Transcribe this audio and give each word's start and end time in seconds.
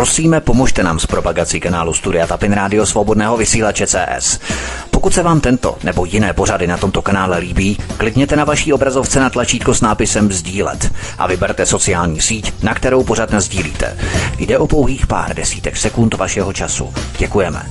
Prosíme, 0.00 0.40
pomožte 0.40 0.82
nám 0.82 0.98
s 0.98 1.06
propagací 1.06 1.60
kanálu 1.60 1.92
Studia 1.94 2.26
Tapin 2.26 2.52
Rádio 2.52 2.86
Svobodného 2.86 3.36
vysílače 3.36 3.86
CS. 3.86 4.40
Pokud 4.90 5.14
se 5.14 5.22
vám 5.22 5.40
tento 5.40 5.78
nebo 5.84 6.04
jiné 6.04 6.32
pořady 6.32 6.66
na 6.66 6.76
tomto 6.76 7.02
kanále 7.02 7.38
líbí, 7.38 7.78
klikněte 7.96 8.36
na 8.36 8.44
vaší 8.44 8.72
obrazovce 8.72 9.20
na 9.20 9.30
tlačítko 9.30 9.74
s 9.74 9.80
nápisem 9.80 10.32
Sdílet 10.32 10.92
a 11.18 11.26
vyberte 11.26 11.66
sociální 11.66 12.20
síť, 12.20 12.52
na 12.62 12.74
kterou 12.74 13.04
pořád 13.04 13.34
sdílíte. 13.34 13.98
Jde 14.38 14.58
o 14.58 14.66
pouhých 14.66 15.06
pár 15.06 15.36
desítek 15.36 15.76
sekund 15.76 16.14
vašeho 16.14 16.52
času. 16.52 16.94
Děkujeme 17.18 17.62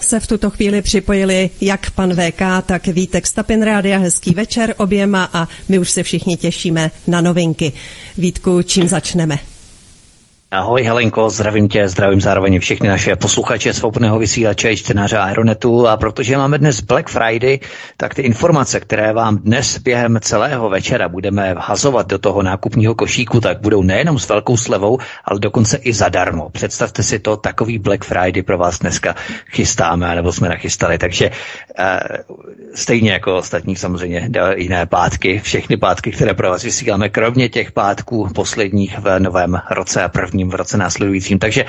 se 0.00 0.20
v 0.20 0.26
tuto 0.26 0.50
chvíli 0.50 0.82
připojili 0.82 1.50
jak 1.60 1.90
pan 1.90 2.14
VK, 2.14 2.42
tak 2.66 2.86
Vítek 2.86 3.26
Stapin 3.26 3.62
Rádia. 3.62 3.98
Hezký 3.98 4.34
večer 4.34 4.74
oběma 4.76 5.30
a 5.32 5.48
my 5.68 5.78
už 5.78 5.90
se 5.90 6.02
všichni 6.02 6.36
těšíme 6.36 6.90
na 7.06 7.20
novinky. 7.20 7.72
Vítku, 8.18 8.62
čím 8.62 8.88
začneme? 8.88 9.49
Ahoj 10.52 10.82
Helenko, 10.82 11.30
zdravím 11.30 11.68
tě, 11.68 11.88
zdravím 11.88 12.20
zároveň 12.20 12.60
všechny 12.60 12.88
naše 12.88 13.16
posluchače 13.16 13.72
svobodného 13.72 14.18
vysílače 14.18 14.76
čtenáře 14.76 15.18
Aeronetu 15.18 15.88
a 15.88 15.96
protože 15.96 16.36
máme 16.36 16.58
dnes 16.58 16.80
Black 16.80 17.08
Friday, 17.08 17.58
tak 17.96 18.14
ty 18.14 18.22
informace, 18.22 18.80
které 18.80 19.12
vám 19.12 19.38
dnes 19.38 19.78
během 19.78 20.18
celého 20.22 20.68
večera 20.68 21.08
budeme 21.08 21.54
vhazovat 21.54 22.06
do 22.06 22.18
toho 22.18 22.42
nákupního 22.42 22.94
košíku, 22.94 23.40
tak 23.40 23.60
budou 23.60 23.82
nejenom 23.82 24.18
s 24.18 24.28
velkou 24.28 24.56
slevou, 24.56 24.98
ale 25.24 25.40
dokonce 25.40 25.76
i 25.76 25.92
zadarmo. 25.92 26.50
Představte 26.50 27.02
si 27.02 27.18
to, 27.18 27.36
takový 27.36 27.78
Black 27.78 28.04
Friday 28.04 28.42
pro 28.42 28.58
vás 28.58 28.78
dneska 28.78 29.14
chystáme, 29.50 30.14
nebo 30.14 30.32
jsme 30.32 30.48
nachystali, 30.48 30.98
takže 30.98 31.30
uh, 31.30 31.84
stejně 32.74 33.12
jako 33.12 33.36
ostatní 33.36 33.76
samozřejmě 33.76 34.30
jiné 34.56 34.86
pátky, 34.86 35.38
všechny 35.38 35.76
pátky, 35.76 36.10
které 36.10 36.34
pro 36.34 36.50
vás 36.50 36.62
vysíláme, 36.62 37.08
kromě 37.08 37.48
těch 37.48 37.72
pátků 37.72 38.28
posledních 38.34 38.98
v 38.98 39.20
novém 39.20 39.60
roce 39.70 40.02
a 40.02 40.08
první 40.08 40.39
prvním 40.40 40.50
v 40.50 40.54
roce 40.54 40.76
následujícím. 40.76 41.38
Takže 41.38 41.64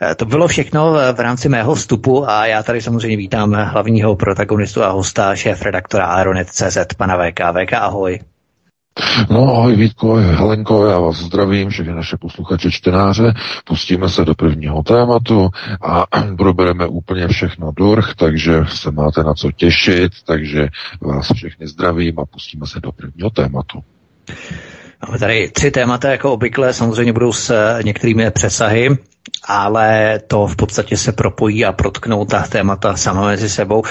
eh, 0.00 0.14
to 0.14 0.24
bylo 0.24 0.48
všechno 0.48 0.92
v 1.12 1.20
rámci 1.20 1.48
mého 1.48 1.74
vstupu 1.74 2.28
a 2.28 2.46
já 2.46 2.62
tady 2.62 2.80
samozřejmě 2.80 3.16
vítám 3.16 3.52
hlavního 3.52 4.16
protagonistu 4.16 4.82
a 4.82 4.90
hosta, 4.90 5.36
šéf 5.36 5.62
redaktora 5.62 6.06
Aeronet.cz, 6.06 6.94
pana 6.96 7.16
VK. 7.16 7.40
VK, 7.52 7.72
ahoj. 7.72 8.20
No 9.30 9.56
ahoj 9.56 9.76
Vítko, 9.76 10.14
Helenko, 10.14 10.86
já 10.86 10.98
vás 10.98 11.16
zdravím, 11.16 11.68
všechny 11.68 11.92
naše 11.92 12.16
posluchače, 12.16 12.70
čtenáře. 12.70 13.32
Pustíme 13.64 14.08
se 14.08 14.24
do 14.24 14.34
prvního 14.34 14.82
tématu 14.82 15.50
a 15.82 16.04
probereme 16.36 16.86
úplně 16.86 17.28
všechno 17.28 17.72
durch, 17.72 18.14
takže 18.14 18.64
se 18.68 18.90
máte 18.90 19.22
na 19.22 19.34
co 19.34 19.52
těšit, 19.52 20.12
takže 20.26 20.68
vás 21.00 21.32
všechny 21.34 21.66
zdravím 21.66 22.20
a 22.20 22.24
pustíme 22.26 22.66
se 22.66 22.80
do 22.80 22.92
prvního 22.92 23.30
tématu. 23.30 23.82
Máme 25.06 25.18
tady 25.18 25.50
tři 25.50 25.70
témata, 25.70 26.10
jako 26.10 26.32
obvykle, 26.32 26.72
samozřejmě 26.72 27.12
budou 27.12 27.32
s 27.32 27.78
některými 27.82 28.30
přesahy, 28.30 28.88
ale 29.44 30.20
to 30.26 30.46
v 30.46 30.56
podstatě 30.56 30.96
se 30.96 31.12
propojí 31.12 31.64
a 31.64 31.72
protknou 31.72 32.24
ta 32.24 32.42
témata 32.42 32.96
sama 32.96 33.26
mezi 33.26 33.48
sebou. 33.48 33.82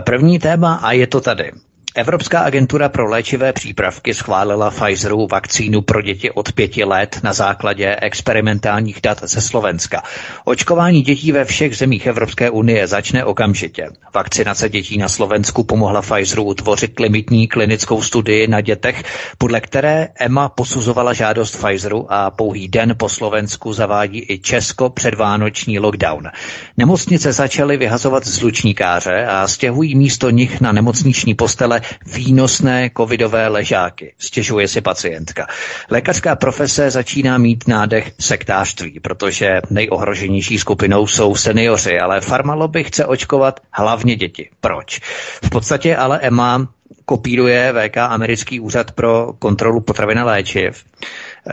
První 0.00 0.38
téma, 0.38 0.74
a 0.74 0.92
je 0.92 1.06
to 1.06 1.20
tady. 1.20 1.52
Evropská 1.96 2.40
agentura 2.40 2.88
pro 2.88 3.06
léčivé 3.08 3.52
přípravky 3.52 4.14
schválila 4.14 4.70
Pfizeru 4.70 5.26
vakcínu 5.30 5.82
pro 5.82 6.02
děti 6.02 6.30
od 6.30 6.52
pěti 6.52 6.84
let 6.84 7.20
na 7.22 7.32
základě 7.32 7.96
experimentálních 8.02 9.00
dat 9.02 9.18
ze 9.22 9.40
Slovenska. 9.40 10.02
Očkování 10.44 11.02
dětí 11.02 11.32
ve 11.32 11.44
všech 11.44 11.76
zemích 11.76 12.06
Evropské 12.06 12.50
unie 12.50 12.86
začne 12.86 13.24
okamžitě. 13.24 13.88
Vakcinace 14.14 14.68
dětí 14.68 14.98
na 14.98 15.08
Slovensku 15.08 15.64
pomohla 15.64 16.02
Pfizeru 16.02 16.42
utvořit 16.44 17.00
limitní 17.00 17.48
klinickou 17.48 18.02
studii 18.02 18.46
na 18.46 18.60
dětech, 18.60 19.02
podle 19.38 19.60
které 19.60 20.08
EMA 20.20 20.48
posuzovala 20.48 21.12
žádost 21.12 21.56
Pfizeru 21.56 22.06
a 22.12 22.30
pouhý 22.30 22.68
den 22.68 22.94
po 22.96 23.08
Slovensku 23.08 23.72
zavádí 23.72 24.26
i 24.28 24.38
Česko 24.38 24.90
předvánoční 24.90 25.78
lockdown. 25.78 26.28
Nemocnice 26.76 27.32
začaly 27.32 27.76
vyhazovat 27.76 28.26
zlučníkáře 28.26 29.26
a 29.26 29.48
stěhují 29.48 29.94
místo 29.94 30.30
nich 30.30 30.60
na 30.60 30.72
nemocniční 30.72 31.34
postele 31.34 31.81
výnosné 32.06 32.90
covidové 32.96 33.48
ležáky, 33.48 34.14
stěžuje 34.18 34.68
si 34.68 34.80
pacientka. 34.80 35.46
Lékařská 35.90 36.36
profese 36.36 36.90
začíná 36.90 37.38
mít 37.38 37.68
nádech 37.68 38.12
sektářství, 38.20 39.00
protože 39.00 39.60
nejohroženější 39.70 40.58
skupinou 40.58 41.06
jsou 41.06 41.36
seniori, 41.36 42.00
ale 42.00 42.20
farmaloby 42.20 42.84
chce 42.84 43.06
očkovat 43.06 43.60
hlavně 43.72 44.16
děti. 44.16 44.48
Proč? 44.60 45.00
V 45.44 45.50
podstatě 45.50 45.96
ale 45.96 46.18
EMA 46.20 46.68
kopíruje 47.04 47.72
VK 47.72 47.96
americký 47.96 48.60
úřad 48.60 48.92
pro 48.92 49.32
kontrolu 49.38 49.80
potravin 49.80 50.18
a 50.18 50.24
léčiv, 50.24 50.84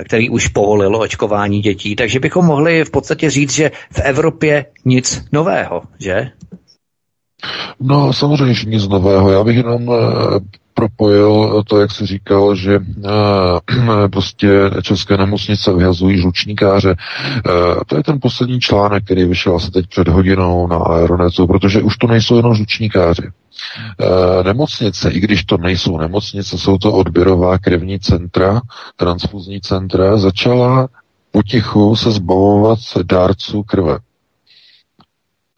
který 0.06 0.30
už 0.30 0.48
povolil 0.48 0.96
očkování 0.96 1.62
dětí, 1.62 1.96
takže 1.96 2.20
bychom 2.20 2.46
mohli 2.46 2.84
v 2.86 2.90
podstatě 2.92 3.30
říct, 3.30 3.54
že 3.54 3.72
v 3.92 4.00
Evropě 4.00 4.66
nic 4.86 5.24
nového, 5.32 5.82
že? 6.00 6.32
No 7.80 8.14
samozřejmě, 8.14 8.54
že 8.54 8.70
nic 8.70 8.88
nového. 8.88 9.32
Já 9.32 9.44
bych 9.44 9.58
jenom 9.58 9.92
eh, 9.92 10.40
propojil 10.80 11.64
to, 11.68 11.82
jak 11.82 11.92
jsi 11.92 12.06
říkal, 12.06 12.56
že 12.56 12.76
e, 12.76 12.80
prostě 14.12 14.50
české 14.82 15.18
nemocnice 15.18 15.74
vyhazují 15.74 16.18
žlučníkáře. 16.18 16.92
E, 16.92 16.96
to 17.88 17.98
je 17.98 18.04
ten 18.04 18.20
poslední 18.22 18.60
článek, 18.60 19.04
který 19.04 19.26
vyšel 19.26 19.56
asi 19.56 19.72
teď 19.72 19.88
před 19.88 20.08
hodinou 20.08 20.68
na 20.68 20.78
Aeronetu, 20.78 21.48
protože 21.48 21.82
už 21.82 21.98
to 21.98 22.08
nejsou 22.08 22.36
jenom 22.36 22.56
žlučníkáři. 22.56 23.30
Nemocnice, 24.44 25.12
i 25.12 25.20
když 25.20 25.44
to 25.44 25.58
nejsou 25.58 25.98
nemocnice, 25.98 26.58
jsou 26.58 26.78
to 26.78 26.94
odběrová 26.94 27.58
krevní 27.58 28.00
centra, 28.00 28.62
transfuzní 28.96 29.62
centra, 29.62 30.18
začala 30.18 30.88
potichu 31.32 31.96
se 31.96 32.12
zbavovat 32.12 32.80
dárců 33.04 33.64
krve 33.64 33.98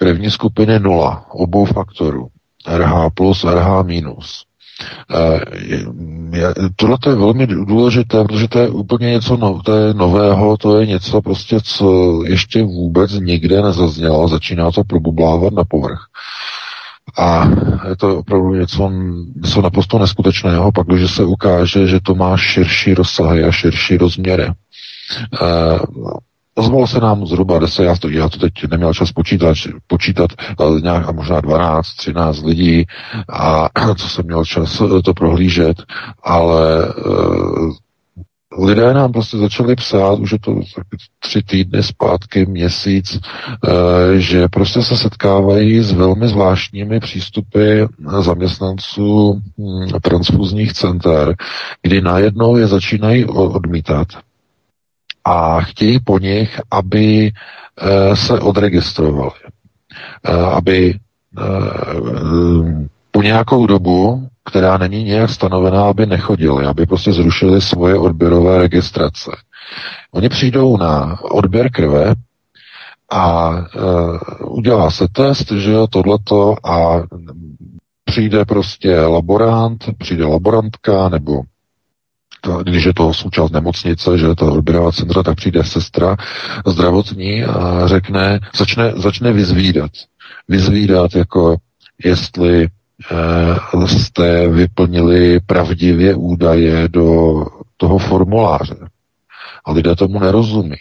krevní 0.02 0.32
skupiny 0.32 0.80
nula, 0.80 1.26
obou 1.32 1.66
faktorů, 1.66 2.28
RH 2.68 3.10
plus, 3.14 3.44
RH 3.44 3.84
minus. 3.84 4.44
Eh, 5.16 5.40
tohle 6.76 6.98
je 7.06 7.16
velmi 7.16 7.48
důležité, 7.48 8.24
protože 8.24 8.48
to 8.48 8.60
je 8.60 8.70
úplně 8.70 9.08
něco 9.12 9.38
no, 9.38 9.62
to 9.66 9.76
je 9.76 9.94
nového, 9.94 10.58
to 10.58 10.80
je 10.80 10.86
něco 10.86 11.22
prostě, 11.22 11.58
co 11.64 12.20
ještě 12.26 12.64
vůbec 12.64 13.12
nikde 13.12 13.62
nezaznělo, 13.62 14.28
začíná 14.28 14.72
to 14.72 14.84
probublávat 14.84 15.54
na 15.54 15.64
povrch. 15.64 16.00
A 17.18 17.50
je 17.90 17.96
to 17.98 18.18
opravdu 18.18 18.54
něco, 18.54 18.92
něco 19.36 19.62
naprosto 19.62 20.00
neskutečného, 20.00 20.72
pak, 20.72 20.88
když 20.88 21.12
se 21.12 21.24
ukáže, 21.24 21.88
že 21.88 22.00
to 22.04 22.16
má 22.16 22.38
širší 22.38 22.94
rozsahy 22.94 23.44
a 23.44 23.52
širší 23.52 23.98
rozměry. 23.98 24.48
Eh, 26.62 26.64
Ozvalo 26.64 26.88
se 26.88 27.00
nám 27.00 27.26
zhruba 27.26 27.60
10, 27.60 27.84
já 27.84 27.96
to, 27.96 28.10
já 28.10 28.30
to 28.30 28.40
teď 28.40 28.54
neměl 28.72 28.94
čas 28.94 29.12
počítat, 29.12 29.58
počítat 29.88 30.32
nějak 30.82 31.10
a 31.10 31.12
možná 31.12 31.42
12, 31.42 31.88
13 31.94 32.44
lidí, 32.44 32.86
a 33.30 33.70
co 33.98 34.10
jsem 34.10 34.26
měl 34.26 34.46
čas 34.46 34.82
to 35.06 35.14
prohlížet, 35.14 35.78
ale 36.24 36.94
uh, 36.94 37.74
lidé 38.68 38.94
nám 38.94 39.12
prostě 39.12 39.38
začali 39.38 39.76
psát, 39.76 40.20
už 40.20 40.32
je 40.32 40.40
to 40.40 40.60
tři 41.20 41.44
týdny 41.44 41.84
zpátky, 41.84 42.46
měsíc, 42.46 43.16
uh, 43.16 43.72
že 44.18 44.48
prostě 44.48 44.82
se 44.82 44.98
setkávají 44.98 45.80
s 45.80 45.92
velmi 45.92 46.28
zvláštními 46.28 47.00
přístupy 47.00 47.84
zaměstnanců 48.20 49.42
hm, 49.58 49.88
transfuzních 50.02 50.74
center, 50.74 51.36
kdy 51.82 52.02
najednou 52.02 52.58
je 52.58 52.68
začínají 52.68 53.26
odmítat 53.26 54.08
a 55.26 55.62
chtějí 55.62 56.00
po 56.00 56.20
nich, 56.20 56.62
aby 56.72 57.32
eh, 57.82 58.16
se 58.16 58.40
odregistrovali, 58.40 59.32
eh, 60.26 60.32
aby 60.34 60.96
eh, 61.40 62.88
po 63.12 63.22
nějakou 63.22 63.66
dobu, 63.66 64.28
která 64.46 64.78
není 64.78 65.04
nějak 65.04 65.30
stanovená, 65.30 65.84
aby 65.86 66.06
nechodili, 66.06 66.66
aby 66.66 66.86
prostě 66.86 67.14
zrušili 67.14 67.62
svoje 67.62 67.96
odběrové 67.96 68.58
registrace. 68.58 69.32
Oni 70.12 70.30
přijdou 70.30 70.78
na 70.78 71.20
odběr 71.24 71.72
krve 71.72 72.14
a 73.12 73.52
udělá 74.46 74.92
se 74.92 75.08
test, 75.12 75.52
že 75.52 75.72
jo, 75.72 75.88
tohleto 75.88 76.56
a 76.68 77.04
přijde 78.06 78.46
prostě 78.46 79.00
laborant, 79.00 79.86
přijde 79.98 80.26
laborantka 80.26 81.10
nebo 81.10 81.42
to, 82.42 82.64
když 82.64 82.84
je 82.84 82.94
to 82.94 83.14
součást 83.14 83.52
nemocnice, 83.52 84.18
že 84.18 84.26
je 84.26 84.36
to 84.36 84.54
odběrová 84.54 84.92
centra, 84.92 85.24
tak 85.24 85.36
přijde 85.36 85.64
sestra 85.64 86.18
zdravotní 86.66 87.44
a 87.44 87.88
řekne, 87.88 88.40
začne, 88.56 88.94
začne 88.96 89.34
vyzvídat. 89.34 89.92
Vyzvídat 90.48 91.16
jako 91.16 91.58
jestli 92.06 92.68
eh, 93.12 93.88
jste 93.88 94.48
vyplnili 94.48 95.40
pravdivě 95.40 96.16
údaje 96.16 96.88
do 96.88 97.36
toho 97.78 97.98
formuláře. 97.98 98.78
A 99.66 99.72
lidé 99.72 99.96
tomu 99.96 100.20
nerozumí. 100.20 100.76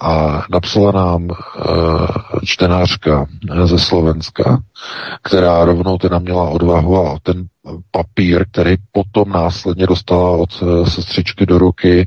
A 0.00 0.42
napsala 0.50 0.92
nám 0.92 1.30
e, 1.30 1.34
čtenářka 2.44 3.26
ze 3.64 3.78
Slovenska, 3.78 4.58
která 5.22 5.64
rovnou 5.64 5.98
teda 5.98 6.18
měla 6.18 6.48
odvahu 6.48 7.06
a 7.06 7.18
ten 7.22 7.46
papír, 7.90 8.44
který 8.52 8.76
potom 8.92 9.30
následně 9.30 9.86
dostala 9.86 10.30
od 10.30 10.62
e, 10.62 10.90
sestřičky 10.90 11.46
do 11.46 11.58
ruky, 11.58 12.00
e, 12.00 12.06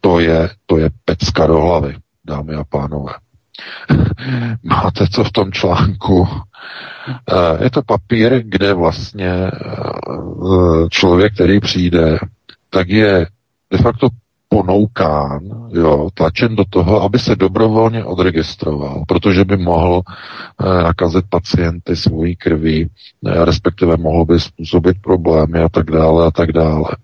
to 0.00 0.20
je, 0.20 0.50
to 0.66 0.76
je 0.76 0.90
pecka 1.04 1.46
do 1.46 1.60
hlavy. 1.60 1.96
dámy 2.26 2.54
a 2.54 2.64
pánové. 2.64 3.12
Máte 4.62 5.06
to 5.06 5.24
v 5.24 5.32
tom 5.32 5.52
článku. 5.52 6.28
Eh, 7.08 7.64
je 7.64 7.70
to 7.70 7.82
papír, 7.82 8.42
kde 8.44 8.74
vlastně 8.74 9.30
eh, 9.30 9.50
člověk, 10.90 11.34
který 11.34 11.60
přijde, 11.60 12.18
tak 12.70 12.88
je 12.88 13.26
de 13.70 13.78
facto 13.78 14.08
ponoukán, 14.48 15.40
jo, 15.72 16.08
tlačen 16.14 16.56
do 16.56 16.64
toho, 16.70 17.02
aby 17.02 17.18
se 17.18 17.36
dobrovolně 17.36 18.04
odregistroval, 18.04 19.04
protože 19.08 19.44
by 19.44 19.56
mohl 19.56 20.02
eh, 20.06 20.82
nakazit 20.82 21.24
pacienty 21.30 21.96
svojí 21.96 22.36
krví, 22.36 22.88
eh, 23.26 23.44
respektive 23.44 23.96
mohl 23.96 24.24
by 24.24 24.40
způsobit 24.40 24.96
problémy 25.02 25.58
a 25.58 25.68
tak 25.68 25.90
dále 25.90 26.26
a 26.26 26.30
tak 26.30 26.52
dále. 26.52 26.96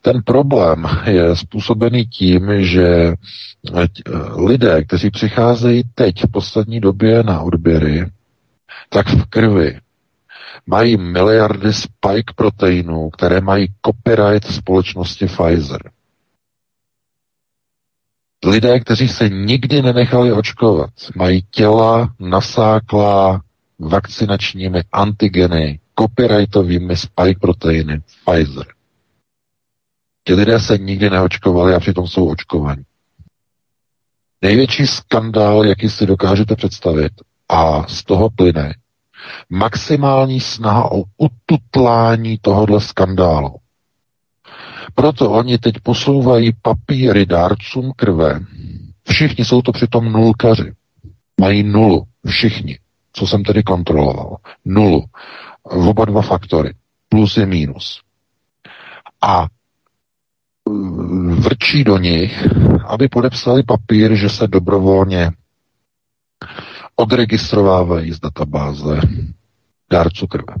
Ten 0.00 0.22
problém 0.22 0.84
je 1.06 1.36
způsobený 1.36 2.06
tím, 2.06 2.64
že 2.64 2.86
eh, 2.86 3.86
lidé, 4.36 4.84
kteří 4.84 5.10
přicházejí 5.10 5.82
teď 5.94 6.24
v 6.24 6.30
poslední 6.30 6.80
době 6.80 7.22
na 7.22 7.40
odběry, 7.40 8.06
tak 8.88 9.08
v 9.08 9.24
krvi 9.24 9.78
mají 10.66 10.96
miliardy 10.96 11.72
spike 11.72 12.34
proteinů, 12.36 13.10
které 13.10 13.40
mají 13.40 13.66
copyright 13.86 14.52
společnosti 14.52 15.26
Pfizer. 15.26 15.90
Lidé, 18.46 18.80
kteří 18.80 19.08
se 19.08 19.28
nikdy 19.28 19.82
nenechali 19.82 20.32
očkovat, 20.32 20.90
mají 21.14 21.42
těla 21.50 22.14
nasáklá 22.18 23.40
vakcinačními 23.78 24.80
antigeny, 24.92 25.80
copyrightovými 25.98 26.96
spike 26.96 27.40
proteiny 27.40 28.00
Pfizer. 28.00 28.66
Ti 30.24 30.34
lidé 30.34 30.60
se 30.60 30.78
nikdy 30.78 31.10
neočkovali 31.10 31.74
a 31.74 31.80
přitom 31.80 32.06
jsou 32.06 32.28
očkovaní. 32.28 32.82
Největší 34.42 34.86
skandál, 34.86 35.66
jaký 35.66 35.90
si 35.90 36.06
dokážete 36.06 36.56
představit, 36.56 37.12
a 37.48 37.86
z 37.88 38.04
toho 38.04 38.30
plyne 38.30 38.74
maximální 39.50 40.40
snaha 40.40 40.92
o 40.92 41.02
ututlání 41.18 42.38
tohohle 42.38 42.80
skandálu. 42.80 43.56
Proto 44.94 45.30
oni 45.30 45.58
teď 45.58 45.74
posouvají 45.82 46.52
papíry 46.62 47.26
dárcům 47.26 47.92
krve. 47.96 48.40
Všichni 49.08 49.44
jsou 49.44 49.62
to 49.62 49.72
přitom 49.72 50.12
nulkaři. 50.12 50.72
Mají 51.40 51.62
nulu. 51.62 52.04
Všichni. 52.26 52.78
Co 53.12 53.26
jsem 53.26 53.44
tedy 53.44 53.62
kontroloval. 53.62 54.36
Nulu. 54.64 55.04
V 55.72 55.88
oba 55.88 56.04
dva 56.04 56.22
faktory. 56.22 56.74
Plus 57.08 57.36
je 57.36 57.46
mínus. 57.46 58.00
A 59.22 59.46
vrčí 61.34 61.84
do 61.84 61.98
nich, 61.98 62.46
aby 62.86 63.08
podepsali 63.08 63.62
papír, 63.62 64.14
že 64.14 64.28
se 64.28 64.48
dobrovolně 64.48 65.30
odregistrovávají 66.96 68.12
z 68.12 68.20
databáze 68.20 69.00
dárců 69.90 70.26
krve. 70.26 70.54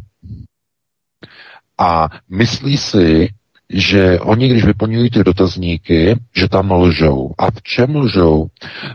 A 1.78 2.08
myslí 2.28 2.76
si, 2.76 3.28
že 3.72 4.20
oni, 4.20 4.48
když 4.48 4.64
vyplňují 4.64 5.10
ty 5.10 5.24
dotazníky, 5.24 6.16
že 6.36 6.48
tam 6.48 6.70
lžou. 6.70 7.30
A 7.38 7.50
v 7.50 7.62
čem 7.62 7.96
lžou? 7.96 8.46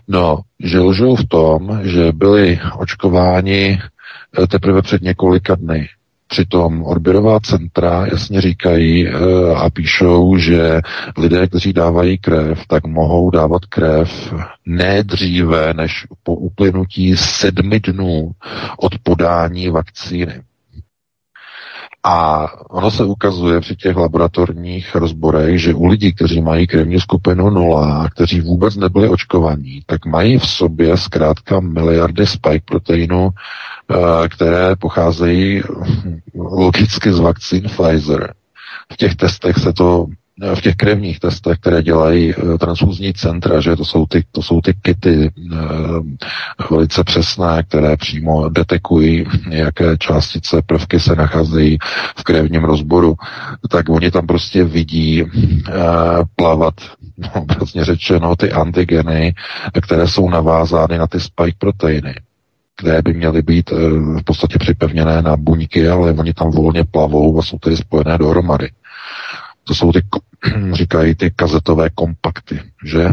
No, 0.07 0.39
že 0.59 0.79
lžou 0.79 1.15
v 1.15 1.27
tom, 1.27 1.79
že 1.83 2.11
byli 2.11 2.59
očkováni 2.77 3.79
eh, 3.79 4.47
teprve 4.47 4.81
před 4.81 5.01
několika 5.01 5.55
dny. 5.55 5.87
Přitom 6.27 6.83
odběrová 6.83 7.39
centra 7.39 8.05
jasně 8.05 8.41
říkají 8.41 9.07
e, 9.07 9.11
a 9.55 9.69
píšou, 9.69 10.37
že 10.37 10.81
lidé, 11.17 11.47
kteří 11.47 11.73
dávají 11.73 12.17
krev, 12.17 12.59
tak 12.67 12.87
mohou 12.87 13.29
dávat 13.29 13.65
krev 13.65 14.33
ne 14.65 15.03
dříve 15.03 15.73
než 15.73 16.07
po 16.23 16.35
uplynutí 16.35 17.17
sedmi 17.17 17.79
dnů 17.79 18.31
od 18.77 18.99
podání 19.03 19.69
vakcíny. 19.69 20.41
A 22.07 22.47
ono 22.69 22.91
se 22.91 23.03
ukazuje 23.03 23.59
při 23.61 23.75
těch 23.75 23.95
laboratorních 23.95 24.95
rozborech, 24.95 25.61
že 25.61 25.73
u 25.73 25.85
lidí, 25.85 26.13
kteří 26.13 26.41
mají 26.41 26.67
krevní 26.67 26.99
skupinu 26.99 27.49
0, 27.49 28.09
kteří 28.09 28.41
vůbec 28.41 28.75
nebyli 28.75 29.09
očkovaní, 29.09 29.81
tak 29.85 30.05
mají 30.05 30.39
v 30.39 30.45
sobě 30.45 30.97
zkrátka 30.97 31.59
miliardy 31.59 32.27
spike 32.27 32.65
proteinů, 32.65 33.29
eh, 33.29 34.29
které 34.29 34.75
pocházejí 34.75 35.63
logicky 36.35 37.13
z 37.13 37.19
vakcín 37.19 37.61
Pfizer. 37.61 38.33
V 38.93 38.97
těch 38.97 39.15
testech 39.15 39.57
se 39.57 39.73
to 39.73 40.05
v 40.55 40.61
těch 40.61 40.75
krevních 40.75 41.19
testech, 41.19 41.57
které 41.59 41.83
dělají 41.83 42.33
eh, 42.33 42.57
transfuzní 42.57 43.13
centra, 43.13 43.59
že 43.61 43.75
to 43.75 43.85
jsou 43.85 44.05
ty, 44.05 44.23
to 44.31 44.41
jsou 44.41 44.61
ty 44.61 44.73
kity 44.81 45.23
e, 45.25 45.31
velice 46.71 47.03
přesné, 47.03 47.63
které 47.63 47.97
přímo 47.97 48.49
detekují, 48.49 49.25
jaké 49.49 49.97
částice 49.97 50.61
prvky 50.65 50.99
se 50.99 51.15
nacházejí 51.15 51.77
v 52.17 52.23
krevním 52.23 52.63
rozboru, 52.63 53.15
tak 53.69 53.89
oni 53.89 54.11
tam 54.11 54.27
prostě 54.27 54.63
vidí 54.63 55.21
e, 55.21 55.27
plavat, 56.35 56.73
no, 57.17 57.83
řečeno, 57.83 58.35
ty 58.35 58.51
antigeny, 58.51 59.33
které 59.81 60.07
jsou 60.07 60.29
navázány 60.29 60.97
na 60.97 61.07
ty 61.07 61.19
spike 61.19 61.57
proteiny 61.59 62.15
které 62.77 63.01
by 63.01 63.13
měly 63.13 63.41
být 63.41 63.71
v 64.19 64.23
podstatě 64.23 64.57
připevněné 64.59 65.21
na 65.21 65.37
buňky, 65.37 65.89
ale 65.89 66.11
oni 66.13 66.33
tam 66.33 66.51
volně 66.51 66.83
plavou 66.83 67.39
a 67.39 67.41
jsou 67.43 67.57
tedy 67.57 67.77
spojené 67.77 68.17
dohromady. 68.17 68.69
To 69.67 69.75
jsou 69.75 69.91
ty, 69.91 70.01
říkají 70.73 71.15
ty 71.15 71.31
kazetové 71.31 71.89
kompakty, 71.89 72.61
že? 72.85 73.07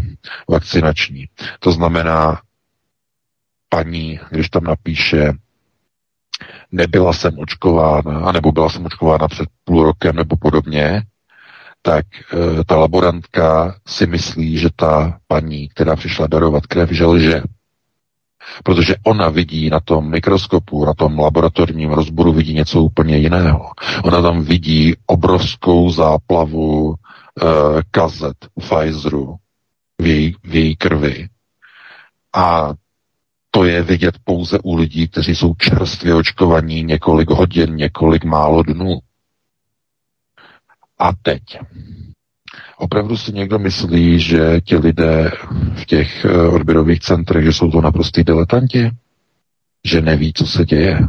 Vakcinační. 0.50 1.26
To 1.60 1.72
znamená, 1.72 2.40
paní, 3.68 4.20
když 4.30 4.48
tam 4.50 4.64
napíše, 4.64 5.32
nebyla 6.72 7.12
jsem 7.12 7.38
očkována, 7.38 8.20
anebo 8.20 8.52
byla 8.52 8.68
jsem 8.68 8.86
očkována 8.86 9.28
před 9.28 9.48
půl 9.64 9.84
rokem 9.84 10.16
nebo 10.16 10.36
podobně, 10.36 11.02
tak 11.82 12.06
e, 12.60 12.64
ta 12.64 12.76
laborantka 12.76 13.76
si 13.86 14.06
myslí, 14.06 14.58
že 14.58 14.68
ta 14.76 15.18
paní, 15.26 15.68
která 15.68 15.96
přišla 15.96 16.26
darovat 16.26 16.66
krev, 16.66 16.90
že 16.90 17.04
lže. 17.06 17.42
Protože 18.64 18.94
ona 19.02 19.28
vidí 19.28 19.70
na 19.70 19.80
tom 19.80 20.10
mikroskopu, 20.10 20.84
na 20.84 20.94
tom 20.94 21.18
laboratorním 21.18 21.90
rozboru 21.92 22.32
vidí 22.32 22.54
něco 22.54 22.80
úplně 22.82 23.16
jiného. 23.16 23.70
Ona 24.04 24.22
tam 24.22 24.42
vidí 24.42 24.94
obrovskou 25.06 25.90
záplavu 25.90 26.94
e, 26.94 27.44
kazet 27.90 28.36
Pfizeru 28.58 29.36
v 30.00 30.06
její, 30.06 30.34
v 30.44 30.54
její 30.54 30.76
krvi. 30.76 31.28
A 32.36 32.72
to 33.50 33.64
je 33.64 33.82
vidět 33.82 34.14
pouze 34.24 34.58
u 34.62 34.74
lidí, 34.76 35.08
kteří 35.08 35.34
jsou 35.34 35.54
čerstvě 35.54 36.14
očkovaní 36.14 36.82
několik 36.82 37.30
hodin, 37.30 37.76
několik 37.76 38.24
málo 38.24 38.62
dnů. 38.62 38.98
A 40.98 41.12
teď 41.22 41.42
Opravdu 42.82 43.16
si 43.16 43.32
někdo 43.32 43.58
myslí, 43.58 44.20
že 44.20 44.60
ti 44.60 44.76
lidé 44.76 45.30
v 45.74 45.84
těch 45.84 46.24
eh, 46.24 46.48
odběrových 46.48 47.00
centrech, 47.00 47.44
že 47.44 47.52
jsou 47.52 47.70
to 47.70 47.80
naprostý 47.80 48.24
diletanti? 48.24 48.90
Že 49.84 50.00
neví, 50.00 50.32
co 50.32 50.46
se 50.46 50.64
děje 50.64 51.00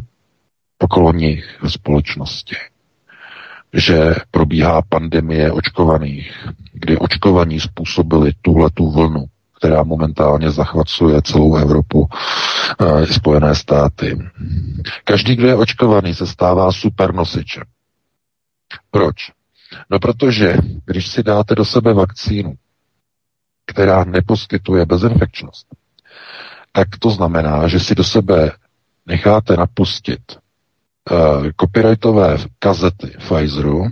okolo 0.79 1.13
nich 1.13 1.57
v 1.63 1.71
společnosti? 1.71 2.55
Že 3.73 4.15
probíhá 4.31 4.81
pandemie 4.89 5.51
očkovaných, 5.51 6.47
kdy 6.73 6.97
očkovaní 6.97 7.59
způsobili 7.59 8.31
tuhle 8.41 8.69
tu 8.69 8.91
vlnu, 8.91 9.25
která 9.57 9.83
momentálně 9.83 10.51
zachvacuje 10.51 11.21
celou 11.21 11.55
Evropu 11.55 12.07
eh, 12.81 13.03
i 13.03 13.13
Spojené 13.13 13.55
státy. 13.55 14.17
Každý, 15.03 15.35
kdo 15.35 15.47
je 15.47 15.55
očkovaný, 15.55 16.15
se 16.15 16.27
stává 16.27 16.71
supernosičem. 16.71 17.63
Proč? 18.91 19.15
No 19.89 19.99
protože, 19.99 20.55
když 20.85 21.07
si 21.07 21.23
dáte 21.23 21.55
do 21.55 21.65
sebe 21.65 21.93
vakcínu, 21.93 22.53
která 23.65 24.03
neposkytuje 24.03 24.85
bezinfekčnost, 24.85 25.67
tak 26.71 26.87
to 26.99 27.09
znamená, 27.09 27.67
že 27.67 27.79
si 27.79 27.95
do 27.95 28.03
sebe 28.03 28.51
necháte 29.05 29.57
napustit 29.57 30.21
uh, 31.11 31.47
copyrightové 31.59 32.37
kazety 32.59 33.07
Pfizeru, 33.07 33.83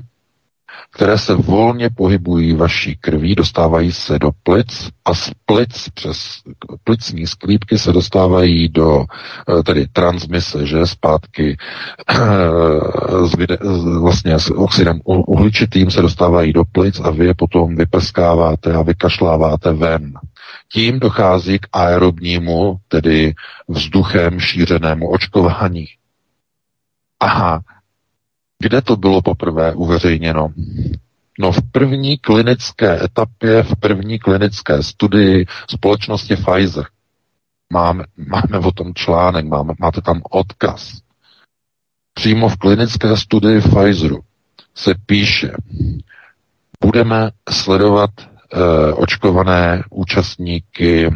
které 0.92 1.18
se 1.18 1.36
volně 1.36 1.90
pohybují 1.90 2.54
vaší 2.54 2.98
krví, 3.02 3.36
dostávají 3.36 3.92
se 3.92 4.20
do 4.20 4.32
plic 4.44 4.90
a 5.06 5.14
z 5.14 5.32
plic 5.46 5.90
přes 5.94 6.42
plicní 6.84 7.28
sklípky 7.28 7.78
se 7.78 7.92
dostávají 7.92 8.70
do 8.70 9.06
eh, 9.60 9.64
tedy 9.64 9.88
transmise, 9.88 10.66
že 10.66 10.88
zpátky 10.88 11.58
s, 13.26 13.36
vide, 13.38 13.58
vlastně 14.00 14.40
s 14.40 14.52
oxidem 14.52 15.00
uhličitým 15.06 15.92
se 15.92 16.02
dostávají 16.02 16.54
do 16.54 16.64
plic 16.72 17.00
a 17.00 17.10
vy 17.12 17.26
je 17.26 17.34
potom 17.34 17.76
vyprskáváte 17.76 18.74
a 18.74 18.82
vykašláváte 18.82 19.74
ven. 19.74 20.14
Tím 20.74 21.00
dochází 21.00 21.60
k 21.60 21.68
aerobnímu, 21.74 22.78
tedy 22.88 23.34
vzduchem 23.68 24.40
šířenému 24.40 25.10
očkování. 25.10 25.86
Aha, 27.20 27.62
kde 28.62 28.82
to 28.82 28.96
bylo 28.96 29.22
poprvé 29.22 29.74
uveřejněno? 29.74 30.48
No 31.40 31.52
v 31.52 31.62
první 31.72 32.18
klinické 32.18 33.04
etapě, 33.04 33.64
v 33.64 33.76
první 33.80 34.20
klinické 34.20 34.84
studii 34.84 35.46
společnosti 35.70 36.36
Pfizer. 36.36 36.86
Máme, 37.74 38.04
máme 38.18 38.60
o 38.68 38.72
tom 38.72 38.94
článek, 38.94 39.46
máme, 39.46 39.74
máte 39.80 40.02
tam 40.02 40.22
odkaz. 40.30 40.98
Přímo 42.14 42.50
v 42.50 42.58
klinické 42.58 43.18
studii 43.18 43.62
Pfizeru 43.62 44.20
se 44.76 44.94
píše, 45.06 45.52
budeme 46.86 47.32
sledovat 47.50 48.10
uh, 48.20 48.60
očkované 49.04 49.84
účastníky 49.90 51.08
uh, 51.08 51.14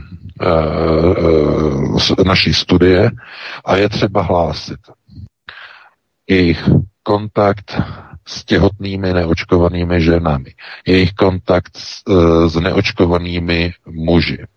uh, 1.94 2.24
naší 2.26 2.54
studie 2.54 3.12
a 3.66 3.76
je 3.76 3.90
třeba 3.90 4.22
hlásit 4.22 4.80
jejich 6.30 6.70
kontakt 7.06 7.82
s 8.28 8.46
těhotnými 8.46 9.14
neočkovanými 9.14 10.02
ženami, 10.02 10.54
jejich 10.88 11.14
kontakt 11.14 11.78
s, 11.78 12.02
e, 12.10 12.50
s 12.50 12.56
neočkovanými 12.56 13.74
muži, 13.86 14.38
e, 14.42 14.48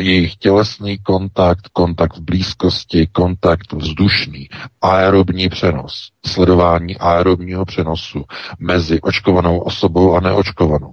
jejich 0.00 0.36
tělesný 0.36 0.98
kontakt, 0.98 1.68
kontakt 1.72 2.16
v 2.16 2.20
blízkosti, 2.20 3.06
kontakt 3.06 3.72
vzdušný, 3.72 4.48
aerobní 4.82 5.48
přenos, 5.48 6.08
sledování 6.26 6.96
aerobního 6.96 7.64
přenosu 7.64 8.24
mezi 8.58 9.00
očkovanou 9.00 9.58
osobou 9.58 10.16
a 10.16 10.20
neočkovanou. 10.20 10.92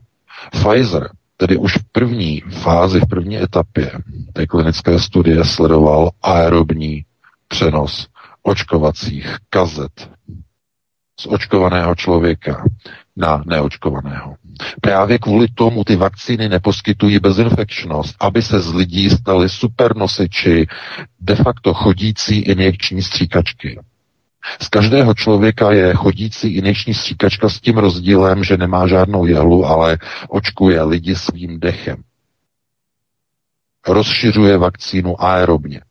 Pfizer 0.52 1.10
tedy 1.38 1.58
už 1.58 1.78
v 1.78 1.84
první 1.92 2.42
fázi, 2.42 3.00
v 3.00 3.08
první 3.10 3.38
etapě 3.38 3.92
té 4.34 4.48
klinické 4.48 5.00
studie 5.00 5.46
sledoval 5.46 6.12
aerobní 6.22 7.04
přenos 7.48 8.08
očkovacích 8.44 9.36
kazet 9.50 10.10
z 11.20 11.26
očkovaného 11.26 11.96
člověka 11.96 12.64
na 13.16 13.44
neočkovaného. 13.46 14.36
Právě 14.82 15.20
kvůli 15.20 15.48
tomu 15.48 15.84
ty 15.84 15.96
vakcíny 15.96 16.50
neposkytují 16.50 17.20
bezinfekčnost, 17.20 18.16
aby 18.20 18.42
se 18.42 18.60
z 18.60 18.74
lidí 18.74 19.10
stali 19.10 19.50
supernosiči, 19.50 20.68
de 21.20 21.36
facto 21.36 21.74
chodící 21.74 22.40
injekční 22.40 23.02
stříkačky. 23.02 23.80
Z 24.62 24.70
každého 24.70 25.14
člověka 25.14 25.72
je 25.72 25.94
chodící 25.94 26.48
injekční 26.48 26.94
stříkačka 26.94 27.50
s 27.50 27.60
tím 27.60 27.78
rozdílem, 27.78 28.44
že 28.44 28.58
nemá 28.58 28.88
žádnou 28.88 29.26
jehlu, 29.26 29.66
ale 29.66 29.98
očkuje 30.30 30.84
lidi 30.84 31.16
svým 31.16 31.60
dechem. 31.60 32.04
Rozšiřuje 33.88 34.58
vakcínu 34.58 35.24
aerobně. 35.24 35.82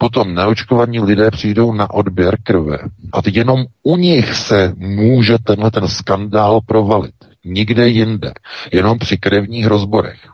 Potom 0.00 0.34
neočkovaní 0.34 1.00
lidé 1.00 1.30
přijdou 1.30 1.72
na 1.74 1.90
odběr 1.90 2.36
krve 2.42 2.78
a 3.12 3.18
jenom 3.32 3.64
u 3.82 3.96
nich 3.96 4.34
se 4.34 4.72
může 4.76 5.38
tenhle 5.38 5.70
ten 5.70 5.88
skandál 5.88 6.60
provalit. 6.60 7.14
Nikde 7.44 7.88
jinde. 7.88 8.32
Jenom 8.72 8.98
při 8.98 9.16
krevních 9.16 9.66
rozborech. 9.66 10.28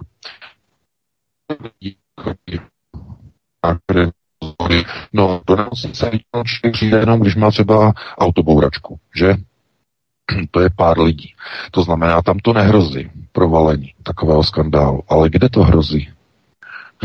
No, 5.12 5.40
do 5.46 5.56
nemocnice 5.56 6.11
člověk 6.30 6.73
přijde 6.73 6.99
jenom, 6.99 7.20
když 7.20 7.37
má 7.37 7.50
třeba 7.50 7.92
autobouračku, 8.18 8.99
že? 9.16 9.35
To 10.50 10.61
je 10.61 10.68
pár 10.76 11.00
lidí. 11.00 11.35
To 11.70 11.82
znamená, 11.82 12.23
tam 12.23 12.38
to 12.38 12.52
nehrozí 12.52 13.11
provalení 13.32 13.94
takového 14.02 14.44
skandálu. 14.44 15.02
Ale 15.08 15.30
kde 15.30 15.49
to 15.49 15.62
hrozí? 15.62 16.15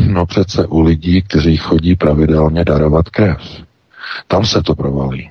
No 0.00 0.26
přece 0.26 0.66
u 0.66 0.80
lidí, 0.80 1.22
kteří 1.22 1.56
chodí 1.56 1.96
pravidelně 1.96 2.64
darovat 2.64 3.08
krev. 3.08 3.62
Tam 4.28 4.44
se 4.44 4.62
to 4.62 4.74
provalí. 4.74 5.30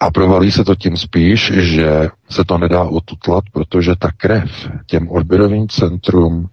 A 0.00 0.10
provalí 0.10 0.52
se 0.52 0.64
to 0.64 0.74
tím 0.74 0.96
spíš, 0.96 1.52
že 1.54 2.08
se 2.30 2.44
to 2.44 2.58
nedá 2.58 2.82
otutlat, 2.82 3.44
protože 3.52 3.96
ta 3.98 4.10
krev 4.16 4.68
těm 4.86 5.10
odběrovým 5.10 5.68
centrum 5.68 6.48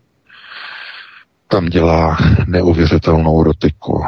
tam 1.48 1.66
dělá 1.66 2.18
neuvěřitelnou 2.48 3.44
rotiku. 3.44 4.04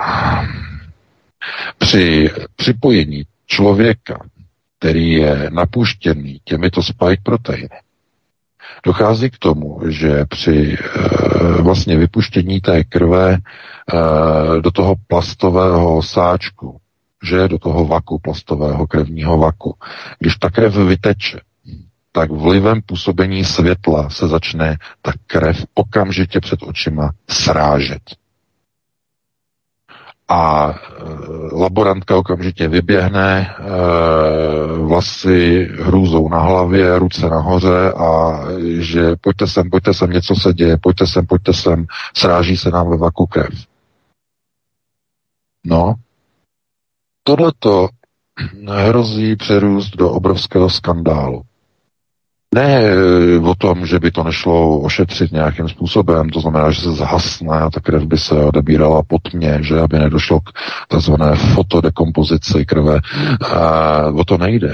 Při 1.77 2.29
připojení 2.55 3.23
člověka, 3.47 4.19
který 4.79 5.11
je 5.11 5.49
napuštěný 5.53 6.41
těmito 6.43 6.83
spike 6.83 7.21
proteiny, 7.23 7.69
dochází 8.85 9.29
k 9.29 9.37
tomu, 9.37 9.79
že 9.87 10.25
při 10.25 10.77
e, 10.77 11.61
vlastně 11.61 11.97
vypuštění 11.97 12.61
té 12.61 12.83
krve 12.83 13.33
e, 13.33 13.39
do 14.61 14.71
toho 14.71 14.95
plastového 15.07 16.03
sáčku, 16.03 16.77
že 17.23 17.47
do 17.47 17.59
toho 17.59 17.85
vaku, 17.85 18.19
plastového 18.19 18.87
krevního 18.87 19.37
vaku, 19.37 19.75
když 20.19 20.35
ta 20.35 20.49
krev 20.49 20.75
vyteče, 20.75 21.39
tak 22.11 22.31
vlivem 22.31 22.81
působení 22.81 23.45
světla 23.45 24.09
se 24.09 24.27
začne 24.27 24.77
ta 25.01 25.11
krev 25.27 25.65
okamžitě 25.73 26.39
před 26.39 26.63
očima 26.63 27.11
srážet 27.29 28.01
a 30.31 30.69
e, 30.69 30.75
laborantka 31.55 32.17
okamžitě 32.17 32.67
vyběhne, 32.67 33.55
e, 33.59 33.63
vlasy 34.77 35.69
hrůzou 35.79 36.29
na 36.29 36.39
hlavě, 36.39 36.99
ruce 36.99 37.29
nahoře 37.29 37.93
a 37.93 38.39
že 38.79 39.15
pojďte 39.21 39.47
sem, 39.47 39.69
pojďte 39.69 39.93
sem, 39.93 40.09
něco 40.09 40.35
se 40.35 40.53
děje, 40.53 40.77
pojďte 40.77 41.07
sem, 41.07 41.25
pojďte 41.25 41.53
sem, 41.53 41.85
sráží 42.17 42.57
se 42.57 42.69
nám 42.69 42.89
ve 42.89 42.97
vaku 42.97 43.25
krev. 43.25 43.53
No, 45.65 45.93
tohleto 47.23 47.89
hrozí 48.67 49.35
přerůst 49.35 49.95
do 49.95 50.11
obrovského 50.11 50.69
skandálu. 50.69 51.41
Ne 52.55 52.83
eh, 52.83 53.39
o 53.39 53.55
tom, 53.55 53.85
že 53.85 53.99
by 53.99 54.11
to 54.11 54.23
nešlo 54.23 54.79
ošetřit 54.79 55.31
nějakým 55.31 55.69
způsobem, 55.69 56.29
to 56.29 56.41
znamená, 56.41 56.71
že 56.71 56.81
se 56.81 56.91
zhasne 56.91 57.59
a 57.59 57.69
ta 57.69 57.79
krev 57.79 58.03
by 58.03 58.17
se 58.17 58.35
odebírala 58.35 59.03
po 59.03 59.19
tmě, 59.19 59.59
že 59.61 59.79
aby 59.79 59.99
nedošlo 59.99 60.39
k 60.39 60.51
tzv. 60.87 61.13
fotodekompozici 61.53 62.65
krve. 62.65 62.99
A 63.55 64.05
o 64.07 64.25
to 64.25 64.37
nejde. 64.37 64.73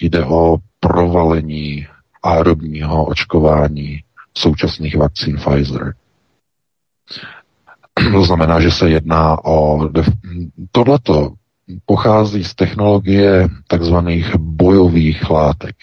Jde 0.00 0.24
o 0.24 0.56
provalení 0.80 1.86
aerobního 2.22 3.04
očkování 3.04 4.00
současných 4.38 4.96
vakcín 4.96 5.36
Pfizer. 5.36 5.94
To 8.12 8.24
znamená, 8.24 8.60
že 8.60 8.70
se 8.70 8.90
jedná 8.90 9.44
o... 9.44 9.88
Tohleto 10.72 11.32
pochází 11.86 12.44
z 12.44 12.54
technologie 12.54 13.48
takzvaných 13.68 14.36
bojových 14.36 15.30
látek. 15.30 15.76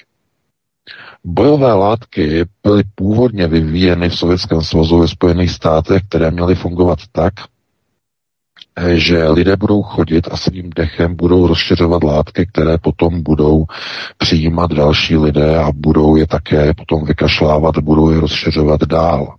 Bojové 1.26 1.74
látky 1.74 2.46
byly 2.64 2.84
původně 2.96 3.48
vyvíjeny 3.48 4.10
v 4.10 4.16
Sovětském 4.16 4.62
svazu 4.62 5.00
ve 5.00 5.08
Spojených 5.08 5.52
státech, 5.52 6.02
které 6.10 6.32
měly 6.32 6.56
fungovat 6.56 7.00
tak, 7.12 7.34
že 8.94 9.30
lidé 9.30 9.56
budou 9.56 9.82
chodit 9.82 10.28
a 10.32 10.38
svým 10.38 10.70
dechem 10.70 11.16
budou 11.16 11.48
rozšiřovat 11.48 12.04
látky, 12.04 12.46
které 12.54 12.78
potom 12.78 13.24
budou 13.24 13.66
přijímat 14.18 14.72
další 14.74 15.18
lidé 15.18 15.58
a 15.58 15.72
budou 15.76 16.16
je 16.16 16.28
také 16.28 16.74
potom 16.74 17.06
vykašlávat, 17.06 17.78
budou 17.78 18.10
je 18.10 18.20
rozšiřovat 18.20 18.82
dál. 18.84 19.36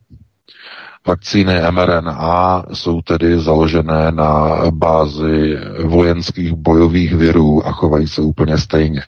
Vakcíny 1.07 1.55
mRNA 1.71 2.65
jsou 2.73 3.03
tedy 3.03 3.39
založené 3.39 4.13
na 4.13 4.57
bázi 4.71 5.57
vojenských 5.85 6.53
bojových 6.53 7.15
virů 7.15 7.67
a 7.67 7.73
chovají 7.73 8.09
se 8.09 8.21
úplně 8.23 8.59
stejně. 8.59 9.03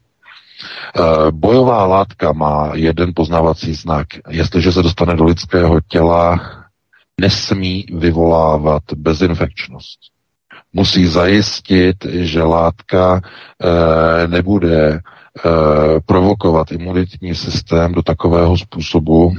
Eh, 0.64 1.02
bojová 1.30 1.86
látka 1.86 2.32
má 2.32 2.70
jeden 2.74 3.12
poznávací 3.14 3.74
znak. 3.74 4.06
Jestliže 4.30 4.72
se 4.72 4.82
dostane 4.82 5.16
do 5.16 5.24
lidského 5.24 5.80
těla, 5.88 6.40
nesmí 7.20 7.84
vyvolávat 7.92 8.82
bezinfekčnost. 8.96 9.98
Musí 10.72 11.06
zajistit, 11.06 11.96
že 12.10 12.42
látka 12.42 13.20
e, 13.20 14.28
nebude 14.28 14.90
e, 14.90 15.00
provokovat 16.06 16.72
imunitní 16.72 17.34
systém 17.34 17.92
do 17.92 18.02
takového 18.02 18.58
způsobu, 18.58 19.34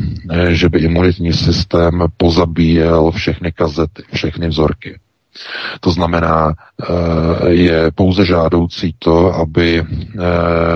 že 0.49 0.69
by 0.69 0.79
imunitní 0.79 1.33
systém 1.33 2.03
pozabíjel 2.17 3.11
všechny 3.11 3.51
kazety, 3.51 4.03
všechny 4.13 4.47
vzorky. 4.47 4.99
To 5.79 5.91
znamená, 5.91 6.53
eh, 6.53 7.49
je 7.49 7.91
pouze 7.91 8.25
žádoucí 8.25 8.95
to, 8.99 9.33
aby 9.33 9.83
eh, 9.83 10.25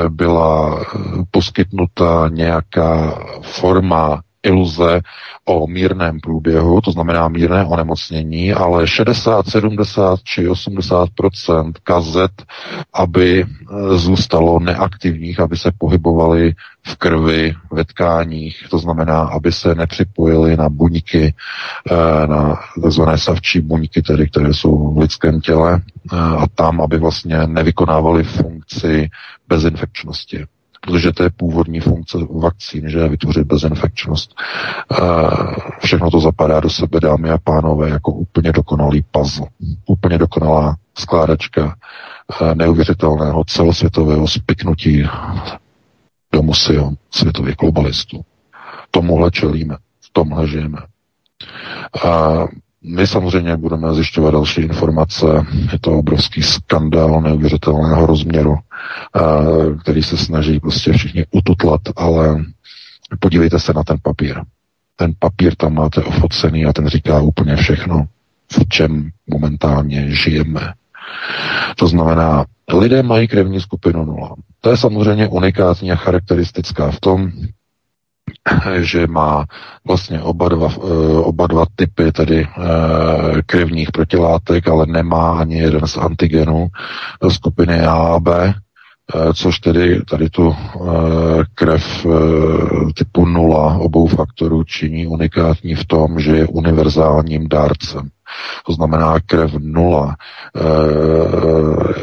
byla 0.09 0.85
poskytnuta 1.31 2.29
nějaká 2.29 3.19
forma 3.41 4.21
iluze 4.43 5.01
o 5.45 5.67
mírném 5.67 6.19
průběhu, 6.19 6.81
to 6.81 6.91
znamená 6.91 7.27
mírné 7.27 7.65
onemocnění, 7.65 8.53
ale 8.53 8.87
60, 8.87 9.47
70 9.47 10.19
či 10.23 10.47
80% 10.47 11.71
kazet, 11.83 12.31
aby 12.93 13.43
eh, 13.43 13.97
zůstalo 13.97 14.59
neaktivních, 14.59 15.39
aby 15.39 15.57
se 15.57 15.71
pohybovali 15.77 16.53
v 16.87 16.95
krvi, 16.95 17.53
ve 17.71 17.85
tkáních, 17.85 18.65
to 18.69 18.79
znamená, 18.79 19.21
aby 19.21 19.51
se 19.51 19.75
nepřipojili 19.75 20.57
na 20.57 20.69
buňky, 20.69 21.33
eh, 21.91 22.27
na 22.27 22.59
tzv. 22.87 23.01
savčí 23.15 23.61
buňky, 23.61 24.01
tedy, 24.01 24.27
které 24.27 24.53
jsou 24.53 24.93
v 24.93 24.97
lidském 24.97 25.41
těle, 25.41 25.81
eh, 26.13 26.15
a 26.17 26.47
tam, 26.55 26.81
aby 26.81 26.97
vlastně 26.97 27.47
nevykonávali 27.47 28.23
funkci 28.23 29.09
bezinfekčnosti. 29.47 30.45
Protože 30.81 31.11
to 31.11 31.23
je 31.23 31.29
původní 31.29 31.79
funkce 31.79 32.17
vakcín, 32.39 32.89
že 32.89 33.07
vytvořit 33.07 33.47
bezinfekčnost. 33.47 34.35
Všechno 35.79 36.11
to 36.11 36.19
zapadá 36.19 36.59
do 36.59 36.69
sebe, 36.69 36.99
dámy 36.99 37.29
a 37.29 37.37
pánové, 37.37 37.89
jako 37.89 38.11
úplně 38.11 38.51
dokonalý 38.51 39.05
puzzle. 39.11 39.47
Úplně 39.85 40.17
dokonalá 40.17 40.75
skládačka 40.97 41.75
neuvěřitelného 42.53 43.43
celosvětového 43.43 44.27
spiknutí 44.27 45.03
do 46.33 46.41
museum 46.41 46.97
světových 47.11 47.55
globalistů. 47.55 48.21
Tomuhle 48.91 49.31
čelíme, 49.31 49.75
v 50.01 50.09
tomhle 50.13 50.47
žijeme. 50.47 50.77
A 52.05 52.37
my 52.83 53.07
samozřejmě 53.07 53.57
budeme 53.57 53.93
zjišťovat 53.93 54.31
další 54.31 54.61
informace. 54.61 55.25
Je 55.71 55.79
to 55.79 55.91
obrovský 55.91 56.43
skandál 56.43 57.21
neuvěřitelného 57.21 58.05
rozměru, 58.05 58.55
který 59.81 60.03
se 60.03 60.17
snaží 60.17 60.59
prostě 60.59 60.93
všichni 60.93 61.25
ututlat, 61.31 61.81
ale 61.95 62.43
podívejte 63.19 63.59
se 63.59 63.73
na 63.73 63.83
ten 63.83 63.97
papír. 64.01 64.41
Ten 64.95 65.13
papír 65.19 65.55
tam 65.55 65.73
máte 65.73 66.01
ofocený 66.03 66.65
a 66.65 66.73
ten 66.73 66.87
říká 66.87 67.21
úplně 67.21 67.55
všechno, 67.55 68.05
v 68.51 68.67
čem 68.69 69.09
momentálně 69.27 70.15
žijeme. 70.15 70.73
To 71.75 71.87
znamená, 71.87 72.45
lidé 72.73 73.03
mají 73.03 73.27
krevní 73.27 73.61
skupinu 73.61 74.05
nula. 74.05 74.35
To 74.61 74.69
je 74.69 74.77
samozřejmě 74.77 75.27
unikátní 75.27 75.91
a 75.91 75.95
charakteristická 75.95 76.91
v 76.91 76.99
tom, 76.99 77.31
že 78.79 79.07
má 79.07 79.45
vlastně 79.87 80.21
oba 80.21 80.49
dva, 80.49 80.67
eh, 80.77 81.17
oba 81.17 81.47
dva 81.47 81.65
typy 81.75 82.11
tedy 82.11 82.47
eh, 82.47 83.41
krevních 83.45 83.91
protilátek, 83.91 84.67
ale 84.67 84.85
nemá 84.85 85.39
ani 85.39 85.57
jeden 85.57 85.87
z 85.87 85.97
antigenů 85.97 86.67
skupiny 87.29 87.81
A 87.81 87.93
a 87.93 88.19
B, 88.19 88.53
což 89.33 89.59
tedy 89.59 90.01
tady 90.09 90.29
tu 90.29 90.55
krev 91.55 92.05
typu 92.95 93.25
nula 93.25 93.77
obou 93.77 94.07
faktorů 94.07 94.63
činí 94.63 95.07
unikátní 95.07 95.75
v 95.75 95.85
tom, 95.85 96.19
že 96.19 96.31
je 96.31 96.47
univerzálním 96.47 97.49
dárcem. 97.49 98.09
To 98.65 98.73
znamená, 98.73 99.19
krev 99.25 99.53
nula 99.59 100.15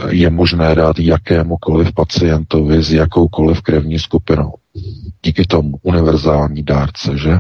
je 0.09 0.31
možné 0.31 0.75
dát 0.75 0.99
jakémukoliv 0.99 1.93
pacientovi 1.93 2.83
s 2.83 2.93
jakoukoliv 2.93 3.61
krevní 3.61 3.99
skupinou 3.99 4.53
díky 5.27 5.45
tomu 5.45 5.79
univerzální 5.83 6.63
dárce, 6.63 7.19
že? 7.19 7.39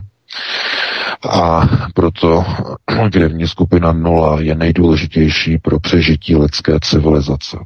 A 1.30 1.68
proto 1.94 2.44
grevní 3.08 3.48
skupina 3.48 3.92
nula 3.92 4.40
je 4.40 4.54
nejdůležitější 4.54 5.58
pro 5.58 5.80
přežití 5.80 6.36
lidské 6.36 6.78
civilizace. 6.82 7.56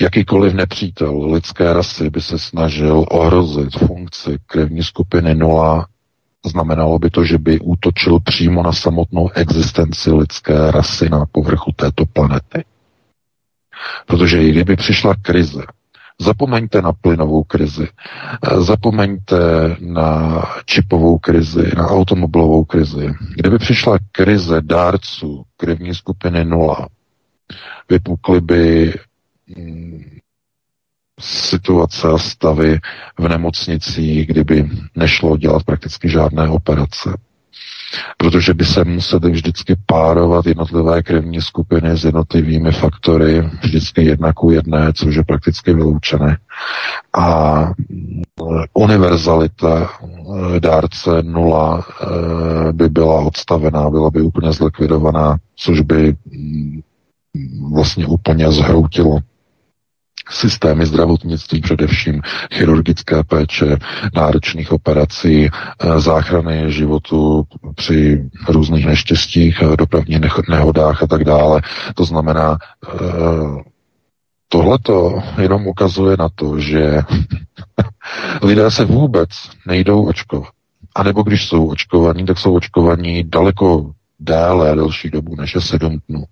Jakýkoliv 0.00 0.54
nepřítel 0.54 1.32
lidské 1.32 1.72
rasy 1.72 2.10
by 2.10 2.20
se 2.20 2.38
snažil 2.38 3.04
ohrozit 3.10 3.78
funkci 3.78 4.38
krevní 4.46 4.82
skupiny 4.82 5.34
nula, 5.34 5.86
znamenalo 6.46 6.98
by 6.98 7.10
to, 7.10 7.24
že 7.24 7.38
by 7.38 7.60
útočil 7.60 8.20
přímo 8.20 8.62
na 8.62 8.72
samotnou 8.72 9.30
existenci 9.30 10.10
lidské 10.10 10.70
rasy 10.70 11.08
na 11.08 11.26
povrchu 11.32 11.72
této 11.76 12.06
planety. 12.06 12.64
Protože 14.06 14.42
i 14.42 14.50
kdyby 14.50 14.76
přišla 14.76 15.14
krize, 15.22 15.62
Zapomeňte 16.20 16.82
na 16.82 16.92
plynovou 16.92 17.42
krizi, 17.42 17.88
zapomeňte 18.58 19.76
na 19.80 20.42
čipovou 20.64 21.18
krizi, 21.18 21.70
na 21.76 21.86
automobilovou 21.88 22.64
krizi. 22.64 23.14
Kdyby 23.36 23.58
přišla 23.58 23.98
krize 24.12 24.60
dárců 24.60 25.44
krevní 25.56 25.94
skupiny 25.94 26.44
nula, 26.44 26.88
vypukly 27.88 28.40
by 28.40 28.94
situace 31.20 32.08
a 32.08 32.18
stavy 32.18 32.78
v 33.18 33.28
nemocnicích, 33.28 34.26
kdyby 34.26 34.70
nešlo 34.96 35.36
dělat 35.36 35.64
prakticky 35.64 36.08
žádné 36.08 36.48
operace 36.48 37.10
protože 38.16 38.54
by 38.54 38.64
se 38.64 38.84
museli 38.84 39.30
vždycky 39.30 39.76
párovat 39.86 40.46
jednotlivé 40.46 41.02
krevní 41.02 41.40
skupiny 41.40 41.90
s 41.90 42.04
jednotlivými 42.04 42.72
faktory, 42.72 43.50
vždycky 43.62 44.04
jedna 44.04 44.32
ku 44.32 44.50
jedné, 44.50 44.92
což 44.92 45.14
je 45.14 45.24
prakticky 45.24 45.72
vyloučené. 45.72 46.38
A 47.16 47.70
univerzalita 48.74 49.90
eh, 49.90 50.60
dárce 50.60 51.22
nula 51.22 51.86
eh, 51.86 52.72
by 52.72 52.88
byla 52.88 53.20
odstavená, 53.20 53.90
byla 53.90 54.10
by 54.10 54.20
úplně 54.20 54.52
zlikvidovaná, 54.52 55.36
což 55.56 55.80
by 55.80 56.16
mm, 56.26 56.80
vlastně 57.72 58.06
úplně 58.06 58.52
zhroutilo 58.52 59.18
systémy 60.30 60.86
zdravotnictví, 60.86 61.60
především 61.60 62.22
chirurgické 62.52 63.24
péče, 63.24 63.76
náročných 64.14 64.72
operací, 64.72 65.48
eh, 65.48 66.00
záchrany 66.00 66.72
životu 66.72 67.44
při 67.74 68.28
různých 68.48 68.86
neštěstích, 68.86 69.62
eh, 69.62 69.76
dopravních 69.76 70.20
nehodách 70.48 71.02
a 71.02 71.06
tak 71.06 71.24
dále. 71.24 71.62
To 71.94 72.04
znamená, 72.04 72.56
eh, 72.88 73.62
tohleto 74.48 75.22
jenom 75.38 75.66
ukazuje 75.66 76.16
na 76.18 76.28
to, 76.34 76.60
že 76.60 77.00
lidé 78.42 78.70
se 78.70 78.84
vůbec 78.84 79.30
nejdou 79.66 80.06
očkovat. 80.06 80.48
A 80.96 81.02
nebo 81.02 81.22
když 81.22 81.48
jsou 81.48 81.66
očkovaní, 81.66 82.24
tak 82.24 82.38
jsou 82.38 82.54
očkovaní 82.54 83.24
daleko 83.24 83.90
déle, 84.24 84.74
delší 84.74 85.10
dobu 85.10 85.36
než 85.36 85.54
je 85.54 85.60
sedm 85.60 85.98
dnů. 86.08 86.24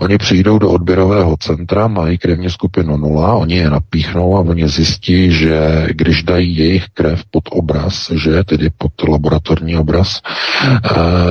Oni 0.00 0.18
přijdou 0.18 0.58
do 0.58 0.70
odběrového 0.70 1.36
centra, 1.36 1.88
mají 1.88 2.18
krevní 2.18 2.50
skupinu 2.50 2.96
nula, 2.96 3.34
oni 3.34 3.56
je 3.56 3.70
napíchnou 3.70 4.36
a 4.36 4.40
oni 4.40 4.68
zjistí, 4.68 5.32
že 5.32 5.86
když 5.90 6.22
dají 6.22 6.56
jejich 6.56 6.84
krev 6.94 7.22
pod 7.30 7.44
obraz, 7.50 8.10
že 8.10 8.44
tedy 8.44 8.70
pod 8.78 8.92
laboratorní 9.08 9.76
obraz, 9.76 10.20
eh, 10.64 10.90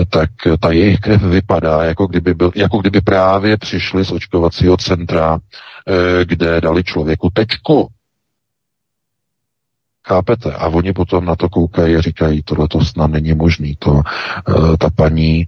tak 0.10 0.30
ta 0.60 0.72
jejich 0.72 1.00
krev 1.00 1.22
vypadá, 1.22 1.84
jako 1.84 2.08
kdyby, 2.08 2.34
byl, 2.34 2.52
jako 2.56 2.78
kdyby 2.78 3.02
právě 3.02 3.58
přišli 3.58 4.06
z 4.06 4.12
očkovacího 4.12 4.78
centra, 4.78 5.40
eh, 5.88 6.26
kde 6.26 6.62
dali 6.62 6.84
člověku 6.84 7.30
tečku. 7.34 7.88
Chápete? 10.08 10.54
A 10.54 10.68
oni 10.68 10.94
potom 10.94 11.26
na 11.26 11.36
to 11.36 11.50
koukají 11.50 11.96
a 11.96 12.02
říkají, 12.02 12.44
tohle 12.44 12.68
to 12.68 12.86
snad 12.86 13.08
není 13.12 13.34
možný. 13.34 13.76
To, 13.80 14.02
eh, 14.50 14.78
ta 14.78 14.90
paní 14.96 15.46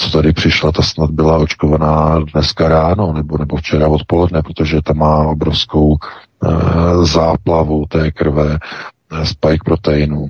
co 0.00 0.10
tady 0.10 0.32
přišla, 0.32 0.72
ta 0.72 0.82
snad 0.82 1.10
byla 1.10 1.36
očkovaná 1.36 2.18
dneska 2.32 2.68
ráno 2.68 3.12
nebo, 3.12 3.38
nebo 3.38 3.56
včera 3.56 3.88
odpoledne, 3.88 4.42
protože 4.42 4.82
ta 4.82 4.92
má 4.92 5.16
obrovskou 5.18 5.96
e, 5.96 6.46
záplavu 7.06 7.86
té 7.88 8.10
krve, 8.10 8.58
e, 9.12 9.26
spike 9.26 9.64
proteinů, 9.64 10.28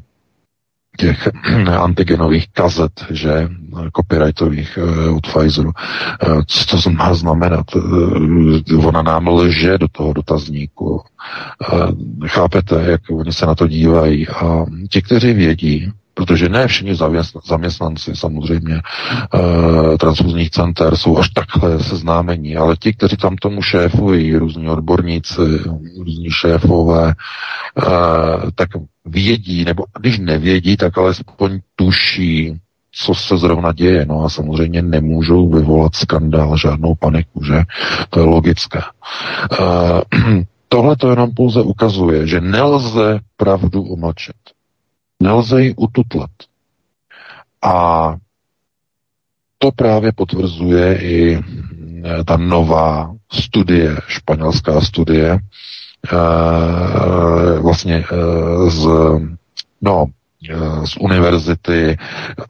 těch 0.98 1.28
antigenových 1.68 2.48
kazet, 2.52 2.92
že, 3.10 3.48
copyrightových 3.96 4.78
e, 4.78 5.10
od 5.10 5.26
Pfizeru. 5.26 5.70
E, 5.70 6.26
co 6.46 6.82
to 6.82 6.90
má 6.90 7.14
znamenat? 7.14 7.66
E, 7.76 8.76
ona 8.76 9.02
nám 9.02 9.28
lže 9.28 9.78
do 9.78 9.88
toho 9.88 10.12
dotazníku. 10.12 11.00
E, 11.02 12.28
chápete, 12.28 12.82
jak 12.90 13.00
oni 13.10 13.32
se 13.32 13.46
na 13.46 13.54
to 13.54 13.66
dívají. 13.66 14.28
A 14.28 14.64
ti, 14.90 15.02
kteří 15.02 15.32
vědí, 15.32 15.92
protože 16.14 16.48
ne 16.48 16.66
všichni 16.66 16.94
zaměstnanci 17.44 18.16
samozřejmě 18.16 18.74
e, 18.74 19.98
transfuzních 19.98 20.50
center 20.50 20.96
jsou 20.96 21.18
až 21.18 21.28
takhle 21.28 21.82
seznámení, 21.82 22.56
ale 22.56 22.76
ti, 22.76 22.92
kteří 22.92 23.16
tam 23.16 23.36
tomu 23.36 23.62
šéfují, 23.62 24.36
různí 24.36 24.68
odborníci, 24.68 25.42
různí 25.98 26.30
šéfové, 26.30 27.08
e, 27.08 27.14
tak 28.54 28.68
vědí, 29.04 29.64
nebo 29.64 29.84
když 30.00 30.18
nevědí, 30.18 30.76
tak 30.76 30.98
alespoň 30.98 31.60
tuší, 31.76 32.56
co 32.92 33.14
se 33.14 33.36
zrovna 33.36 33.72
děje. 33.72 34.06
No 34.06 34.24
a 34.24 34.28
samozřejmě 34.28 34.82
nemůžou 34.82 35.48
vyvolat 35.48 35.94
skandál, 35.94 36.56
žádnou 36.56 36.94
paniku, 36.94 37.44
že? 37.44 37.62
To 38.10 38.20
je 38.20 38.26
logické. 38.26 38.78
E, 38.78 40.44
Tohle 40.72 40.96
to 40.96 41.10
jenom 41.10 41.34
pouze 41.34 41.62
ukazuje, 41.62 42.26
že 42.26 42.40
nelze 42.40 43.20
pravdu 43.36 43.82
umlčet. 43.82 44.36
Nelze 45.20 45.62
ji 45.62 45.74
ututlat. 45.76 46.30
A 47.62 48.14
to 49.58 49.72
právě 49.72 50.12
potvrzuje 50.12 50.98
i 50.98 51.38
eh, 51.38 52.24
ta 52.24 52.36
nová 52.36 53.14
studie, 53.32 53.96
španělská 54.06 54.80
studie, 54.80 55.38
eh, 56.12 57.58
vlastně 57.60 58.04
eh, 58.12 58.70
z, 58.70 58.88
no, 59.80 60.06
z 60.84 60.96
univerzity 60.96 61.96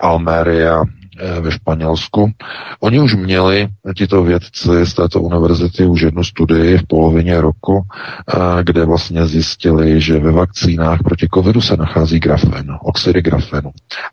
Almeria 0.00 0.82
ve 1.40 1.50
Španělsku. 1.50 2.30
Oni 2.80 3.00
už 3.00 3.14
měli, 3.14 3.68
tito 3.96 4.22
vědci 4.22 4.86
z 4.86 4.94
této 4.94 5.20
univerzity, 5.20 5.86
už 5.86 6.00
jednu 6.00 6.24
studii 6.24 6.78
v 6.78 6.86
polovině 6.86 7.40
roku, 7.40 7.82
eh, 7.82 8.38
kde 8.62 8.84
vlastně 8.84 9.26
zjistili, 9.26 10.00
že 10.00 10.18
ve 10.18 10.30
vakcínách 10.30 11.02
proti 11.02 11.28
covidu 11.34 11.60
se 11.60 11.76
nachází 11.76 12.18
grafen, 12.18 12.66
oxidy 12.82 13.22
grafenu. 13.22 13.70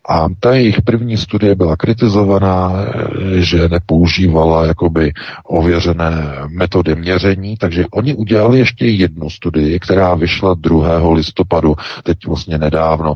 A 0.10 0.28
ta 0.40 0.54
jejich 0.54 0.82
první 0.82 1.18
studie 1.18 1.56
byla 1.56 1.78
kritizovaná, 1.78 2.72
eh, 2.74 3.42
že 3.42 3.70
nepoužívala 3.70 4.66
jakoby 4.66 5.14
ověřené 5.44 6.12
metody 6.48 6.96
měření, 6.96 7.58
takže 7.58 7.86
oni 7.92 8.16
udělali 8.16 8.60
ještě 8.60 8.86
jednu 8.86 9.30
studii, 9.30 9.80
která 9.80 10.16
vyšla 10.16 10.54
2. 10.54 11.14
listopadu, 11.14 11.76
teď 12.04 12.28
vlastně 12.28 12.58
nedávno, 12.58 13.16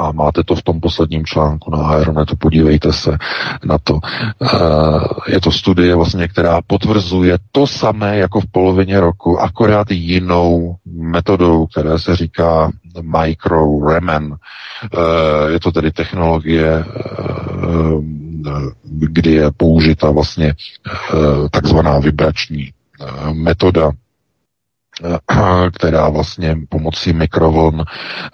a 0.00 0.12
máte 0.12 0.44
to 0.44 0.54
v 0.54 0.62
tom 0.62 0.80
posledním 0.80 1.24
článku 1.24 1.70
na 1.70 1.78
Aeronetu, 1.86 2.36
podívejte 2.36 2.92
se 2.92 3.18
na 3.64 3.78
to. 3.78 4.00
Eh, 4.42 5.32
je 5.32 5.40
to 5.40 5.52
studie 5.52 5.94
vlastně, 5.94 6.28
která 6.28 6.60
potvrzuje 6.66 7.38
to 7.52 7.66
samé 7.66 8.16
jako 8.18 8.40
v 8.40 8.46
polovině 8.52 9.00
roku, 9.00 9.40
akorát 9.40 9.90
jinou 9.90 10.76
metodou, 10.92 11.66
která 11.66 11.98
se 11.98 12.16
říká 12.16 12.70
micro 13.00 13.88
Remen. 13.88 14.36
Eh, 14.84 15.50
je 15.52 15.60
to 15.60 15.72
tedy 15.72 15.90
technologie, 15.90 16.84
eh, 16.84 16.84
kdy 18.84 19.32
je 19.32 19.50
použita 19.56 20.10
vlastně 20.10 20.54
takzvaná 21.50 21.98
vibrační 21.98 22.70
metoda 23.32 23.90
která 25.74 26.08
vlastně 26.08 26.56
pomocí 26.68 27.12
mikrovln, 27.12 27.84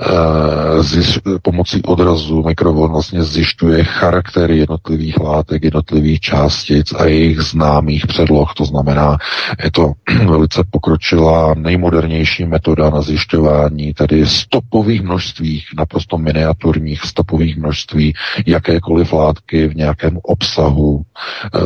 eh, 0.01 1.39
pomocí 1.43 1.83
odrazu 1.83 2.43
mikrovln 2.43 2.93
vlastně 2.93 3.23
zjišťuje 3.25 3.85
charaktery 3.85 4.59
jednotlivých 4.59 5.21
látek, 5.21 5.65
jednotlivých 5.65 6.21
částic 6.21 6.93
a 6.93 7.05
jejich 7.05 7.41
známých 7.41 8.07
předloh. 8.07 8.55
To 8.55 8.65
znamená, 8.65 9.19
je 9.65 9.71
to 9.71 9.93
velice 10.27 10.63
pokročilá, 10.71 11.55
nejmodernější 11.55 12.45
metoda 12.45 12.91
na 12.91 13.03
zjišťování 13.03 13.95
tedy 13.95 14.27
stopových 14.27 15.03
množstvích, 15.03 15.67
naprosto 15.77 16.19
miniaturních 16.19 17.03
stopových 17.03 17.57
množství 17.57 18.15
jakékoliv 18.47 19.13
látky 19.13 19.69
v 19.69 19.77
nějakém 19.77 20.19
obsahu 20.23 21.03
e, 21.03 21.61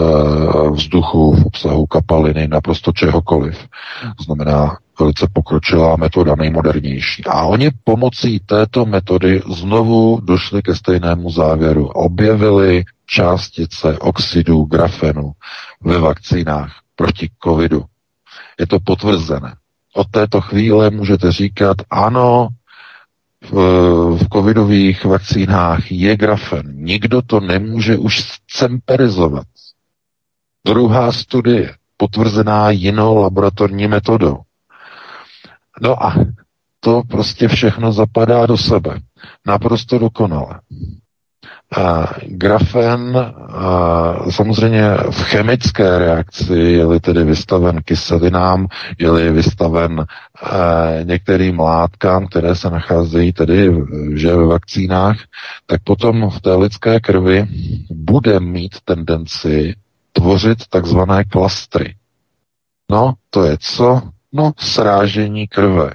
vzduchu, 0.71 1.35
v 1.35 1.47
obsahu 1.47 1.87
kapaliny, 1.87 2.49
naprosto 2.49 2.93
čehokoliv. 2.93 3.59
To 4.19 4.25
znamená, 4.25 4.77
velice 5.01 5.27
pokročilá 5.33 5.97
metoda, 5.97 6.35
nejmodernější. 6.35 7.25
A 7.25 7.45
oni 7.45 7.71
pomocí 7.85 8.41
této 8.41 8.87
metody 8.87 9.43
znovu 9.53 10.21
došli 10.23 10.63
ke 10.63 10.75
stejnému 10.75 11.31
závěru. 11.31 11.87
Objevili 11.87 12.85
částice 13.07 13.99
oxidu 13.99 14.65
grafenu 14.65 15.33
ve 15.81 15.99
vakcínách 15.99 16.73
proti 16.97 17.31
covidu. 17.45 17.85
Je 18.61 18.67
to 18.67 18.81
potvrzené. 18.81 19.55
Od 19.95 20.07
této 20.11 20.41
chvíle 20.41 20.91
můžete 20.91 21.33
říkat, 21.33 21.77
ano, 21.91 22.49
v, 23.51 23.53
v 24.17 24.29
covidových 24.33 25.05
vakcínách 25.05 25.93
je 25.93 26.17
grafen. 26.17 26.73
Nikdo 26.75 27.23
to 27.23 27.41
nemůže 27.41 27.97
už 27.97 28.39
semperizovat. 28.51 29.47
Druhá 30.67 31.13
studie, 31.13 31.75
potvrzená 31.97 32.71
jinou 32.71 33.17
laboratorní 33.17 33.89
metodou. 33.89 34.39
No 35.81 36.05
a 36.05 36.15
to 36.81 37.03
prostě 37.09 37.49
všechno 37.49 37.93
zapadá 37.93 38.47
do 38.47 38.57
sebe. 38.57 39.01
Naprosto 39.47 39.99
dokonale. 39.99 40.61
A 41.77 42.15
grafen 42.27 43.17
a 43.49 44.15
samozřejmě 44.31 44.83
v 45.11 45.23
chemické 45.23 45.99
reakci, 45.99 46.55
je-li 46.55 47.01
tedy 47.01 47.25
vystaven 47.25 47.83
kyselinám, 47.85 48.67
je-li 48.99 49.33
vystaven 49.33 50.01
e, 50.01 51.05
některým 51.05 51.61
látkám, 51.61 52.27
které 52.27 52.55
se 52.55 52.71
nacházejí 52.71 53.33
tedy 53.33 53.75
že 54.15 54.37
ve 54.37 54.47
vakcínách, 54.47 55.17
tak 55.67 55.83
potom 55.85 56.31
v 56.31 56.41
té 56.41 56.55
lidské 56.55 57.01
krvi 57.01 57.47
bude 57.91 58.41
mít 58.41 58.77
tendenci 58.85 59.75
tvořit 60.13 60.59
takzvané 60.69 61.25
klastry. 61.25 61.95
No, 62.91 63.13
to 63.31 63.45
je 63.45 63.57
co? 63.61 64.03
No, 64.33 64.53
srážení 64.59 65.49
krve. 65.49 65.91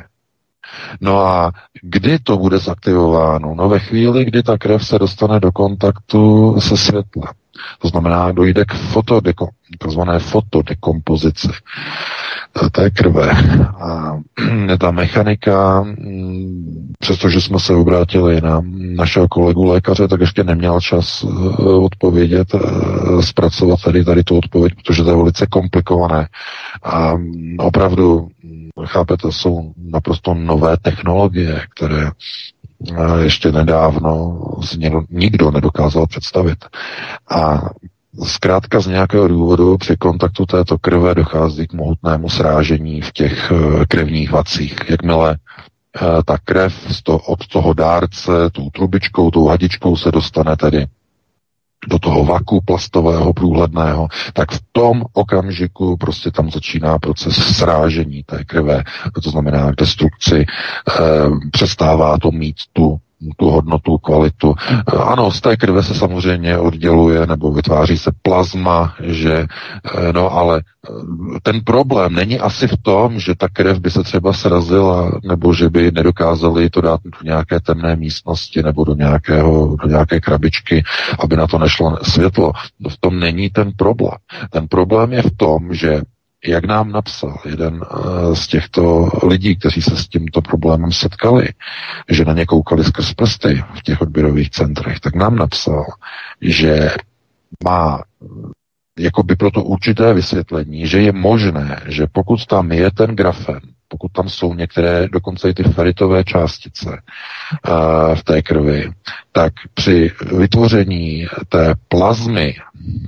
No 1.02 1.20
a 1.20 1.52
kdy 1.82 2.20
to 2.20 2.38
bude 2.38 2.60
zaktivováno? 2.60 3.56
No 3.56 3.70
ve 3.70 3.80
chvíli, 3.80 4.26
kdy 4.26 4.44
ta 4.44 4.58
krev 4.58 4.88
se 4.88 5.00
dostane 5.00 5.40
do 5.40 5.52
kontaktu 5.52 6.56
se 6.62 6.78
světlem. 6.78 7.34
To 7.80 7.88
znamená, 7.88 8.32
dojde 8.32 8.66
k 8.66 8.74
fotodeko, 8.74 9.48
takzvané 9.80 10.20
fotodekompozici 10.20 11.48
té 12.72 12.90
krve. 12.90 13.32
A 13.80 14.18
ta 14.80 14.92
mechanika, 14.92 15.82
mm, 15.82 16.94
přestože 17.00 17.42
jsme 17.42 17.60
se 17.60 17.74
obrátili 17.74 18.42
na 18.42 18.62
našeho 18.78 19.28
kolegu 19.28 19.64
lékaře, 19.64 20.08
tak 20.08 20.22
ještě 20.22 20.44
neměl 20.44 20.82
čas 20.82 21.24
eh, 21.24 21.64
odpovědět, 21.64 22.48
eh, 22.56 22.60
zpracovat 23.24 23.80
tady, 23.86 24.04
tady 24.04 24.24
tu 24.24 24.38
odpověď, 24.38 24.74
protože 24.76 25.04
to 25.04 25.10
je 25.10 25.16
velice 25.16 25.46
komplikované. 25.48 26.28
A 26.84 27.16
mm, 27.16 27.56
opravdu, 27.60 28.28
chápete, 28.86 29.32
jsou 29.32 29.74
naprosto 29.78 30.34
nové 30.34 30.78
technologie, 30.78 31.62
které 31.76 32.12
ještě 33.24 33.52
nedávno 33.52 34.42
nikdo 35.10 35.52
nedokázal 35.52 36.08
představit. 36.08 36.66
A 37.30 37.62
Zkrátka 38.24 38.80
z 38.80 38.88
nějakého 38.88 39.28
důvodu 39.28 39.78
při 39.78 39.96
kontaktu 39.98 40.46
této 40.46 40.78
krve 40.78 41.16
dochází 41.16 41.68
k 41.68 41.74
mohutnému 41.74 42.30
srážení 42.30 43.02
v 43.02 43.12
těch 43.12 43.52
eh, 43.52 43.86
krevních 43.86 44.32
vacích. 44.32 44.76
Jakmile 44.90 45.38
eh, 45.38 46.24
ta 46.26 46.38
krev 46.44 46.74
od 47.28 47.48
toho 47.48 47.74
dárce, 47.74 48.32
tou 48.52 48.70
trubičkou, 48.70 49.32
tou 49.32 49.48
hadičkou 49.48 49.98
se 49.98 50.12
dostane 50.12 50.56
tedy 50.56 50.86
do 51.88 52.00
toho 52.00 52.26
vaku 52.26 52.62
plastového 52.66 53.34
průhledného, 53.34 54.08
tak 54.34 54.52
v 54.52 54.62
tom 54.72 55.04
okamžiku 55.14 55.98
prostě 55.98 56.32
tam 56.32 56.52
začíná 56.52 57.00
proces 57.00 57.36
srážení 57.58 58.24
té 58.24 58.44
krve, 58.44 58.84
to 59.24 59.30
znamená 59.30 59.72
destrukci, 59.78 60.36
e, 60.40 60.46
přestává 61.52 62.18
to 62.18 62.32
mít 62.32 62.56
tu 62.74 63.00
tu 63.38 63.50
hodnotu, 63.50 63.98
kvalitu. 63.98 64.54
Ano, 64.98 65.32
z 65.32 65.42
té 65.42 65.58
krve 65.58 65.84
se 65.84 65.94
samozřejmě 65.94 66.58
odděluje 66.58 67.28
nebo 67.28 67.52
vytváří 67.52 67.98
se 67.98 68.12
plazma, 68.22 68.96
že 69.04 69.46
no 70.12 70.34
ale 70.34 70.62
ten 71.44 71.62
problém 71.62 72.14
není 72.14 72.40
asi 72.40 72.68
v 72.68 72.78
tom, 72.82 73.20
že 73.20 73.36
ta 73.36 73.48
krev 73.48 73.80
by 73.80 73.92
se 73.92 74.04
třeba 74.04 74.34
srazila, 74.34 75.12
nebo 75.24 75.54
že 75.54 75.70
by 75.70 75.92
nedokázali 75.92 76.70
to 76.70 76.82
dát 76.82 77.00
do 77.04 77.12
nějaké 77.24 77.60
temné 77.60 77.96
místnosti 77.96 78.64
nebo 78.64 78.84
do, 78.84 78.94
nějakého, 78.94 79.76
do 79.76 79.88
nějaké 79.88 80.20
krabičky, 80.20 80.84
aby 81.20 81.36
na 81.36 81.48
to 81.48 81.58
nešlo 81.58 81.98
světlo. 82.04 82.52
V 82.90 82.98
tom 83.00 83.20
není 83.20 83.50
ten 83.50 83.72
problém. 83.78 84.18
Ten 84.50 84.68
problém 84.68 85.14
je 85.14 85.22
v 85.22 85.32
tom, 85.38 85.74
že 85.74 86.02
jak 86.48 86.66
nám 86.66 86.92
napsal 86.92 87.38
jeden 87.46 87.82
eh, 87.84 88.36
z 88.36 88.48
těchto 88.48 89.10
lidí, 89.24 89.56
kteří 89.56 89.82
se 89.82 89.98
s 89.98 90.08
tímto 90.08 90.42
problémem 90.42 90.92
setkali, 90.92 91.48
že 92.10 92.26
na 92.26 92.34
ně 92.34 92.46
koukali 92.46 92.84
skrz 92.84 93.14
prsty 93.14 93.64
v 93.74 93.84
těch 93.84 94.02
odběrových 94.02 94.50
centrech, 94.50 95.00
tak 95.00 95.16
nám 95.16 95.36
napsal, 95.36 95.86
že 96.42 96.92
má 97.64 98.04
jakoby 99.00 99.36
proto 99.36 99.64
určité 99.64 100.14
vysvětlení, 100.14 100.88
že 100.88 101.02
je 101.02 101.12
možné, 101.12 101.82
že 101.86 102.08
pokud 102.12 102.46
tam 102.46 102.72
je 102.72 102.92
ten 102.92 103.16
grafen, 103.16 103.60
pokud 103.88 104.12
tam 104.12 104.30
jsou 104.30 104.54
některé, 104.54 105.08
dokonce 105.12 105.50
i 105.50 105.54
ty 105.54 105.64
feritové 105.64 106.24
částice 106.24 106.90
uh, 106.90 108.16
v 108.16 108.24
té 108.24 108.42
krvi, 108.42 108.92
tak 109.32 109.54
při 109.74 110.12
vytvoření 110.38 111.28
té 111.50 111.74
plazmy 111.88 112.56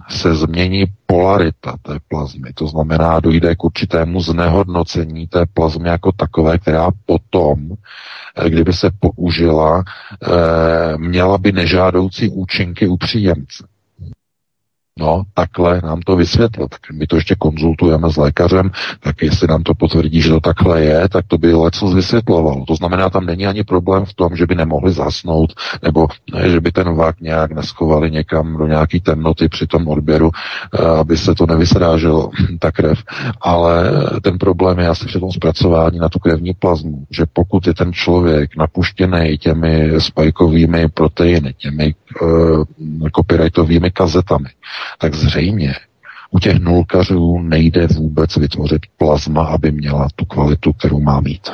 se 0.10 0.36
změní 0.36 0.86
polarita 1.06 1.76
té 1.82 2.00
plazmy. 2.08 2.54
To 2.54 2.68
znamená, 2.68 3.20
dojde 3.20 3.56
k 3.56 3.64
určitému 3.64 4.22
znehodnocení 4.22 5.28
té 5.28 5.46
plazmy 5.54 5.90
jako 5.90 6.12
takové, 6.12 6.58
která 6.58 6.90
potom, 7.06 7.60
eh, 8.36 8.50
kdyby 8.50 8.74
se 8.74 8.90
použila, 9.00 9.78
uh, 9.78 9.84
měla 10.98 11.38
by 11.38 11.52
nežádoucí 11.52 12.30
účinky 12.30 12.88
u 12.88 12.98
příjemce. 12.98 13.68
No, 15.00 15.24
takhle 15.34 15.82
nám 15.84 16.02
to 16.02 16.16
vysvětlil. 16.16 16.68
Tak 16.68 16.80
my 16.94 17.08
to 17.08 17.16
ještě 17.16 17.36
konzultujeme 17.36 18.10
s 18.10 18.18
lékařem, 18.18 18.72
tak 19.00 19.22
jestli 19.22 19.48
nám 19.48 19.64
to 19.64 19.74
potvrdí, 19.74 20.22
že 20.22 20.30
to 20.30 20.40
takhle 20.40 20.82
je, 20.82 21.10
tak 21.10 21.26
to 21.28 21.38
by 21.38 21.54
leco 21.54 21.88
vysvětlovalo. 21.88 22.66
To 22.66 22.76
znamená, 22.76 23.10
tam 23.10 23.26
není 23.26 23.48
ani 23.48 23.64
problém 23.64 24.06
v 24.06 24.14
tom, 24.14 24.36
že 24.36 24.46
by 24.46 24.56
nemohli 24.56 24.92
zasnout, 24.92 25.54
nebo 25.84 26.08
ne, 26.34 26.50
že 26.50 26.60
by 26.60 26.72
ten 26.72 26.96
vák 26.96 27.22
nějak 27.22 27.52
neschovali 27.52 28.12
někam 28.12 28.58
do 28.58 28.68
nějaký 28.68 29.00
temnoty 29.00 29.50
při 29.50 29.68
tom 29.68 29.88
odběru, 29.88 30.32
eh, 30.74 30.86
aby 30.86 31.18
se 31.18 31.36
to 31.36 31.46
nevysráželo, 31.46 32.30
ta 32.60 32.72
krev. 32.72 33.04
Ale 33.42 33.92
ten 34.24 34.38
problém 34.38 34.80
je 34.80 34.88
asi 34.88 35.06
při 35.06 35.20
tom 35.20 35.32
zpracování 35.32 36.00
na 36.00 36.10
tu 36.10 36.20
krevní 36.20 36.54
plazmu, 36.54 37.06
že 37.12 37.24
pokud 37.34 37.68
je 37.68 37.74
ten 37.74 37.94
člověk 37.94 38.58
napuštěný 38.58 39.38
těmi 39.38 39.92
spajkovými 39.98 40.90
proteiny, 40.90 41.54
těmi 41.58 41.96
e, 42.16 43.10
copyrightovými 43.16 43.92
kazetami, 43.92 44.50
tak 44.98 45.14
zřejmě 45.14 45.76
u 46.32 46.40
těch 46.40 46.60
nulkařů 46.60 47.40
nejde 47.40 47.88
vůbec 47.88 48.38
vytvořit 48.38 48.82
plazma, 48.98 49.46
aby 49.46 49.72
měla 49.72 50.08
tu 50.16 50.26
kvalitu, 50.26 50.74
kterou 50.74 51.00
má 51.00 51.22
mít. 51.22 51.50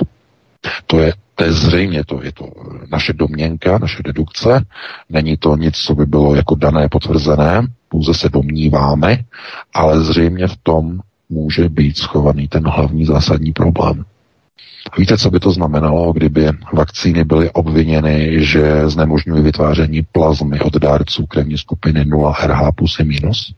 To 0.87 0.99
je, 0.99 1.13
to 1.35 1.43
je 1.43 1.53
zřejmě 1.53 2.03
to, 2.05 2.23
je 2.23 2.31
to 2.31 2.49
naše 2.91 3.13
domněnka, 3.13 3.77
naše 3.77 4.03
dedukce, 4.03 4.65
není 5.09 5.37
to 5.37 5.57
nic, 5.57 5.75
co 5.77 5.95
by 5.95 6.05
bylo 6.05 6.35
jako 6.35 6.55
dané, 6.55 6.89
potvrzené, 6.89 7.67
pouze 7.89 8.13
se 8.13 8.29
domníváme, 8.29 9.23
ale 9.73 9.99
zřejmě 10.03 10.47
v 10.47 10.57
tom 10.63 10.99
může 11.29 11.69
být 11.69 11.97
schovaný 11.97 12.47
ten 12.47 12.67
hlavní 12.67 13.05
zásadní 13.05 13.53
problém. 13.53 14.05
Víte, 14.97 15.17
co 15.17 15.29
by 15.29 15.39
to 15.39 15.51
znamenalo, 15.51 16.13
kdyby 16.13 16.49
vakcíny 16.73 17.23
byly 17.23 17.51
obviněny, 17.51 18.45
že 18.45 18.89
znemožňují 18.89 19.41
vytváření 19.41 20.01
plazmy 20.11 20.59
od 20.59 20.73
dárců 20.75 21.25
krevní 21.25 21.57
skupiny 21.57 22.05
0 22.05 22.35
RH 22.45 22.71
plus 22.75 22.99
i 22.99 23.03
minus? 23.03 23.53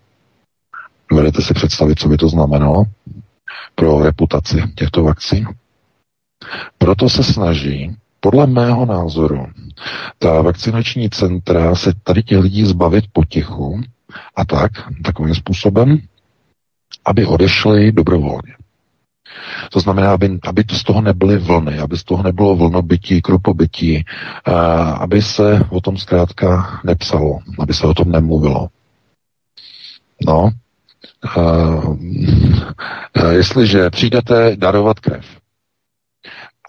Dovedete 1.12 1.41
si 1.41 1.53
představit, 1.53 1.99
co 1.99 2.10
by 2.10 2.17
to 2.17 2.29
znamenalo 2.29 2.86
pro 3.75 4.03
reputaci 4.03 4.63
těchto 4.75 5.03
vakcín? 5.03 5.47
Proto 6.77 7.10
se 7.10 7.23
snaží, 7.23 7.95
podle 8.19 8.47
mého 8.47 8.86
názoru, 8.86 9.47
ta 10.19 10.41
vakcinační 10.41 11.10
centra 11.10 11.75
se 11.75 11.91
tady 12.03 12.23
těch 12.23 12.39
lidí 12.39 12.65
zbavit 12.65 13.05
potichu 13.13 13.81
a 14.36 14.45
tak, 14.45 14.71
takovým 15.03 15.36
způsobem, 15.36 15.99
aby 17.05 17.25
odešli 17.25 17.91
dobrovolně. 17.91 18.53
To 19.71 19.79
znamená, 19.79 20.11
aby, 20.13 20.39
aby 20.43 20.63
z 20.71 20.83
toho 20.83 21.01
nebyly 21.01 21.37
vlny, 21.37 21.79
aby 21.79 21.97
z 21.97 22.03
toho 22.03 22.23
nebylo 22.23 22.55
vlnobytí, 22.55 23.21
krupobytí, 23.21 24.05
aby 24.99 25.21
se 25.21 25.65
o 25.69 25.81
tom 25.81 25.97
zkrátka 25.97 26.79
nepsalo, 26.83 27.39
aby 27.59 27.73
se 27.73 27.87
o 27.87 27.93
tom 27.93 28.11
nemluvilo. 28.11 28.67
No, 30.25 30.49
a, 31.37 31.41
a 31.41 33.27
jestliže 33.31 33.89
přijdete 33.89 34.55
darovat 34.55 34.99
krev 34.99 35.25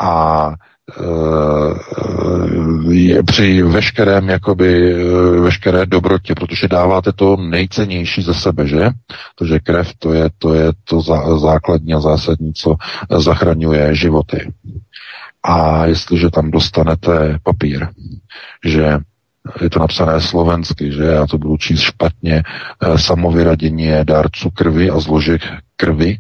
a 0.01 0.51
je 2.91 3.23
při 3.23 3.63
veškerém, 3.63 4.29
jakoby, 4.29 4.95
veškeré 5.41 5.87
dobrotě, 5.87 6.35
protože 6.35 6.69
dáváte 6.69 7.13
to 7.13 7.37
nejcennější 7.37 8.23
ze 8.23 8.35
sebe, 8.35 8.67
že? 8.69 8.89
Protože 9.39 9.59
krev 9.59 9.93
to 9.99 10.13
je 10.13 10.31
to, 10.39 10.55
je 10.55 10.73
to 10.85 11.01
základní 11.39 11.95
a 11.95 12.01
zásadní, 12.01 12.55
co 12.55 12.77
zachraňuje 13.19 13.95
životy. 13.95 14.53
A 15.43 15.87
jestliže 15.87 16.31
tam 16.31 16.51
dostanete 16.51 17.39
papír, 17.43 17.89
že 18.65 18.99
je 19.61 19.71
to 19.71 19.79
napsané 19.79 20.21
slovensky, 20.21 20.93
že 20.93 21.03
já 21.05 21.27
to 21.27 21.39
budu 21.39 21.57
číst 21.57 21.81
špatně, 21.81 22.43
samovyradění 22.97 23.91
dárců 24.05 24.51
krvi 24.51 24.91
a 24.91 25.01
zložek 25.01 25.43
krvi, 25.77 26.19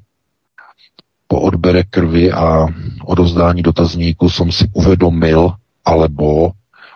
po 1.26 1.40
odbere 1.40 1.82
krvi 1.82 2.32
a 2.32 2.66
odovzdání 3.04 3.62
dotazníku 3.62 4.30
jsem 4.30 4.52
si 4.52 4.64
uvedomil, 4.72 5.52
alebo 5.84 6.52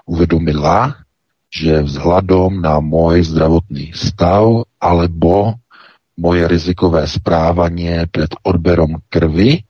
uvedomila, 0.07 0.95
že 1.51 1.83
vzhľadom 1.83 2.63
na 2.63 2.79
môj 2.79 3.27
zdravotný 3.27 3.91
stav 3.95 4.67
alebo 4.79 5.59
moje 6.15 6.47
rizikové 6.47 7.07
správanie 7.11 8.07
pred 8.07 8.31
odberom 8.47 9.03
krvi 9.11 9.67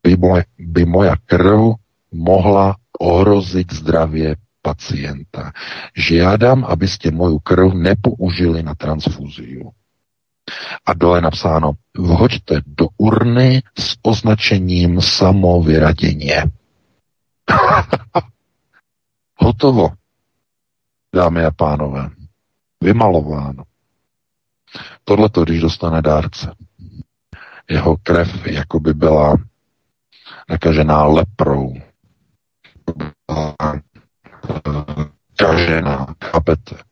by, 0.00 0.12
moj, 0.16 0.40
by 0.56 0.82
moja 0.88 1.16
krv 1.28 1.76
mohla 2.12 2.80
ohroziť 2.96 3.68
zdravie 3.84 4.36
pacienta. 4.60 5.52
Žiadam, 5.96 6.64
aby 6.64 6.86
ste 6.88 7.12
moju 7.12 7.40
krv 7.40 7.72
nepoužili 7.76 8.64
na 8.64 8.76
transfúziu 8.76 9.72
a 10.86 10.94
dole 10.94 11.20
napsáno 11.20 11.72
vhoďte 11.96 12.60
do 12.66 12.86
urny 12.96 13.62
s 13.78 13.96
označením 14.02 15.00
samovyraděně. 15.00 16.44
Hotovo, 19.36 19.88
dámy 21.14 21.44
a 21.44 21.50
pánové. 21.50 22.10
Vymalováno. 22.80 23.64
Tohle 25.04 25.28
to, 25.28 25.44
když 25.44 25.60
dostane 25.60 26.02
dárce. 26.02 26.54
Jeho 27.70 27.96
krev 27.96 28.46
jako 28.46 28.80
by 28.80 28.94
byla 28.94 29.36
nakažená 30.48 31.04
leprou. 31.04 31.74
Kažená, 35.36 36.14
chápete? 36.24 36.89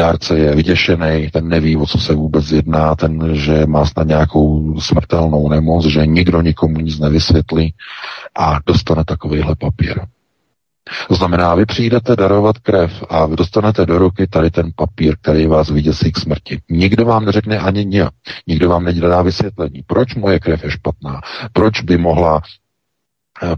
Dárce 0.00 0.38
je 0.38 0.54
vyděšený, 0.54 1.30
ten 1.32 1.48
neví, 1.48 1.76
o 1.76 1.86
co 1.86 1.98
se 1.98 2.14
vůbec 2.14 2.50
jedná, 2.50 2.96
ten, 2.96 3.36
že 3.36 3.66
má 3.66 3.86
snad 3.86 4.06
nějakou 4.06 4.80
smrtelnou 4.80 5.48
nemoc, 5.48 5.86
že 5.86 6.06
nikdo 6.06 6.40
nikomu 6.40 6.80
nic 6.80 6.98
nevysvětlí 6.98 7.74
a 8.38 8.58
dostane 8.66 9.04
takovýhle 9.04 9.54
papír. 9.56 10.00
To 11.08 11.14
znamená, 11.14 11.54
vy 11.54 11.66
přijdete 11.66 12.16
darovat 12.16 12.58
krev 12.58 13.04
a 13.10 13.26
dostanete 13.26 13.86
do 13.86 13.98
ruky 13.98 14.26
tady 14.26 14.50
ten 14.50 14.70
papír, 14.76 15.16
který 15.22 15.46
vás 15.46 15.70
vyděsí 15.70 16.12
k 16.12 16.18
smrti. 16.18 16.60
Nikdo 16.70 17.04
vám 17.04 17.24
neřekne 17.24 17.58
ani 17.58 17.84
ně. 17.84 18.04
Nikdo 18.46 18.68
vám 18.68 18.84
nedá 18.84 19.22
vysvětlení. 19.22 19.82
Proč 19.86 20.14
moje 20.14 20.40
krev 20.40 20.64
je 20.64 20.70
špatná? 20.70 21.20
Proč 21.52 21.80
by 21.80 21.98
mohla 21.98 22.40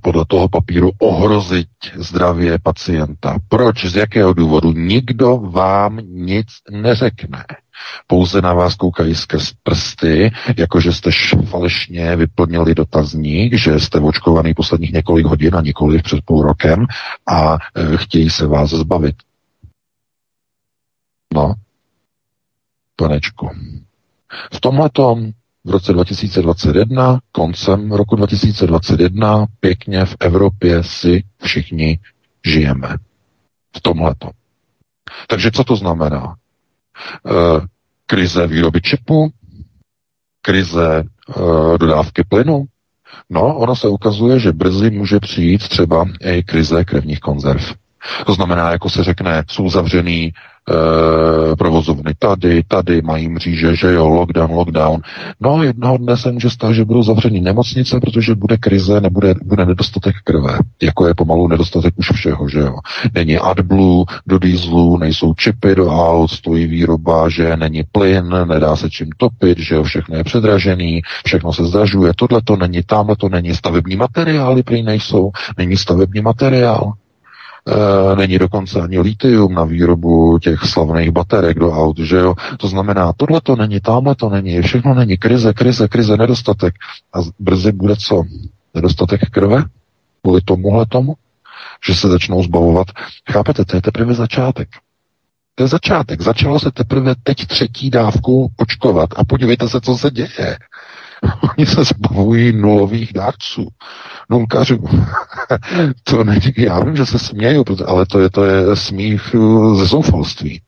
podle 0.03 0.25
toho 0.29 0.49
papíru 0.49 0.91
ohrozit 0.99 1.69
zdravě 1.95 2.59
pacienta. 2.63 3.39
Proč? 3.49 3.85
Z 3.85 3.97
jakého 3.97 4.33
důvodu? 4.33 4.73
Nikdo 4.73 5.37
vám 5.37 6.01
nic 6.05 6.47
neřekne. 6.71 7.45
Pouze 8.07 8.41
na 8.41 8.55
vás 8.55 8.75
koukají 8.75 9.15
skrz 9.15 9.53
prsty, 9.63 10.31
jakože 10.57 10.93
jste 10.93 11.11
falešně 11.47 12.17
vyplnili 12.17 12.75
dotazník, 12.75 13.55
že 13.55 13.81
jste 13.81 14.01
očkovaný 14.01 14.55
posledních 14.55 14.93
několik 14.93 15.27
hodin 15.27 15.57
a 15.57 15.61
nikoli 15.61 16.03
před 16.03 16.21
půl 16.25 16.43
rokem 16.43 16.87
a 17.27 17.55
e, 17.55 17.97
chtějí 17.97 18.31
se 18.31 18.47
vás 18.47 18.71
zbavit. 18.71 19.17
No, 21.35 21.55
panečku. 22.97 23.51
V 24.55 24.61
tomhletom 24.61 25.33
v 25.65 25.71
roce 25.71 25.93
2021, 25.93 27.21
koncem 27.33 27.93
roku 27.93 28.17
2021, 28.17 29.47
pěkně 29.61 30.05
v 30.05 30.17
Evropě 30.21 30.83
si 30.83 31.25
všichni 31.43 31.99
žijeme. 32.47 32.97
V 33.77 33.81
tomhleto. 33.81 34.31
Takže 35.29 35.51
co 35.51 35.65
to 35.65 35.77
znamená? 35.77 36.35
E, 36.35 37.33
krize 38.07 38.47
výroby 38.47 38.81
čipu, 38.81 39.31
krize 40.43 40.99
e, 41.01 41.79
dodávky 41.79 42.25
plynu. 42.29 42.65
No, 43.31 43.57
ono 43.57 43.77
se 43.77 43.89
ukazuje, 43.89 44.39
že 44.39 44.53
brzy 44.53 44.91
může 44.91 45.21
přijít 45.21 45.69
třeba 45.69 46.07
i 46.21 46.43
krize 46.43 46.85
krevních 46.85 47.21
konzerv. 47.21 47.75
To 48.27 48.35
znamená, 48.35 48.71
jako 48.71 48.91
se 48.91 49.05
řekne, 49.05 49.45
jsou 49.51 49.69
zavřený 49.69 50.33
e, 50.71 51.57
provozovny 51.57 52.13
tady, 52.19 52.63
tady, 52.69 53.03
mají 53.03 53.29
mříže, 53.29 53.77
že 53.77 53.93
jo, 53.93 54.09
lockdown, 54.09 54.51
lockdown. 54.51 55.01
No, 55.41 55.63
jednoho 55.63 55.97
dne 55.97 56.17
se 56.17 56.33
může 56.33 56.51
stát, 56.51 56.73
že 56.73 56.85
budou 56.85 57.03
zavřeny 57.03 57.41
nemocnice, 57.41 58.01
protože 58.01 58.35
bude 58.35 58.57
krize, 58.57 59.01
nebude, 59.01 59.35
bude 59.45 59.67
nedostatek 59.67 60.15
krve, 60.25 60.59
jako 60.83 61.07
je 61.07 61.15
pomalu 61.15 61.49
nedostatek 61.49 61.95
už 61.97 62.13
všeho, 62.13 62.49
že 62.49 62.59
jo. 62.59 62.77
Není 63.15 63.39
AdBlue 63.39 64.05
do 64.27 64.39
dýzlu, 64.39 64.99
nejsou 64.99 65.35
čipy 65.35 65.75
do 65.75 65.89
aut, 65.91 66.31
stojí 66.31 66.67
výroba, 66.67 67.29
že 67.29 67.57
není 67.57 67.83
plyn, 67.93 68.35
nedá 68.45 68.77
se 68.77 68.91
čím 68.91 69.09
topit, 69.17 69.59
že 69.59 69.75
jo, 69.75 69.83
všechno 69.83 70.17
je 70.17 70.25
předražený, 70.25 71.03
všechno 71.27 71.53
se 71.53 71.65
zdražuje, 71.65 72.13
tohle 72.17 72.41
to 72.45 72.57
není, 72.57 72.83
tamhle 72.87 73.17
to 73.17 73.29
není, 73.29 73.55
stavební 73.55 73.97
materiály 73.97 74.63
prý 74.63 74.83
nejsou, 74.83 75.31
není 75.59 75.77
stavební 75.77 76.21
materiál. 76.21 76.93
E, 77.69 78.17
není 78.17 78.39
dokonce 78.39 78.81
ani 78.81 78.99
litium 78.99 79.55
na 79.55 79.65
výrobu 79.65 80.39
těch 80.39 80.61
slavných 80.61 81.11
baterek 81.11 81.59
do 81.59 81.73
aut, 81.73 81.99
že 81.99 82.17
jo? 82.17 82.35
To 82.59 82.69
znamená, 82.69 83.13
tohle 83.13 83.41
to 83.41 83.57
není, 83.57 83.81
tamhle 83.81 84.15
to 84.15 84.31
není, 84.31 84.63
všechno 84.63 84.95
není, 84.95 85.17
krize, 85.17 85.53
krize, 85.53 85.89
krize, 85.89 86.17
nedostatek. 86.17 86.75
A 87.15 87.19
brzy 87.39 87.73
bude 87.73 87.97
co? 87.97 88.25
Nedostatek 88.75 89.21
krve? 89.31 89.65
Kvůli 90.23 90.41
tomuhle 90.41 90.87
tomu? 90.87 91.15
Že 91.87 91.95
se 91.95 92.09
začnou 92.09 92.43
zbavovat. 92.43 92.87
Chápete, 93.33 93.65
to 93.65 93.77
je 93.77 93.83
teprve 93.83 94.15
začátek. 94.15 94.69
To 95.55 95.65
je 95.65 95.69
začátek. 95.69 96.21
Začalo 96.21 96.61
se 96.61 96.71
teprve 96.71 97.15
teď 97.23 97.47
třetí 97.47 97.91
dávku 97.91 98.51
očkovat 98.57 99.11
a 99.17 99.25
podívejte 99.25 99.69
se, 99.69 99.81
co 99.81 99.99
se 99.99 100.11
děje. 100.11 100.59
Oni 101.59 101.67
se 101.67 101.85
zbavují 101.85 102.53
nulových 102.53 103.13
dárců, 103.13 103.69
nulkařů. 104.31 104.79
to 106.05 106.25
není, 106.25 106.53
já 106.59 106.81
vím, 106.81 106.97
že 106.97 107.07
se 107.07 107.19
směju, 107.19 107.65
ale 107.87 108.07
to 108.07 108.21
je, 108.21 108.31
to 108.31 108.45
je 108.45 108.77
smích 108.77 109.35
uh, 109.35 109.79
ze 109.79 109.87
zoufalství. 109.87 110.63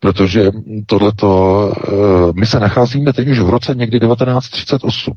Protože 0.00 0.50
tohleto, 0.86 1.66
uh, 1.92 2.32
my 2.34 2.46
se 2.46 2.60
nacházíme 2.60 3.12
teď 3.12 3.28
už 3.28 3.38
v 3.38 3.50
roce 3.50 3.74
někdy 3.74 4.00
1938. 4.00 5.14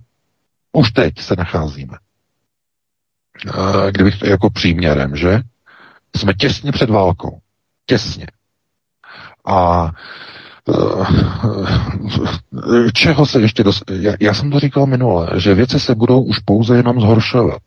Už 0.71 0.91
teď 0.91 1.19
se 1.19 1.35
nacházíme. 1.37 1.97
Uh, 3.57 3.87
kdybych 3.91 4.19
to 4.19 4.25
jako 4.25 4.49
příměrem, 4.49 5.15
že? 5.15 5.41
Jsme 6.15 6.33
těsně 6.33 6.71
před 6.71 6.89
válkou. 6.89 7.39
Těsně. 7.85 8.27
A 9.45 9.91
čeho 12.93 13.25
se 13.25 13.41
ještě 13.41 13.63
dost... 13.63 13.83
Já, 13.91 14.13
já 14.19 14.33
jsem 14.33 14.51
to 14.51 14.59
říkal 14.59 14.85
minule, 14.85 15.29
že 15.35 15.53
věci 15.53 15.79
se 15.79 15.95
budou 15.95 16.21
už 16.21 16.39
pouze 16.39 16.77
jenom 16.77 17.01
zhoršovat. 17.01 17.61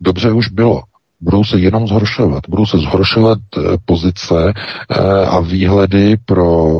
Dobře 0.00 0.32
už 0.32 0.48
bylo 0.48 0.82
budou 1.22 1.44
se 1.44 1.58
jenom 1.58 1.88
zhoršovat. 1.88 2.42
Budou 2.48 2.66
se 2.66 2.78
zhoršovat 2.78 3.38
eh, 3.56 3.60
pozice 3.84 4.52
eh, 4.54 5.26
a 5.26 5.40
výhledy 5.40 6.16
pro 6.24 6.78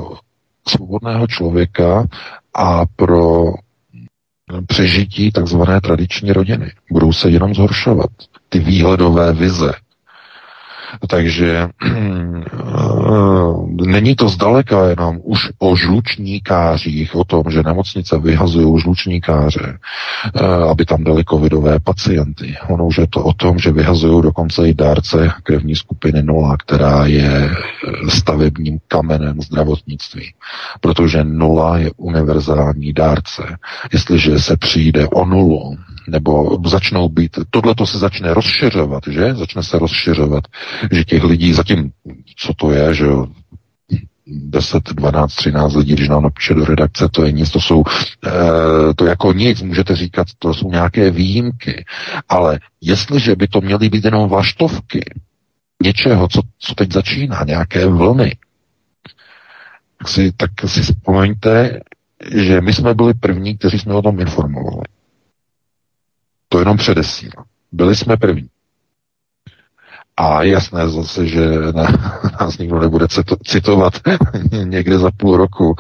svobodného 0.69 1.27
člověka 1.27 2.07
a 2.55 2.83
pro 2.97 3.45
přežití 4.67 5.33
takzvané 5.33 5.81
tradiční 5.81 6.33
rodiny. 6.33 6.73
Budou 6.91 7.13
se 7.13 7.31
jenom 7.31 7.55
zhoršovat. 7.55 8.11
Ty 8.49 8.59
výhledové 8.59 9.33
vize, 9.33 9.73
takže 11.09 11.69
eh, 11.85 11.91
není 13.87 14.17
to 14.17 14.29
zdaleka 14.29 14.89
jenom 14.89 15.21
už 15.23 15.51
o 15.59 15.77
žlučníkářích, 15.77 17.15
o 17.15 17.25
tom, 17.25 17.43
že 17.51 17.63
nemocnice 17.63 18.19
vyhazují 18.19 18.81
žlučníkáře, 18.81 19.79
eh, 20.35 20.47
aby 20.71 20.85
tam 20.85 21.05
dali 21.05 21.25
covidové 21.25 21.81
pacienty. 21.81 22.57
Ono 22.69 22.87
už 22.87 22.99
je 22.99 23.07
to 23.07 23.25
o 23.25 23.33
tom, 23.33 23.59
že 23.59 23.73
vyhazují 23.73 24.23
dokonce 24.23 24.69
i 24.69 24.75
dárce 24.75 25.31
krevní 25.43 25.77
skupiny 25.77 26.23
nula, 26.23 26.57
která 26.57 27.07
je 27.07 27.51
eh, 27.51 28.11
stavebním 28.11 28.79
kamenem 28.89 29.41
zdravotnictví. 29.43 30.35
Protože 30.81 31.25
nula 31.25 31.79
je 31.79 31.91
univerzální 31.97 32.93
dárce. 32.93 33.43
Jestliže 33.93 34.39
se 34.39 34.57
přijde 34.57 35.09
o 35.09 35.25
nulu, 35.25 35.77
nebo 36.09 36.59
začnou 36.67 37.09
být, 37.09 37.39
tohle 37.51 37.75
to 37.75 37.87
se 37.87 37.99
začne 37.99 38.35
rozšiřovat, 38.35 39.03
že? 39.11 39.35
Začne 39.35 39.63
se 39.63 39.79
rozšiřovat, 39.79 40.45
že 40.93 41.05
těch 41.05 41.25
lidí 41.25 41.53
zatím, 41.53 41.91
co 42.37 42.55
to 42.55 42.73
je, 42.73 42.95
že 42.95 43.07
10, 44.27 44.83
12, 44.93 45.35
13 45.35 45.75
lidí, 45.75 45.93
když 45.93 46.09
nám 46.09 46.23
napíše 46.23 46.55
do 46.55 46.65
redakce, 46.65 47.09
to 47.09 47.25
je 47.25 47.33
nic, 47.33 47.51
to 47.51 47.61
jsou, 47.61 47.85
e, 48.27 48.95
to 48.95 49.05
jako 49.05 49.33
nic, 49.33 49.63
můžete 49.63 49.97
říkat, 49.97 50.27
to 50.39 50.55
jsou 50.55 50.71
nějaké 50.71 51.11
výjimky, 51.11 51.85
ale 52.29 52.59
jestliže 52.81 53.37
by 53.37 53.49
to 53.49 53.61
měly 53.61 53.89
být 53.89 54.05
jenom 54.05 54.29
vaštovky 54.29 55.05
něčeho, 55.83 56.29
co, 56.29 56.41
co 56.59 56.75
teď 56.75 56.93
začíná, 56.93 57.45
nějaké 57.47 57.87
vlny, 57.87 58.37
tak 59.99 60.09
si, 60.09 60.33
tak 60.33 60.51
si 60.67 60.83
vzpomeňte, 60.83 61.81
že 62.35 62.61
my 62.61 62.73
jsme 62.73 62.95
byli 62.95 63.15
první, 63.15 63.59
kteří 63.59 63.79
jsme 63.79 63.95
o 63.95 64.03
tom 64.03 64.21
informovali. 64.21 64.85
To 66.53 66.59
jenom 66.59 66.77
předesílám. 66.77 67.45
Byli 67.73 67.97
jsme 67.97 68.17
první. 68.17 68.49
A 70.17 70.43
jasné 70.43 70.89
zase, 70.89 71.27
že 71.27 71.41
nás 72.41 72.59
nikdo 72.59 72.79
nebude 72.79 73.07
citovat 73.45 73.93
někde 74.65 74.99
za 74.99 75.11
půl 75.17 75.37
roku, 75.37 75.75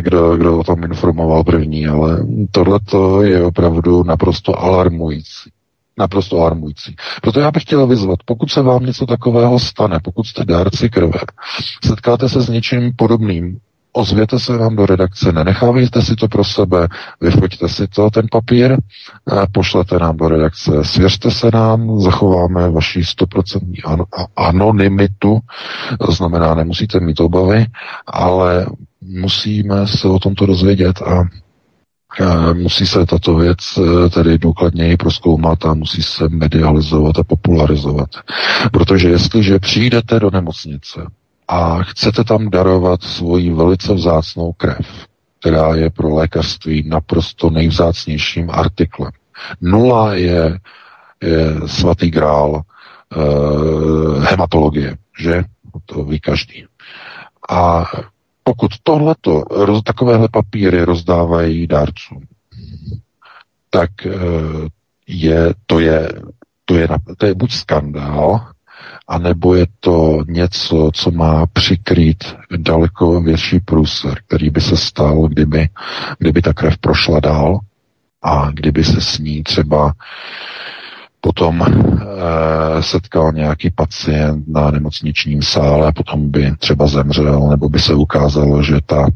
kdo, 0.00 0.36
kdo 0.36 0.58
o 0.58 0.64
tom 0.64 0.84
informoval 0.84 1.44
první, 1.44 1.86
ale 1.86 2.18
tohle 2.50 2.80
je 3.22 3.44
opravdu 3.44 4.02
naprosto 4.04 4.58
alarmující. 4.62 5.50
Naprosto 5.98 6.38
alarmující. 6.38 6.96
Proto 7.22 7.40
já 7.40 7.50
bych 7.50 7.62
chtěl 7.62 7.86
vyzvat, 7.86 8.18
pokud 8.24 8.50
se 8.50 8.62
vám 8.62 8.86
něco 8.86 9.06
takového 9.06 9.58
stane, 9.58 9.98
pokud 10.04 10.26
jste 10.26 10.44
dárci 10.44 10.90
krve, 10.90 11.18
setkáte 11.84 12.28
se 12.28 12.40
s 12.40 12.48
něčím 12.48 12.92
podobným, 12.96 13.58
ozvěte 13.92 14.38
se 14.38 14.58
nám 14.58 14.76
do 14.76 14.86
redakce, 14.86 15.32
nenechávejte 15.32 16.02
si 16.02 16.16
to 16.16 16.28
pro 16.28 16.44
sebe, 16.44 16.88
vyfoďte 17.20 17.68
si 17.68 17.88
to, 17.88 18.10
ten 18.10 18.26
papír, 18.30 18.76
pošlete 19.52 19.98
nám 19.98 20.16
do 20.16 20.28
redakce, 20.28 20.84
svěřte 20.84 21.30
se 21.30 21.50
nám, 21.52 22.00
zachováme 22.00 22.70
vaši 22.70 23.00
100% 23.00 23.60
an- 23.84 24.04
anonymitu, 24.36 25.38
to 26.06 26.12
znamená, 26.12 26.54
nemusíte 26.54 27.00
mít 27.00 27.20
obavy, 27.20 27.66
ale 28.06 28.66
musíme 29.00 29.86
se 29.86 30.08
o 30.08 30.18
tomto 30.18 30.46
dozvědět 30.46 31.02
a 31.02 31.24
Musí 32.52 32.86
se 32.86 33.06
tato 33.06 33.34
věc 33.34 33.58
e, 33.78 34.08
tedy 34.10 34.38
důkladněji 34.38 34.96
proskoumat 34.96 35.64
a 35.64 35.74
musí 35.74 36.02
se 36.02 36.28
medializovat 36.28 37.18
a 37.18 37.24
popularizovat. 37.24 38.08
Protože 38.72 39.08
jestliže 39.08 39.58
přijdete 39.58 40.20
do 40.20 40.30
nemocnice 40.30 41.00
a 41.52 41.82
chcete 41.82 42.24
tam 42.24 42.50
darovat 42.50 43.02
svoji 43.02 43.52
velice 43.52 43.94
vzácnou 43.94 44.52
krev, 44.52 45.06
která 45.40 45.74
je 45.74 45.90
pro 45.90 46.14
lékařství 46.14 46.88
naprosto 46.88 47.50
nejvzácnějším 47.50 48.50
artiklem. 48.50 49.10
Nula 49.60 50.14
je, 50.14 50.58
je 51.22 51.54
svatý 51.66 52.10
grál 52.10 52.62
e, 52.62 53.16
hematologie, 54.20 54.96
že? 55.18 55.44
To 55.86 56.04
ví 56.04 56.20
každý. 56.20 56.64
A 57.50 57.84
pokud 58.44 58.70
tohleto, 58.82 59.42
takovéhle 59.84 60.28
papíry 60.28 60.84
rozdávají 60.84 61.66
dárcům, 61.66 62.22
tak 63.70 64.06
e, 64.06 64.10
je, 65.06 65.54
to 65.66 65.80
je, 65.80 66.08
to 66.64 66.74
je, 66.74 66.88
to 67.18 67.26
je 67.26 67.34
buď 67.34 67.52
skandál, 67.52 68.46
anebo 69.08 69.54
je 69.54 69.66
to 69.80 70.24
něco, 70.28 70.90
co 70.94 71.10
má 71.10 71.46
přikrýt 71.46 72.36
daleko 72.56 73.20
větší 73.20 73.60
průser, 73.60 74.14
který 74.26 74.50
by 74.50 74.60
se 74.60 74.76
stal, 74.76 75.28
kdyby, 75.28 75.68
kdyby 76.18 76.42
ta 76.42 76.52
krev 76.52 76.78
prošla 76.78 77.20
dál 77.20 77.58
a 78.22 78.50
kdyby 78.54 78.84
se 78.84 79.00
s 79.00 79.18
ní 79.18 79.42
třeba 79.42 79.92
potom 81.20 81.62
e, 81.62 82.82
setkal 82.82 83.32
nějaký 83.32 83.70
pacient 83.70 84.48
na 84.48 84.70
nemocničním 84.70 85.42
sále 85.42 85.92
potom 85.92 86.30
by 86.30 86.52
třeba 86.58 86.86
zemřel, 86.86 87.48
nebo 87.50 87.68
by 87.68 87.80
se 87.80 87.94
ukázalo, 87.94 88.62
že 88.62 88.74
ta 88.86 89.06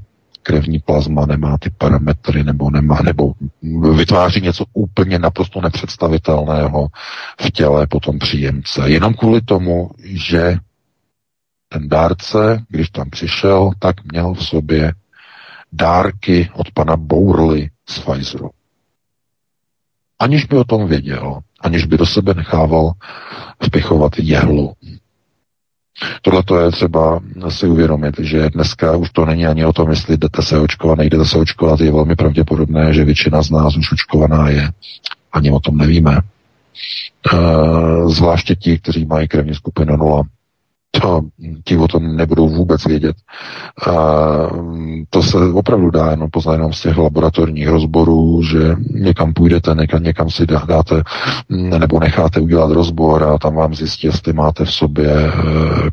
krevní 0.46 0.78
plazma 0.78 1.26
nemá 1.26 1.58
ty 1.58 1.70
parametry 1.70 2.44
nebo 2.44 2.70
nemá, 2.70 3.02
nebo 3.02 3.32
vytváří 3.96 4.40
něco 4.40 4.64
úplně 4.72 5.18
naprosto 5.18 5.60
nepředstavitelného 5.60 6.88
v 7.40 7.50
těle 7.50 7.86
potom 7.86 8.18
příjemce. 8.18 8.80
Jenom 8.90 9.14
kvůli 9.14 9.40
tomu, 9.40 9.90
že 10.04 10.58
ten 11.68 11.88
dárce, 11.88 12.64
když 12.68 12.90
tam 12.90 13.10
přišel, 13.10 13.70
tak 13.78 13.96
měl 14.12 14.34
v 14.34 14.46
sobě 14.46 14.92
dárky 15.72 16.50
od 16.52 16.70
pana 16.70 16.96
Bourly 16.96 17.70
z 17.88 17.98
Pfizeru. 17.98 18.50
Aniž 20.18 20.44
by 20.44 20.56
o 20.56 20.64
tom 20.64 20.86
věděl, 20.88 21.40
aniž 21.60 21.84
by 21.84 21.98
do 21.98 22.06
sebe 22.06 22.34
nechával 22.34 22.92
vpichovat 23.62 24.12
jehlu. 24.18 24.74
Tohle 26.22 26.42
to 26.42 26.60
je 26.60 26.70
třeba 26.70 27.20
si 27.48 27.66
uvědomit, 27.66 28.14
že 28.18 28.50
dneska 28.50 28.96
už 28.96 29.10
to 29.10 29.26
není 29.26 29.46
ani 29.46 29.64
o 29.64 29.72
tom, 29.72 29.90
jestli 29.90 30.16
jdete 30.16 30.42
se 30.42 30.58
očkovat, 30.58 30.98
nejdete 30.98 31.24
se 31.24 31.38
očkovat. 31.38 31.80
Je 31.80 31.92
velmi 31.92 32.16
pravděpodobné, 32.16 32.94
že 32.94 33.04
většina 33.04 33.42
z 33.42 33.50
nás 33.50 33.76
už 33.76 33.92
očkovaná 33.92 34.48
je. 34.48 34.70
Ani 35.32 35.50
o 35.50 35.60
tom 35.60 35.76
nevíme. 35.76 36.16
E, 36.16 37.38
zvláště 38.08 38.54
ti, 38.54 38.78
kteří 38.78 39.04
mají 39.04 39.28
krevní 39.28 39.54
skupinu 39.54 39.96
0 39.96 40.22
to 41.00 41.20
ti 41.64 41.76
o 41.76 41.88
tom 41.88 42.16
nebudou 42.16 42.48
vůbec 42.48 42.84
vědět. 42.84 43.16
A 43.86 43.92
to 45.10 45.22
se 45.22 45.36
opravdu 45.38 45.90
dá 45.90 46.10
jenom 46.10 46.30
poznat 46.30 46.52
jenom 46.52 46.72
z 46.72 46.80
těch 46.82 46.96
laboratorních 46.96 47.68
rozborů, 47.68 48.42
že 48.42 48.76
někam 48.90 49.32
půjdete, 49.32 49.74
někam, 49.74 50.02
někam 50.02 50.30
si 50.30 50.46
dáte 50.46 51.02
nebo 51.50 52.00
necháte 52.00 52.40
udělat 52.40 52.70
rozbor 52.70 53.22
a 53.22 53.38
tam 53.38 53.54
vám 53.54 53.74
zjistí, 53.74 54.06
jestli 54.06 54.32
máte 54.32 54.64
v 54.64 54.72
sobě 54.72 55.10
eh, 55.10 55.32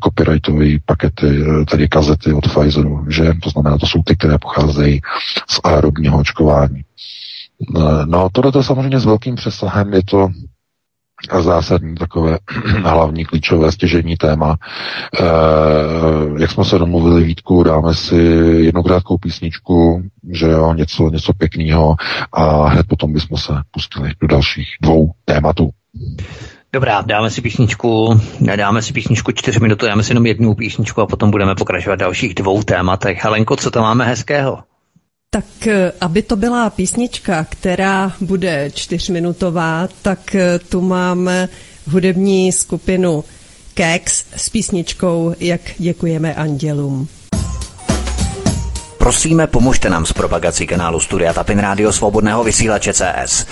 copyrightové 0.03 0.65
pakety, 0.85 1.27
eh, 1.27 1.65
tedy 1.65 1.87
kazety 1.87 2.33
od 2.33 2.47
Pfizeru, 2.47 3.05
že? 3.09 3.33
To 3.43 3.49
znamená, 3.49 3.77
to 3.77 3.87
jsou 3.87 4.03
ty, 4.03 4.15
které 4.15 4.37
pocházejí 4.37 5.01
z 5.49 5.59
aerobního 5.63 6.19
očkování. 6.19 6.81
Eh, 7.77 7.81
no, 8.05 8.29
tohle 8.31 8.51
je 8.55 8.63
samozřejmě 8.63 8.99
s 8.99 9.05
velkým 9.05 9.35
přesahem, 9.35 9.93
je 9.93 10.03
to 10.03 10.29
a 11.29 11.41
zásadní 11.41 11.95
takové 11.95 12.37
hlavní 12.83 13.25
klíčové 13.25 13.71
stěžení 13.71 14.17
téma. 14.17 14.57
E, 15.19 15.25
jak 16.41 16.51
jsme 16.51 16.65
se 16.65 16.79
domluvili, 16.79 17.23
Vítku, 17.23 17.63
dáme 17.63 17.93
si 17.93 18.15
jednu 18.59 18.83
krátkou 18.83 19.17
písničku, 19.17 20.03
že 20.31 20.47
jo, 20.47 20.73
něco, 20.73 21.09
něco 21.09 21.33
pěkného 21.33 21.95
a 22.33 22.67
hned 22.67 22.87
potom 22.87 23.13
bychom 23.13 23.37
se 23.37 23.53
pustili 23.71 24.11
do 24.21 24.27
dalších 24.27 24.67
dvou 24.81 25.11
tématů. 25.25 25.69
Dobrá, 26.73 27.01
dáme 27.01 27.29
si 27.29 27.41
písničku, 27.41 28.21
dáme 28.55 28.81
si 28.81 28.93
písničku 28.93 29.31
čtyři 29.31 29.59
minuty, 29.59 29.85
dáme 29.85 30.03
si 30.03 30.11
jenom 30.11 30.25
jednu 30.25 30.55
písničku 30.55 31.01
a 31.01 31.05
potom 31.05 31.31
budeme 31.31 31.55
pokračovat 31.55 31.95
dalších 31.95 32.33
dvou 32.35 32.63
tématech. 32.63 33.23
Helenko, 33.23 33.55
co 33.55 33.71
tam 33.71 33.83
máme 33.83 34.05
hezkého? 34.05 34.72
Tak 35.33 35.67
eh, 35.67 35.91
aby 36.01 36.21
to 36.21 36.35
byla 36.35 36.69
písnička, 36.69 37.43
která 37.49 38.13
bude 38.21 38.71
čtyřminutová, 38.73 39.89
tak 40.01 40.35
eh, 40.35 40.59
tu 40.59 40.81
máme 40.81 41.49
hudební 41.87 42.51
skupinu 42.51 43.23
Kex 43.73 44.25
s 44.35 44.49
písničkou 44.49 45.33
Jak 45.39 45.61
děkujeme 45.77 46.35
andělům. 46.35 47.07
Prosíme, 49.03 49.47
pomožte 49.47 49.89
nám 49.89 50.05
s 50.05 50.13
propagací 50.13 50.67
kanálu 50.67 50.99
Studia 50.99 51.33
Tapin 51.33 51.59
Rádio 51.59 51.93
Svobodného 51.93 52.43
vysílače 52.43 52.93
CS. 52.93 53.45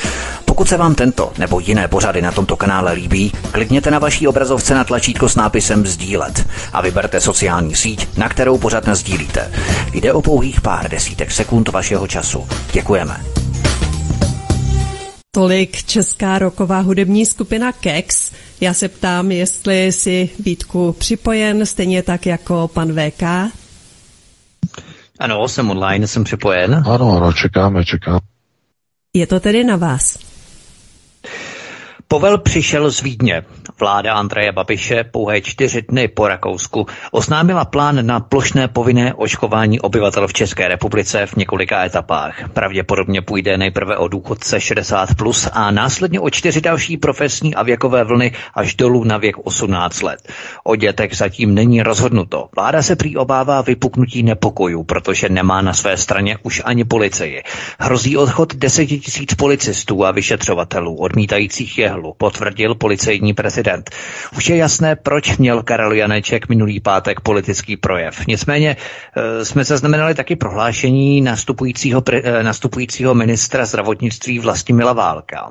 Pokud 0.46 0.62
Pokud 0.62 0.70
se 0.70 0.78
vám 0.78 0.96
tento 0.96 1.32
nebo 1.38 1.60
jiné 1.60 1.88
pořady 1.88 2.22
na 2.22 2.32
tomto 2.32 2.56
kanále 2.56 2.94
líbí, 2.94 3.32
klikněte 3.52 3.92
na 3.92 4.00
vaší 4.00 4.28
obrazovce 4.28 4.76
na 4.76 4.84
tlačítko 4.84 5.30
s 5.30 5.36
nápisem 5.36 5.86
Sdílet 5.88 6.48
a 6.74 6.82
vyberte 6.82 7.22
sociální 7.22 7.76
síť, 7.76 8.18
na 8.18 8.30
kterou 8.30 8.58
pořád 8.58 8.88
sdílíte. 8.96 9.52
Jde 9.94 10.14
o 10.14 10.22
pouhých 10.22 10.62
pár 10.62 10.90
desítek 10.90 11.32
sekund 11.32 11.70
vašeho 11.70 12.08
času. 12.08 12.48
Děkujeme. 12.74 13.22
Tolik 15.32 15.84
česká 15.84 16.40
roková 16.40 16.80
hudební 16.80 17.26
skupina 17.26 17.72
Kex. 17.72 18.32
Já 18.62 18.74
se 18.74 18.88
ptám, 18.88 19.32
jestli 19.32 19.92
si 19.92 20.30
Vítku 20.40 20.96
připojen, 21.00 21.66
stejně 21.66 22.04
tak 22.04 22.26
jako 22.26 22.68
pan 22.74 22.94
VK. 22.94 23.24
Ano, 25.22 25.48
jsem 25.48 25.70
online, 25.70 26.08
jsem 26.08 26.24
připojen. 26.24 26.84
Ano, 26.88 27.18
ano, 27.18 27.34
čekáme, 27.34 27.86
čekáme. 27.86 28.20
Je 29.14 29.28
to 29.28 29.40
tedy 29.40 29.64
na 29.64 29.76
vás. 29.76 30.18
Povel 32.08 32.38
přišel 32.38 32.92
z 32.92 33.02
Vídně. 33.02 33.44
Vláda 33.82 34.14
Andreje 34.14 34.52
Babiše 34.52 35.04
pouhé 35.04 35.42
čtyři 35.42 35.82
dny 35.82 36.08
po 36.08 36.28
Rakousku 36.28 36.86
oznámila 37.12 37.66
plán 37.66 38.06
na 38.06 38.20
plošné 38.20 38.68
povinné 38.68 39.14
očkování 39.14 39.80
obyvatel 39.80 40.28
v 40.28 40.34
České 40.34 40.68
republice 40.68 41.26
v 41.26 41.36
několika 41.36 41.86
etapách. 41.86 42.50
Pravděpodobně 42.54 43.22
půjde 43.22 43.58
nejprve 43.58 43.98
o 43.98 44.08
důchodce 44.08 44.58
60+, 44.58 45.16
plus 45.18 45.50
a 45.54 45.72
následně 45.72 46.20
o 46.20 46.30
čtyři 46.30 46.62
další 46.62 46.98
profesní 46.98 47.56
a 47.56 47.64
věkové 47.64 48.04
vlny 48.04 48.32
až 48.54 48.76
dolů 48.76 49.04
na 49.04 49.18
věk 49.18 49.36
18 49.44 50.02
let. 50.02 50.32
O 50.64 50.76
dětech 50.76 51.18
zatím 51.18 51.56
není 51.56 51.82
rozhodnuto. 51.82 52.50
Vláda 52.56 52.82
se 52.82 52.96
prý 52.96 53.18
obává 53.18 53.62
vypuknutí 53.62 54.24
nepokojů, 54.24 54.84
protože 54.84 55.30
nemá 55.30 55.62
na 55.62 55.74
své 55.74 55.98
straně 55.98 56.38
už 56.44 56.62
ani 56.66 56.86
policii. 56.86 57.44
Hrozí 57.80 58.18
odchod 58.18 58.56
deseti 58.56 59.00
tisíc 59.00 59.34
policistů 59.34 60.06
a 60.06 60.12
vyšetřovatelů 60.12 60.96
odmítajících 60.96 61.78
jehlu 61.78 62.14
potvrdil 62.18 62.76
policejní 62.76 63.34
prezident. 63.34 63.71
Už 64.38 64.50
je 64.50 64.58
jasné, 64.58 64.96
proč 64.96 65.38
měl 65.38 65.64
Karel 65.64 65.92
Janeček 65.92 66.50
minulý 66.50 66.80
pátek 66.80 67.20
politický 67.22 67.78
projev. 67.78 68.28
Nicméně 68.28 68.78
e, 69.16 69.46
jsme 69.46 69.64
zaznamenali 69.64 70.16
taky 70.16 70.36
prohlášení 70.36 71.22
nastupujícího, 71.22 72.04
e, 72.12 72.44
nastupujícího 72.44 73.16
ministra 73.16 73.66
zdravotnictví 73.66 74.40
Vlastimila 74.40 74.94
Válka, 74.94 75.50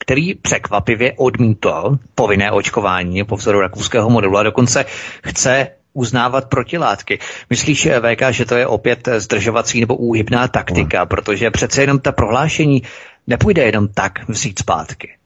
který 0.00 0.34
překvapivě 0.34 1.12
odmítl 1.16 1.98
povinné 2.14 2.50
očkování 2.52 3.24
po 3.24 3.36
vzoru 3.36 3.60
rakouského 3.60 4.10
modelu 4.10 4.36
a 4.36 4.42
dokonce 4.42 4.84
chce 5.24 5.68
uznávat 5.92 6.48
protilátky. 6.48 7.18
Myslíš, 7.50 7.86
eh, 7.86 8.00
VK, 8.00 8.32
že 8.32 8.44
to 8.44 8.54
je 8.54 8.66
opět 8.66 9.08
zdržovací 9.18 9.80
nebo 9.80 9.96
úhybná 9.96 10.48
taktika, 10.48 11.06
protože 11.06 11.50
přece 11.50 11.82
jenom 11.82 11.98
ta 11.98 12.12
prohlášení 12.12 12.82
nepůjde 13.26 13.62
jenom 13.62 13.88
tak 13.88 14.28
vzít 14.28 14.58
zpátky. 14.58 15.17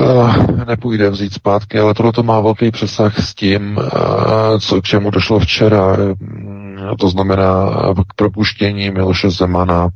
Uh, 0.00 0.64
nepůjde 0.64 1.10
vzít 1.10 1.32
zpátky, 1.32 1.78
ale 1.78 1.94
tohle 1.94 2.12
to 2.12 2.22
má 2.22 2.40
velký 2.40 2.70
přesah 2.70 3.18
s 3.18 3.34
tím, 3.34 3.76
uh, 3.76 4.58
co 4.60 4.80
k 4.80 4.84
čemu 4.84 5.10
došlo 5.10 5.38
včera. 5.38 5.96
Uh, 5.96 6.14
to 6.98 7.08
znamená 7.08 7.70
k 8.08 8.14
propuštění 8.16 8.90
Miloše 8.90 9.30
Zemana 9.30 9.88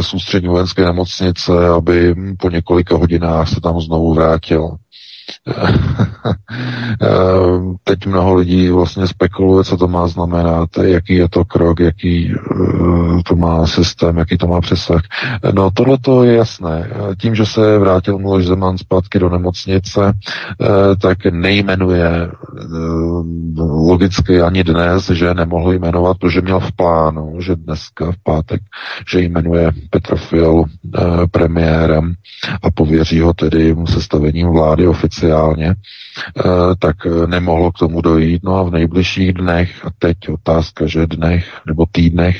z 0.00 0.14
ústřední 0.14 0.48
vojenské 0.48 0.84
nemocnice, 0.84 1.68
aby 1.68 2.14
po 2.38 2.50
několika 2.50 2.96
hodinách 2.96 3.48
se 3.48 3.60
tam 3.60 3.80
znovu 3.80 4.14
vrátil. 4.14 4.76
Teď 7.84 8.06
mnoho 8.06 8.34
lidí 8.34 8.68
vlastně 8.68 9.06
spekuluje, 9.06 9.64
co 9.64 9.76
to 9.76 9.88
má 9.88 10.06
znamenat, 10.08 10.68
jaký 10.82 11.14
je 11.14 11.28
to 11.28 11.44
krok, 11.44 11.80
jaký 11.80 12.32
eh, 12.32 13.22
to 13.22 13.36
má 13.36 13.66
systém, 13.66 14.16
jaký 14.16 14.38
to 14.38 14.46
má 14.46 14.60
přesah. 14.60 15.02
No 15.54 15.70
tohle 15.70 15.98
to 15.98 16.24
je 16.24 16.34
jasné. 16.34 16.90
Tím, 17.20 17.34
že 17.34 17.46
se 17.46 17.78
vrátil 17.78 18.18
Miloš 18.18 18.46
Zeman 18.46 18.78
zpátky 18.78 19.18
do 19.18 19.28
nemocnice, 19.30 20.12
eh, 20.12 20.96
tak 20.96 21.18
nejmenuje 21.30 22.08
eh, 22.08 22.30
logicky 23.62 24.42
ani 24.42 24.64
dnes, 24.64 25.10
že 25.10 25.34
nemohl 25.34 25.72
jmenovat, 25.72 26.18
protože 26.18 26.40
měl 26.40 26.60
v 26.60 26.72
plánu, 26.72 27.40
že 27.40 27.56
dneska 27.56 28.12
v 28.12 28.16
pátek, 28.22 28.60
že 29.10 29.20
jmenuje 29.20 29.72
Petr 29.90 30.16
Fial 30.16 30.64
premiérem 31.30 32.14
a 32.62 32.70
pověří 32.70 33.20
ho 33.20 33.34
tedy 33.34 33.76
sestavením 33.88 34.48
vlády 34.48 34.86
oficiálně 34.86 35.15
oficiálně, 35.16 35.74
eh, 36.38 36.42
tak 36.78 36.96
eh, 37.06 37.26
nemohlo 37.26 37.72
k 37.72 37.78
tomu 37.78 38.00
dojít. 38.00 38.42
No 38.44 38.56
a 38.56 38.62
v 38.62 38.70
nejbližších 38.70 39.32
dnech, 39.32 39.84
a 39.86 39.88
teď 39.98 40.16
otázka, 40.28 40.86
že 40.86 41.06
dnech 41.06 41.60
nebo 41.66 41.86
týdnech 41.92 42.36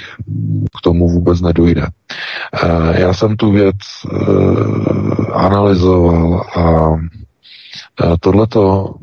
k 0.78 0.80
tomu 0.82 1.08
vůbec 1.08 1.40
nedojde. 1.40 1.86
Eh, 1.86 3.00
já 3.00 3.12
jsem 3.12 3.36
tu 3.36 3.52
věc 3.52 3.76
analyzoval 5.32 6.44
a 6.56 6.96
tohleto 8.20 8.94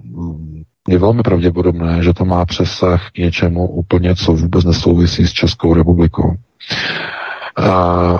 je 0.88 0.98
velmi 0.98 1.24
pravděpodobné, 1.24 2.04
že 2.04 2.14
to 2.14 2.26
má 2.26 2.46
přesah 2.46 3.12
k 3.12 3.18
něčemu 3.18 3.68
úplně, 3.68 4.16
co 4.16 4.34
vůbec 4.34 4.64
nesouvisí 4.66 5.28
s 5.28 5.32
Českou 5.32 5.74
republikou. 5.74 6.36
A 7.58 8.20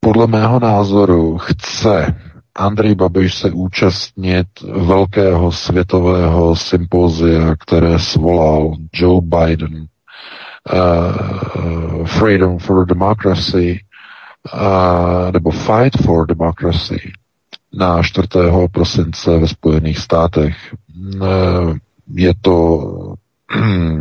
podle 0.00 0.26
mého 0.26 0.60
názoru 0.60 1.38
chce 1.38 2.14
Andrej 2.58 2.94
Babiš 2.94 3.34
se 3.34 3.50
účastnit 3.50 4.46
velkého 4.72 5.52
světového 5.52 6.56
sympozia, 6.56 7.56
které 7.56 7.98
svolal 7.98 8.74
Joe 8.92 9.20
Biden, 9.22 9.86
uh, 10.72 12.06
Freedom 12.06 12.58
for 12.58 12.86
Democracy, 12.86 13.80
uh, 14.54 15.32
nebo 15.32 15.50
Fight 15.50 15.96
for 16.04 16.26
Democracy, 16.26 17.12
na 17.72 18.02
4. 18.02 18.28
prosince 18.72 19.38
ve 19.38 19.48
Spojených 19.48 19.98
státech. 19.98 20.74
Uh, 21.20 21.76
je 22.14 22.34
to 22.40 22.78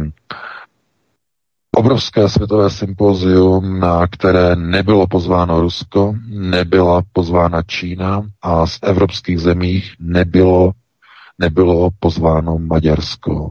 obrovské 1.78 2.30
světové 2.30 2.70
sympozium, 2.70 3.80
na 3.80 4.08
které 4.08 4.56
nebylo 4.56 5.08
pozváno 5.08 5.62
Rusko, 5.62 6.16
nebyla 6.30 7.02
pozvána 7.14 7.62
Čína 7.62 8.22
a 8.42 8.68
z 8.68 8.80
evropských 8.84 9.40
zemích 9.40 9.94
nebylo, 10.00 10.72
nebylo 11.40 11.90
pozváno 12.00 12.58
Maďarsko. 12.58 13.50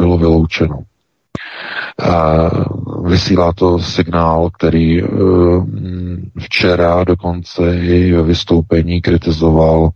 Bylo 0.00 0.18
vyloučeno. 0.18 0.78
Vysílá 3.04 3.52
to 3.52 3.78
signál, 3.78 4.50
který 4.50 5.02
eh, 5.02 5.06
včera 6.38 7.04
dokonce 7.04 7.76
i 7.76 8.22
vystoupení 8.22 9.00
kritizoval 9.00 9.90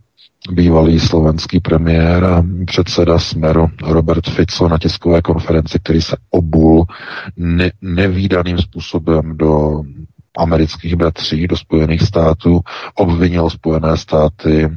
bývalý 0.51 1.01
slovenský 1.01 1.61
premiér 1.61 2.25
a 2.25 2.45
předseda 2.67 3.19
Smeru 3.19 3.71
Robert 3.83 4.31
Fico 4.31 4.69
na 4.69 4.79
tiskové 4.79 5.23
konferenci, 5.23 5.79
který 5.79 6.03
se 6.03 6.17
obul 6.31 6.87
ne- 7.37 7.73
nevýdaným 7.83 8.59
způsobem 8.59 9.37
do 9.37 9.83
amerických 10.39 10.97
bratří, 10.97 11.47
do 11.47 11.57
Spojených 11.57 12.03
států, 12.03 12.61
obvinil 12.95 13.51
Spojené 13.51 13.97
státy 13.97 14.69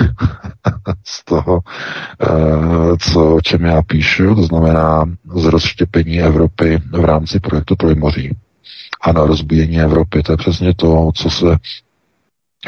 z 1.04 1.24
toho, 1.24 1.60
eh, 2.22 2.96
co, 3.00 3.34
o 3.36 3.40
čem 3.40 3.64
já 3.64 3.82
píšu, 3.82 4.34
to 4.34 4.42
znamená 4.42 5.04
z 5.34 5.44
rozštěpení 5.44 6.20
Evropy 6.20 6.78
v 6.92 7.04
rámci 7.04 7.40
projektu 7.40 7.76
Trojmoří 7.76 8.36
a 9.02 9.12
na 9.12 9.26
rozbíjení 9.26 9.80
Evropy. 9.80 10.22
To 10.22 10.32
je 10.32 10.36
přesně 10.36 10.74
to, 10.74 11.10
co 11.14 11.30
se 11.30 11.56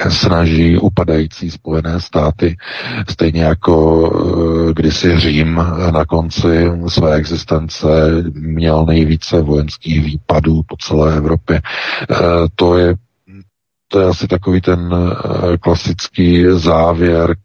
snaží 0.08 0.78
upadající 0.78 1.50
Spojené 1.50 2.00
státy, 2.00 2.56
stejně 3.10 3.42
jako 3.44 4.04
eh, 4.68 4.72
kdysi 4.72 5.18
Řím 5.18 5.54
na 5.92 6.04
konci 6.04 6.70
své 6.88 7.14
existence 7.14 7.86
měl 8.34 8.86
nejvíce 8.86 9.40
vojenských 9.42 10.04
výpadů 10.04 10.62
po 10.66 10.76
celé 10.76 11.16
Evropě. 11.16 11.60
Eh, 12.10 12.16
to 12.54 12.78
je 12.78 12.94
to 13.94 14.00
je 14.00 14.06
asi 14.06 14.28
takový 14.28 14.60
ten 14.60 14.94
eh, 14.94 15.58
klasický 15.58 16.44
závěr, 16.50 17.36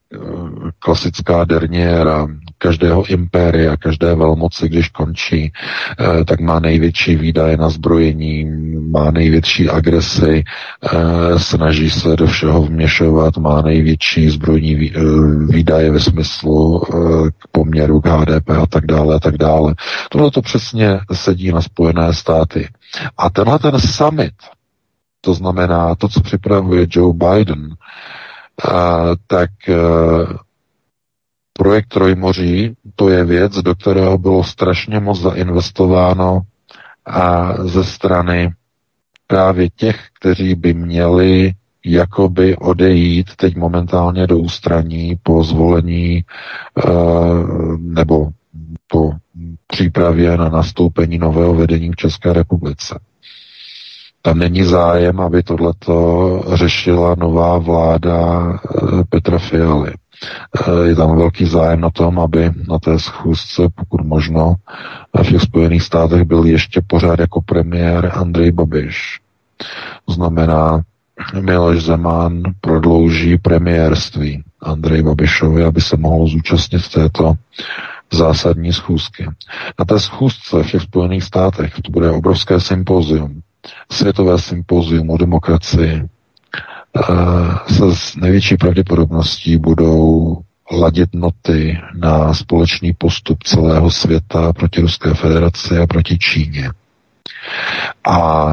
klasická 0.79 1.43
derniéra 1.45 2.27
každého 2.57 3.05
impéria, 3.05 3.77
každé 3.77 4.15
velmoci, 4.15 4.69
když 4.69 4.89
končí, 4.89 5.51
eh, 5.99 6.25
tak 6.25 6.39
má 6.39 6.59
největší 6.59 7.15
výdaje 7.15 7.57
na 7.57 7.69
zbrojení, 7.69 8.45
má 8.89 9.11
největší 9.11 9.69
agresi, 9.69 10.43
eh, 10.43 11.39
snaží 11.39 11.89
se 11.89 12.15
do 12.15 12.27
všeho 12.27 12.61
vměšovat, 12.63 13.37
má 13.37 13.61
největší 13.61 14.29
zbrojní 14.29 14.91
eh, 14.91 14.99
výdaje 15.49 15.91
ve 15.91 15.99
smyslu 15.99 16.83
k 17.37 17.47
poměru 17.51 18.01
k 18.01 18.07
HDP 18.07 18.49
a 18.49 18.65
tak 18.65 18.85
dále 18.85 19.15
a 19.15 19.19
tak 19.19 19.37
dále. 19.37 19.75
Tohle 20.09 20.31
to 20.31 20.41
přesně 20.41 20.99
sedí 21.13 21.51
na 21.51 21.61
Spojené 21.61 22.13
státy. 22.13 22.67
A 23.17 23.29
tenhle 23.29 23.59
ten 23.59 23.79
summit, 23.79 24.33
to 25.21 25.33
znamená 25.33 25.95
to, 25.95 26.07
co 26.07 26.21
připravuje 26.21 26.87
Joe 26.89 27.13
Biden, 27.13 27.69
tak 29.27 29.49
Projekt 31.53 31.87
Trojmoří, 31.87 32.75
to 32.95 33.09
je 33.09 33.23
věc, 33.25 33.55
do 33.55 33.75
kterého 33.75 34.17
bylo 34.17 34.43
strašně 34.43 34.99
moc 34.99 35.19
zainvestováno 35.19 36.41
a 37.05 37.53
ze 37.63 37.83
strany 37.83 38.53
právě 39.27 39.69
těch, 39.69 40.07
kteří 40.19 40.55
by 40.55 40.73
měli 40.73 41.53
jakoby 41.85 42.57
odejít 42.57 43.35
teď 43.35 43.55
momentálně 43.55 44.27
do 44.27 44.37
ústraní 44.39 45.19
po 45.23 45.43
zvolení 45.43 46.25
nebo 47.77 48.29
po 48.87 49.11
přípravě 49.67 50.37
na 50.37 50.49
nastoupení 50.49 51.17
nového 51.17 51.53
vedení 51.55 51.91
v 51.91 51.95
České 51.95 52.33
republice. 52.33 52.99
Není 54.33 54.63
zájem, 54.63 55.19
aby 55.19 55.43
tohleto 55.43 56.43
řešila 56.53 57.15
nová 57.15 57.57
vláda 57.57 58.53
Petra 59.09 59.37
Fialy. 59.37 59.93
Je 60.83 60.95
tam 60.95 61.17
velký 61.17 61.45
zájem 61.45 61.81
na 61.81 61.89
tom, 61.89 62.19
aby 62.19 62.51
na 62.69 62.79
té 62.79 62.99
schůzce, 62.99 63.61
pokud 63.75 64.01
možno, 64.05 64.55
v 65.23 65.29
těch 65.29 65.41
Spojených 65.41 65.83
státech 65.83 66.23
byl 66.23 66.45
ještě 66.45 66.81
pořád 66.87 67.19
jako 67.19 67.41
premiér 67.41 68.11
Andrej 68.15 68.51
Babiš. 68.51 69.19
To 70.05 70.13
znamená, 70.13 70.81
Miloš 71.41 71.83
Zeman 71.83 72.43
prodlouží 72.61 73.37
premiérství 73.37 74.43
Andrej 74.61 75.03
Babišovi, 75.03 75.63
aby 75.63 75.81
se 75.81 75.97
mohl 75.97 76.27
zúčastnit 76.27 76.89
této 76.89 77.33
zásadní 78.11 78.73
schůzky. 78.73 79.25
Na 79.79 79.85
té 79.85 79.99
schůzce 79.99 80.63
v 80.63 80.71
těch 80.71 80.81
Spojených 80.81 81.23
státech 81.23 81.73
to 81.73 81.91
bude 81.91 82.11
obrovské 82.11 82.59
sympozium, 82.59 83.41
světové 83.91 84.37
sympozium 84.39 85.09
o 85.09 85.17
demokracii, 85.17 86.09
se 87.67 87.95
s 87.95 88.15
největší 88.15 88.57
pravděpodobností 88.57 89.57
budou 89.57 90.37
ladit 90.71 91.09
noty 91.15 91.79
na 91.93 92.33
společný 92.33 92.93
postup 92.93 93.43
celého 93.43 93.91
světa 93.91 94.53
proti 94.53 94.81
Ruské 94.81 95.13
federaci 95.13 95.77
a 95.77 95.87
proti 95.87 96.17
Číně. 96.17 96.71
A 98.07 98.47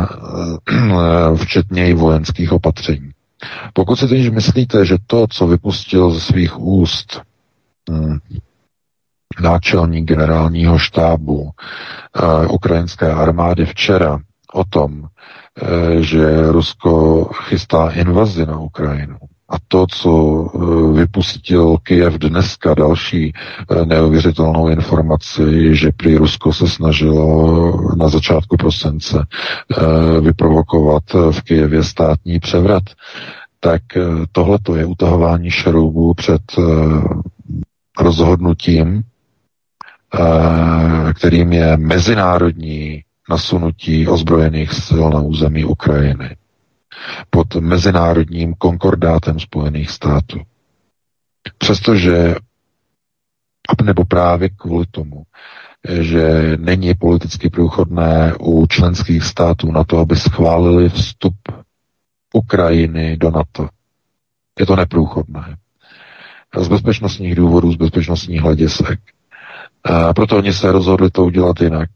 včetně 1.37 1.89
i 1.89 1.95
vojenských 1.95 2.53
opatření. 2.53 3.11
Pokud 3.73 3.97
si 3.97 4.09
teď 4.09 4.33
myslíte, 4.33 4.85
že 4.87 4.97
to, 5.07 5.27
co 5.31 5.47
vypustil 5.47 6.11
ze 6.11 6.21
svých 6.21 6.59
úst 6.61 7.21
hm, 7.91 8.19
náčelník 9.41 10.05
generálního 10.09 10.79
štábu 10.79 11.35
uh, 11.43 11.51
ukrajinské 12.55 13.13
armády 13.13 13.67
včera 13.67 14.19
o 14.53 14.65
tom, 14.65 15.01
uh, 15.01 16.01
že 16.01 16.53
Rusko 16.53 17.25
chystá 17.25 17.91
invazi 17.91 18.47
na 18.47 18.59
Ukrajinu, 18.59 19.17
a 19.49 19.57
to, 19.69 19.87
co 19.87 20.11
eh, 20.55 20.99
vypustil 20.99 21.77
Kyjev 21.83 22.15
dneska, 22.15 22.75
další 22.75 23.33
neuvěřitelnou 23.85 24.69
informaci, 24.69 25.77
že 25.77 25.93
prý 25.97 26.17
Rusko 26.17 26.53
se 26.53 26.69
snažilo 26.69 27.95
na 27.97 28.09
začátku 28.09 28.57
prosince 28.57 29.27
vyprovokovat 30.21 31.03
v 31.31 31.43
Kyjevě 31.43 31.85
státní 31.85 32.39
převrat, 32.41 32.83
tak 33.61 33.83
tohle 34.33 34.59
je 34.77 34.85
utahování 34.85 35.51
šroubů 35.51 36.15
před 36.15 36.43
rozhodnutím 38.01 39.03
Eh, 40.15 41.13
kterým 41.15 41.53
je 41.53 41.77
mezinárodní 41.77 43.03
nasunutí 43.31 44.09
ozbrojených 44.09 44.73
sil 44.87 45.05
na 45.11 45.21
území 45.21 45.65
Ukrajiny 45.65 46.37
pod 47.31 47.55
mezinárodním 47.55 48.55
konkordátem 48.55 49.41
Spojených 49.41 49.91
států. 49.91 50.41
Přestože, 51.59 52.35
nebo 53.85 54.05
právě 54.05 54.49
kvůli 54.49 54.87
tomu, 54.91 55.23
že 56.01 56.57
není 56.57 56.95
politicky 56.95 57.51
průchodné 57.51 58.35
u 58.41 58.67
členských 58.67 59.25
států 59.25 59.73
na 59.73 59.85
to, 59.85 59.99
aby 59.99 60.17
schválili 60.17 60.89
vstup 60.89 61.35
Ukrajiny 62.35 63.17
do 63.17 63.31
NATO. 63.31 63.69
Je 64.61 64.67
to 64.67 64.77
neprůchodné. 64.77 65.57
Z 66.59 66.69
bezpečnostních 66.69 67.35
důvodů, 67.35 67.73
z 67.73 67.77
bezpečnostních 67.77 68.41
hledisek. 68.41 69.01
A 69.85 70.15
proto 70.15 70.37
oni 70.37 70.53
se 70.53 70.73
rozhodli 70.73 71.11
to 71.11 71.25
udělat 71.25 71.61
jinak. 71.61 71.91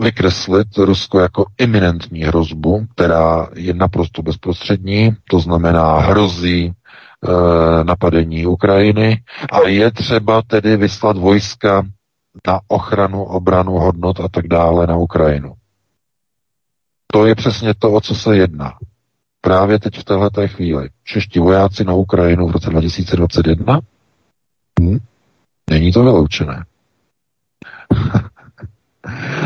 Vykreslit 0.00 0.78
Rusko 0.78 1.20
jako 1.20 1.44
iminentní 1.58 2.20
hrozbu, 2.20 2.86
která 2.94 3.48
je 3.54 3.74
naprosto 3.74 4.22
bezprostřední, 4.22 5.10
to 5.30 5.40
znamená 5.40 5.98
hrozí 5.98 6.64
e, 6.64 6.72
napadení 7.84 8.46
Ukrajiny 8.46 9.22
a 9.52 9.68
je 9.68 9.90
třeba 9.90 10.42
tedy 10.42 10.76
vyslat 10.76 11.16
vojska 11.16 11.82
na 12.46 12.60
ochranu, 12.68 13.24
obranu 13.24 13.72
hodnot 13.72 14.20
a 14.20 14.28
tak 14.28 14.48
dále 14.48 14.86
na 14.86 14.96
Ukrajinu. 14.96 15.54
To 17.12 17.26
je 17.26 17.34
přesně 17.34 17.74
to, 17.74 17.92
o 17.92 18.00
co 18.00 18.14
se 18.14 18.36
jedná. 18.36 18.72
Právě 19.40 19.78
teď 19.78 19.98
v 19.98 20.04
této 20.04 20.48
chvíli. 20.48 20.88
Čeští 21.04 21.38
vojáci 21.38 21.84
na 21.84 21.94
Ukrajinu 21.94 22.48
v 22.48 22.50
roce 22.50 22.70
2021? 22.70 23.80
Hm? 24.80 24.98
Není 25.70 25.92
to 25.92 26.02
vyloučené. 26.02 26.64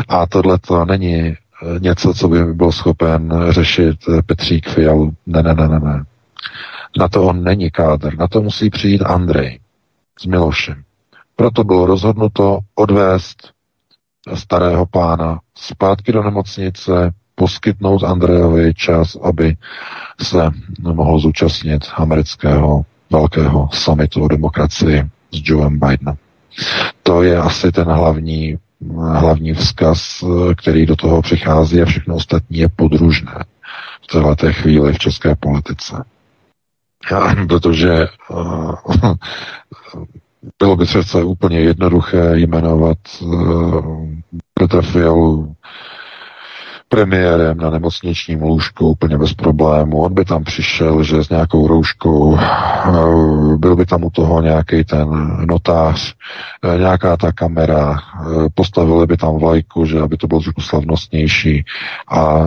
A 0.09 0.25
tohle 0.25 0.57
to 0.59 0.85
není 0.85 1.15
eh, 1.25 1.35
něco, 1.79 2.13
co 2.13 2.27
by 2.27 2.53
byl 2.53 2.71
schopen 2.71 3.33
řešit 3.49 3.97
eh, 4.09 4.21
Petřík 4.21 4.69
Fialu. 4.69 5.13
Ne, 5.25 5.43
ne, 5.43 5.53
ne, 5.53 5.67
ne, 5.67 5.79
ne. 5.79 6.03
Na 6.99 7.07
to 7.07 7.23
on 7.23 7.43
není 7.43 7.71
kádr. 7.71 8.17
Na 8.17 8.27
to 8.27 8.41
musí 8.41 8.69
přijít 8.69 9.01
Andrej 9.01 9.59
s 10.19 10.25
Milošem. 10.25 10.83
Proto 11.35 11.63
bylo 11.63 11.85
rozhodnuto 11.85 12.59
odvést 12.75 13.51
starého 14.33 14.85
pána 14.85 15.39
zpátky 15.57 16.11
do 16.11 16.23
nemocnice, 16.23 17.11
poskytnout 17.35 18.03
Andrejovi 18.03 18.73
čas, 18.73 19.17
aby 19.23 19.57
se 20.21 20.51
mohl 20.93 21.19
zúčastnit 21.19 21.81
amerického 21.95 22.85
velkého 23.09 23.69
summitu 23.71 24.23
o 24.23 24.27
demokracii 24.27 25.03
s 25.31 25.41
Joeem 25.43 25.79
Bidenem. 25.79 26.15
To 27.03 27.23
je 27.23 27.37
asi 27.37 27.71
ten 27.71 27.87
hlavní, 27.87 28.57
hlavní 28.97 29.53
vzkaz, 29.53 30.23
který 30.57 30.85
do 30.85 30.95
toho 30.95 31.21
přichází 31.21 31.81
a 31.81 31.85
všechno 31.85 32.15
ostatní 32.15 32.57
je 32.57 32.69
podružné 32.75 33.43
v 34.03 34.07
této 34.07 34.53
chvíli 34.53 34.93
v 34.93 34.99
české 34.99 35.35
politice. 35.35 36.03
Protože 37.47 38.07
uh, 38.29 38.73
bylo 40.59 40.75
by 40.75 40.85
přece 40.85 41.23
úplně 41.23 41.59
jednoduché 41.59 42.37
jmenovat 42.39 42.97
uh, 43.21 44.09
Petra 44.53 44.81
Fialu 44.81 45.55
premiérem 46.89 47.57
na 47.57 47.69
nemocničním 47.69 48.41
lůžku 48.41 48.87
úplně 48.87 49.17
bez 49.17 49.33
problému. 49.33 50.01
On 50.01 50.13
by 50.13 50.25
tam 50.25 50.43
přišel, 50.43 51.03
že 51.03 51.23
s 51.23 51.29
nějakou 51.29 51.67
rouškou, 51.67 52.37
eh, 52.37 53.57
byl 53.57 53.75
by 53.75 53.85
tam 53.85 54.03
u 54.03 54.09
toho 54.09 54.41
nějaký 54.41 54.83
ten 54.83 55.07
notář, 55.45 56.13
eh, 56.63 56.77
nějaká 56.77 57.17
ta 57.17 57.31
kamera, 57.31 57.97
eh, 57.97 58.49
postavili 58.53 59.07
by 59.07 59.17
tam 59.17 59.37
vlajku, 59.37 59.85
že 59.85 59.99
aby 59.99 60.17
to 60.17 60.27
bylo 60.27 60.41
trošku 60.41 60.61
slavnostnější 60.61 61.65
a 62.07 62.45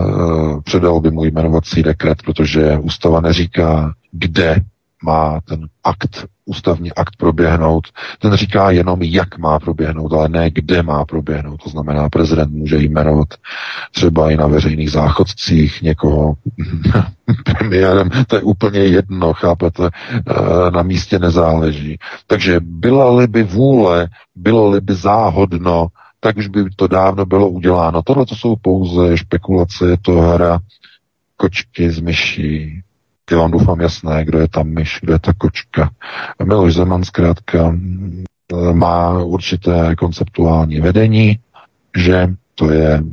předal 0.63 0.99
by 0.99 1.11
mu 1.11 1.25
jmenovací 1.25 1.83
dekret, 1.83 2.17
protože 2.25 2.77
ústava 2.77 3.21
neříká, 3.21 3.93
kde 4.11 4.61
má 5.03 5.39
ten 5.45 5.67
akt, 5.83 6.25
ústavní 6.45 6.93
akt 6.93 7.15
proběhnout. 7.17 7.87
Ten 8.19 8.33
říká 8.33 8.71
jenom, 8.71 9.01
jak 9.01 9.37
má 9.37 9.59
proběhnout, 9.59 10.13
ale 10.13 10.29
ne 10.29 10.51
kde 10.51 10.83
má 10.83 11.05
proběhnout. 11.05 11.63
To 11.63 11.69
znamená, 11.69 12.09
prezident 12.09 12.51
může 12.53 12.77
jmenovat 12.77 13.27
třeba 13.91 14.31
i 14.31 14.37
na 14.37 14.47
veřejných 14.47 14.91
záchodcích 14.91 15.81
někoho 15.81 16.33
premiérem. 17.45 18.09
To 18.27 18.35
je 18.35 18.41
úplně 18.41 18.79
jedno, 18.79 19.33
chápete, 19.33 19.89
eh, 20.13 20.71
na 20.71 20.83
místě 20.83 21.19
nezáleží. 21.19 21.97
Takže 22.27 22.59
byla-li 22.59 23.27
by 23.27 23.43
vůle, 23.43 24.07
bylo-li 24.35 24.81
by 24.81 24.95
záhodno, 24.95 25.87
tak 26.19 26.37
už 26.37 26.47
by 26.47 26.63
to 26.75 26.87
dávno 26.87 27.25
bylo 27.25 27.49
uděláno. 27.49 28.01
Tohle 28.03 28.25
to 28.25 28.35
jsou 28.35 28.55
pouze 28.55 29.17
špekulace, 29.17 29.89
je 29.89 29.97
to 30.01 30.11
hra 30.21 30.59
kočky 31.37 31.91
z 31.91 31.99
myší, 31.99 32.83
je 33.31 33.37
vám 33.37 33.51
doufám 33.51 33.81
jasné, 33.81 34.25
kdo 34.25 34.39
je 34.39 34.47
tam 34.47 34.67
myš, 34.67 34.99
kdo 35.01 35.13
je 35.13 35.19
ta 35.19 35.33
kočka. 35.37 35.89
Miloš 36.43 36.73
Zeman 36.73 37.03
zkrátka 37.03 37.69
mm, 37.69 38.23
má 38.73 39.19
určité 39.23 39.95
konceptuální 39.95 40.79
vedení, 40.81 41.39
že 41.97 42.27
to 42.55 42.71
je 42.71 43.03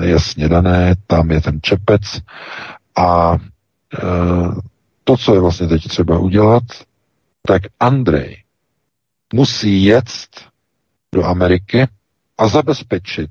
jasně 0.00 0.48
dané, 0.48 0.94
tam 1.06 1.30
je 1.30 1.40
ten 1.40 1.58
čepec 1.62 2.02
a 2.96 3.34
e, 3.34 3.38
to, 5.04 5.16
co 5.16 5.34
je 5.34 5.40
vlastně 5.40 5.66
teď 5.66 5.88
třeba 5.88 6.18
udělat, 6.18 6.62
tak 7.46 7.62
Andrej 7.80 8.42
musí 9.34 9.84
jet 9.84 10.10
do 11.14 11.24
Ameriky 11.24 11.86
a 12.38 12.48
zabezpečit, 12.48 13.30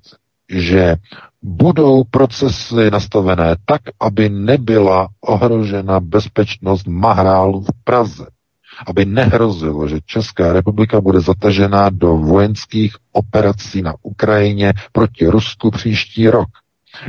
že 0.50 0.96
budou 1.46 2.04
procesy 2.04 2.92
nastavené 2.92 3.56
tak, 3.66 3.82
aby 4.00 4.30
nebyla 4.30 5.08
ohrožena 5.22 6.00
bezpečnost 6.00 6.88
Mahrálu 6.88 7.62
v 7.62 7.68
Praze. 7.84 8.26
Aby 8.88 9.06
nehrozilo, 9.06 9.88
že 9.88 10.00
Česká 10.06 10.54
republika 10.54 11.02
bude 11.02 11.20
zatažena 11.20 11.90
do 11.90 12.18
vojenských 12.18 12.96
operací 13.12 13.82
na 13.82 13.94
Ukrajině 14.04 14.74
proti 14.92 15.28
Rusku 15.28 15.72
příští 15.72 16.30
rok. 16.30 16.48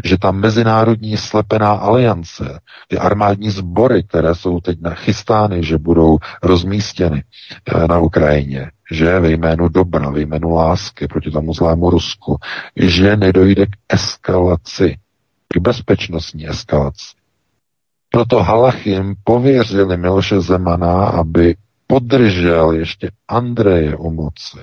Že 0.05 0.19
ta 0.19 0.31
mezinárodní 0.31 1.17
slepená 1.17 1.71
aliance, 1.71 2.61
ty 2.89 2.99
armádní 2.99 3.51
sbory, 3.51 4.03
které 4.03 4.35
jsou 4.35 4.61
teď 4.61 4.81
nachystány, 4.81 5.65
že 5.65 5.79
budou 5.79 6.19
rozmístěny 6.43 7.23
eh, 7.67 7.89
na 7.89 7.99
Ukrajině, 7.99 8.71
že 8.93 9.21
ve 9.21 9.31
jménu 9.31 9.69
dobra, 9.69 10.11
ve 10.11 10.21
jménu 10.21 10.51
lásky 10.51 11.07
proti 11.09 11.31
tomu 11.31 11.55
zlému 11.55 11.91
Rusku, 11.91 12.37
že 12.77 13.17
nedojde 13.17 13.67
k 13.67 13.71
eskalaci, 13.89 14.97
k 15.49 15.59
bezpečnostní 15.59 16.49
eskalaci. 16.49 17.17
Proto 18.11 18.43
Halachim 18.43 19.15
pověřili 19.25 19.97
Miloše 19.97 20.41
Zemana, 20.41 21.07
aby 21.07 21.55
podržel 21.87 22.73
ještě 22.73 23.11
Andreje 23.29 23.97
u 23.97 24.11
moci. 24.11 24.59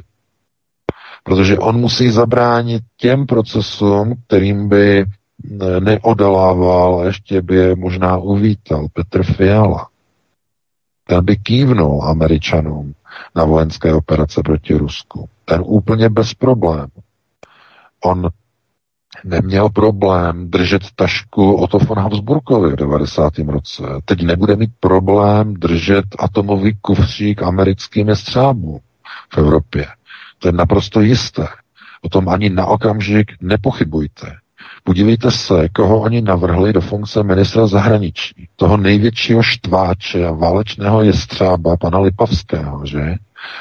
Protože 1.23 1.57
on 1.59 1.79
musí 1.79 2.09
zabránit 2.09 2.83
těm 2.97 3.25
procesům, 3.25 4.13
kterým 4.27 4.69
by 4.69 5.05
neodolával 5.79 6.99
a 6.99 7.05
ještě 7.05 7.41
by 7.41 7.55
je 7.55 7.75
možná 7.75 8.17
uvítal 8.17 8.87
Petr 8.93 9.23
Fiala. 9.23 9.87
Ten 11.07 11.25
by 11.25 11.35
kývnul 11.37 12.03
Američanům 12.03 12.93
na 13.35 13.45
vojenské 13.45 13.93
operace 13.93 14.41
proti 14.45 14.73
Rusku. 14.73 15.29
Ten 15.45 15.61
úplně 15.65 16.09
bez 16.09 16.33
problémů. 16.33 16.87
On 18.03 18.29
neměl 19.23 19.69
problém 19.69 20.49
držet 20.49 20.81
tašku 20.95 21.53
Otto 21.55 21.77
von 21.79 21.99
Habsburgovi 21.99 22.71
v 22.71 22.75
90. 22.75 23.37
roce. 23.37 23.83
Teď 24.05 24.21
nebude 24.21 24.55
mít 24.55 24.71
problém 24.79 25.53
držet 25.53 26.05
atomový 26.19 26.77
kufřík 26.81 27.43
americkými 27.43 28.15
střábů 28.15 28.79
v 29.33 29.37
Evropě. 29.37 29.87
To 30.39 30.47
je 30.47 30.51
naprosto 30.51 31.01
jisté. 31.01 31.47
O 32.01 32.09
tom 32.09 32.29
ani 32.29 32.49
na 32.49 32.65
okamžik 32.65 33.31
nepochybujte. 33.41 34.35
Podívejte 34.83 35.31
se, 35.31 35.69
koho 35.69 36.01
oni 36.01 36.21
navrhli 36.21 36.73
do 36.73 36.81
funkce 36.81 37.23
ministra 37.23 37.67
zahraničí. 37.67 38.47
Toho 38.55 38.77
největšího 38.77 39.43
štváče 39.43 40.27
a 40.27 40.31
válečného 40.31 41.01
jestřába, 41.03 41.77
pana 41.77 41.99
Lipavského, 41.99 42.85
že? 42.85 43.15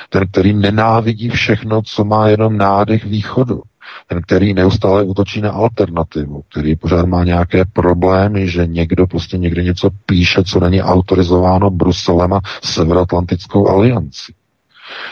Ten, 0.09 0.27
který 0.29 0.53
nenávidí 0.53 1.29
všechno, 1.29 1.83
co 1.83 2.05
má 2.05 2.29
jenom 2.29 2.57
nádech 2.57 3.05
východu. 3.05 3.63
Ten, 4.07 4.23
který 4.23 4.55
neustále 4.55 5.03
útočí 5.03 5.41
na 5.41 5.51
alternativu, 5.51 6.43
který 6.51 6.77
pořád 6.77 7.07
má 7.07 7.25
nějaké 7.25 7.65
problémy, 7.65 8.49
že 8.49 8.67
někdo 8.67 9.07
prostě 9.07 9.39
někde 9.39 9.63
něco 9.63 9.91
píše, 10.07 10.45
co 10.45 10.61
není 10.61 10.83
autorizováno 10.83 11.71
Bruselem 11.71 12.33
a 12.33 12.41
Severoatlantickou 12.63 13.69
aliancí. 13.69 14.35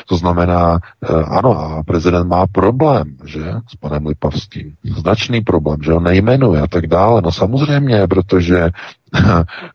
To 0.06 0.16
znamená, 0.16 0.78
eh, 1.02 1.06
ano, 1.24 1.58
a 1.58 1.82
prezident 1.82 2.28
má 2.28 2.46
problém, 2.46 3.16
že, 3.24 3.52
s 3.68 3.76
panem 3.76 4.06
Lipavským. 4.06 4.74
Značný 4.84 5.40
problém, 5.40 5.82
že 5.82 5.92
ho 5.92 6.00
nejmenuje 6.00 6.60
a 6.60 6.66
tak 6.66 6.86
dále. 6.86 7.22
No 7.22 7.32
samozřejmě, 7.32 8.06
protože 8.06 8.70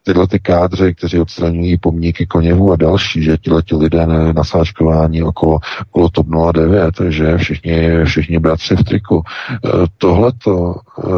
tyhle 0.03 0.27
ty 0.27 0.39
kádři, 0.39 0.93
kteří 0.95 1.19
odstraňují 1.19 1.77
pomníky 1.77 2.25
Koněvu 2.25 2.71
a 2.71 2.75
další, 2.75 3.23
že 3.23 3.37
tihle 3.37 3.61
ti 3.61 3.75
lidé 3.75 4.05
na 4.05 4.33
nasáčkování 4.33 5.23
okolo, 5.23 5.59
okolo 5.87 6.09
TOP 6.09 6.27
09, 6.53 6.95
že 7.09 7.37
všichni, 7.37 8.03
všichni 8.05 8.39
bratři 8.39 8.75
v 8.75 8.83
triku. 8.83 9.23
Eh, 9.51 9.69
tohleto 9.97 10.75
eh, 10.75 11.09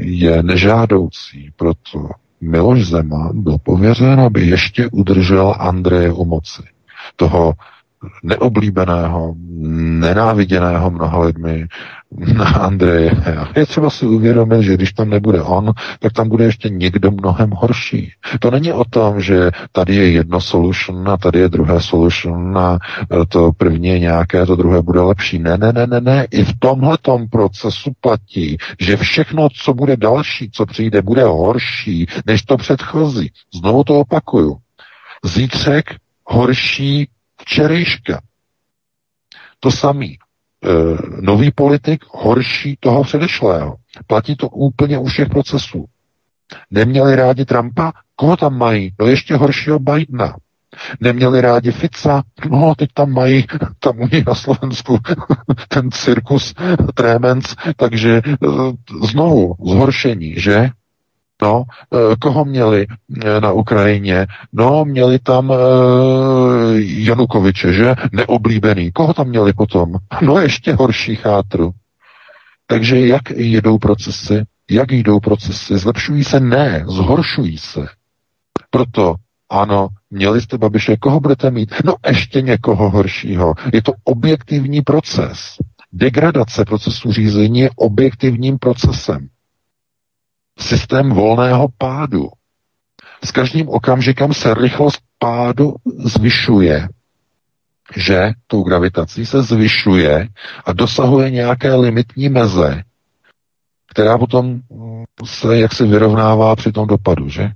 je 0.00 0.42
nežádoucí, 0.42 1.50
proto 1.56 2.08
Miloš 2.40 2.86
Zeman 2.86 3.42
byl 3.42 3.58
pověřen, 3.62 4.20
aby 4.20 4.46
ještě 4.46 4.88
udržel 4.92 5.54
Andreje 5.58 6.12
u 6.12 6.24
moci. 6.24 6.62
Toho 7.16 7.52
neoblíbeného, 8.22 9.34
nenáviděného 10.00 10.90
mnoha 10.90 11.20
lidmi 11.20 11.66
na 12.34 12.44
Andreje. 12.44 13.12
Je 13.56 13.66
třeba 13.66 13.90
si 13.90 14.06
uvědomit, 14.06 14.62
že 14.62 14.74
když 14.74 14.92
tam 14.92 15.10
nebude 15.10 15.42
on, 15.42 15.72
tak 15.98 16.12
tam 16.12 16.28
bude 16.28 16.44
ještě 16.44 16.68
někdo 16.68 17.10
mnohem 17.10 17.50
horší. 17.50 18.12
To 18.40 18.50
není 18.50 18.72
o 18.72 18.84
tom, 18.84 19.20
že 19.20 19.50
tady 19.72 19.94
je 19.94 20.10
jedno 20.10 20.40
solution 20.40 21.08
a 21.08 21.16
tady 21.16 21.38
je 21.38 21.48
druhé 21.48 21.80
solution 21.80 22.58
a 22.58 22.78
to 23.28 23.52
první 23.52 23.88
je 23.88 23.98
nějaké, 23.98 24.46
to 24.46 24.56
druhé 24.56 24.82
bude 24.82 25.00
lepší. 25.00 25.38
Ne, 25.38 25.58
ne, 25.58 25.72
ne, 25.72 25.86
ne, 25.86 26.00
ne. 26.00 26.26
I 26.30 26.44
v 26.44 26.52
tomhle 26.58 26.98
procesu 27.30 27.90
platí, 28.00 28.56
že 28.80 28.96
všechno, 28.96 29.48
co 29.54 29.74
bude 29.74 29.96
další, 29.96 30.50
co 30.52 30.66
přijde, 30.66 31.02
bude 31.02 31.24
horší 31.24 32.06
než 32.26 32.42
to 32.42 32.56
předchozí. 32.56 33.30
Znovu 33.54 33.84
to 33.84 34.00
opakuju. 34.00 34.56
Zítřek 35.24 35.94
horší 36.24 37.08
včerejška. 37.50 38.20
To 39.60 39.70
samý. 39.70 40.14
E, 40.14 40.18
nový 41.20 41.50
politik 41.50 42.04
horší 42.08 42.76
toho 42.80 43.04
předešlého. 43.04 43.76
Platí 44.06 44.36
to 44.36 44.48
úplně 44.48 44.98
u 44.98 45.04
všech 45.04 45.28
procesů. 45.28 45.84
Neměli 46.70 47.16
rádi 47.16 47.44
Trumpa? 47.44 47.92
Koho 48.16 48.36
tam 48.36 48.58
mají? 48.58 48.92
No 49.00 49.06
ještě 49.06 49.36
horšího 49.36 49.78
Bidena. 49.78 50.36
Neměli 51.00 51.40
rádi 51.40 51.72
Fica? 51.72 52.22
No, 52.50 52.74
teď 52.74 52.90
tam 52.94 53.12
mají, 53.12 53.44
tam 53.78 54.00
u 54.00 54.08
na 54.26 54.34
Slovensku, 54.34 54.98
ten 55.68 55.90
cirkus 55.90 56.54
Tremens, 56.94 57.54
takže 57.76 58.10
e, 58.16 58.22
znovu 59.06 59.54
zhoršení, 59.66 60.34
že? 60.36 60.70
No, 61.42 61.64
eh, 61.94 62.16
koho 62.20 62.44
měli 62.44 62.86
eh, 63.24 63.40
na 63.40 63.52
Ukrajině? 63.52 64.26
No, 64.52 64.84
měli 64.84 65.18
tam 65.18 65.52
e, 65.52 65.56
Janukoviče, 66.80 67.72
že? 67.72 67.94
Neoblíbený. 68.12 68.92
Koho 68.92 69.14
tam 69.14 69.28
měli 69.28 69.52
potom? 69.52 69.94
No, 70.22 70.38
ještě 70.38 70.72
horší 70.74 71.16
chátru. 71.16 71.70
Takže 72.66 73.06
jak 73.06 73.30
jedou 73.30 73.78
procesy? 73.78 74.44
Jak 74.70 74.92
jdou 74.92 75.20
procesy? 75.20 75.78
Zlepšují 75.78 76.24
se? 76.24 76.40
Ne, 76.40 76.84
zhoršují 76.88 77.58
se. 77.58 77.86
Proto 78.70 79.14
ano, 79.50 79.88
měli 80.10 80.40
jste 80.40 80.58
Babiše, 80.58 80.96
koho 80.96 81.20
budete 81.20 81.50
mít? 81.50 81.74
No 81.84 81.94
ještě 82.06 82.42
někoho 82.42 82.90
horšího. 82.90 83.54
Je 83.72 83.82
to 83.82 83.92
objektivní 84.04 84.82
proces. 84.82 85.56
Degradace 85.92 86.64
procesu 86.64 87.12
řízení 87.12 87.60
je 87.60 87.70
objektivním 87.76 88.58
procesem 88.58 89.28
systém 90.62 91.10
volného 91.10 91.68
pádu. 91.78 92.28
S 93.24 93.30
každým 93.30 93.68
okamžikem 93.68 94.34
se 94.34 94.54
rychlost 94.54 95.00
pádu 95.18 95.74
zvyšuje, 96.04 96.88
že 97.96 98.30
tou 98.46 98.62
gravitací 98.62 99.26
se 99.26 99.42
zvyšuje 99.42 100.28
a 100.64 100.72
dosahuje 100.72 101.30
nějaké 101.30 101.74
limitní 101.74 102.28
meze, 102.28 102.82
která 103.90 104.18
potom 104.18 104.60
se 105.24 105.58
jaksi 105.58 105.84
vyrovnává 105.86 106.56
při 106.56 106.72
tom 106.72 106.86
dopadu, 106.86 107.28
že? 107.28 107.50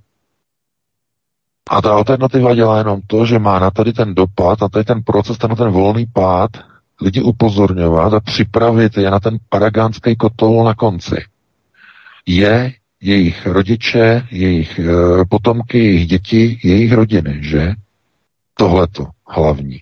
A 1.70 1.82
ta 1.82 1.94
alternativa 1.94 2.54
dělá 2.54 2.78
jenom 2.78 3.00
to, 3.06 3.26
že 3.26 3.38
má 3.38 3.58
na 3.58 3.70
tady 3.70 3.92
ten 3.92 4.14
dopad, 4.14 4.60
na 4.60 4.68
tady 4.68 4.84
ten 4.84 5.02
proces, 5.02 5.38
na 5.48 5.54
ten 5.54 5.70
volný 5.70 6.06
pád 6.12 6.50
lidi 7.00 7.22
upozorňovat 7.22 8.14
a 8.14 8.20
připravit 8.20 8.96
je 8.96 9.10
na 9.10 9.20
ten 9.20 9.38
paragánský 9.48 10.16
kotol 10.16 10.64
na 10.64 10.74
konci. 10.74 11.24
Je 12.26 12.72
jejich 13.04 13.46
rodiče, 13.46 14.26
jejich 14.30 14.78
e, 14.78 14.84
potomky, 15.28 15.78
jejich 15.78 16.06
děti, 16.06 16.58
jejich 16.64 16.92
rodiny, 16.92 17.38
že? 17.40 17.72
Tohleto 18.54 19.06
hlavní. 19.28 19.80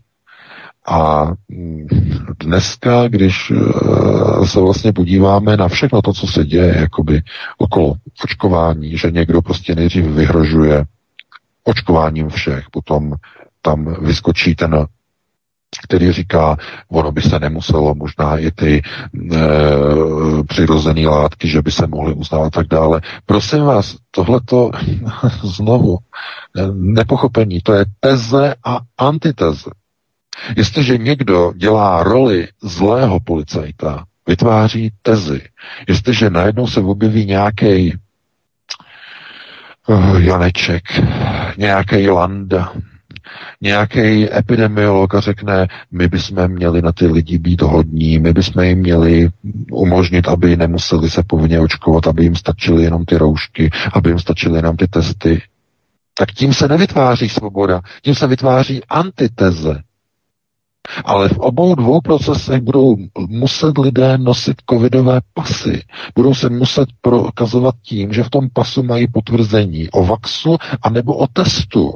A 0.86 1.26
mm, 1.48 1.86
dneska, 2.40 3.08
když 3.08 3.50
e, 3.50 3.56
se 4.46 4.60
vlastně 4.60 4.92
podíváme 4.92 5.56
na 5.56 5.68
všechno 5.68 6.02
to, 6.02 6.12
co 6.12 6.26
se 6.26 6.44
děje 6.44 6.76
jakoby 6.76 7.22
okolo 7.58 7.94
očkování, 8.24 8.98
že 8.98 9.10
někdo 9.10 9.42
prostě 9.42 9.74
nejdřív 9.74 10.04
vyhrožuje 10.04 10.84
očkováním 11.64 12.28
všech, 12.28 12.64
potom 12.70 13.12
tam 13.62 14.04
vyskočí 14.04 14.54
ten 14.54 14.86
který 15.82 16.12
říká, 16.12 16.56
ono 16.88 17.12
by 17.12 17.22
se 17.22 17.38
nemuselo, 17.38 17.94
možná 17.94 18.36
i 18.38 18.50
ty 18.50 18.82
e, 18.82 19.38
přirozené 20.48 21.08
látky, 21.08 21.48
že 21.48 21.62
by 21.62 21.70
se 21.70 21.86
mohly 21.86 22.14
uznávat 22.14 22.46
a 22.46 22.50
tak 22.50 22.66
dále. 22.66 23.00
Prosím 23.26 23.62
vás, 23.62 23.96
tohleto 24.10 24.70
znovu 25.42 25.98
nepochopení, 26.72 27.60
to 27.60 27.72
je 27.72 27.84
teze 28.00 28.54
a 28.64 28.80
antiteze. 28.98 29.70
Jestliže 30.56 30.98
někdo 30.98 31.52
dělá 31.56 32.02
roli 32.02 32.48
zlého 32.62 33.20
policajta, 33.20 34.04
vytváří 34.26 34.90
tezy. 35.02 35.40
Jestliže 35.88 36.30
najednou 36.30 36.66
se 36.66 36.80
objeví 36.80 37.26
nějaký 37.26 37.94
uh, 39.86 40.22
Janeček, 40.22 40.84
nějaký 41.58 42.10
Landa, 42.10 42.72
nějaký 43.60 44.34
epidemiolog 44.34 45.18
řekne, 45.18 45.66
my 45.90 46.08
bychom 46.08 46.48
měli 46.48 46.82
na 46.82 46.92
ty 46.92 47.06
lidi 47.06 47.38
být 47.38 47.62
hodní, 47.62 48.18
my 48.18 48.32
bychom 48.32 48.62
jim 48.62 48.78
měli 48.78 49.28
umožnit, 49.72 50.28
aby 50.28 50.56
nemuseli 50.56 51.10
se 51.10 51.22
povinně 51.26 51.60
očkovat, 51.60 52.06
aby 52.06 52.22
jim 52.22 52.36
stačily 52.36 52.82
jenom 52.82 53.04
ty 53.04 53.16
roušky, 53.18 53.70
aby 53.92 54.10
jim 54.10 54.18
stačily 54.18 54.58
jenom 54.58 54.76
ty 54.76 54.88
testy. 54.88 55.42
Tak 56.14 56.32
tím 56.32 56.54
se 56.54 56.68
nevytváří 56.68 57.28
svoboda, 57.28 57.80
tím 58.02 58.14
se 58.14 58.26
vytváří 58.26 58.84
antiteze. 58.84 59.82
Ale 61.04 61.28
v 61.28 61.38
obou 61.38 61.74
dvou 61.74 62.00
procesech 62.00 62.60
budou 62.60 62.96
muset 63.28 63.78
lidé 63.78 64.18
nosit 64.18 64.56
covidové 64.70 65.20
pasy. 65.34 65.82
Budou 66.14 66.34
se 66.34 66.48
muset 66.50 66.88
prokazovat 67.00 67.74
tím, 67.82 68.12
že 68.12 68.22
v 68.22 68.30
tom 68.30 68.48
pasu 68.52 68.82
mají 68.82 69.06
potvrzení 69.08 69.90
o 69.90 70.04
vaxu 70.06 70.56
anebo 70.82 71.16
o 71.16 71.26
testu. 71.26 71.94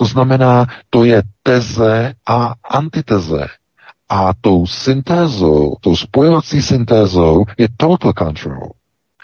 To 0.00 0.04
znamená, 0.08 0.66
to 0.90 1.04
je 1.04 1.22
teze 1.42 2.14
a 2.28 2.54
antiteze. 2.64 3.46
A 4.08 4.32
tou 4.40 4.66
syntézou, 4.66 5.76
tou 5.80 5.96
spojovací 5.96 6.62
syntézou 6.62 7.44
je 7.58 7.68
total 7.76 8.12
control. 8.12 8.70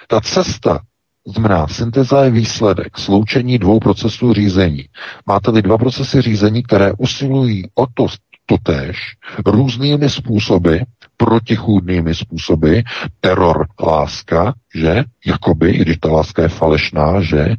Ta 0.09 0.21
cesta 0.21 0.81
znamená, 1.27 1.67
syntéza 1.67 2.25
je 2.25 2.31
výsledek 2.31 2.99
sloučení 2.99 3.59
dvou 3.59 3.81
procesů 3.81 4.33
řízení. 4.33 4.85
Máte-li 5.27 5.63
dva 5.63 5.79
procesy 5.79 6.23
řízení, 6.23 6.63
které 6.63 6.93
usilují 6.99 7.65
o 7.75 7.87
to 7.95 8.07
totéž 8.47 8.97
různými 9.47 10.11
způsoby, 10.11 10.77
protichůdnými 11.17 12.15
způsoby, 12.15 12.79
teror, 13.21 13.67
láska, 13.81 14.55
že, 14.75 15.05
jakoby, 15.27 15.71
i 15.71 15.79
když 15.79 15.97
ta 15.97 16.09
láska 16.09 16.43
je 16.43 16.49
falešná, 16.49 17.21
že, 17.21 17.55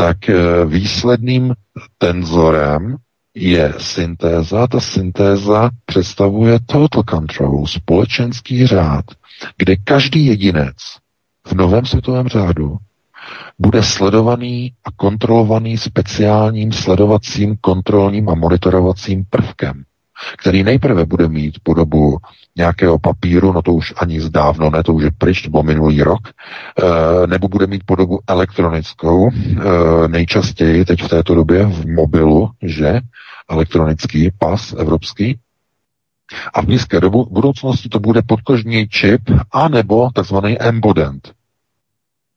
tak 0.00 0.28
eh, 0.28 0.64
výsledným 0.64 1.52
tenzorem 1.98 2.96
je 3.34 3.74
syntéza. 3.78 4.66
Ta 4.66 4.80
syntéza 4.80 5.70
představuje 5.86 6.58
total 6.66 7.02
control, 7.10 7.66
společenský 7.66 8.66
řád, 8.66 9.04
kde 9.56 9.76
každý 9.76 10.26
jedinec 10.26 10.76
v 11.46 11.52
novém 11.52 11.86
světovém 11.86 12.28
řádu 12.28 12.76
bude 13.58 13.82
sledovaný 13.82 14.72
a 14.84 14.90
kontrolovaný 14.96 15.78
speciálním 15.78 16.72
sledovacím, 16.72 17.56
kontrolním 17.60 18.28
a 18.28 18.34
monitorovacím 18.34 19.24
prvkem, 19.30 19.82
který 20.38 20.62
nejprve 20.62 21.04
bude 21.04 21.28
mít 21.28 21.54
podobu 21.62 22.16
nějakého 22.60 22.98
papíru, 22.98 23.52
no 23.52 23.62
to 23.62 23.72
už 23.72 23.94
ani 23.96 24.20
zdávno 24.20 24.70
ne, 24.70 24.82
to 24.82 24.92
už 24.94 25.02
je 25.02 25.10
pryč, 25.18 25.42
to 25.42 25.50
byl 25.50 25.62
minulý 25.62 26.02
rok, 26.02 26.20
eh, 26.28 27.26
nebo 27.26 27.48
bude 27.48 27.66
mít 27.66 27.82
podobu 27.86 28.20
elektronickou, 28.28 29.30
eh, 29.30 30.08
nejčastěji 30.08 30.84
teď 30.84 31.02
v 31.02 31.08
této 31.08 31.34
době 31.34 31.66
v 31.66 31.86
mobilu, 31.86 32.50
že? 32.62 33.00
Elektronický 33.50 34.30
pas 34.38 34.72
evropský, 34.78 35.38
a 36.54 36.60
v 36.62 36.64
blízké 36.66 37.00
dobu, 37.00 37.26
budoucnosti 37.30 37.88
to 37.88 37.98
bude 37.98 38.22
podkožní 38.22 38.88
čip 38.88 39.20
anebo 39.52 40.10
takzvaný 40.14 40.58
embodent, 40.62 41.32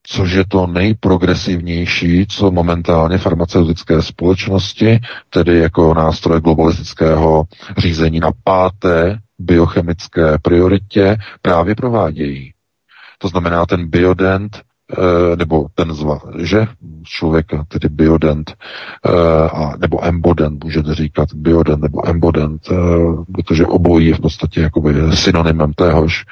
což 0.03 0.31
je 0.31 0.45
to 0.47 0.67
nejprogresivnější, 0.67 2.25
co 2.27 2.51
momentálně 2.51 3.17
farmaceutické 3.17 4.01
společnosti, 4.01 4.99
tedy 5.29 5.59
jako 5.59 5.93
nástroj 5.93 6.41
globalistického 6.41 7.43
řízení 7.77 8.19
na 8.19 8.31
páté 8.43 9.19
biochemické 9.39 10.37
prioritě, 10.41 11.17
právě 11.41 11.75
provádějí. 11.75 12.53
To 13.17 13.27
znamená, 13.27 13.65
ten 13.65 13.87
biodent 13.87 14.61
Eh, 14.91 15.35
nebo 15.35 15.67
ten 15.75 15.93
zva, 15.93 16.19
že 16.39 16.67
člověka, 17.03 17.65
tedy 17.67 17.89
biodent, 17.89 18.53
eh, 19.05 19.49
a, 19.49 19.73
nebo 19.77 20.05
embodent, 20.05 20.63
můžete 20.63 20.95
říkat 20.95 21.33
biodent 21.33 21.81
nebo 21.81 22.09
embodent, 22.09 22.61
eh, 22.71 22.75
protože 23.33 23.65
obojí 23.65 24.07
je 24.07 24.15
v 24.15 24.19
podstatě 24.19 24.61
jakoby 24.61 24.93
synonymem 25.13 25.73
téhož, 25.73 26.25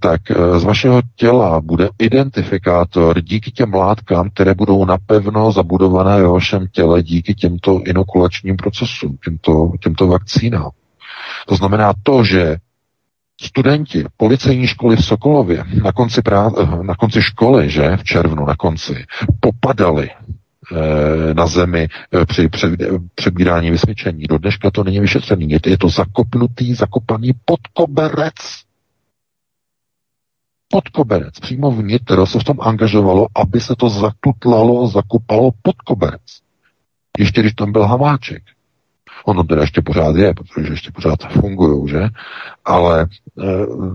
tak 0.00 0.20
z 0.56 0.64
vašeho 0.64 1.02
těla 1.16 1.60
bude 1.60 1.88
identifikátor 1.98 3.20
díky 3.20 3.50
těm 3.50 3.74
látkám, 3.74 4.30
které 4.30 4.54
budou 4.54 4.84
napevno 4.84 5.52
zabudované 5.52 6.22
ve 6.22 6.28
vašem 6.28 6.66
těle 6.72 7.02
díky 7.02 7.34
těmto 7.34 7.80
inokulačním 7.86 8.56
procesům, 8.56 9.16
těmto, 9.24 9.72
těmto 9.80 10.06
vakcínám. 10.06 10.70
To 11.48 11.56
znamená 11.56 11.92
to, 12.02 12.24
že 12.24 12.56
studenti 13.40 14.04
policejní 14.16 14.66
školy 14.66 14.96
v 14.96 15.04
Sokolově 15.04 15.64
na 15.82 15.92
konci, 15.92 16.20
prá- 16.20 16.82
na 16.82 16.94
konci 16.94 17.22
školy, 17.22 17.70
že 17.70 17.96
v 17.96 18.04
červnu 18.04 18.46
na 18.46 18.56
konci, 18.56 19.04
popadali 19.40 20.10
e, 20.10 21.34
na 21.34 21.46
zemi 21.46 21.88
e, 22.14 22.26
při 22.26 22.48
přebírání 23.14 23.70
vysvědčení. 23.70 24.24
Do 24.28 24.38
dneška 24.38 24.70
to 24.70 24.84
není 24.84 25.00
vyšetřený. 25.00 25.56
Je 25.66 25.78
to, 25.78 25.88
zakopnutý, 25.88 26.74
zakopaný 26.74 27.30
podkoberec. 27.44 28.34
Podkoberec. 30.68 31.40
Přímo 31.40 31.70
vnitro 31.70 32.26
se 32.26 32.38
v 32.38 32.44
tom 32.44 32.56
angažovalo, 32.60 33.26
aby 33.34 33.60
se 33.60 33.76
to 33.76 33.88
zatutlalo, 33.88 34.88
zakopalo 34.88 35.50
pod 35.62 35.76
koberec. 35.76 36.22
Ještě 37.18 37.40
když 37.40 37.52
tam 37.54 37.72
byl 37.72 37.86
Hamáček. 37.86 38.42
Ono 39.24 39.44
teda 39.44 39.60
ještě 39.60 39.82
pořád 39.82 40.16
je, 40.16 40.34
protože 40.34 40.72
ještě 40.72 40.92
pořád 40.92 41.18
fungují, 41.32 41.88
že? 41.88 42.08
Ale 42.64 43.02
e, 43.02 43.06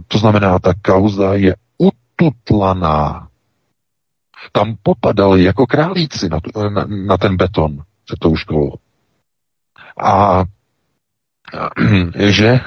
to 0.08 0.18
znamená, 0.18 0.60
ta 0.60 0.74
kauza 0.82 1.34
je 1.34 1.56
ututlaná. 1.78 3.28
Tam 4.52 4.76
popadali 4.84 5.44
jako 5.44 5.68
králíci 5.68 6.30
na, 6.30 6.40
na, 6.70 6.86
na 6.88 7.18
ten 7.18 7.38
beton 7.38 7.78
před 8.06 8.20
tou 8.20 8.36
školou. 8.36 8.74
A 10.04 10.44
že 12.16 12.60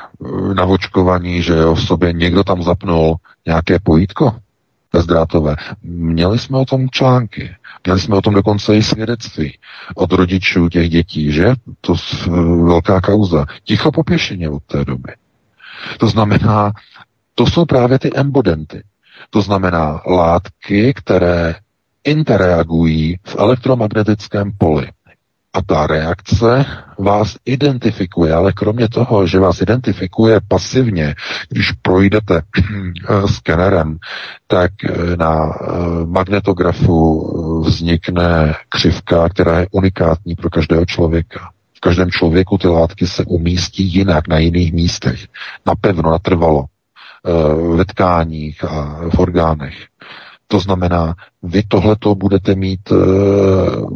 na 0.54 0.64
očkovaní, 0.64 1.42
že 1.42 1.54
jo, 1.54 1.74
v 1.74 1.82
sobě 1.82 2.12
někdo 2.12 2.44
tam 2.44 2.62
zapnul 2.62 3.16
nějaké 3.46 3.78
pojítko 3.78 4.34
bezdrátové. 4.92 5.56
Měli 5.82 6.38
jsme 6.38 6.58
o 6.58 6.64
tom 6.64 6.88
články. 6.90 7.56
Měli 7.84 8.00
jsme 8.00 8.16
o 8.16 8.22
tom 8.22 8.34
dokonce 8.34 8.76
i 8.76 8.82
svědectví 8.82 9.58
od 9.94 10.12
rodičů 10.12 10.68
těch 10.68 10.90
dětí, 10.90 11.32
že? 11.32 11.54
To 11.80 11.94
je 11.94 12.30
velká 12.64 13.00
kauza. 13.00 13.46
Ticho 13.64 13.92
popěšeně 13.92 14.48
od 14.50 14.62
té 14.62 14.84
doby. 14.84 15.12
To 15.98 16.08
znamená, 16.08 16.72
to 17.34 17.46
jsou 17.46 17.64
právě 17.64 17.98
ty 17.98 18.10
embodenty. 18.14 18.82
To 19.30 19.42
znamená 19.42 20.00
látky, 20.06 20.94
které 20.94 21.54
interagují 22.04 23.16
v 23.26 23.36
elektromagnetickém 23.38 24.52
poli. 24.58 24.88
A 25.52 25.62
ta 25.62 25.86
reakce 25.86 26.66
vás 26.98 27.36
identifikuje, 27.44 28.34
ale 28.34 28.52
kromě 28.52 28.88
toho, 28.88 29.26
že 29.26 29.38
vás 29.38 29.60
identifikuje 29.60 30.40
pasivně, 30.48 31.14
když 31.48 31.72
projdete 31.72 32.42
skenerem, 33.26 33.98
tak 34.46 34.70
eh, 34.84 35.16
na 35.16 35.46
eh, 35.46 35.66
magnetografu 36.06 37.62
vznikne 37.66 38.54
křivka, 38.68 39.28
která 39.28 39.60
je 39.60 39.66
unikátní 39.70 40.34
pro 40.34 40.50
každého 40.50 40.84
člověka. 40.86 41.50
V 41.76 41.80
každém 41.80 42.10
člověku 42.10 42.58
ty 42.58 42.68
látky 42.68 43.06
se 43.06 43.24
umístí 43.24 43.94
jinak, 43.94 44.28
na 44.28 44.38
jiných 44.38 44.72
místech, 44.72 45.26
napevno, 45.66 46.10
natrvalo, 46.10 46.64
eh, 46.64 47.76
ve 47.76 47.84
tkáních 47.84 48.64
a 48.64 49.00
v 49.14 49.18
orgánech. 49.18 49.74
To 50.50 50.60
znamená, 50.60 51.14
vy 51.42 51.62
tohleto 51.62 52.14
budete 52.14 52.54
mít 52.54 52.90
uh, 52.90 52.98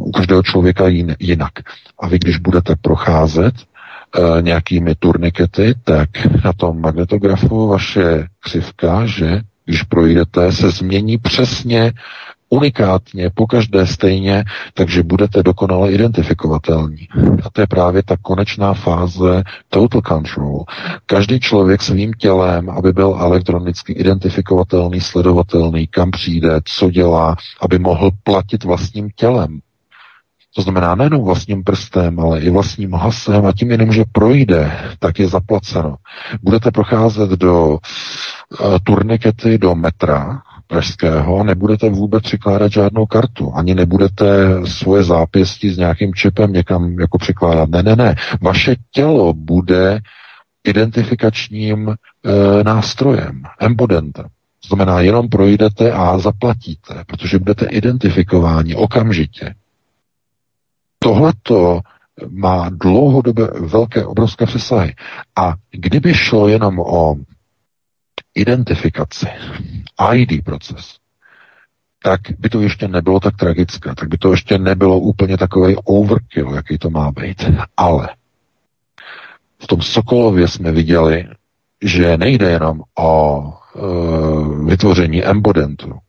u 0.07 0.11
každého 0.11 0.43
člověka 0.43 0.87
jin, 0.87 1.15
jinak. 1.19 1.51
A 1.99 2.07
vy, 2.07 2.19
když 2.19 2.37
budete 2.37 2.75
procházet 2.81 3.53
uh, 3.55 4.41
nějakými 4.41 4.95
turnikety, 4.95 5.75
tak 5.83 6.09
na 6.45 6.53
tom 6.53 6.81
magnetografu 6.81 7.67
vaše 7.67 8.27
křivka, 8.39 9.05
že 9.05 9.41
když 9.65 9.83
projdete, 9.83 10.51
se 10.51 10.71
změní 10.71 11.17
přesně 11.17 11.93
unikátně, 12.53 13.29
po 13.29 13.47
každé 13.47 13.87
stejně, 13.87 14.43
takže 14.73 15.03
budete 15.03 15.43
dokonale 15.43 15.91
identifikovatelní. 15.91 17.07
A 17.43 17.49
to 17.49 17.61
je 17.61 17.67
právě 17.67 18.03
ta 18.03 18.15
konečná 18.21 18.73
fáze 18.73 19.43
total 19.69 20.01
control. 20.01 20.63
Každý 21.05 21.39
člověk 21.39 21.81
svým 21.81 22.13
tělem, 22.13 22.69
aby 22.69 22.93
byl 22.93 23.17
elektronicky 23.19 23.93
identifikovatelný, 23.93 25.01
sledovatelný, 25.01 25.87
kam 25.87 26.11
přijde, 26.11 26.59
co 26.65 26.89
dělá, 26.89 27.35
aby 27.61 27.79
mohl 27.79 28.11
platit 28.23 28.63
vlastním 28.63 29.09
tělem. 29.15 29.59
To 30.55 30.61
znamená 30.61 30.95
nejenom 30.95 31.23
vlastním 31.23 31.63
prstem, 31.63 32.19
ale 32.19 32.39
i 32.39 32.49
vlastním 32.49 32.93
hasem 32.93 33.45
a 33.45 33.51
tím 33.51 33.71
jenom, 33.71 33.91
že 33.93 34.03
projde, 34.11 34.71
tak 34.99 35.19
je 35.19 35.27
zaplaceno. 35.27 35.95
Budete 36.41 36.71
procházet 36.71 37.29
do 37.29 37.69
uh, 37.69 37.77
turnikety, 38.83 39.57
do 39.57 39.75
metra, 39.75 40.41
pražského 40.73 41.43
nebudete 41.43 41.89
vůbec 41.89 42.23
přikládat 42.23 42.71
žádnou 42.71 43.05
kartu, 43.05 43.53
ani 43.55 43.75
nebudete 43.75 44.25
svoje 44.65 45.03
zápěstí 45.03 45.69
s 45.69 45.77
nějakým 45.77 46.13
čipem 46.13 46.53
někam 46.53 46.99
jako 46.99 47.17
přikládat. 47.17 47.69
Ne, 47.69 47.83
ne, 47.83 47.95
ne. 47.95 48.15
Vaše 48.41 48.75
tělo 48.91 49.33
bude 49.33 49.99
identifikačním 50.63 51.89
e, 51.89 51.95
nástrojem, 52.63 53.43
embodentem. 53.59 54.25
To 54.61 54.67
znamená, 54.67 55.01
jenom 55.01 55.29
projdete 55.29 55.91
a 55.91 56.17
zaplatíte, 56.17 57.03
protože 57.07 57.39
budete 57.39 57.65
identifikováni 57.65 58.75
okamžitě. 58.75 59.55
Tohleto 60.99 61.81
má 62.29 62.69
dlouhodobé 62.69 63.47
velké, 63.59 64.05
obrovské 64.05 64.45
přesahy. 64.45 64.93
A 65.35 65.53
kdyby 65.71 66.13
šlo 66.13 66.47
jenom 66.47 66.79
o 66.79 67.15
identifikaci, 68.35 69.27
ID 70.13 70.43
proces, 70.43 70.97
tak 72.03 72.21
by 72.39 72.49
to 72.49 72.61
ještě 72.61 72.87
nebylo 72.87 73.19
tak 73.19 73.35
tragické, 73.37 73.95
tak 73.95 74.09
by 74.09 74.17
to 74.17 74.31
ještě 74.31 74.57
nebylo 74.57 74.99
úplně 74.99 75.37
takový 75.37 75.75
overkill, 75.83 76.55
jaký 76.55 76.77
to 76.77 76.89
má 76.89 77.11
být. 77.11 77.45
Ale 77.77 78.09
v 79.63 79.67
tom 79.67 79.81
Sokolově 79.81 80.47
jsme 80.47 80.71
viděli, 80.71 81.27
že 81.81 82.17
nejde 82.17 82.49
jenom 82.49 82.81
o 82.99 83.43
e, 83.75 83.79
vytvoření 84.65 85.23
embodentu, 85.23 85.99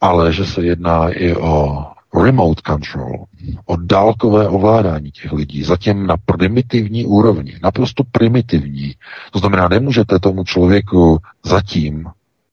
ale 0.00 0.32
že 0.32 0.44
se 0.44 0.62
jedná 0.62 1.08
i 1.08 1.34
o 1.34 1.86
remote 2.14 2.62
control, 2.66 3.24
o 3.66 3.76
dálkové 3.76 4.48
ovládání 4.48 5.10
těch 5.10 5.32
lidí, 5.32 5.62
zatím 5.62 6.06
na 6.06 6.16
primitivní 6.16 7.06
úrovni, 7.06 7.58
naprosto 7.62 8.04
primitivní. 8.12 8.94
To 9.30 9.38
znamená, 9.38 9.68
nemůžete 9.68 10.18
tomu 10.18 10.44
člověku 10.44 11.18
zatím, 11.44 12.06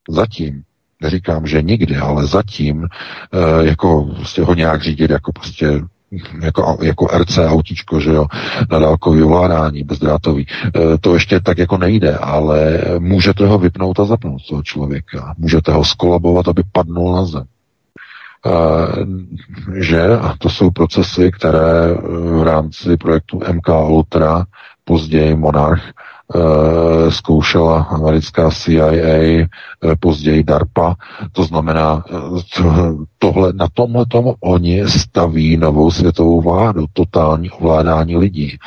zatím, 0.10 0.64
neříkám, 1.02 1.48
že 1.48 1.62
nikdy, 1.62 1.96
ale 1.98 2.28
zatím, 2.28 2.84
e, 2.84 3.66
jako 3.66 4.04
prostě 4.16 4.44
ho 4.44 4.54
nějak 4.54 4.84
řídit 4.84 5.12
jako 5.12 5.32
prostě 5.32 5.82
jako, 6.42 6.78
jako 6.82 7.08
RC 7.18 7.38
autíčko, 7.38 8.00
že 8.00 8.10
jo, 8.10 8.26
na 8.72 8.80
dálkový 8.80 9.24
ovládání 9.24 9.84
bezdrátový. 9.84 10.48
E, 10.76 10.98
to 10.98 11.14
ještě 11.14 11.40
tak 11.40 11.58
jako 11.58 11.78
nejde, 11.78 12.18
ale 12.18 12.82
můžete 13.00 13.48
ho 13.48 13.58
vypnout 13.58 14.00
a 14.00 14.06
zapnout 14.06 14.42
toho 14.50 14.64
člověka. 14.64 15.36
Můžete 15.38 15.72
ho 15.72 15.86
skolabovat, 15.86 16.48
aby 16.48 16.64
padnul 16.72 17.16
na 17.16 17.26
zem. 17.26 17.44
E, 18.46 19.82
že 19.82 20.18
a 20.18 20.36
to 20.38 20.50
jsou 20.50 20.72
procesy, 20.72 21.32
které 21.32 21.94
v 22.40 22.44
rámci 22.44 22.98
projektu 22.98 23.40
MK 23.54 23.70
Ultra, 23.90 24.46
později 24.86 25.36
Monarch, 25.36 25.82
Eh, 26.36 27.12
zkoušela 27.12 27.82
americká 27.82 28.52
CIA, 28.52 28.92
eh, 29.02 29.48
později 30.00 30.44
DARPA. 30.44 30.96
To 31.32 31.44
znamená, 31.44 32.04
eh, 32.10 32.64
tohle, 33.18 33.54
na 33.54 33.68
tomhle 33.74 34.06
tom 34.06 34.34
oni 34.40 34.88
staví 34.90 35.58
novou 35.58 35.92
světovou 35.92 36.42
vládu, 36.42 36.86
totální 36.94 37.50
ovládání 37.50 38.18
lidí. 38.18 38.58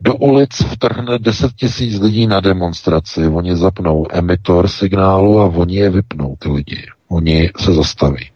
Do 0.00 0.14
ulic 0.14 0.50
vtrhne 0.60 1.18
10 1.18 1.52
tisíc 1.52 2.00
lidí 2.00 2.26
na 2.26 2.40
demonstraci, 2.40 3.26
oni 3.28 3.56
zapnou 3.56 4.06
emitor 4.10 4.68
signálu 4.68 5.40
a 5.40 5.44
oni 5.44 5.76
je 5.76 5.90
vypnou, 5.90 6.36
ty 6.38 6.48
lidi. 6.50 6.86
Oni 7.08 7.50
se 7.60 7.74
zastaví. 7.74 8.30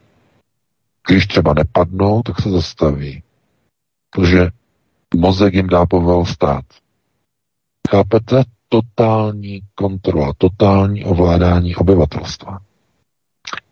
Když 1.09 1.27
třeba 1.27 1.55
nepadnou, 1.55 2.23
tak 2.23 2.41
se 2.41 2.51
zastaví. 2.51 3.23
Protože 4.11 4.49
mozek 5.17 5.55
jim 5.55 5.67
dá 5.67 5.87
povel 5.87 6.25
stát. 6.25 6.65
Chápete? 7.91 8.43
Totální 8.69 9.61
kontrola, 9.75 10.33
totální 10.39 11.05
ovládání 11.05 11.77
obyvatelstva. 11.77 12.61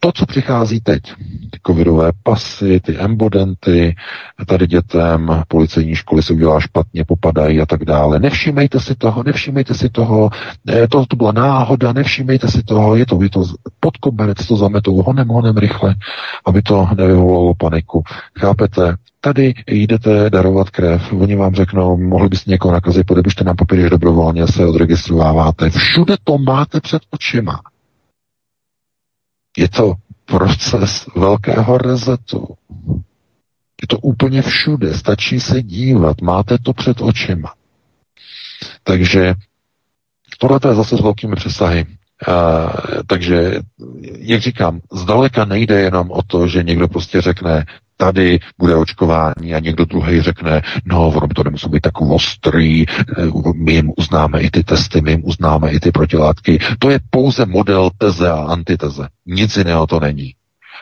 To, 0.02 0.12
co 0.12 0.26
přichází 0.26 0.80
teď, 0.80 1.02
ty 1.50 1.60
covidové 1.66 2.10
pasy, 2.22 2.80
ty 2.80 2.98
embodenty, 2.98 3.94
tady 4.46 4.66
dětem 4.66 5.42
policejní 5.48 5.94
školy 5.94 6.22
se 6.22 6.32
udělá 6.32 6.60
špatně, 6.60 7.04
popadají 7.04 7.60
a 7.60 7.66
tak 7.66 7.84
dále. 7.84 8.18
Nevšímejte 8.18 8.80
si 8.80 8.94
toho, 8.94 9.22
nevšímejte 9.22 9.74
si 9.74 9.88
toho, 9.88 10.30
to, 10.90 11.06
to 11.06 11.16
byla 11.16 11.32
náhoda, 11.32 11.92
nevšímejte 11.92 12.48
si 12.48 12.62
toho, 12.62 12.96
je 12.96 13.06
to, 13.06 13.22
je 13.22 13.30
to 13.30 13.44
pod 13.80 13.96
koberec, 13.96 14.46
to 14.46 14.56
zametou 14.56 15.02
honem, 15.02 15.28
honem 15.28 15.56
rychle, 15.56 15.94
aby 16.46 16.62
to 16.62 16.88
nevyvolalo 16.96 17.54
paniku. 17.54 18.02
Chápete? 18.38 18.96
Tady 19.20 19.54
jdete 19.66 20.30
darovat 20.30 20.70
krev, 20.70 21.12
oni 21.12 21.36
vám 21.36 21.54
řeknou, 21.54 21.96
mohli 21.96 22.28
byste 22.28 22.50
někoho 22.50 22.72
nakazit, 22.72 23.06
podepište 23.06 23.44
nám 23.44 23.56
papír, 23.56 23.80
že 23.80 23.90
dobrovolně 23.90 24.46
se 24.46 24.66
odregistrováváte. 24.66 25.70
Všude 25.70 26.16
to 26.24 26.38
máte 26.38 26.80
před 26.80 27.02
očima. 27.10 27.60
Je 29.60 29.68
to 29.68 29.94
proces 30.24 31.06
velkého 31.16 31.78
rezetu. 31.78 32.48
Je 33.82 33.88
to 33.88 33.98
úplně 33.98 34.42
všude, 34.42 34.94
stačí 34.98 35.40
se 35.40 35.62
dívat, 35.62 36.20
máte 36.20 36.58
to 36.58 36.72
před 36.72 37.00
očima. 37.00 37.54
Takže 38.82 39.34
tohle 40.38 40.60
je 40.68 40.74
zase 40.74 40.96
s 40.96 41.00
velkými 41.00 41.36
přesahy. 41.36 41.86
Uh, 42.28 42.70
takže, 43.06 43.60
jak 44.18 44.40
říkám, 44.40 44.80
zdaleka 44.92 45.44
nejde 45.44 45.80
jenom 45.80 46.10
o 46.10 46.22
to, 46.22 46.48
že 46.48 46.62
někdo 46.62 46.88
prostě 46.88 47.20
řekne, 47.20 47.64
tady 48.00 48.38
bude 48.58 48.76
očkování 48.76 49.54
a 49.54 49.58
někdo 49.58 49.84
druhý 49.84 50.20
řekne, 50.20 50.62
no, 50.84 51.08
ono 51.08 51.28
to 51.28 51.44
nemusí 51.44 51.68
být 51.68 51.80
tak 51.80 52.00
ostrý, 52.00 52.84
eh, 52.88 52.94
my 53.54 53.72
jim 53.72 53.92
uznáme 53.96 54.40
i 54.40 54.50
ty 54.50 54.64
testy, 54.64 55.00
my 55.00 55.10
jim 55.10 55.22
uznáme 55.24 55.70
i 55.70 55.80
ty 55.80 55.92
protilátky. 55.92 56.58
To 56.78 56.90
je 56.90 57.00
pouze 57.10 57.46
model 57.46 57.90
teze 57.98 58.30
a 58.30 58.40
antiteze. 58.40 59.08
Nic 59.26 59.56
jiného 59.56 59.86
to 59.86 60.00
není. 60.00 60.34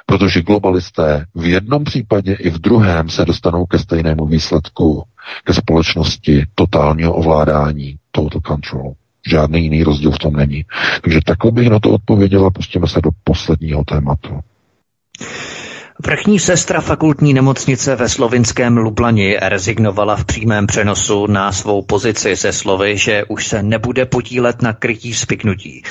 Protože 0.07 0.43
globalisté 0.43 1.25
v 1.35 1.45
jednom 1.45 1.85
případě 1.85 2.33
i 2.35 2.51
v 2.51 2.59
druhém 2.59 3.09
se 3.09 3.25
dostanou 3.25 3.67
ke 3.67 3.79
stejnému 3.79 4.27
výsledku, 4.27 5.03
ke 5.45 5.55
společnosti 5.55 6.47
totálního 6.55 7.15
ovládání, 7.15 7.97
total 8.11 8.41
control. 8.47 8.93
Žádný 9.29 9.63
jiný 9.63 9.83
rozdíl 9.83 10.11
v 10.11 10.19
tom 10.19 10.37
není. 10.37 10.65
Takže 11.03 11.21
takhle 11.27 11.51
bych 11.51 11.71
na 11.71 11.79
to 11.79 11.91
odpověděl 11.91 12.47
a 12.47 12.51
pustíme 12.51 12.87
se 12.87 13.01
do 13.01 13.11
posledního 13.25 13.85
tématu. 13.85 14.41
Vrchní 16.07 16.39
sestra 16.39 16.81
fakultní 16.81 17.35
nemocnice 17.35 17.97
ve 17.97 18.09
slovinském 18.09 18.77
Lublani 18.77 19.37
rezignovala 19.43 20.17
v 20.17 20.25
přímém 20.25 20.67
přenosu 20.67 21.27
na 21.27 21.53
svou 21.53 21.83
pozici 21.83 22.37
se 22.37 22.53
slovy, 22.53 22.99
že 22.99 23.25
už 23.25 23.47
se 23.47 23.63
nebude 23.63 24.07
podílet 24.07 24.63
na 24.63 24.73
krytí 24.73 25.15
spiknutí. 25.15 25.83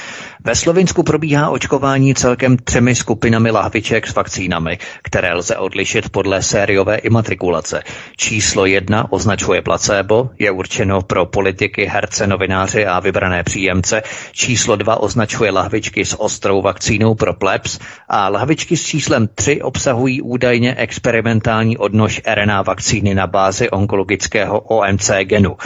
Ve 0.44 0.56
Slovinsku 0.56 1.04
probíhá 1.04 1.50
očkování 1.50 2.16
celkem 2.16 2.58
třemi 2.58 2.96
skupinami 2.96 3.52
lahviček 3.52 4.08
s 4.08 4.16
vakcínami, 4.16 4.78
které 5.04 5.34
lze 5.34 5.58
odlišit 5.58 6.10
podle 6.10 6.42
sériové 6.42 6.98
imatrikulace. 6.98 7.84
Číslo 8.18 8.66
jedna 8.66 9.12
označuje 9.12 9.62
placebo, 9.62 10.30
je 10.40 10.52
určeno 10.52 11.02
pro 11.02 11.26
politiky, 11.26 11.86
herce, 11.86 12.28
novináři 12.28 12.86
a 12.86 13.00
vybrané 13.00 13.44
příjemce. 13.44 14.02
Číslo 14.32 14.76
dva 14.76 15.00
označuje 15.00 15.52
lahvičky 15.52 16.06
s 16.06 16.22
ostrou 16.22 16.62
vakcínou 16.62 17.16
pro 17.16 17.34
plebs 17.34 17.80
a 18.10 18.30
lahvičky 18.30 18.78
s 18.78 18.86
číslem 18.86 19.30
tři 19.36 19.62
obsahují 19.62 19.97
údajně 20.22 20.76
experimentální 20.76 21.78
odnož 21.78 22.22
RNA 22.34 22.62
vakcíny 22.62 23.16
na 23.16 23.28
bázi 23.28 23.70
onkologického 23.70 24.60
OMC 24.60 25.12
genu. 25.24 25.58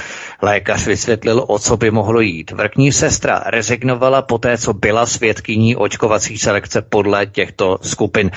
Lékař 0.42 0.88
vysvětlil, 0.88 1.46
o 1.48 1.60
co 1.60 1.78
by 1.78 1.92
mohlo 1.92 2.20
jít. 2.22 2.52
Vrchní 2.52 2.92
sestra 2.92 3.44
rezignovala 3.46 4.22
poté, 4.22 4.58
co 4.58 4.74
byla 4.74 5.06
svědkyní 5.06 5.76
očkovací 5.76 6.38
selekce 6.38 6.82
podle 6.82 7.26
těchto 7.26 7.78
skupin. 7.82 8.32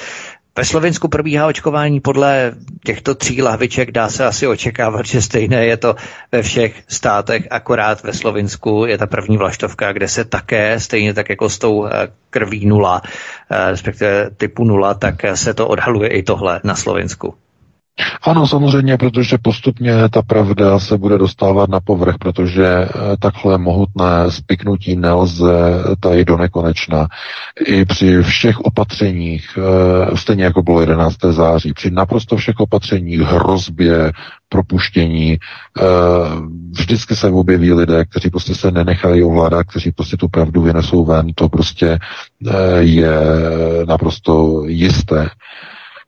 Ve 0.59 0.65
Slovensku 0.65 1.09
probíhá 1.09 1.47
očkování 1.47 2.01
podle 2.01 2.53
těchto 2.85 3.15
tří 3.15 3.43
lahviček. 3.43 3.91
Dá 3.91 4.09
se 4.09 4.25
asi 4.25 4.47
očekávat, 4.47 5.07
že 5.07 5.23
stejné 5.23 5.67
je 5.67 5.77
to 5.77 5.95
ve 6.33 6.43
všech 6.43 6.83
státech, 6.89 7.47
akorát 7.51 8.03
ve 8.03 8.13
Slovensku 8.13 8.85
je 8.87 8.99
ta 8.99 9.07
první 9.07 9.37
vlaštovka, 9.37 9.93
kde 9.93 10.09
se 10.09 10.25
také, 10.25 10.81
stejně 10.81 11.15
tak 11.15 11.31
jako 11.31 11.49
s 11.49 11.59
tou 11.59 11.87
eh, 11.87 12.09
krví 12.31 12.67
nula, 12.67 13.03
eh, 13.51 13.71
respektive 13.71 14.31
typu 14.37 14.65
nula, 14.65 14.95
tak 14.95 15.15
se 15.35 15.55
to 15.55 15.69
odhaluje 15.69 16.09
i 16.09 16.23
tohle 16.23 16.61
na 16.65 16.75
Slovensku. 16.75 17.35
Ano, 18.23 18.47
samozřejmě, 18.47 18.97
protože 18.97 19.39
postupně 19.43 20.09
ta 20.09 20.23
pravda 20.23 20.79
se 20.79 20.99
bude 20.99 21.19
dostávat 21.19 21.71
na 21.71 21.81
povrch, 21.81 22.19
protože 22.19 22.67
eh, 22.67 22.89
takhle 23.19 23.59
mohutné 23.59 24.31
spiknutí 24.31 24.97
nelze 24.97 25.53
tady 26.01 26.25
do 26.25 26.37
nekonečna. 26.37 27.09
I 27.67 27.85
při 27.85 28.23
všech 28.23 28.61
opatřeních, 28.61 29.59
eh, 29.59 30.17
stejně 30.17 30.45
jako 30.45 30.63
bylo 30.63 30.81
11. 30.81 31.33
září, 31.33 31.73
při 31.73 31.91
naprosto 31.91 32.37
všech 32.37 32.61
opatřeních, 32.61 33.21
hrozbě, 33.21 34.13
propuštění, 34.49 35.33
eh, 35.33 35.83
vždycky 36.79 37.17
se 37.17 37.31
objeví 37.31 37.73
lidé, 37.73 38.05
kteří 38.05 38.31
prostě 38.31 38.55
se 38.55 38.71
nenechají 38.71 39.23
ovládat, 39.23 39.65
kteří 39.65 39.93
prostě 39.93 40.17
tu 40.17 40.29
pravdu 40.29 40.63
vynesou 40.63 41.05
ven, 41.05 41.27
to 41.35 41.49
prostě 41.49 41.99
je 42.79 43.19
naprosto 43.87 44.63
jisté. 44.67 45.31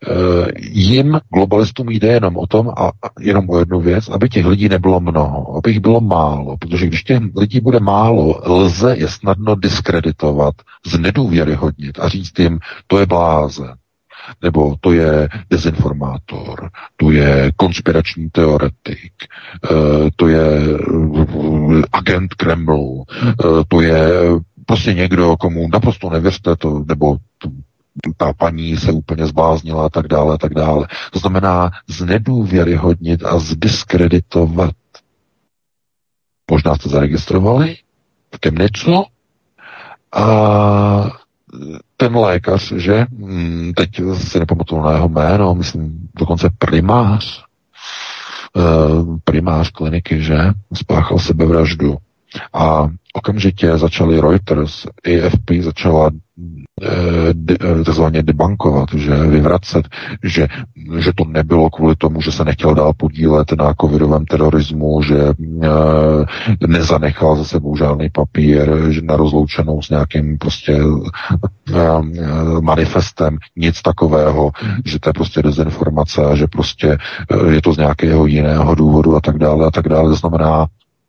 Eh, 0.04 0.46
jim, 0.58 1.20
globalistům, 1.34 1.90
jde 1.90 2.08
jenom 2.08 2.36
o 2.36 2.46
tom 2.46 2.68
a 2.76 2.90
jenom 3.20 3.50
o 3.50 3.58
jednu 3.58 3.80
věc, 3.80 4.08
aby 4.08 4.28
těch 4.28 4.46
lidí 4.46 4.68
nebylo 4.68 5.00
mnoho, 5.00 5.56
aby 5.56 5.70
jich 5.70 5.80
bylo 5.80 6.00
málo, 6.00 6.56
protože 6.56 6.86
když 6.86 7.02
těch 7.02 7.20
lidí 7.36 7.60
bude 7.60 7.80
málo, 7.80 8.40
lze 8.44 8.96
je 8.96 9.08
snadno 9.08 9.54
diskreditovat, 9.54 10.54
znedůvěryhodnit 10.86 11.98
a 11.98 12.08
říct 12.08 12.38
jim, 12.38 12.58
to 12.86 12.98
je 12.98 13.06
blázen, 13.06 13.74
nebo 14.42 14.74
to 14.80 14.92
je 14.92 15.28
dezinformátor, 15.50 16.70
to 16.96 17.10
je 17.10 17.52
konspirační 17.56 18.30
teoretik, 18.30 19.12
eh, 19.64 19.68
to 20.16 20.28
je 20.28 20.58
eh, 20.60 21.82
agent 21.92 22.34
Kremlu, 22.34 23.04
to 23.68 23.80
je 23.80 24.08
prostě 24.66 24.94
někdo, 24.94 25.36
komu 25.36 25.68
naprosto 25.72 26.10
nevěřte, 26.10 26.56
to, 26.56 26.84
nebo 26.88 27.16
ta 28.16 28.32
paní 28.32 28.76
se 28.76 28.92
úplně 28.92 29.26
zbláznila 29.26 29.86
a 29.86 29.88
tak 29.88 30.08
dále, 30.08 30.34
a 30.34 30.38
tak 30.38 30.54
dále. 30.54 30.88
To 31.12 31.18
znamená 31.18 31.70
znedůvěryhodnit 31.88 33.24
a 33.24 33.38
zdiskreditovat. 33.38 34.74
Možná 36.50 36.74
jste 36.74 36.88
zaregistrovali 36.88 37.76
v 38.34 38.38
Chemnitzu 38.44 39.04
a 40.12 41.10
ten 41.96 42.16
lékař, 42.16 42.72
že, 42.72 43.06
hmm, 43.18 43.72
teď 43.76 43.90
si 44.14 44.38
nepamatuju 44.38 44.82
na 44.82 44.92
jeho 44.92 45.08
jméno, 45.08 45.54
myslím 45.54 46.08
dokonce 46.18 46.50
primář, 46.58 47.44
primář 49.24 49.70
kliniky, 49.70 50.22
že 50.22 50.38
spáchal 50.74 51.18
sebevraždu. 51.18 51.96
A 52.52 52.88
okamžitě 53.14 53.78
začali 53.78 54.20
Reuters, 54.20 54.86
AFP 54.86 55.50
začala 55.60 56.10
Eh, 56.82 57.34
eh, 57.50 57.84
takzvaně 57.84 58.22
debankovat, 58.22 58.88
že 58.94 59.16
vyvracet, 59.16 59.88
že, 60.24 60.48
že 60.98 61.12
to 61.14 61.24
nebylo 61.24 61.70
kvůli 61.70 61.96
tomu, 61.96 62.20
že 62.20 62.32
se 62.32 62.44
nechtěl 62.44 62.74
dál 62.74 62.92
podílet 62.96 63.52
na 63.52 63.74
covidovém 63.80 64.24
terorismu, 64.24 65.02
že 65.02 65.18
e, 65.18 66.66
nezanechal 66.66 67.36
za 67.36 67.44
sebou 67.44 67.76
žádný 67.76 68.10
papír 68.10 68.90
že 68.90 69.00
na 69.02 69.16
rozloučenou 69.16 69.82
s 69.82 69.90
nějakým 69.90 70.38
prostě 70.38 70.78
manifestem, 72.60 73.38
nic 73.56 73.82
takového, 73.82 74.52
že 74.84 75.00
to 75.00 75.08
je 75.08 75.12
prostě 75.12 75.42
dezinformace 75.42 76.24
a 76.24 76.34
že 76.36 76.46
prostě 76.46 76.98
je 77.50 77.62
to 77.62 77.72
z 77.72 77.76
nějakého 77.76 78.26
jiného 78.26 78.74
důvodu 78.74 79.16
a 79.16 79.20
tak 79.20 79.38
dále 79.38 79.66
a 79.66 79.70
tak 79.70 79.88
dále. 79.88 80.08
To 80.08 80.14
znamená 80.14 80.66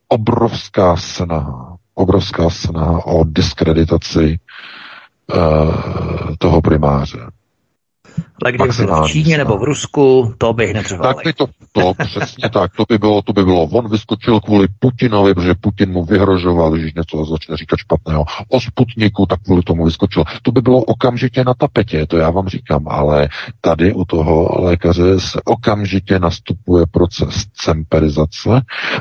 obrovská 0.08 0.96
snaha, 0.96 1.76
obrovská 1.94 2.50
snaha 2.50 3.06
o 3.06 3.24
diskreditaci 3.24 4.38
uh, 5.34 6.36
toho 6.38 6.62
primáře. 6.62 7.18
Ale 8.44 8.52
kdyby 8.52 8.68
byl 8.76 9.02
v 9.02 9.08
Číně 9.08 9.38
nebo 9.38 9.58
v 9.58 9.62
Rusku, 9.64 10.34
to 10.38 10.52
bych 10.52 10.74
netřeboval. 10.74 11.14
Tak 11.14 11.24
by 11.24 11.32
to, 11.32 11.46
to 11.72 11.92
přesně 12.04 12.48
tak, 12.48 12.72
to 12.76 12.84
by 12.88 12.98
bylo, 12.98 13.22
to 13.22 13.32
by 13.32 13.44
bylo. 13.44 13.62
On 13.62 13.90
vyskočil 13.90 14.40
kvůli 14.40 14.66
Putinovi, 14.78 15.34
protože 15.34 15.54
Putin 15.60 15.92
mu 15.92 16.04
vyhrožoval, 16.04 16.70
když 16.70 16.94
něco 16.94 17.24
začne 17.24 17.56
říkat 17.56 17.76
špatného. 17.76 18.24
O 18.48 18.60
Sputniku, 18.60 19.26
tak 19.26 19.42
kvůli 19.42 19.62
tomu 19.62 19.84
vyskočil. 19.84 20.24
To 20.42 20.52
by 20.52 20.60
bylo 20.60 20.78
okamžitě 20.78 21.44
na 21.44 21.54
tapetě, 21.54 22.06
to 22.06 22.16
já 22.16 22.30
vám 22.30 22.48
říkám, 22.48 22.88
ale 22.88 23.28
tady 23.60 23.92
u 23.92 24.04
toho 24.04 24.48
lékaře 24.62 25.20
se 25.20 25.40
okamžitě 25.44 26.18
nastupuje 26.18 26.86
proces 26.90 27.46
cemperizace 27.54 28.50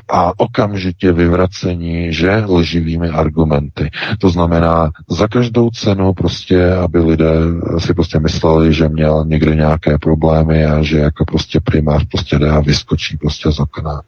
a 0.10 0.32
okamžitě 0.38 1.12
vyvracení, 1.12 2.14
že 2.14 2.44
lživými 2.48 3.10
argumenty. 3.10 3.90
To 4.20 4.30
znamená, 4.30 4.92
za 5.10 5.28
každou 5.28 5.70
cenu 5.70 6.14
prostě, 6.14 6.74
aby 6.74 7.00
lidé 7.00 7.34
si 7.78 7.94
prostě 7.94 8.20
mysleli, 8.20 8.74
že 8.74 8.90
měl 8.90 9.26
někde 9.28 9.56
nějaké 9.56 9.98
problémy 9.98 10.66
a 10.66 10.84
že 10.84 10.98
jako 10.98 11.26
prostě 11.26 11.60
primář 11.60 12.06
prostě 12.12 12.40
jde 12.40 12.50
a 12.50 12.60
vyskočí 12.60 13.18
prostě 13.18 13.52
z 13.52 13.60
okna. 13.60 14.02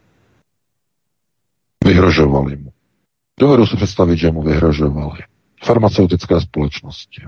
Vyhrožovali 1.84 2.56
mu. 2.56 2.72
Dovedu 3.40 3.66
si 3.66 3.76
představit, 3.76 4.16
že 4.16 4.30
mu 4.30 4.42
vyhrožovali. 4.42 5.18
Farmaceutické 5.64 6.40
společnosti. 6.40 7.22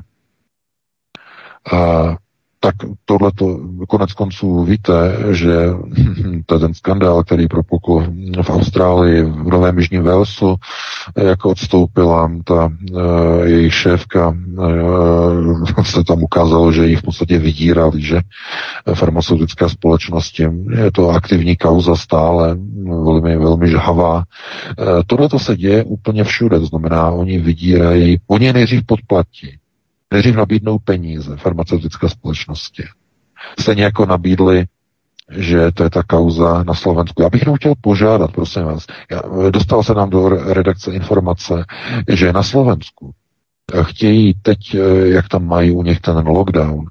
A 1.72 1.76
tak 2.64 2.74
tohle 3.04 3.30
konec 3.88 4.12
konců 4.12 4.64
víte, 4.64 5.16
že 5.30 5.52
to 6.46 6.58
ten 6.58 6.74
skandál, 6.74 7.24
který 7.24 7.48
propukl 7.48 8.06
v 8.42 8.50
Austrálii, 8.50 9.22
v 9.22 9.46
Novém 9.46 9.78
Jižním 9.78 10.02
Walesu, 10.02 10.56
jako 11.16 11.50
odstoupila 11.50 12.30
ta 12.44 12.64
uh, 12.64 13.02
jejich 13.44 13.74
šéfka, 13.74 14.28
uh, 14.28 15.64
se 15.84 16.04
tam 16.04 16.22
ukázalo, 16.22 16.72
že 16.72 16.86
jich 16.86 16.98
v 16.98 17.02
podstatě 17.02 17.38
vydírali, 17.38 18.02
že 18.02 18.20
farmaceutické 18.94 19.68
společnosti. 19.68 20.46
Je 20.84 20.92
to 20.92 21.08
aktivní 21.08 21.56
kauza 21.56 21.96
stále, 21.96 22.56
velmi, 23.04 23.38
velmi 23.38 23.68
žhavá. 23.68 24.14
Uh, 24.16 24.22
tohle 25.06 25.28
to 25.28 25.38
se 25.38 25.56
děje 25.56 25.84
úplně 25.84 26.24
všude, 26.24 26.60
to 26.60 26.66
znamená, 26.66 27.10
oni 27.10 27.38
vydírají, 27.38 28.18
oni 28.26 28.46
je 28.46 28.52
nejdřív 28.52 28.86
podplatí, 28.86 29.58
nejdřív 30.12 30.36
nabídnou 30.36 30.78
peníze 30.78 31.36
farmaceutické 31.36 32.08
společnosti. 32.08 32.84
Stejně 33.58 33.84
jako 33.84 34.06
nabídli 34.06 34.66
že 35.36 35.72
to 35.72 35.84
je 35.84 35.90
ta 35.90 36.02
kauza 36.02 36.62
na 36.62 36.74
Slovensku. 36.74 37.22
Já 37.22 37.30
bych 37.30 37.42
jenom 37.42 37.56
chtěl 37.56 37.74
požádat, 37.80 38.32
prosím 38.32 38.62
vás, 38.62 38.86
já, 39.10 39.22
dostal 39.50 39.82
se 39.82 39.94
nám 39.94 40.10
do 40.10 40.28
redakce 40.28 40.92
informace, 40.92 41.64
že 42.08 42.32
na 42.32 42.42
Slovensku 42.42 43.12
chtějí 43.82 44.34
teď, 44.42 44.76
jak 45.04 45.28
tam 45.28 45.46
mají 45.46 45.70
u 45.70 45.82
nich 45.82 46.00
ten 46.00 46.26
lockdown, 46.26 46.84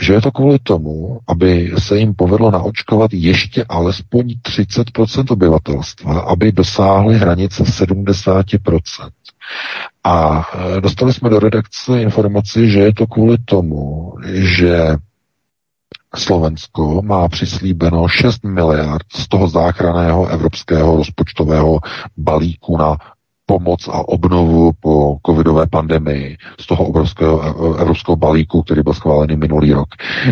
že 0.00 0.12
je 0.12 0.20
to 0.20 0.32
kvůli 0.32 0.58
tomu, 0.58 1.18
aby 1.28 1.72
se 1.78 1.98
jim 1.98 2.14
povedlo 2.14 2.50
naočkovat 2.50 3.10
ještě 3.14 3.64
alespoň 3.68 4.34
30% 4.42 5.24
obyvatelstva, 5.30 6.20
aby 6.20 6.52
dosáhli 6.52 7.18
hranice 7.18 7.62
70%. 7.62 8.80
A 10.04 10.46
e, 10.76 10.80
dostali 10.80 11.12
jsme 11.12 11.30
do 11.30 11.38
redakce 11.38 12.02
informaci, 12.02 12.70
že 12.70 12.78
je 12.78 12.94
to 12.94 13.06
kvůli 13.06 13.38
tomu, 13.44 14.12
že 14.32 14.96
Slovensko 16.16 17.02
má 17.02 17.28
přislíbeno 17.28 18.08
6 18.08 18.44
miliard 18.44 19.06
z 19.14 19.28
toho 19.28 19.48
záchraného 19.48 20.26
evropského 20.26 20.96
rozpočtového 20.96 21.80
balíku 22.16 22.76
na 22.76 22.96
pomoc 23.46 23.88
a 23.88 24.08
obnovu 24.08 24.72
po 24.80 25.16
covidové 25.26 25.66
pandemii 25.66 26.36
z 26.60 26.66
toho 26.66 26.84
obrovského 26.84 27.42
e, 27.42 27.80
evropského 27.80 28.16
balíku, 28.16 28.62
který 28.62 28.82
byl 28.82 28.94
schválený 28.94 29.36
minulý 29.36 29.72
rok, 29.72 29.88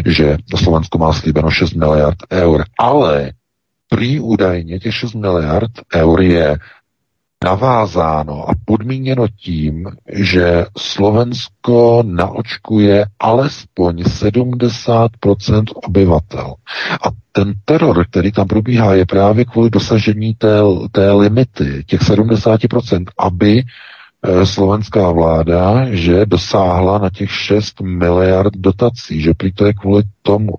že 0.06 0.36
Slovensko 0.56 0.98
má 0.98 1.12
slíbeno 1.12 1.50
6 1.50 1.74
miliard 1.74 2.16
eur, 2.32 2.64
ale 2.78 3.32
prý 3.88 4.20
údajně 4.20 4.78
těch 4.78 4.94
6 4.94 5.14
miliard 5.14 5.70
eur 5.94 6.22
je 6.22 6.58
navázáno 7.44 8.50
a 8.50 8.52
podmíněno 8.64 9.28
tím, 9.28 9.88
že 10.12 10.64
Slovensko 10.78 12.02
naočkuje 12.06 13.06
alespoň 13.20 14.02
70% 14.02 15.64
obyvatel. 15.74 16.54
A 17.06 17.08
ten 17.32 17.54
teror, 17.64 18.06
který 18.10 18.32
tam 18.32 18.48
probíhá, 18.48 18.94
je 18.94 19.06
právě 19.06 19.44
kvůli 19.44 19.70
dosažení 19.70 20.34
té, 20.34 20.58
té 20.92 21.12
limity, 21.12 21.84
těch 21.86 22.00
70%, 22.00 23.04
aby 23.18 23.62
eh, 23.62 24.46
slovenská 24.46 25.10
vláda, 25.12 25.86
že 25.90 26.26
dosáhla 26.26 26.98
na 26.98 27.10
těch 27.10 27.30
6 27.30 27.80
miliard 27.80 28.52
dotací, 28.56 29.20
že 29.20 29.34
prý 29.34 29.52
to 29.52 29.66
je 29.66 29.74
kvůli 29.74 30.02
tomu. 30.22 30.52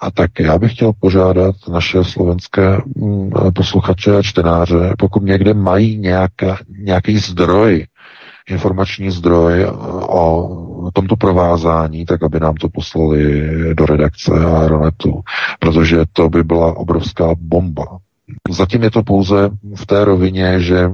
A 0.00 0.10
tak 0.10 0.30
já 0.40 0.58
bych 0.58 0.72
chtěl 0.74 0.92
požádat 1.00 1.54
naše 1.72 2.04
slovenské 2.04 2.78
mm, 2.96 3.30
posluchače 3.54 4.16
a 4.16 4.22
čtenáře, 4.22 4.94
pokud 4.98 5.22
někde 5.22 5.54
mají 5.54 5.98
nějaká, 5.98 6.58
nějaký 6.78 7.18
zdroj, 7.18 7.86
informační 8.50 9.10
zdroj 9.10 9.66
o 10.08 10.90
tomto 10.92 11.16
provázání, 11.16 12.06
tak 12.06 12.22
aby 12.22 12.40
nám 12.40 12.54
to 12.54 12.68
poslali 12.68 13.50
do 13.74 13.86
redakce 13.86 14.32
Aeronetu, 14.32 15.20
protože 15.58 16.04
to 16.12 16.28
by 16.28 16.44
byla 16.44 16.76
obrovská 16.76 17.34
bomba. 17.38 17.98
Zatím 18.50 18.82
je 18.82 18.90
to 18.90 19.02
pouze 19.02 19.50
v 19.76 19.86
té 19.86 20.04
rovině, 20.04 20.60
že 20.60 20.90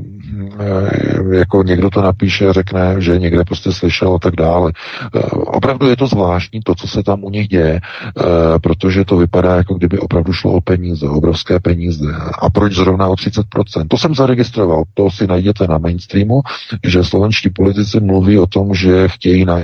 eh, 0.61 1.37
jako 1.37 1.63
někdo 1.63 1.91
to 1.91 2.03
napíše 2.03 2.49
a 2.49 2.53
řekne, 2.53 2.95
že 2.99 3.19
někde 3.19 3.45
prostě 3.45 3.73
slyšel 3.73 4.15
a 4.15 4.19
tak 4.19 4.37
dále. 4.37 4.73
Eh, 5.17 5.21
opravdu 5.31 5.89
je 5.89 5.97
to 5.97 6.07
zvláštní, 6.07 6.61
to, 6.65 6.75
co 6.75 6.89
se 6.89 7.03
tam 7.03 7.25
u 7.25 7.31
nich 7.31 7.49
děje, 7.49 7.81
eh, 7.81 8.23
protože 8.59 9.05
to 9.05 9.17
vypadá, 9.17 9.57
jako 9.57 9.75
kdyby 9.75 9.99
opravdu 9.99 10.33
šlo 10.33 10.53
o 10.53 10.61
peníze, 10.61 11.09
obrovské 11.09 11.61
peníze. 11.61 12.07
A 12.39 12.51
proč 12.51 12.73
zrovna 12.73 13.09
o 13.09 13.17
30%? 13.17 13.89
To 13.89 13.99
jsem 13.99 14.15
zaregistroval, 14.15 14.83
to 14.95 15.11
si 15.11 15.27
najděte 15.27 15.67
na 15.67 15.79
mainstreamu, 15.79 16.41
že 16.85 17.05
slovenští 17.05 17.51
politici 17.51 18.01
mluví 18.01 18.39
o 18.39 18.47
tom, 18.47 18.75
že 18.75 19.09
chtějí 19.09 19.45
na, 19.45 19.57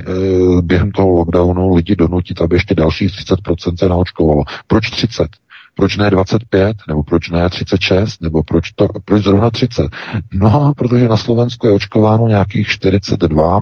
během 0.61 0.93
toho 0.93 1.09
lockdownu 1.09 1.75
lidi 1.75 1.97
donutit, 1.97 2.41
aby 2.41 2.57
ještě 2.57 2.75
dalších 2.75 3.11
30% 3.11 3.77
se 3.79 3.89
naočkovalo. 3.89 4.43
Proč 4.67 4.91
30? 4.91 5.29
Proč 5.75 5.97
ne 5.97 6.11
25, 6.11 6.77
nebo 6.89 7.03
proč 7.03 7.31
ne 7.31 7.51
36, 7.51 8.23
nebo 8.23 8.43
proč, 8.43 8.73
to, 8.73 8.89
proč 9.05 9.23
zrovna 9.23 9.51
30? 9.51 9.87
No, 10.33 10.73
protože 10.77 11.09
na 11.09 11.17
Slovensku 11.17 11.67
je 11.67 11.73
očkováno 11.73 12.29
nějakých 12.29 12.69
42 12.69 13.61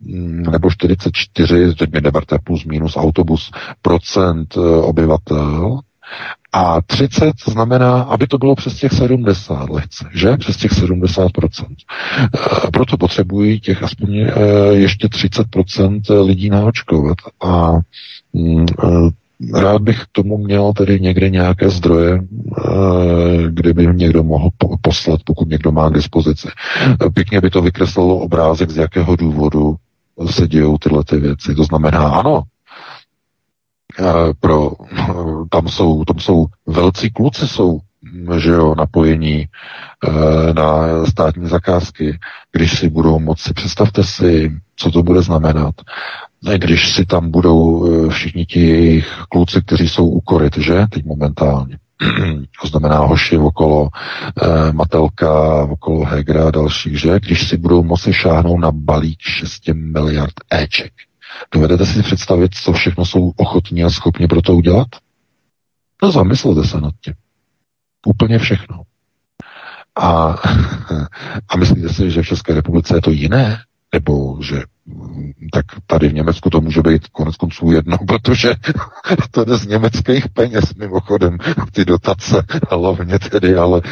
mm, 0.00 0.42
nebo 0.42 0.70
44, 0.70 1.74
teď 1.74 1.92
mi 1.92 2.00
neberte 2.00 2.38
plus 2.44 2.64
minus 2.64 2.96
autobus, 2.96 3.50
procent 3.82 4.54
eh, 4.56 4.60
obyvatel, 4.60 5.80
a 6.52 6.80
30 6.82 7.32
znamená, 7.48 8.02
aby 8.02 8.26
to 8.26 8.38
bylo 8.38 8.54
přes 8.54 8.74
těch 8.74 8.92
70 8.92 9.70
lehce, 9.70 10.08
že? 10.14 10.36
Přes 10.36 10.56
těch 10.56 10.72
70%. 10.72 11.66
E, 12.66 12.70
proto 12.70 12.96
potřebují 12.96 13.60
těch 13.60 13.82
aspoň 13.82 14.16
e, 14.16 14.32
ještě 14.72 15.06
30% 15.06 16.24
lidí 16.26 16.50
naočkovat. 16.50 17.16
A 17.44 17.72
mm, 18.32 18.66
Rád 19.54 19.82
bych 19.82 20.02
k 20.02 20.08
tomu 20.12 20.38
měl 20.38 20.72
tedy 20.72 21.00
někde 21.00 21.30
nějaké 21.30 21.70
zdroje, 21.70 22.18
eh, 22.18 22.70
kdyby 23.50 23.86
někdo 23.86 24.22
mohl 24.24 24.48
poslat, 24.80 25.20
pokud 25.24 25.48
někdo 25.48 25.72
má 25.72 25.90
k 25.90 25.94
dispozici. 25.94 26.48
Pěkně 27.14 27.40
by 27.40 27.50
to 27.50 27.62
vykreslilo 27.62 28.18
obrázek, 28.18 28.70
z 28.70 28.76
jakého 28.76 29.16
důvodu 29.16 29.76
se 30.30 30.48
dějou 30.48 30.78
tyhle 30.78 31.04
ty 31.04 31.16
věci. 31.16 31.54
To 31.54 31.64
znamená, 31.64 32.08
ano, 32.08 32.42
eh, 34.00 34.04
pro, 34.40 34.70
tam 35.50 35.68
jsou, 35.68 36.04
tam 36.04 36.18
jsou 36.18 36.46
velcí 36.66 37.10
kluci, 37.10 37.48
jsou 37.48 37.80
že 38.38 38.50
jo, 38.50 38.74
napojení 38.74 39.40
e, 39.40 39.46
na 40.54 41.04
státní 41.06 41.48
zakázky, 41.48 42.18
když 42.52 42.78
si 42.78 42.88
budou 42.88 43.18
moci, 43.18 43.54
představte 43.54 44.04
si, 44.04 44.52
co 44.76 44.90
to 44.90 45.02
bude 45.02 45.22
znamenat 45.22 45.74
když 46.54 46.94
si 46.94 47.06
tam 47.06 47.30
budou 47.30 47.86
eh, 47.86 48.10
všichni 48.10 48.46
ti 48.46 48.60
jejich 48.60 49.14
kluci, 49.28 49.62
kteří 49.62 49.88
jsou 49.88 50.08
u 50.08 50.20
koryt, 50.20 50.56
že, 50.58 50.86
teď 50.90 51.04
momentálně. 51.04 51.78
to 52.62 52.68
znamená 52.68 52.98
hoši 52.98 53.38
okolo 53.38 53.88
eh, 54.42 54.72
Matelka, 54.72 55.62
okolo 55.62 56.04
Hegra 56.04 56.48
a 56.48 56.50
dalších, 56.50 57.00
že 57.00 57.20
když 57.20 57.48
si 57.48 57.56
budou 57.56 57.82
moci 57.82 58.12
šáhnout 58.12 58.60
na 58.60 58.70
balík 58.72 59.20
6 59.20 59.68
miliard 59.74 60.34
éček. 60.50 60.92
Dovedete 61.54 61.86
si 61.86 62.02
představit, 62.02 62.54
co 62.54 62.72
všechno 62.72 63.04
jsou 63.04 63.32
ochotní 63.36 63.84
a 63.84 63.90
schopni 63.90 64.26
pro 64.26 64.42
to 64.42 64.56
udělat? 64.56 64.88
No 66.02 66.12
zamyslete 66.12 66.64
se 66.64 66.80
nad 66.80 66.94
tím. 67.04 67.14
Úplně 68.06 68.38
všechno. 68.38 68.82
A, 69.96 70.28
a 71.48 71.56
myslíte 71.56 71.88
si, 71.88 72.10
že 72.10 72.22
v 72.22 72.26
České 72.26 72.54
republice 72.54 72.96
je 72.96 73.00
to 73.00 73.10
jiné? 73.10 73.58
Nebo 73.94 74.38
že 74.42 74.62
tak 75.52 75.64
tady 75.86 76.08
v 76.08 76.14
Německu 76.14 76.50
to 76.50 76.60
může 76.60 76.82
být 76.82 77.06
konec 77.08 77.36
konců 77.36 77.72
jedno, 77.72 77.96
protože 78.06 78.54
to 79.30 79.44
jde 79.44 79.56
z 79.58 79.66
německých 79.66 80.28
peněz 80.28 80.74
mimochodem, 80.74 81.38
ty 81.72 81.84
dotace 81.84 82.42
hlavně 82.70 83.18
tedy, 83.18 83.54
ale 83.56 83.82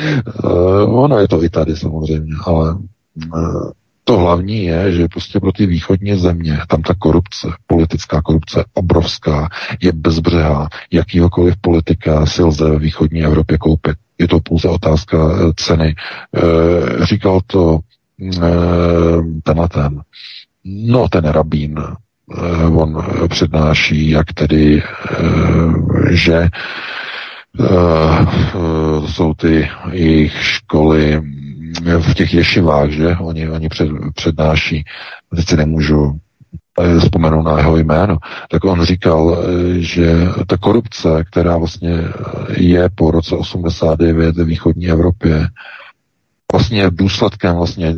uh, 0.45 1.05
ono 1.05 1.19
je 1.19 1.29
to 1.29 1.45
i 1.45 1.49
tady 1.49 1.77
samozřejmě, 1.77 2.35
ale 2.47 2.75
uh, 2.75 3.71
to 4.05 4.19
hlavní 4.19 4.65
je, 4.65 4.93
že 4.93 5.09
prostě 5.09 5.41
pro 5.41 5.53
ty 5.53 5.67
východní 5.67 6.19
země, 6.19 6.59
tam 6.69 6.83
ta 6.83 6.95
korupce, 6.99 7.49
politická 7.67 8.23
korupce 8.23 8.65
obrovská, 8.75 9.49
je 9.83 9.93
bezbřehá. 9.93 10.69
Jakýhokoliv 10.91 11.55
politika 11.61 12.27
si 12.27 12.43
lze 12.43 12.71
ve 12.71 12.79
východní 12.79 13.25
Evropě 13.25 13.59
koupit. 13.59 13.97
Je 14.19 14.29
to 14.29 14.41
pouze 14.41 14.69
otázka 14.69 15.17
eh, 15.33 15.53
ceny. 15.57 15.95
E, 16.37 17.07
říkal 17.07 17.41
to 17.47 17.79
e, 18.37 18.41
tenhle 19.43 19.69
ten, 19.69 20.03
no 20.65 21.09
ten 21.09 21.25
rabín, 21.25 21.79
e, 21.79 22.65
on 22.67 23.05
přednáší, 23.29 24.11
jak 24.11 24.33
tedy, 24.33 24.83
e, 24.83 24.85
že 26.17 26.49
jsou 29.07 29.35
ty 29.35 29.69
jejich 29.93 30.33
školy 30.45 31.23
v 32.01 32.15
těch 32.15 32.35
ješivách, 32.35 32.91
že? 32.91 33.17
Oni, 33.17 33.49
oni 33.51 33.69
před, 33.69 33.89
přednáší, 34.15 34.85
teď 35.37 35.49
si 35.49 35.57
nemůžu 35.57 36.19
eh, 36.81 36.99
vzpomenout 37.01 37.43
na 37.43 37.59
jeho 37.59 37.77
jméno, 37.77 38.19
tak 38.51 38.65
on 38.65 38.85
říkal, 38.85 39.39
eh, 39.39 39.79
že 39.81 40.15
ta 40.47 40.57
korupce, 40.57 41.25
která 41.31 41.57
vlastně 41.57 41.93
je 42.57 42.89
po 42.95 43.11
roce 43.11 43.35
89 43.37 44.37
ve 44.37 44.45
východní 44.45 44.89
Evropě, 44.91 45.47
vlastně 46.53 46.91
důsledkem 46.91 47.57
vlastně 47.57 47.95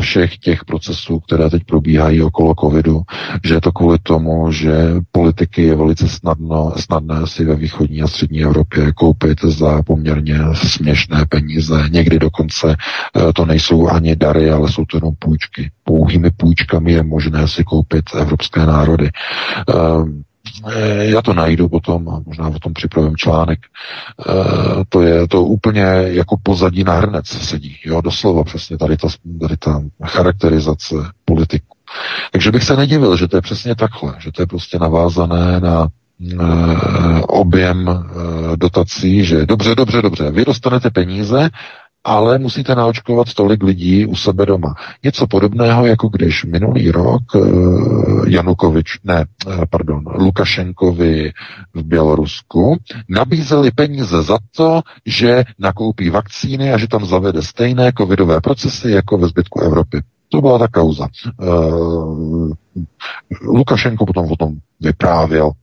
všech 0.00 0.38
těch 0.38 0.64
procesů, 0.64 1.20
které 1.20 1.50
teď 1.50 1.64
probíhají 1.64 2.22
okolo 2.22 2.54
covidu, 2.60 3.02
že 3.44 3.54
je 3.54 3.60
to 3.60 3.72
kvůli 3.72 3.98
tomu, 4.02 4.52
že 4.52 4.72
politiky 5.12 5.62
je 5.62 5.74
velice 5.76 6.08
snadno, 6.08 6.72
snadné 6.76 7.26
si 7.26 7.44
ve 7.44 7.54
východní 7.54 8.02
a 8.02 8.06
střední 8.06 8.42
Evropě 8.42 8.92
koupit 8.92 9.38
za 9.44 9.82
poměrně 9.82 10.38
směšné 10.54 11.24
peníze. 11.28 11.88
Někdy 11.90 12.18
dokonce 12.18 12.76
eh, 12.76 13.32
to 13.32 13.46
nejsou 13.46 13.88
ani 13.88 14.16
dary, 14.16 14.50
ale 14.50 14.68
jsou 14.72 14.84
to 14.84 14.96
jenom 14.96 15.14
půjčky. 15.18 15.70
Pouhými 15.84 16.30
půjčkami 16.30 16.92
je 16.92 17.02
možné 17.02 17.48
si 17.48 17.64
koupit 17.64 18.04
evropské 18.18 18.66
národy. 18.66 19.10
Eh, 20.72 21.04
já 21.04 21.22
to 21.22 21.34
najdu 21.34 21.68
potom 21.68 22.08
a 22.08 22.22
možná 22.26 22.48
o 22.48 22.58
tom 22.58 22.72
připravím 22.72 23.16
článek. 23.16 23.58
Eh, 24.28 24.32
to 24.88 25.02
je 25.02 25.28
to 25.28 25.44
úplně 25.44 25.82
jako 26.06 26.36
pozadí 26.42 26.84
na 26.84 26.92
hrnec 26.92 27.26
sedí, 27.26 27.76
jo, 27.84 28.00
doslova 28.00 28.44
přesně 28.44 28.78
tady 28.78 28.96
ta, 28.96 29.08
tady 29.40 29.56
ta 29.56 29.82
charakterizace 30.04 30.94
politiku. 31.24 31.76
Takže 32.32 32.52
bych 32.52 32.64
se 32.64 32.76
nedivil, 32.76 33.16
že 33.16 33.28
to 33.28 33.36
je 33.36 33.42
přesně 33.42 33.74
takhle, 33.74 34.14
že 34.18 34.32
to 34.32 34.42
je 34.42 34.46
prostě 34.46 34.78
navázané 34.78 35.60
na 35.60 35.88
eh, 36.32 37.20
objem 37.22 38.04
dotací, 38.56 39.24
že 39.24 39.46
dobře, 39.46 39.74
dobře, 39.74 40.02
dobře, 40.02 40.30
vy 40.30 40.44
dostanete 40.44 40.90
peníze 40.90 41.50
ale 42.04 42.38
musíte 42.38 42.74
naočkovat 42.74 43.34
tolik 43.34 43.62
lidí 43.62 44.06
u 44.06 44.16
sebe 44.16 44.46
doma. 44.46 44.74
Něco 45.04 45.26
podobného, 45.26 45.86
jako 45.86 46.08
když 46.08 46.44
minulý 46.44 46.90
rok 46.90 47.22
uh, 47.34 48.28
Janukovič, 48.28 48.98
ne, 49.04 49.24
uh, 49.46 49.64
pardon, 49.70 50.04
Lukašenkovi 50.06 51.32
v 51.74 51.82
Bělorusku 51.82 52.76
nabízeli 53.08 53.70
peníze 53.70 54.22
za 54.22 54.38
to, 54.56 54.80
že 55.06 55.44
nakoupí 55.58 56.10
vakcíny 56.10 56.72
a 56.72 56.78
že 56.78 56.88
tam 56.88 57.04
zavede 57.04 57.42
stejné 57.42 57.92
covidové 57.98 58.40
procesy 58.40 58.90
jako 58.90 59.18
ve 59.18 59.28
zbytku 59.28 59.60
Evropy. 59.60 60.00
To 60.28 60.40
byla 60.40 60.58
ta 60.58 60.68
kauza. 60.68 61.08
Uh, 61.42 62.52
Lukašenko 63.42 64.06
potom 64.06 64.32
o 64.32 64.36
tom 64.36 64.54
vyprávěl 64.80 65.50
Eh, 65.50 65.59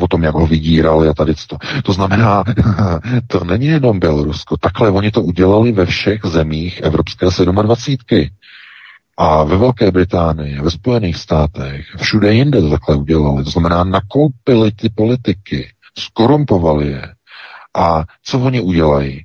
o 0.00 0.08
tom, 0.08 0.22
jak 0.22 0.34
ho 0.34 0.46
vydírali 0.46 1.08
a 1.08 1.14
tady 1.14 1.34
to. 1.46 1.56
To 1.84 1.92
znamená, 1.92 2.44
to 3.26 3.44
není 3.44 3.66
jenom 3.66 4.00
Bělorusko. 4.00 4.56
Takhle 4.56 4.90
oni 4.90 5.10
to 5.10 5.22
udělali 5.22 5.72
ve 5.72 5.86
všech 5.86 6.20
zemích 6.24 6.80
Evropské 6.80 7.26
27. 7.62 8.28
A 9.16 9.44
ve 9.44 9.56
Velké 9.56 9.90
Británii, 9.90 10.60
ve 10.60 10.70
Spojených 10.70 11.16
státech, 11.16 11.86
všude 11.96 12.34
jinde 12.34 12.60
to 12.60 12.70
takhle 12.70 12.96
udělali. 12.96 13.44
To 13.44 13.50
znamená, 13.50 13.84
nakoupili 13.84 14.72
ty 14.72 14.88
politiky, 14.88 15.68
skorumpovali 15.98 16.86
je. 16.86 17.02
A 17.76 18.04
co 18.24 18.38
oni 18.38 18.60
udělají? 18.60 19.24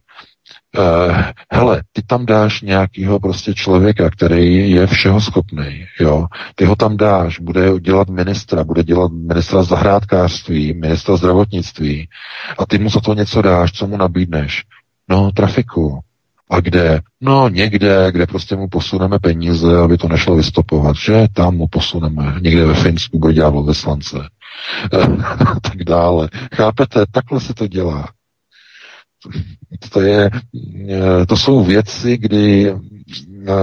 Uh, 0.77 1.15
hele, 1.51 1.81
ty 1.91 2.01
tam 2.01 2.25
dáš 2.25 2.61
nějakého 2.61 3.19
prostě 3.19 3.53
člověka, 3.53 4.09
který 4.09 4.71
je 4.71 4.87
všeho 4.87 5.21
schopný, 5.21 5.85
jo, 5.99 6.25
ty 6.55 6.65
ho 6.65 6.75
tam 6.75 6.97
dáš, 6.97 7.39
bude 7.39 7.79
dělat 7.79 8.09
ministra, 8.09 8.63
bude 8.63 8.83
dělat 8.83 9.11
ministra 9.11 9.63
zahrádkářství, 9.63 10.73
ministra 10.73 11.15
zdravotnictví 11.15 12.09
a 12.57 12.65
ty 12.65 12.79
mu 12.79 12.89
za 12.89 12.99
to 12.99 13.13
něco 13.13 13.41
dáš, 13.41 13.71
co 13.71 13.87
mu 13.87 13.97
nabídneš? 13.97 14.63
No, 15.09 15.31
trafiku. 15.31 15.99
A 16.49 16.59
kde? 16.59 17.01
No 17.21 17.49
někde, 17.49 18.11
kde 18.11 18.27
prostě 18.27 18.55
mu 18.55 18.67
posuneme 18.67 19.19
peníze, 19.19 19.77
aby 19.77 19.97
to 19.97 20.07
nešlo 20.07 20.35
vystopovat, 20.35 20.95
že? 20.95 21.27
Tam 21.33 21.55
mu 21.55 21.67
posuneme. 21.67 22.35
Někde 22.41 22.65
ve 22.65 22.73
Finsku 22.73 23.19
bude 23.19 23.33
dělat 23.33 23.65
veslance. 23.65 24.17
tak 25.61 25.83
dále. 25.85 26.29
Chápete? 26.55 27.05
Takhle 27.11 27.39
se 27.39 27.53
to 27.53 27.67
dělá. 27.67 28.09
To, 29.89 30.01
je, 30.01 30.29
eh, 30.89 31.25
to 31.25 31.37
jsou 31.37 31.63
věci, 31.63 32.17
kdy 32.17 32.71
eh, 32.71 33.53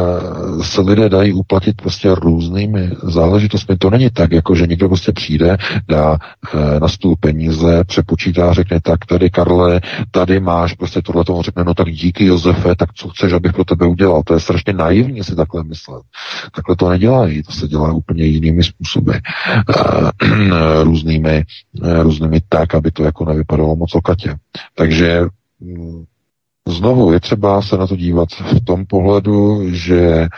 se 0.62 0.80
lidé 0.80 1.08
dají 1.08 1.32
uplatit 1.32 1.82
prostě 1.82 2.14
různými 2.14 2.90
záležitostmi. 3.02 3.76
To 3.76 3.90
není 3.90 4.10
tak, 4.10 4.32
jako 4.32 4.54
že 4.54 4.66
někdo 4.66 4.88
prostě 4.88 5.12
přijde, 5.12 5.56
dá 5.88 6.18
eh, 6.54 6.80
na 6.80 6.88
stůl 6.88 7.16
peníze, 7.20 7.84
přepočítá, 7.84 8.52
řekne 8.52 8.80
tak, 8.80 9.06
tady 9.06 9.30
Karle, 9.30 9.80
tady 10.10 10.40
máš 10.40 10.74
prostě 10.74 11.02
tohle, 11.02 11.24
on 11.28 11.42
řekne, 11.42 11.64
no 11.64 11.74
tak 11.74 11.90
díky 11.90 12.24
Josefe, 12.24 12.74
tak 12.76 12.94
co 12.94 13.08
chceš, 13.08 13.32
abych 13.32 13.52
pro 13.52 13.64
tebe 13.64 13.86
udělal. 13.86 14.22
To 14.22 14.34
je 14.34 14.40
strašně 14.40 14.72
naivní 14.72 15.24
si 15.24 15.36
takhle 15.36 15.64
myslet. 15.64 16.02
Takhle 16.54 16.76
to 16.76 16.88
nedělají, 16.88 17.42
to 17.42 17.52
se 17.52 17.68
dělá 17.68 17.92
úplně 17.92 18.24
jinými 18.24 18.64
způsoby. 18.64 19.12
různými, 20.82 21.44
různými 22.02 22.40
tak, 22.48 22.74
aby 22.74 22.90
to 22.90 23.04
jako 23.04 23.24
nevypadalo 23.24 23.76
moc 23.76 23.94
okatě. 23.94 24.34
Takže 24.74 25.20
znovu 26.68 27.12
je 27.12 27.20
třeba 27.20 27.62
se 27.62 27.76
na 27.76 27.86
to 27.86 27.96
dívat 27.96 28.28
v 28.30 28.64
tom 28.64 28.86
pohledu, 28.86 29.68
že 29.74 30.28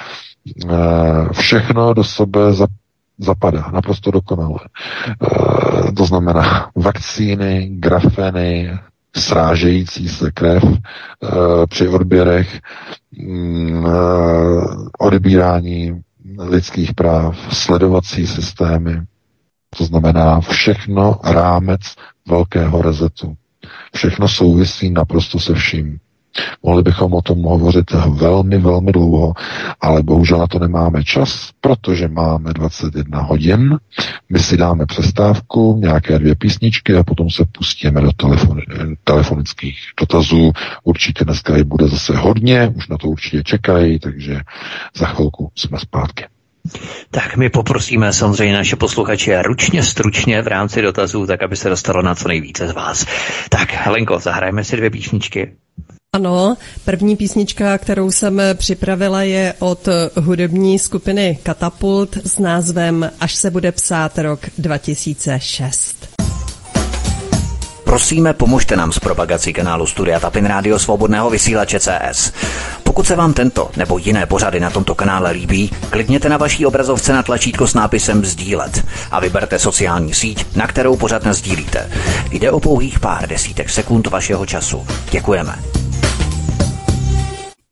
eh, 0.70 1.28
všechno 1.32 1.94
do 1.94 2.04
sebe 2.04 2.40
zapadá 3.18 3.70
naprosto 3.72 4.10
dokonale. 4.10 4.58
Eh, 5.08 5.92
to 5.92 6.04
znamená 6.06 6.70
vakcíny, 6.76 7.68
grafeny, 7.72 8.78
srážející 9.16 10.08
se 10.08 10.30
krev 10.30 10.64
eh, 10.64 11.28
při 11.68 11.88
odběrech, 11.88 12.60
mm, 13.18 13.86
odebírání 14.98 16.02
lidských 16.38 16.94
práv, 16.94 17.36
sledovací 17.54 18.26
systémy, 18.26 19.02
to 19.78 19.84
znamená 19.84 20.40
všechno 20.40 21.18
rámec 21.24 21.80
velkého 22.28 22.82
rezetu. 22.82 23.36
Všechno 23.94 24.28
souvisí 24.28 24.90
naprosto 24.90 25.38
se 25.38 25.54
vším. 25.54 25.98
Mohli 26.62 26.82
bychom 26.82 27.14
o 27.14 27.22
tom 27.22 27.42
hovořit 27.42 27.90
velmi, 28.08 28.58
velmi 28.58 28.92
dlouho, 28.92 29.34
ale 29.80 30.02
bohužel 30.02 30.38
na 30.38 30.46
to 30.46 30.58
nemáme 30.58 31.04
čas, 31.04 31.50
protože 31.60 32.08
máme 32.08 32.52
21 32.52 33.20
hodin. 33.20 33.78
My 34.28 34.38
si 34.38 34.56
dáme 34.56 34.86
přestávku, 34.86 35.76
nějaké 35.80 36.18
dvě 36.18 36.34
písničky 36.34 36.94
a 36.94 37.02
potom 37.02 37.30
se 37.30 37.44
pustíme 37.52 38.00
do 38.00 38.12
telefon, 38.12 38.60
telefonických 39.04 39.78
dotazů. 40.00 40.52
Určitě 40.84 41.24
dneska 41.24 41.56
je 41.56 41.64
bude 41.64 41.88
zase 41.88 42.16
hodně, 42.16 42.72
už 42.76 42.88
na 42.88 42.98
to 42.98 43.08
určitě 43.08 43.42
čekají, 43.42 43.98
takže 43.98 44.40
za 44.96 45.06
chvilku 45.06 45.50
jsme 45.54 45.78
zpátky. 45.78 46.24
Tak 47.10 47.36
my 47.36 47.50
poprosíme 47.50 48.12
samozřejmě 48.12 48.54
naše 48.54 48.76
posluchače 48.76 49.42
ručně, 49.42 49.82
stručně 49.82 50.42
v 50.42 50.46
rámci 50.46 50.82
dotazů, 50.82 51.26
tak 51.26 51.42
aby 51.42 51.56
se 51.56 51.68
dostalo 51.68 52.02
na 52.02 52.14
co 52.14 52.28
nejvíce 52.28 52.68
z 52.68 52.72
vás. 52.72 53.06
Tak, 53.48 53.72
Helenko, 53.72 54.18
zahrajeme 54.18 54.64
si 54.64 54.76
dvě 54.76 54.90
písničky. 54.90 55.52
Ano, 56.14 56.56
první 56.84 57.16
písnička, 57.16 57.78
kterou 57.78 58.10
jsem 58.10 58.42
připravila, 58.54 59.22
je 59.22 59.54
od 59.58 59.88
hudební 60.16 60.78
skupiny 60.78 61.38
Katapult 61.42 62.16
s 62.16 62.38
názvem 62.38 63.10
Až 63.20 63.34
se 63.34 63.50
bude 63.50 63.72
psát 63.72 64.18
rok 64.18 64.40
2006. 64.58 66.08
Prosíme, 67.84 68.32
pomožte 68.32 68.76
nám 68.76 68.92
s 68.92 68.98
propagací 68.98 69.52
kanálu 69.52 69.86
Studia 69.86 70.20
Tapin 70.20 70.44
Rádio 70.44 70.78
Svobodného 70.78 71.30
vysílače 71.30 71.80
CS. 71.80 72.32
Pokud 72.92 73.06
se 73.06 73.16
vám 73.16 73.32
tento 73.32 73.70
nebo 73.76 73.98
jiné 73.98 74.26
pořady 74.26 74.60
na 74.60 74.70
tomto 74.70 74.94
kanále 74.94 75.30
líbí, 75.30 75.70
klikněte 75.90 76.28
na 76.28 76.36
vaší 76.36 76.66
obrazovce 76.66 77.12
na 77.12 77.22
tlačítko 77.22 77.66
s 77.66 77.74
nápisem 77.74 78.24
Sdílet 78.24 78.84
a 79.10 79.20
vyberte 79.20 79.58
sociální 79.58 80.14
síť, 80.14 80.56
na 80.56 80.66
kterou 80.66 80.96
pořád 80.96 81.26
sdílíte. 81.26 81.90
Jde 82.30 82.50
o 82.50 82.60
pouhých 82.60 83.00
pár 83.00 83.28
desítek 83.28 83.70
sekund 83.70 84.06
vašeho 84.06 84.46
času. 84.46 84.86
Děkujeme. 85.10 85.54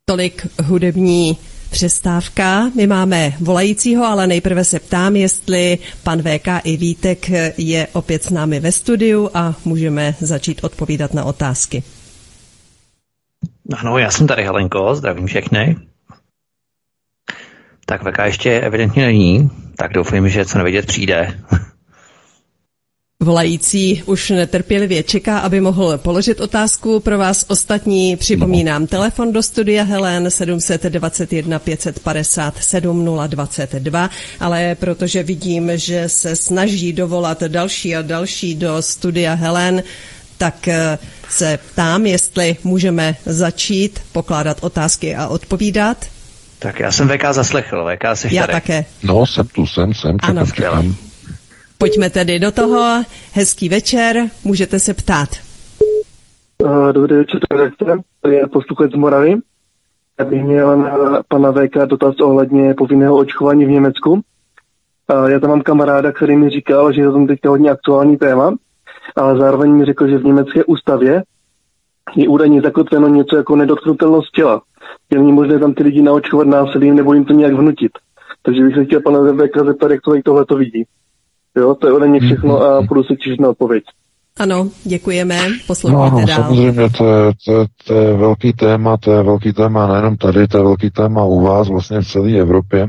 Tolik 0.04 0.46
hudební 0.62 1.36
přestávka. 1.70 2.70
My 2.76 2.86
máme 2.86 3.32
volajícího, 3.40 4.04
ale 4.04 4.26
nejprve 4.26 4.64
se 4.64 4.80
ptám, 4.80 5.16
jestli 5.16 5.78
pan 6.02 6.22
VK 6.22 6.48
i 6.64 6.76
Vítek 6.76 7.30
je 7.58 7.86
opět 7.92 8.24
s 8.24 8.30
námi 8.30 8.60
ve 8.60 8.72
studiu 8.72 9.30
a 9.34 9.54
můžeme 9.64 10.14
začít 10.20 10.64
odpovídat 10.64 11.14
na 11.14 11.24
otázky. 11.24 11.82
Ano, 13.76 13.98
já 13.98 14.10
jsem 14.10 14.26
tady 14.26 14.42
Helenko, 14.42 14.94
zdravím 14.94 15.26
všechny. 15.26 15.76
Tak 17.86 18.02
VK 18.02 18.18
ještě 18.24 18.60
evidentně 18.60 19.06
není, 19.06 19.50
tak 19.76 19.92
doufám, 19.92 20.28
že 20.28 20.44
co 20.44 20.58
nevidět 20.58 20.86
přijde. 20.86 21.40
Volající 23.22 24.02
už 24.06 24.30
netrpělivě 24.30 25.02
čeká, 25.02 25.38
aby 25.38 25.60
mohl 25.60 25.98
položit 25.98 26.40
otázku 26.40 27.00
pro 27.00 27.18
vás 27.18 27.44
ostatní. 27.48 28.16
Připomínám 28.16 28.86
telefon 28.86 29.32
do 29.32 29.42
studia 29.42 29.84
Helen 29.84 30.30
721 30.30 31.58
550 31.58 32.54
7022, 32.60 34.10
ale 34.40 34.74
protože 34.74 35.22
vidím, 35.22 35.70
že 35.74 36.08
se 36.08 36.36
snaží 36.36 36.92
dovolat 36.92 37.42
další 37.42 37.96
a 37.96 38.02
další 38.02 38.54
do 38.54 38.82
studia 38.82 39.34
Helen, 39.34 39.82
tak 40.38 40.68
eh, 40.68 40.98
se 41.30 41.58
ptám, 41.72 42.06
jestli 42.06 42.56
můžeme 42.64 43.16
začít 43.26 44.00
pokládat 44.12 44.56
otázky 44.60 45.16
a 45.16 45.28
odpovídat. 45.28 45.96
Tak 46.58 46.80
já 46.80 46.92
jsem 46.92 47.08
VK 47.08 47.24
zaslechl, 47.32 47.86
VK 47.96 48.04
se 48.14 48.28
Já 48.34 48.46
také. 48.46 48.84
No, 49.02 49.26
jsem 49.26 49.46
tu, 49.46 49.66
jsem, 49.66 49.94
jsem, 49.94 50.18
čekám, 50.18 50.38
ano. 50.38 50.46
čekám. 50.46 50.94
Pojďme 51.78 52.10
tedy 52.10 52.38
do 52.38 52.52
toho. 52.52 53.02
Hezký 53.32 53.68
večer, 53.68 54.16
můžete 54.44 54.78
se 54.78 54.94
ptát. 54.94 55.28
Uh, 56.58 56.92
dobrý 56.92 57.16
večer, 57.16 57.40
redakce. 57.50 57.84
To 58.20 58.30
je 58.30 58.46
posluchač 58.46 58.90
z 58.92 58.94
Moravy. 58.94 59.34
Já 60.18 60.24
bych 60.24 60.42
měl 60.42 60.76
na 60.76 61.22
pana 61.28 61.52
VK 61.52 61.74
dotaz 61.86 62.14
ohledně 62.20 62.74
povinného 62.74 63.16
očkování 63.16 63.64
v 63.64 63.70
Německu. 63.70 64.12
Uh, 64.12 65.26
já 65.26 65.40
tam 65.40 65.50
mám 65.50 65.62
kamaráda, 65.62 66.12
který 66.12 66.36
mi 66.36 66.50
říkal, 66.50 66.92
že 66.92 67.00
je 67.00 67.10
to 67.10 67.26
teďka 67.26 67.48
hodně 67.48 67.70
aktuální 67.70 68.16
téma, 68.16 68.54
ale 69.16 69.38
zároveň 69.38 69.72
mi 69.72 69.84
řekl, 69.84 70.08
že 70.08 70.18
v 70.18 70.24
německé 70.24 70.64
ústavě 70.64 71.22
je 72.16 72.28
údajně 72.28 72.60
zakotveno 72.60 73.08
něco 73.08 73.36
jako 73.36 73.56
nedotknutelnost 73.56 74.30
těla. 74.30 74.62
Je 75.12 75.18
není 75.18 75.32
možné 75.32 75.58
tam 75.58 75.74
ty 75.74 75.82
lidi 75.82 76.02
naočkovat 76.02 76.46
násilím 76.46 76.96
nebo 76.96 77.14
jim 77.14 77.24
to 77.24 77.32
nějak 77.32 77.52
vnutit. 77.52 77.92
Takže 78.42 78.62
bych 78.62 78.74
se 78.74 78.84
chtěl 78.84 79.00
pana 79.00 79.18
VK 79.18 79.66
zeptat, 79.66 79.90
jak 79.90 80.00
to, 80.02 80.12
tohle 80.24 80.44
to 80.44 80.56
vidí. 80.56 80.84
Jo, 81.56 81.74
to 81.74 81.86
je 81.86 81.92
ode 81.92 82.08
mě 82.08 82.20
všechno 82.20 82.62
a 82.62 82.82
budu 82.82 83.04
se 83.04 83.16
těšit 83.16 83.40
na 83.40 83.48
odpověď. 83.48 83.84
Ano, 84.38 84.68
děkujeme, 84.84 85.40
poslouchejte 85.66 86.20
no, 86.20 86.26
dál. 86.26 86.42
Samozřejmě, 86.42 86.90
to 86.90 87.14
je, 87.14 87.32
to, 87.44 87.60
je, 87.60 87.66
to 87.86 87.94
je 87.94 88.16
velký 88.16 88.52
téma, 88.52 88.96
to 88.96 89.12
je 89.12 89.22
velký 89.22 89.52
téma 89.52 89.86
nejenom 89.86 90.16
tady, 90.16 90.48
to 90.48 90.56
je 90.56 90.62
velký 90.62 90.90
téma 90.90 91.24
u 91.24 91.40
vás 91.40 91.68
vlastně 91.68 92.00
v 92.00 92.06
celé 92.06 92.30
Evropě, 92.30 92.86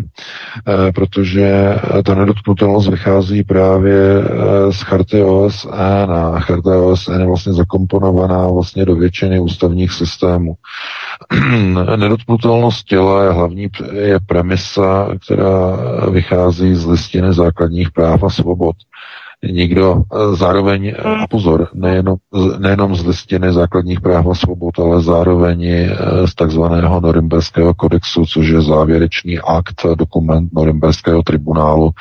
eh, 0.68 0.91
protože 0.91 1.76
ta 2.05 2.15
nedotknutelnost 2.15 2.89
vychází 2.89 3.43
právě 3.43 3.97
eh, 3.97 4.73
z 4.73 4.81
charty 4.81 5.23
OSN 5.23 6.11
a 6.11 6.39
charta 6.39 6.77
OSN 6.77 7.19
je 7.19 7.26
vlastně 7.26 7.53
zakomponovaná 7.53 8.47
vlastně 8.47 8.85
do 8.85 8.95
většiny 8.95 9.39
ústavních 9.39 9.91
systémů. 9.91 10.53
nedotknutelnost 11.95 12.85
těla 12.85 13.23
je 13.23 13.31
hlavní 13.31 13.68
je 13.91 14.19
premisa, 14.19 15.07
která 15.26 15.77
vychází 16.09 16.76
z 16.76 16.85
listiny 16.85 17.34
základních 17.34 17.91
práv 17.91 18.23
a 18.23 18.30
svobod 18.30 18.76
nikdo 19.43 20.03
eh, 20.03 20.35
zároveň, 20.35 20.88
eh, 20.88 20.93
a 21.01 21.27
pozor, 21.27 21.69
nejenom, 21.73 22.18
nejenom 22.57 22.95
z 22.95 23.05
listiny 23.05 23.53
základních 23.53 24.01
práv 24.01 24.27
a 24.27 24.35
svobod, 24.35 24.80
ale 24.80 25.01
zároveň 25.01 25.65
eh, 25.65 25.88
z 26.27 26.35
takzvaného 26.35 27.01
Norimberského 27.01 27.73
kodexu, 27.73 28.26
což 28.26 28.47
je 28.47 28.61
závěrečný 28.61 29.39
akt, 29.39 29.85
dokument 29.95 30.53
Norimberského 30.53 31.23
tribunálu, 31.23 31.91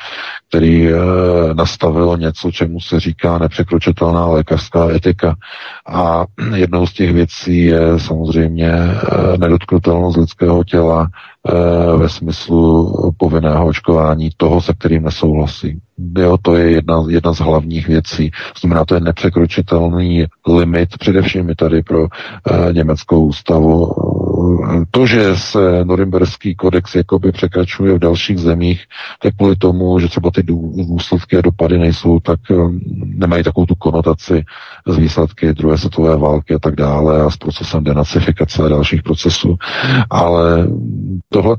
který 0.51 0.87
nastavil 1.53 2.17
něco, 2.17 2.51
čemu 2.51 2.79
se 2.79 2.99
říká 2.99 3.37
nepřekročitelná 3.37 4.25
lékařská 4.27 4.89
etika. 4.89 5.35
A 5.87 6.25
jednou 6.55 6.87
z 6.87 6.93
těch 6.93 7.13
věcí 7.13 7.63
je 7.63 7.99
samozřejmě 7.99 8.71
nedotknutelnost 9.37 10.17
lidského 10.17 10.63
těla 10.63 11.07
ve 11.97 12.09
smyslu 12.09 12.93
povinného 13.17 13.65
očkování 13.65 14.29
toho, 14.37 14.61
se 14.61 14.73
kterým 14.73 15.03
nesouhlasí. 15.03 15.79
Jo, 16.17 16.37
to 16.41 16.55
je 16.55 16.71
jedna, 16.71 17.03
jedna 17.09 17.33
z 17.33 17.39
hlavních 17.39 17.87
věcí. 17.87 18.31
Znamená, 18.59 18.85
to 18.85 18.95
je 18.95 19.01
nepřekročitelný 19.01 20.25
limit, 20.47 20.97
především 20.97 21.49
i 21.49 21.55
tady 21.55 21.83
pro 21.83 22.07
německou 22.71 23.25
ústavu. 23.25 23.93
To, 24.91 25.05
že 25.07 25.37
se 25.37 25.85
Norimberský 25.85 26.55
kodex 26.55 26.95
jakoby 26.95 27.31
překračuje 27.31 27.93
v 27.93 27.99
dalších 27.99 28.37
zemích, 28.37 28.83
tak 29.21 29.35
kvůli 29.35 29.55
tomu, 29.55 29.99
že 29.99 30.07
třeba 30.07 30.31
ty 30.31 30.43
důsledky 30.43 31.37
a 31.37 31.41
dopady 31.41 31.77
nejsou, 31.77 32.19
tak 32.19 32.39
um, 32.49 32.79
nemají 33.03 33.43
takovou 33.43 33.65
tu 33.65 33.75
konotaci 33.75 34.43
z 34.87 34.97
výsledky 34.97 35.53
druhé 35.53 35.77
světové 35.77 36.17
války 36.17 36.53
a 36.55 36.59
tak 36.59 36.75
dále 36.75 37.21
a 37.21 37.29
s 37.29 37.37
procesem 37.37 37.83
denacifikace 37.83 38.63
a 38.63 38.67
dalších 38.67 39.03
procesů. 39.03 39.55
Ale 40.09 40.67
tohle 41.29 41.55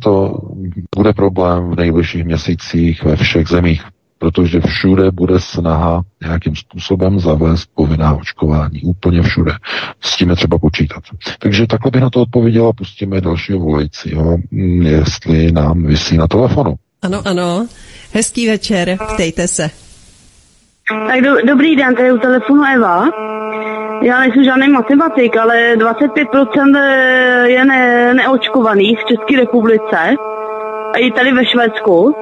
bude 0.96 1.12
problém 1.12 1.70
v 1.70 1.76
nejbližších 1.76 2.24
měsících 2.24 3.04
ve 3.04 3.16
všech 3.16 3.48
zemích 3.48 3.82
protože 4.23 4.61
všude 4.61 5.11
bude 5.11 5.40
snaha 5.40 6.03
nějakým 6.24 6.57
způsobem 6.57 7.20
zavést 7.20 7.69
povinná 7.74 8.15
očkování. 8.15 8.81
Úplně 8.82 9.23
všude. 9.23 9.53
S 10.01 10.16
tím 10.16 10.31
je 10.31 10.36
třeba 10.36 10.59
počítat. 10.59 11.03
Takže 11.39 11.66
takhle 11.66 11.90
bych 11.90 12.03
na 12.03 12.11
to 12.11 12.20
odpověděla, 12.20 12.73
pustíme 12.73 13.20
dalšího 13.20 13.59
volajícího, 13.59 14.39
jestli 14.82 15.53
nám 15.53 15.86
vysí 15.86 16.16
na 16.16 16.27
telefonu. 16.28 16.74
Ano, 17.03 17.23
ano. 17.24 17.66
Hezký 18.12 18.49
večer, 18.49 18.99
ptejte 19.15 19.49
se. 19.49 19.70
Tak 21.09 21.20
do, 21.23 21.31
dobrý 21.47 21.77
den, 21.77 21.94
tady 21.94 22.12
u 22.12 22.19
telefonu 22.19 22.62
Eva. 22.74 23.05
Já 24.03 24.20
nejsem 24.20 24.44
žádný 24.44 24.69
matematik, 24.69 25.36
ale 25.36 25.77
25% 25.77 27.44
je 27.44 27.65
ne, 27.65 28.15
neočkovaných 28.15 28.99
v 28.99 29.09
České 29.09 29.36
republice 29.36 29.99
a 30.94 30.99
i 30.99 31.11
tady 31.11 31.32
ve 31.32 31.47
Švédsku. 31.47 32.15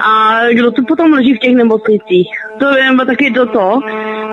A 0.00 0.40
kdo 0.52 0.70
tu 0.70 0.84
potom 0.84 1.12
leží 1.12 1.34
v 1.34 1.38
těch 1.38 1.54
nemocnicích? 1.56 2.28
To 2.58 2.76
je 2.76 2.90
nebo 2.90 3.04
taky 3.04 3.30
toto. 3.30 3.80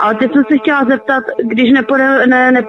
Ale 0.02 0.16
teď 0.16 0.32
jsem 0.34 0.44
se 0.52 0.58
chtěla 0.58 0.86
zeptat, 0.86 1.24
když 1.44 1.72
nepode, 1.72 2.28
ne, 2.28 2.64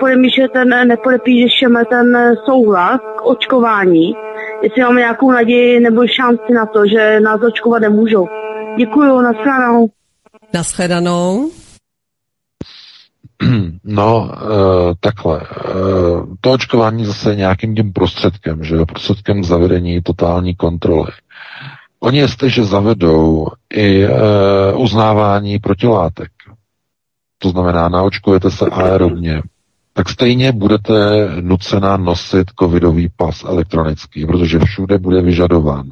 ten, 0.52 0.88
nepodepíšeme 0.88 1.84
ten 1.84 2.36
souhlas 2.44 3.00
k 3.18 3.26
očkování, 3.26 4.14
jestli 4.62 4.82
máme 4.82 5.00
nějakou 5.00 5.30
naději 5.30 5.80
nebo 5.80 6.06
šanci 6.06 6.52
na 6.54 6.66
to, 6.66 6.86
že 6.86 7.20
nás 7.20 7.40
očkovat 7.42 7.82
nemůžou. 7.82 8.26
Děkuju, 8.78 9.20
nashledanou. 9.20 9.88
Nashledanou. 10.54 11.50
No, 13.84 14.30
e, 14.32 14.94
takhle. 15.00 15.40
E, 15.40 15.44
to 16.40 16.52
očkování 16.52 17.04
zase 17.04 17.36
nějakým 17.36 17.74
tím 17.74 17.92
prostředkem, 17.92 18.64
že 18.64 18.74
jo, 18.74 18.86
prostředkem 18.86 19.44
zavedení 19.44 20.02
totální 20.02 20.54
kontroly. 20.54 21.12
Oni 22.00 22.18
jestliže 22.18 22.64
zavedou 22.64 23.46
i 23.72 24.04
e, 24.04 24.10
uznávání 24.74 25.58
protilátek, 25.58 26.30
to 27.38 27.50
znamená, 27.50 27.88
naočkujete 27.88 28.50
se 28.50 28.66
aerobně, 28.66 29.42
tak 29.98 30.08
stejně 30.08 30.52
budete 30.52 30.92
nucena 31.40 31.96
nosit 31.96 32.50
covidový 32.60 33.08
pas 33.16 33.44
elektronický, 33.44 34.26
protože 34.26 34.58
všude 34.58 34.98
bude 34.98 35.22
vyžadován 35.22 35.84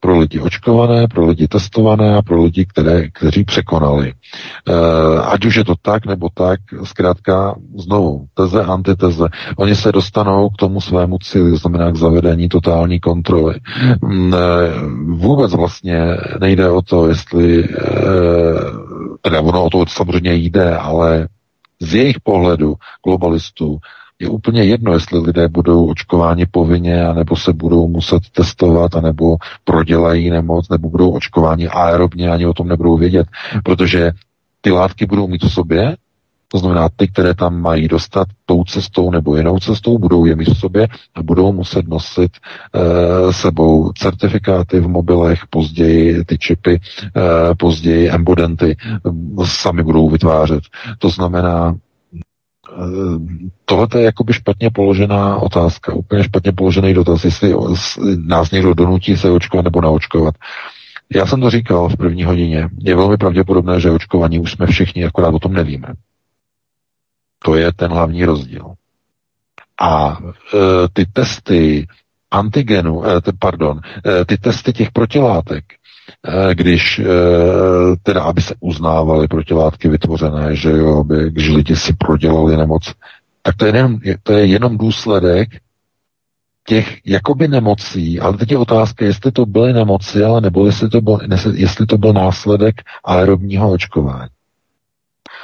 pro 0.00 0.18
lidi 0.18 0.40
očkované, 0.40 1.08
pro 1.08 1.26
lidi 1.26 1.48
testované 1.48 2.16
a 2.16 2.22
pro 2.22 2.42
lidi, 2.42 2.66
které, 2.66 3.10
kteří 3.10 3.44
překonali. 3.44 4.08
E, 4.12 4.14
ať 5.20 5.44
už 5.44 5.56
je 5.56 5.64
to 5.64 5.74
tak 5.82 6.06
nebo 6.06 6.28
tak, 6.34 6.60
zkrátka 6.84 7.54
znovu, 7.78 8.26
teze, 8.34 8.64
antiteze. 8.64 9.24
Oni 9.56 9.74
se 9.76 9.92
dostanou 9.92 10.48
k 10.48 10.56
tomu 10.56 10.80
svému 10.80 11.18
cíli, 11.18 11.50
to 11.50 11.56
znamená 11.56 11.90
k 11.90 11.96
zavedení 11.96 12.48
totální 12.48 13.00
kontroly. 13.00 13.54
E, 13.54 13.60
vůbec 15.04 15.54
vlastně 15.54 16.00
nejde 16.40 16.70
o 16.70 16.82
to, 16.82 17.08
jestli, 17.08 17.64
e, 17.64 17.68
teda 19.22 19.40
ono 19.40 19.64
o 19.64 19.70
to 19.70 19.84
samozřejmě 19.88 20.34
jde, 20.34 20.76
ale 20.76 21.28
z 21.80 21.94
jejich 21.94 22.20
pohledu 22.20 22.74
globalistů 23.04 23.78
je 24.18 24.28
úplně 24.28 24.64
jedno, 24.64 24.92
jestli 24.92 25.18
lidé 25.18 25.48
budou 25.48 25.90
očkováni 25.90 26.46
povinně, 26.46 27.06
anebo 27.06 27.36
se 27.36 27.52
budou 27.52 27.88
muset 27.88 28.22
testovat, 28.32 28.94
anebo 28.94 29.36
prodělají 29.64 30.30
nemoc, 30.30 30.68
nebo 30.68 30.90
budou 30.90 31.10
očkováni 31.10 31.68
aerobně, 31.68 32.30
ani 32.30 32.46
o 32.46 32.54
tom 32.54 32.68
nebudou 32.68 32.96
vědět, 32.96 33.26
protože 33.64 34.12
ty 34.60 34.70
látky 34.70 35.06
budou 35.06 35.28
mít 35.28 35.44
v 35.44 35.52
sobě, 35.52 35.96
To 36.54 36.58
znamená, 36.58 36.88
ty, 36.96 37.08
které 37.08 37.34
tam 37.34 37.60
mají 37.60 37.88
dostat 37.88 38.28
tou 38.46 38.64
cestou 38.64 39.10
nebo 39.10 39.36
jinou 39.36 39.58
cestou, 39.58 39.98
budou 39.98 40.24
je 40.24 40.36
mít 40.36 40.48
v 40.48 40.58
sobě 40.58 40.88
a 41.14 41.22
budou 41.22 41.52
muset 41.52 41.88
nosit 41.88 42.30
e, 42.36 43.32
sebou 43.32 43.92
certifikáty 43.92 44.80
v 44.80 44.88
mobilech, 44.88 45.40
později 45.50 46.24
ty 46.24 46.38
čipy, 46.38 46.80
e, 46.80 46.80
později 47.54 48.10
embodenty 48.10 48.76
sami 49.44 49.82
budou 49.82 50.10
vytvářet. 50.10 50.62
To 50.98 51.10
znamená, 51.10 51.76
tohle 53.64 53.88
je 53.96 54.02
jakoby 54.02 54.32
špatně 54.32 54.70
položená 54.70 55.36
otázka, 55.36 55.92
úplně 55.94 56.24
špatně 56.24 56.52
položený 56.52 56.94
dotaz, 56.94 57.24
jestli 57.24 57.54
nás 58.26 58.50
někdo 58.50 58.74
donutí 58.74 59.16
se 59.16 59.30
očkovat 59.30 59.64
nebo 59.64 59.80
naočkovat. 59.80 60.34
Já 61.14 61.26
jsem 61.26 61.40
to 61.40 61.50
říkal 61.50 61.88
v 61.88 61.96
první 61.96 62.24
hodině. 62.24 62.68
Je 62.78 62.96
velmi 62.96 63.16
pravděpodobné, 63.16 63.80
že 63.80 63.90
očkovaní 63.90 64.38
už 64.38 64.52
jsme 64.52 64.66
všichni, 64.66 65.04
akorát 65.04 65.34
o 65.34 65.38
tom 65.38 65.52
nevíme. 65.52 65.88
To 67.44 67.56
je 67.56 67.72
ten 67.72 67.90
hlavní 67.92 68.24
rozdíl. 68.24 68.74
A 69.80 70.18
e, 70.18 70.58
ty 70.92 71.06
testy 71.06 71.86
antigenu, 72.30 73.04
e, 73.06 73.20
pardon, 73.38 73.80
e, 74.06 74.24
ty 74.24 74.36
testy 74.38 74.72
těch 74.72 74.90
protilátek, 74.92 75.64
e, 76.24 76.54
když 76.54 76.98
e, 76.98 77.04
teda, 78.02 78.22
aby 78.22 78.42
se 78.42 78.54
uznávaly 78.60 79.28
protilátky 79.28 79.88
vytvořené, 79.88 80.56
že 80.56 80.70
jo, 80.70 81.00
aby, 81.00 81.30
když 81.30 81.48
lidi 81.48 81.76
si 81.76 81.92
prodělali 81.92 82.56
nemoc, 82.56 82.92
tak 83.42 83.56
to 83.56 83.66
je 83.66 83.76
jenom, 83.76 84.00
to 84.22 84.32
je 84.32 84.46
jenom 84.46 84.78
důsledek 84.78 85.48
těch 86.66 87.00
jakoby 87.06 87.48
nemocí, 87.48 88.20
ale 88.20 88.36
teď 88.36 88.50
je 88.50 88.58
otázka, 88.58 89.04
jestli 89.04 89.32
to 89.32 89.46
byly 89.46 89.72
nemoci, 89.72 90.24
ale 90.24 90.40
nebo 90.40 90.66
jestli 90.66 90.88
to 90.88 91.00
byl, 91.00 91.18
jestli 91.54 91.86
to 91.86 91.98
byl 91.98 92.12
následek 92.12 92.74
aerobního 93.04 93.70
očkování. 93.70 94.30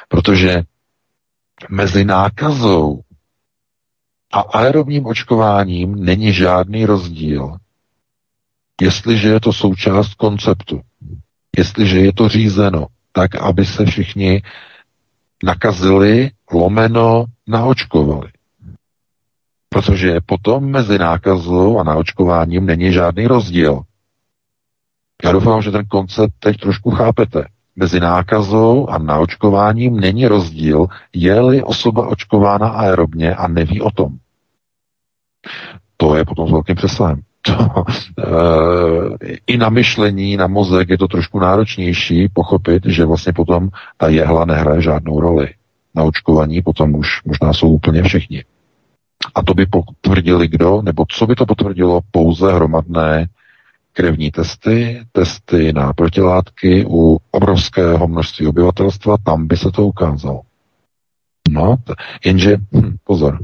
Protože 0.08 0.62
mezi 1.68 2.04
nákazou 2.04 3.00
a 4.32 4.40
aerobním 4.40 5.06
očkováním 5.06 6.04
není 6.04 6.32
žádný 6.32 6.86
rozdíl. 6.86 7.56
Jestliže 8.80 9.28
je 9.28 9.40
to 9.40 9.52
součást 9.52 10.14
konceptu, 10.14 10.80
jestliže 11.58 11.98
je 11.98 12.12
to 12.12 12.28
řízeno 12.28 12.86
tak, 13.12 13.34
aby 13.34 13.64
se 13.66 13.86
všichni 13.86 14.42
nakazili, 15.44 16.30
lomeno, 16.52 17.24
naočkovali. 17.46 18.30
Protože 19.68 20.20
potom 20.26 20.64
mezi 20.64 20.98
nákazou 20.98 21.78
a 21.78 21.82
naočkováním 21.82 22.66
není 22.66 22.92
žádný 22.92 23.26
rozdíl. 23.26 23.82
Já 25.24 25.32
doufám, 25.32 25.62
že 25.62 25.70
ten 25.70 25.86
koncept 25.86 26.34
teď 26.38 26.56
trošku 26.56 26.90
chápete. 26.90 27.44
Mezi 27.76 28.00
nákazou 28.00 28.86
a 28.88 28.98
naočkováním 28.98 30.00
není 30.00 30.26
rozdíl, 30.26 30.86
je-li 31.12 31.62
osoba 31.62 32.08
očkována 32.08 32.68
aerobně 32.68 33.34
a 33.34 33.48
neví 33.48 33.80
o 33.80 33.90
tom. 33.90 34.16
To 35.96 36.16
je 36.16 36.24
potom 36.24 36.48
s 36.48 36.52
velkým 36.52 36.76
přesahem. 36.76 37.20
To, 37.42 37.84
e, 38.18 39.36
I 39.46 39.56
na 39.56 39.68
myšlení, 39.68 40.36
na 40.36 40.46
mozek 40.46 40.88
je 40.88 40.98
to 40.98 41.08
trošku 41.08 41.38
náročnější 41.38 42.28
pochopit, 42.28 42.86
že 42.86 43.04
vlastně 43.04 43.32
potom 43.32 43.68
ta 43.96 44.08
jehla 44.08 44.44
nehraje 44.44 44.82
žádnou 44.82 45.20
roli. 45.20 45.48
Na 45.94 46.02
očkovaní 46.02 46.62
potom 46.62 46.94
už 46.94 47.24
možná 47.24 47.52
jsou 47.52 47.68
úplně 47.68 48.02
všichni. 48.02 48.44
A 49.34 49.42
to 49.42 49.54
by 49.54 49.66
potvrdili 49.66 50.48
kdo, 50.48 50.82
nebo 50.82 51.04
co 51.08 51.26
by 51.26 51.34
to 51.34 51.46
potvrdilo 51.46 52.00
pouze 52.10 52.52
hromadné 52.52 53.26
krevní 54.00 54.30
testy, 54.30 55.02
testy 55.12 55.72
na 55.72 55.92
protilátky 55.92 56.84
u 56.88 57.18
obrovského 57.30 58.08
množství 58.08 58.46
obyvatelstva, 58.46 59.16
tam 59.24 59.46
by 59.46 59.56
se 59.56 59.70
to 59.70 59.86
ukázalo. 59.86 60.40
No, 61.50 61.76
jenže, 62.24 62.56
hm, 62.72 62.96
pozor, 63.04 63.38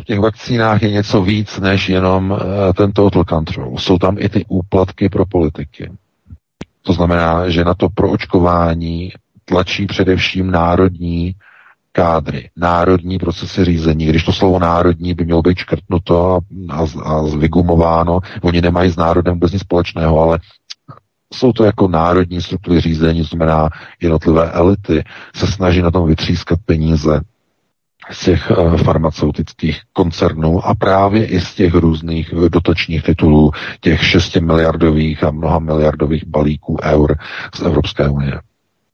v 0.00 0.04
těch 0.04 0.18
vakcínách 0.18 0.82
je 0.82 0.90
něco 0.90 1.22
víc 1.22 1.58
než 1.58 1.88
jenom 1.88 2.30
uh, 2.30 2.38
ten 2.76 2.92
total 2.92 3.24
control. 3.24 3.78
Jsou 3.78 3.98
tam 3.98 4.16
i 4.18 4.28
ty 4.28 4.44
úplatky 4.48 5.08
pro 5.08 5.26
politiky. 5.26 5.92
To 6.82 6.92
znamená, 6.92 7.48
že 7.48 7.64
na 7.64 7.74
to 7.74 7.88
proočkování 7.88 9.12
tlačí 9.44 9.86
především 9.86 10.50
národní 10.50 11.34
kádry, 11.92 12.50
národní 12.56 13.18
procesy 13.18 13.64
řízení, 13.64 14.06
když 14.06 14.24
to 14.24 14.32
slovo 14.32 14.58
národní 14.58 15.14
by 15.14 15.24
mělo 15.24 15.42
být 15.42 15.58
škrtnuto 15.58 16.34
a, 16.34 16.40
a, 16.74 16.86
a 17.04 17.22
vygumováno, 17.22 18.20
oni 18.42 18.60
nemají 18.60 18.90
s 18.90 18.96
národem 18.96 19.34
vůbec 19.34 19.52
nic 19.52 19.62
společného, 19.62 20.20
ale 20.20 20.38
jsou 21.34 21.52
to 21.52 21.64
jako 21.64 21.88
národní 21.88 22.42
struktury 22.42 22.80
řízení, 22.80 23.22
znamená 23.22 23.68
jednotlivé 24.00 24.50
elity, 24.50 25.04
se 25.34 25.46
snaží 25.46 25.82
na 25.82 25.90
tom 25.90 26.08
vytřískat 26.08 26.58
peníze 26.66 27.20
z 28.10 28.24
těch 28.24 28.50
uh, 28.50 28.76
farmaceutických 28.76 29.80
koncernů 29.92 30.66
a 30.66 30.74
právě 30.74 31.26
i 31.26 31.40
z 31.40 31.54
těch 31.54 31.74
různých 31.74 32.34
dotačních 32.48 33.02
titulů, 33.02 33.50
těch 33.80 34.04
6 34.06 34.36
miliardových 34.36 35.24
a 35.24 35.30
mnoha 35.30 35.58
miliardových 35.58 36.26
balíků 36.26 36.76
eur 36.82 37.16
z 37.54 37.62
Evropské 37.62 38.08
unie. 38.08 38.40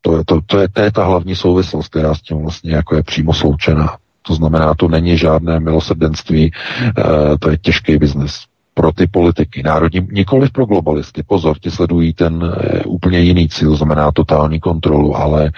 To, 0.08 0.16
je, 0.16 0.24
to, 0.24 0.40
to, 0.46 0.58
je, 0.58 0.68
to 0.68 0.80
je 0.80 0.92
ta 0.92 1.04
hlavní 1.04 1.36
souvislost, 1.36 1.88
která 1.88 2.14
s 2.14 2.22
tím 2.22 2.38
vlastně 2.42 2.72
jako 2.72 2.96
je 2.96 3.02
přímo 3.02 3.34
sloučená. 3.34 3.96
To 4.22 4.34
znamená, 4.34 4.74
to 4.74 4.88
není 4.88 5.18
žádné 5.18 5.60
milosrdenství, 5.60 6.44
e, 6.44 7.38
to 7.38 7.50
je 7.50 7.58
těžký 7.58 7.96
biznes 7.98 8.44
pro 8.74 8.92
ty 8.92 9.06
politiky, 9.06 9.62
národní, 9.62 10.08
nikoli 10.12 10.48
pro 10.48 10.66
globalisty. 10.66 11.22
Pozor, 11.22 11.58
ti 11.58 11.70
sledují 11.70 12.12
ten 12.12 12.44
e, 12.44 12.84
úplně 12.84 13.20
jiný 13.20 13.48
cíl, 13.48 13.76
znamená 13.76 14.12
totální 14.12 14.60
kontrolu, 14.60 15.16
ale 15.16 15.50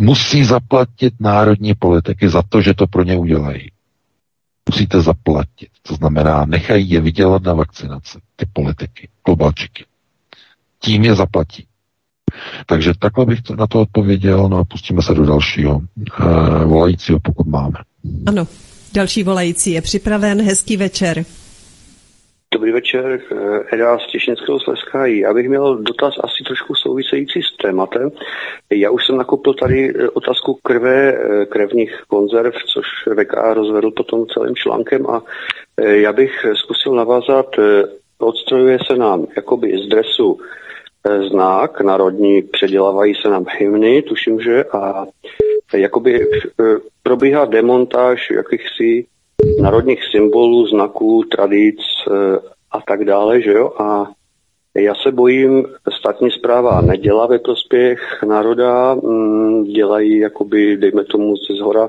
musí 0.00 0.44
zaplatit 0.44 1.14
národní 1.20 1.74
politiky 1.74 2.28
za 2.28 2.42
to, 2.48 2.60
že 2.60 2.74
to 2.74 2.86
pro 2.86 3.02
ně 3.02 3.16
udělají. 3.16 3.70
Musíte 4.68 5.00
zaplatit. 5.00 5.68
To 5.82 5.94
znamená, 5.94 6.44
nechají 6.44 6.90
je 6.90 7.00
vydělat 7.00 7.42
na 7.42 7.54
vakcinaci, 7.54 8.18
ty 8.36 8.46
politiky, 8.52 9.08
globalčiky. 9.24 9.84
Tím 10.80 11.04
je 11.04 11.14
zaplatí. 11.14 11.65
Takže 12.66 12.92
takhle 12.98 13.26
bych 13.26 13.42
to, 13.42 13.56
na 13.56 13.66
to 13.66 13.80
odpověděl, 13.80 14.48
no 14.48 14.58
a 14.58 14.64
pustíme 14.64 15.02
se 15.02 15.14
do 15.14 15.26
dalšího 15.26 15.80
e, 15.80 16.64
volajícího, 16.64 17.18
pokud 17.22 17.46
máme. 17.46 17.78
Ano, 18.26 18.46
další 18.94 19.22
volající 19.22 19.72
je 19.72 19.82
připraven, 19.82 20.42
hezký 20.42 20.76
večer. 20.76 21.24
Dobrý 22.54 22.72
večer, 22.72 23.20
eh, 23.32 23.76
Eda 23.76 23.98
z 23.98 24.06
Těšinského 24.12 24.60
Slezska. 24.60 25.06
Já 25.06 25.34
bych 25.34 25.48
měl 25.48 25.76
dotaz 25.76 26.14
asi 26.24 26.44
trošku 26.46 26.74
související 26.74 27.42
s 27.42 27.56
tématem. 27.62 28.10
Já 28.70 28.90
už 28.90 29.06
jsem 29.06 29.16
nakopil 29.16 29.54
tady 29.54 29.94
eh, 29.94 30.08
otázku 30.08 30.58
krve, 30.62 31.18
krevních 31.48 32.02
konzerv, 32.08 32.54
což 32.74 32.86
VK 33.18 33.34
rozvedl 33.54 33.90
potom 33.90 34.26
celým 34.26 34.54
článkem 34.54 35.06
a 35.06 35.22
já 35.80 36.12
bych 36.12 36.46
zkusil 36.54 36.94
navázat, 36.94 37.46
odstrojuje 38.18 38.78
se 38.86 38.96
nám 38.96 39.26
jakoby 39.36 39.78
z 39.78 39.88
dresu 39.88 40.38
znak 41.30 41.80
národní, 41.80 42.42
předělávají 42.42 43.14
se 43.14 43.28
nám 43.28 43.44
hymny, 43.58 44.02
tuším, 44.02 44.40
že, 44.40 44.64
a 44.64 45.06
jakoby 45.74 46.22
e, 46.22 46.26
probíhá 47.02 47.44
demontáž 47.44 48.30
jakýchsi 48.30 49.06
národních 49.60 50.00
symbolů, 50.10 50.66
znaků, 50.66 51.22
tradic 51.22 51.80
e, 51.80 52.12
a 52.70 52.80
tak 52.80 53.04
dále, 53.04 53.42
že 53.42 53.52
jo, 53.52 53.72
a 53.78 54.10
já 54.74 54.94
se 54.94 55.12
bojím, 55.12 55.66
státní 55.98 56.30
zpráva 56.30 56.80
nedělá 56.80 57.26
ve 57.26 57.38
prospěch 57.38 58.22
národa, 58.26 58.94
mm, 58.94 59.64
dělají 59.64 60.18
jakoby, 60.18 60.76
dejme 60.76 61.04
tomu 61.04 61.36
ze 61.36 61.54
zhora, 61.54 61.88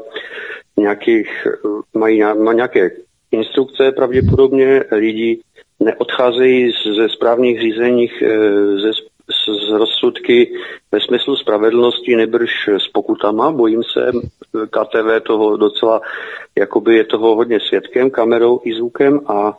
nějakých, 0.77 1.47
mají, 1.93 2.23
má 2.23 2.53
nějaké 2.53 2.91
instrukce 3.31 3.91
pravděpodobně, 3.91 4.83
lidi 4.91 5.39
neodcházejí 5.79 6.71
ze 6.95 7.09
správních 7.09 7.61
řízeních 7.61 8.21
e, 8.21 8.27
ze 8.79 8.91
z 9.29 9.69
rozsudky 9.69 10.51
ve 10.91 11.01
smyslu 11.01 11.35
spravedlnosti 11.35 12.15
nebrž 12.15 12.67
s 12.67 12.87
pokutama. 12.87 13.51
Bojím 13.51 13.83
se, 13.83 14.11
KTV 14.65 15.23
toho 15.27 15.57
docela, 15.57 16.01
jakoby 16.57 16.95
je 16.95 17.03
toho 17.03 17.35
hodně 17.35 17.59
svědkem, 17.59 18.09
kamerou 18.09 18.61
i 18.63 18.73
zvukem 18.75 19.19
a 19.27 19.57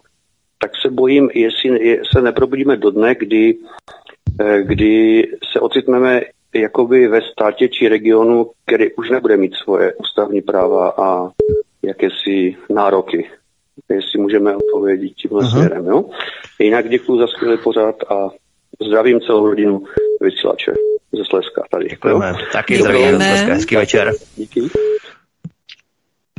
tak 0.58 0.70
se 0.82 0.90
bojím, 0.90 1.30
jestli 1.34 2.00
se 2.12 2.22
neprobudíme 2.22 2.76
do 2.76 2.90
dne, 2.90 3.14
kdy, 3.14 3.56
eh, 4.40 4.62
kdy 4.62 5.22
se 5.52 5.60
ocitneme 5.60 6.22
jakoby 6.54 7.08
ve 7.08 7.22
státě 7.22 7.68
či 7.68 7.88
regionu, 7.88 8.50
který 8.66 8.94
už 8.94 9.10
nebude 9.10 9.36
mít 9.36 9.54
svoje 9.54 9.94
ústavní 9.94 10.42
práva 10.42 10.94
a 10.98 11.30
jakési 11.82 12.56
nároky. 12.70 13.30
Jestli 13.88 14.20
můžeme 14.20 14.56
odpovědět 14.56 15.08
tímhle 15.08 15.42
uh-huh. 15.42 15.50
směrem. 15.50 15.86
Jo? 15.86 16.04
Jinak 16.58 16.88
děkuji 16.88 17.18
za 17.18 17.26
skvělý 17.26 17.58
pořád 17.64 17.96
a 18.08 18.28
Zdravím 18.86 19.20
celou 19.20 19.46
rodinu 19.46 19.84
vysílače 20.20 20.72
ze 21.12 21.24
Slezska 21.24 21.62
tady. 21.70 21.88
Děkujeme. 21.88 22.32
Taky 22.52 22.78
zdravím. 22.78 23.18
Hezký 23.20 23.76
večer. 23.76 24.12
Díky. 24.36 24.60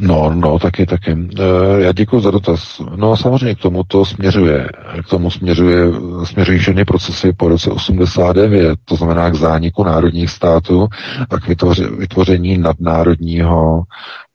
No, 0.01 0.33
no, 0.35 0.59
taky, 0.59 0.85
taky. 0.85 1.11
E, 1.11 1.81
já 1.81 1.91
děkuji 1.91 2.19
za 2.19 2.31
dotaz. 2.31 2.81
No 2.95 3.17
samozřejmě 3.17 3.55
k 3.55 3.59
tomu 3.59 3.83
to 3.83 4.05
směřuje. 4.05 4.69
K 5.05 5.09
tomu 5.09 5.31
směřuje, 5.31 5.85
směřují 6.23 6.59
všechny 6.59 6.85
procesy 6.85 7.33
po 7.33 7.47
roce 7.47 7.69
89, 7.71 8.79
to 8.85 8.95
znamená 8.95 9.29
k 9.29 9.35
zániku 9.35 9.83
národních 9.83 10.29
států 10.29 10.87
a 11.29 11.39
k 11.39 11.47
vytvoření 11.97 12.57
nadnárodního 12.57 13.83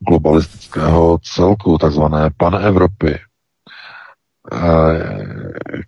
globalistického 0.09 1.19
celku, 1.23 1.78
takzvané 1.78 2.31
panevropy, 2.36 3.15
e, 3.15 3.19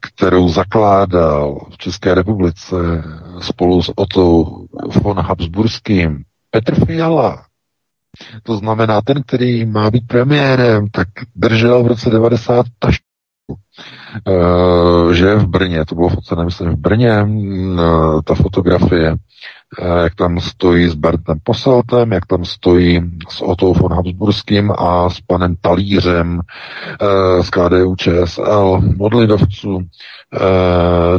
kterou 0.00 0.48
zakládal 0.48 1.58
v 1.70 1.78
České 1.78 2.14
republice 2.14 2.76
spolu 3.40 3.82
s 3.82 3.92
Otto 3.96 4.44
von 5.02 5.20
Habsburským 5.20 6.22
Petr 6.50 6.86
Fiala, 6.86 7.46
to 8.42 8.56
znamená, 8.56 9.00
ten, 9.02 9.22
který 9.22 9.66
má 9.66 9.90
být 9.90 10.06
premiérem, 10.06 10.88
tak 10.92 11.08
držel 11.36 11.82
v 11.82 11.86
roce 11.86 12.10
90 12.10 12.66
tašku. 12.78 13.02
Uh, 14.28 15.12
že 15.12 15.34
v 15.34 15.46
Brně, 15.46 15.84
to 15.84 15.94
bylo 15.94 16.08
focené, 16.08 16.44
myslím, 16.44 16.70
v 16.70 16.76
Brně, 16.76 17.22
uh, 17.22 18.20
ta 18.24 18.34
fotografie, 18.34 19.12
Eh, 19.12 19.16
jak 20.02 20.14
tam 20.14 20.40
stojí 20.40 20.88
s 20.88 20.94
Bertem 20.94 21.38
Poseltem, 21.42 22.12
jak 22.12 22.26
tam 22.26 22.44
stojí 22.44 23.02
s 23.28 23.40
Otto 23.42 23.72
von 23.72 23.92
Habsburským 23.92 24.72
a 24.78 25.10
s 25.10 25.20
panem 25.20 25.56
Talířem 25.60 26.40
eh, 26.40 27.42
z 27.42 27.50
KDU 27.50 27.96
ČSL 27.96 28.80
od 28.98 29.14
lidovců, 29.14 29.80
eh, 29.80 30.40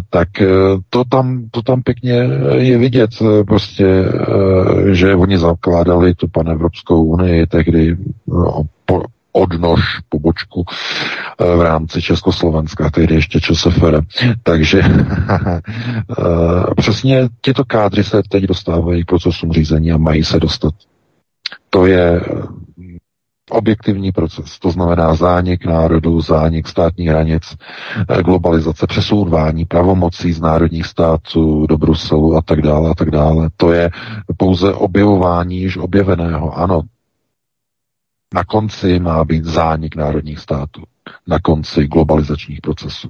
tak 0.10 0.30
to 0.90 1.04
tam, 1.04 1.48
to 1.52 1.62
tam 1.62 1.82
pěkně 1.82 2.30
je 2.52 2.78
vidět 2.78 3.10
prostě, 3.48 4.06
že 4.92 5.16
oni 5.16 5.38
zakládali 5.38 6.16
tu 6.16 6.28
panevropskou 6.28 7.04
unii 7.04 7.48
tehdy 7.48 7.98
no, 8.28 8.64
odnož 9.38 9.82
pobočku 10.10 10.66
eh, 10.68 11.56
v 11.56 11.62
rámci 11.62 12.02
Československa, 12.02 12.90
tehdy 12.90 13.16
ještě 13.16 13.42
ČSFR. 13.42 14.02
Takže 14.44 14.82
eh, 14.82 15.64
přesně 16.78 17.30
tyto 17.42 17.66
kádry 17.66 18.04
se 18.04 18.22
teď 18.30 18.44
dostávají 18.44 19.04
k 19.04 19.08
procesům 19.08 19.52
řízení 19.52 19.92
a 19.92 19.98
mají 19.98 20.24
se 20.24 20.40
dostat. 20.40 20.74
To 21.70 21.86
je 21.86 22.22
eh, 22.22 22.42
objektivní 23.52 24.12
proces, 24.12 24.60
to 24.60 24.72
znamená 24.72 25.16
zánik 25.16 25.66
národů, 25.66 26.22
zánik 26.22 26.68
státních 26.68 27.08
hranic, 27.08 27.44
globalizace, 28.26 28.88
přesouvání 28.88 29.66
pravomocí 29.66 30.34
z 30.34 30.42
národních 30.42 30.86
států 30.86 31.68
do 31.68 31.78
Bruselu 31.78 32.36
a 32.38 32.42
tak 32.42 32.62
dále 32.62 32.92
a 32.92 32.94
tak 32.94 33.12
dále. 33.12 33.50
To 33.58 33.72
je 33.72 33.90
pouze 34.38 34.74
objevování 34.74 35.58
již 35.58 35.78
objeveného. 35.78 36.58
Ano, 36.58 36.82
na 38.34 38.44
konci 38.44 39.00
má 39.00 39.24
být 39.24 39.46
zánik 39.46 39.96
národních 39.96 40.40
států. 40.40 40.84
Na 41.28 41.40
konci 41.40 41.88
globalizačních 41.88 42.62
procesů. 42.62 43.10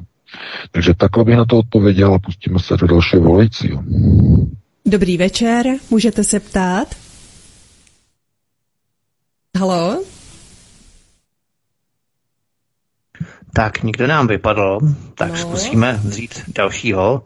Takže 0.71 0.93
takhle 0.93 1.23
bych 1.23 1.37
na 1.37 1.45
to 1.45 1.57
odpověděl 1.57 2.13
a 2.13 2.19
pustíme 2.19 2.59
se 2.59 2.77
do 2.77 2.87
dalšího 2.87 3.21
volajícího. 3.21 3.83
Dobrý 4.85 5.17
večer, 5.17 5.65
můžete 5.89 6.23
se 6.23 6.39
ptát? 6.39 6.87
Halo? 9.59 10.03
Tak, 13.53 13.83
nikdo 13.83 14.07
nám 14.07 14.27
vypadl, 14.27 14.79
tak 15.15 15.31
no. 15.31 15.37
zkusíme 15.37 15.99
vzít 16.03 16.43
dalšího. 16.55 17.25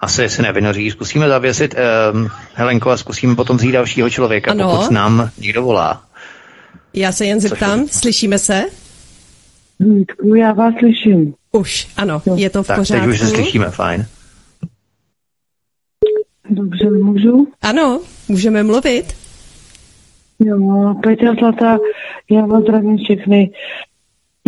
Asi 0.00 0.28
se 0.28 0.42
nevynoří, 0.42 0.90
zkusíme 0.90 1.28
zavěsit 1.28 1.74
um, 2.12 2.30
Helenko 2.54 2.90
a 2.90 2.96
zkusíme 2.96 3.34
potom 3.34 3.56
vzít 3.56 3.72
dalšího 3.72 4.10
člověka, 4.10 4.50
ano. 4.50 4.70
pokud 4.70 4.90
nám 4.90 5.30
někdo 5.38 5.62
volá. 5.62 6.05
Já 6.96 7.12
se 7.12 7.26
jen 7.26 7.40
zeptám, 7.40 7.88
slyšíme 7.88 8.38
se? 8.38 8.64
Vítku, 9.80 10.34
já 10.34 10.52
vás 10.52 10.74
slyším. 10.78 11.34
Už, 11.52 11.88
ano, 11.96 12.22
jo. 12.26 12.36
je 12.36 12.50
to 12.50 12.62
v 12.62 12.66
tak, 12.66 12.78
pořádku. 12.78 13.06
teď 13.06 13.14
už 13.14 13.20
se 13.20 13.26
slyšíme, 13.26 13.70
fajn. 13.70 14.06
Dobře, 16.50 16.90
můžu? 16.90 17.48
Ano, 17.62 18.00
můžeme 18.28 18.62
mluvit. 18.62 19.14
Jo, 20.38 20.94
Peťa 21.02 21.34
Zlata, 21.34 21.78
já 22.30 22.46
vás 22.46 22.62
zdravím 22.62 22.98
všechny. 22.98 23.50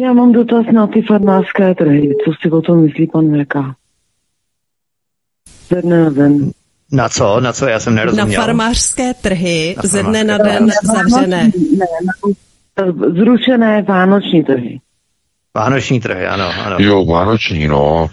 Já 0.02 0.12
mám 0.12 0.32
dotaz 0.32 0.66
na 0.72 0.86
ty 0.86 1.02
farmářské 1.02 1.74
trhy. 1.74 2.14
Co 2.24 2.32
si 2.42 2.50
o 2.50 2.62
tom 2.62 2.82
myslí 2.82 3.06
pan 3.06 3.42
VK? 3.42 3.54
Ze 5.68 5.82
dne 5.82 6.04
na 6.04 6.10
den. 6.10 6.50
Na 6.92 7.08
co? 7.08 7.40
Na 7.40 7.52
co? 7.52 7.66
Já 7.66 7.80
jsem 7.80 7.94
nerozuměl. 7.94 8.40
Na 8.40 8.46
farmářské 8.46 9.14
trhy 9.14 9.74
na 9.76 9.82
ze 9.88 10.02
dne 10.02 10.24
na 10.24 10.38
den 10.38 10.66
na 10.66 10.94
zavřené. 10.94 11.50
Ne, 11.78 11.86
na 12.06 12.32
zrušené 13.14 13.82
vánoční 13.82 14.44
trhy. 14.44 14.80
Vánoční 15.56 16.00
trhy, 16.00 16.26
ano, 16.26 16.50
ano. 16.64 16.76
Jo, 16.78 17.04
vánoční, 17.04 17.68
no. 17.68 18.08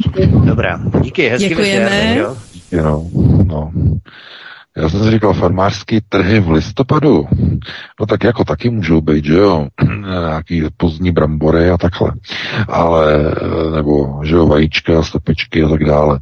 Dobrá, 0.46 0.80
díky, 1.02 1.30
hezky 1.30 1.50
Děkujeme. 1.50 1.86
Večer, 1.86 2.18
jo? 2.18 2.38
Díky, 2.54 2.76
no, 2.76 3.10
no. 3.46 3.72
Já 4.78 4.90
jsem 4.90 5.04
si 5.04 5.12
říkal, 5.12 5.34
farmářské 5.34 6.00
trhy 6.10 6.40
v 6.40 6.52
listopadu, 6.52 7.28
no 8.00 8.06
tak 8.06 8.24
jako 8.24 8.44
taky 8.44 8.70
můžou 8.70 9.02
být, 9.02 9.26
že 9.26 9.34
jo, 9.34 9.68
nějaký 10.02 10.64
pozdní 10.78 11.12
brambory 11.12 11.70
a 11.70 11.78
takhle, 11.78 12.12
ale, 12.68 13.36
nebo, 13.76 14.20
že 14.24 14.36
jo, 14.36 14.48
vajíčka, 14.48 15.04
stepičky 15.04 15.64
a 15.64 15.70
tak 15.70 15.84
dále. 15.84 16.20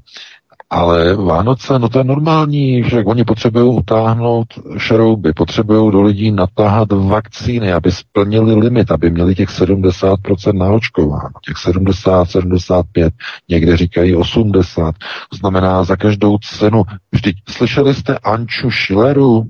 Ale 0.73 1.15
Vánoce, 1.15 1.79
no 1.79 1.89
to 1.89 1.97
je 1.97 2.03
normální, 2.03 2.83
že 2.83 3.03
oni 3.03 3.23
potřebují 3.23 3.77
utáhnout 3.77 4.47
šrouby, 4.77 5.33
potřebují 5.33 5.91
do 5.91 6.01
lidí 6.01 6.31
natáhat 6.31 6.91
vakcíny, 6.91 7.73
aby 7.73 7.91
splnili 7.91 8.55
limit, 8.55 8.91
aby 8.91 9.09
měli 9.11 9.35
těch 9.35 9.49
70% 9.49 10.57
naočkováno, 10.57 11.29
těch 11.45 11.57
70, 11.57 12.25
75, 12.29 13.13
někde 13.49 13.77
říkají 13.77 14.15
80. 14.15 14.95
To 15.29 15.37
znamená 15.37 15.83
za 15.83 15.95
každou 15.95 16.37
cenu. 16.37 16.83
Vždyť 17.11 17.35
slyšeli 17.49 17.93
jste 17.93 18.17
Anču 18.17 18.71
Schilleru? 18.71 19.45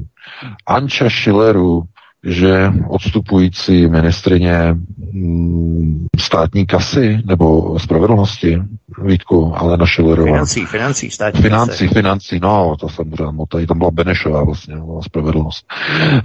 Anča 0.67 1.09
Schilleru 1.09 1.83
že 2.23 2.71
odstupující 2.87 3.87
ministrině 3.87 4.75
mm, 5.11 6.05
státní 6.19 6.65
kasy 6.65 7.21
nebo 7.25 7.79
spravedlnosti, 7.79 8.61
Vítku, 9.05 9.53
Alena 9.55 9.85
Schillerová. 9.85 10.31
Financí, 10.31 10.65
financí, 10.65 11.09
státní 11.09 11.41
Financí, 11.41 11.71
kasy. 11.71 11.87
financí, 11.87 12.39
no, 12.39 12.75
to 12.79 12.89
samozřejmě, 12.89 13.45
tady 13.49 13.67
tam 13.67 13.77
byla 13.77 13.91
Benešová 13.91 14.43
vlastně, 14.43 14.75
no, 14.75 15.01
spravedlnost. 15.03 15.65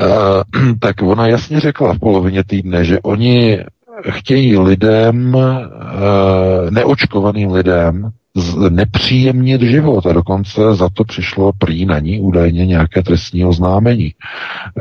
Uh, 0.00 0.74
tak 0.80 1.02
ona 1.02 1.26
jasně 1.26 1.60
řekla 1.60 1.94
v 1.94 1.98
polovině 1.98 2.44
týdne, 2.44 2.84
že 2.84 3.00
oni 3.00 3.58
chtějí 4.10 4.58
lidem, 4.58 5.34
uh, 5.34 6.70
neočkovaným 6.70 7.52
lidem, 7.52 8.10
nepříjemnit 8.68 9.62
život 9.62 10.06
a 10.06 10.12
dokonce 10.12 10.74
za 10.74 10.88
to 10.92 11.04
přišlo 11.04 11.52
prý 11.58 11.86
na 11.86 11.98
ní 11.98 12.20
údajně 12.20 12.66
nějaké 12.66 13.02
trestní 13.02 13.44
oznámení, 13.44 14.14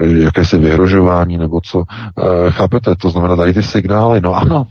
jakési 0.02 0.57
vyhrožování 0.57 1.38
nebo 1.38 1.61
co. 1.61 1.84
Eh, 1.90 2.52
chápete? 2.52 2.95
To 2.95 3.10
znamená 3.10 3.36
tady 3.36 3.53
ty 3.53 3.64
signály, 3.64 4.22
no 4.22 4.34
ano, 4.34 4.68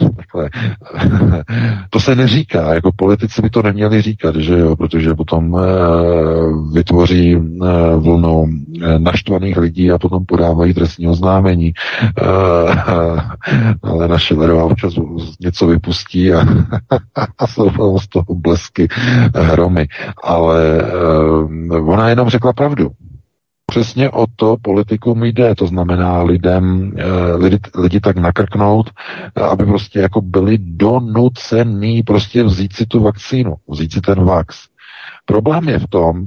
to 1.90 2.00
se 2.00 2.14
neříká, 2.14 2.74
jako 2.74 2.90
politici 2.96 3.42
by 3.42 3.50
to 3.50 3.62
neměli 3.62 4.02
říkat, 4.02 4.36
že 4.36 4.58
jo, 4.58 4.76
protože 4.76 5.14
potom 5.14 5.56
e, 5.56 5.60
vytvoří 6.72 7.32
e, 7.32 7.38
vlnu 7.96 8.46
e, 8.82 8.98
naštvaných 8.98 9.56
lidí 9.56 9.90
a 9.90 9.98
potom 9.98 10.24
podávají 10.24 10.74
trestní 10.74 11.08
oznámení. 11.08 11.68
E, 11.68 11.72
ale 13.82 14.08
naše 14.08 14.34
Lerová 14.34 14.64
občas 14.64 14.94
něco 15.40 15.66
vypustí 15.66 16.32
a, 16.32 16.40
a 17.38 17.46
jsou 17.46 17.98
z 17.98 18.08
toho 18.08 18.34
blesky 18.34 18.88
hromy. 19.34 19.88
Ale 20.22 20.82
e, 21.72 21.80
ona 21.80 22.08
jenom 22.08 22.28
řekla 22.28 22.52
pravdu. 22.52 22.90
Přesně 23.70 24.10
o 24.10 24.26
to 24.36 24.56
politikům 24.62 25.24
jde, 25.24 25.54
to 25.54 25.66
znamená 25.66 26.22
lidem, 26.22 26.92
eh, 26.98 27.34
lidi, 27.36 27.58
lidi 27.74 28.00
tak 28.00 28.16
nakrknout, 28.16 28.90
eh, 28.90 29.42
aby 29.42 29.66
prostě 29.66 29.98
jako 29.98 30.20
byli 30.20 30.58
donucený 30.58 32.02
prostě 32.02 32.44
vzít 32.44 32.72
si 32.72 32.86
tu 32.86 33.02
vakcínu, 33.02 33.54
vzít 33.68 33.92
si 33.92 34.00
ten 34.00 34.24
vax. 34.24 34.66
Problém 35.24 35.68
je 35.68 35.78
v 35.78 35.86
tom, 35.86 36.24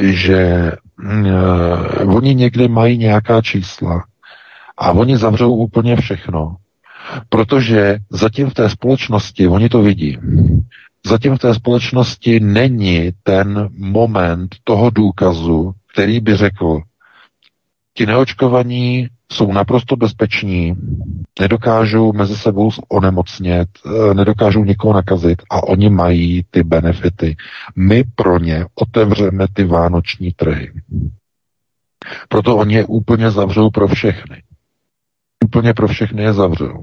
že 0.00 0.72
uh, 2.04 2.16
oni 2.16 2.34
někde 2.34 2.68
mají 2.68 2.98
nějaká 2.98 3.40
čísla 3.40 4.04
a 4.78 4.90
oni 4.90 5.16
zavřou 5.16 5.54
úplně 5.54 5.96
všechno, 5.96 6.56
protože 7.28 7.98
zatím 8.10 8.50
v 8.50 8.54
té 8.54 8.70
společnosti, 8.70 9.48
oni 9.48 9.68
to 9.68 9.82
vidí, 9.82 10.18
zatím 11.06 11.34
v 11.36 11.38
té 11.38 11.54
společnosti 11.54 12.40
není 12.40 13.12
ten 13.22 13.68
moment 13.78 14.56
toho 14.64 14.90
důkazu, 14.90 15.72
který 15.92 16.20
by 16.20 16.36
řekl, 16.36 16.80
ti 17.94 18.06
neočkovaní 18.06 19.08
jsou 19.32 19.52
naprosto 19.52 19.96
bezpeční, 19.96 20.74
nedokážou 21.40 22.12
mezi 22.12 22.36
sebou 22.36 22.70
onemocnět, 22.88 23.68
eh, 23.86 24.14
nedokážou 24.14 24.64
nikoho 24.64 24.94
nakazit 24.94 25.42
a 25.50 25.62
oni 25.62 25.90
mají 25.90 26.44
ty 26.50 26.62
benefity. 26.62 27.36
My 27.76 28.04
pro 28.14 28.38
ně 28.38 28.64
otevřeme 28.74 29.46
ty 29.52 29.64
vánoční 29.64 30.32
trhy. 30.32 30.72
Proto 32.28 32.56
oni 32.56 32.74
je 32.74 32.84
úplně 32.86 33.30
zavřou 33.30 33.70
pro 33.70 33.88
všechny. 33.88 34.42
Úplně 35.44 35.74
pro 35.74 35.88
všechny 35.88 36.22
je 36.22 36.32
zavřou. 36.32 36.82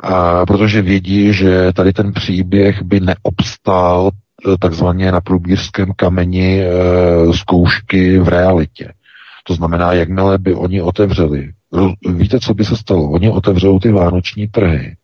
A 0.00 0.46
protože 0.46 0.82
vědí, 0.82 1.32
že 1.32 1.72
tady 1.72 1.92
ten 1.92 2.12
příběh 2.12 2.82
by 2.82 3.00
neobstál 3.00 4.10
eh, 4.12 4.58
takzvaně 4.58 5.12
na 5.12 5.20
průbířském 5.20 5.92
kameni 5.96 6.60
e, 6.62 6.72
zkoušky 7.32 8.18
v 8.18 8.28
realitě. 8.28 8.92
To 9.44 9.54
znamená, 9.54 9.92
jakmile 9.92 10.38
by 10.38 10.54
oni 10.54 10.82
otevřeli, 10.82 11.52
víte, 12.08 12.40
co 12.40 12.54
by 12.54 12.64
se 12.64 12.76
stalo? 12.76 13.10
Oni 13.10 13.30
otevřou 13.30 13.78
ty 13.78 13.92
vánoční 13.92 14.48
trhy 14.48 14.96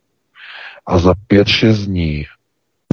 a 0.86 0.98
za 0.98 1.14
pět, 1.26 1.48
šest 1.48 1.78
dní 1.78 2.24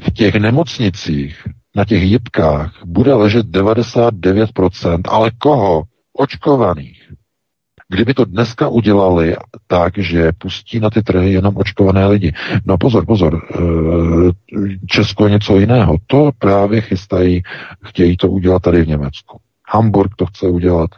v 0.04 0.12
těch 0.14 0.36
nemocnicích, 0.36 1.48
na 1.76 1.86
těch 1.86 2.04
jibkách, 2.04 2.82
bude 2.86 3.14
ležet 3.14 3.46
99%, 3.46 5.02
ale 5.08 5.32
koho? 5.38 5.84
Očkovaných. 6.18 7.12
Kdyby 7.94 8.14
to 8.14 8.26
dneska 8.26 8.68
udělali 8.68 9.36
tak, 9.68 9.98
že 9.98 10.32
pustí 10.38 10.80
na 10.80 10.90
ty 10.90 11.04
trhy 11.04 11.34
jenom 11.34 11.58
očkované 11.58 12.08
lidi. 12.08 12.34
No 12.66 12.78
pozor, 12.78 13.06
pozor, 13.06 13.42
eh, 13.56 13.58
Česko 14.88 15.26
je 15.26 15.32
něco 15.32 15.58
jiného. 15.58 15.98
To 16.08 16.32
právě 16.40 16.82
chystají, 16.82 17.44
chtějí 17.86 18.18
to 18.18 18.28
udělat 18.28 18.62
tady 18.62 18.84
v 18.84 18.88
Německu. 18.88 19.40
Hamburg 19.68 20.16
to 20.16 20.26
chce 20.26 20.48
udělat, 20.48 20.90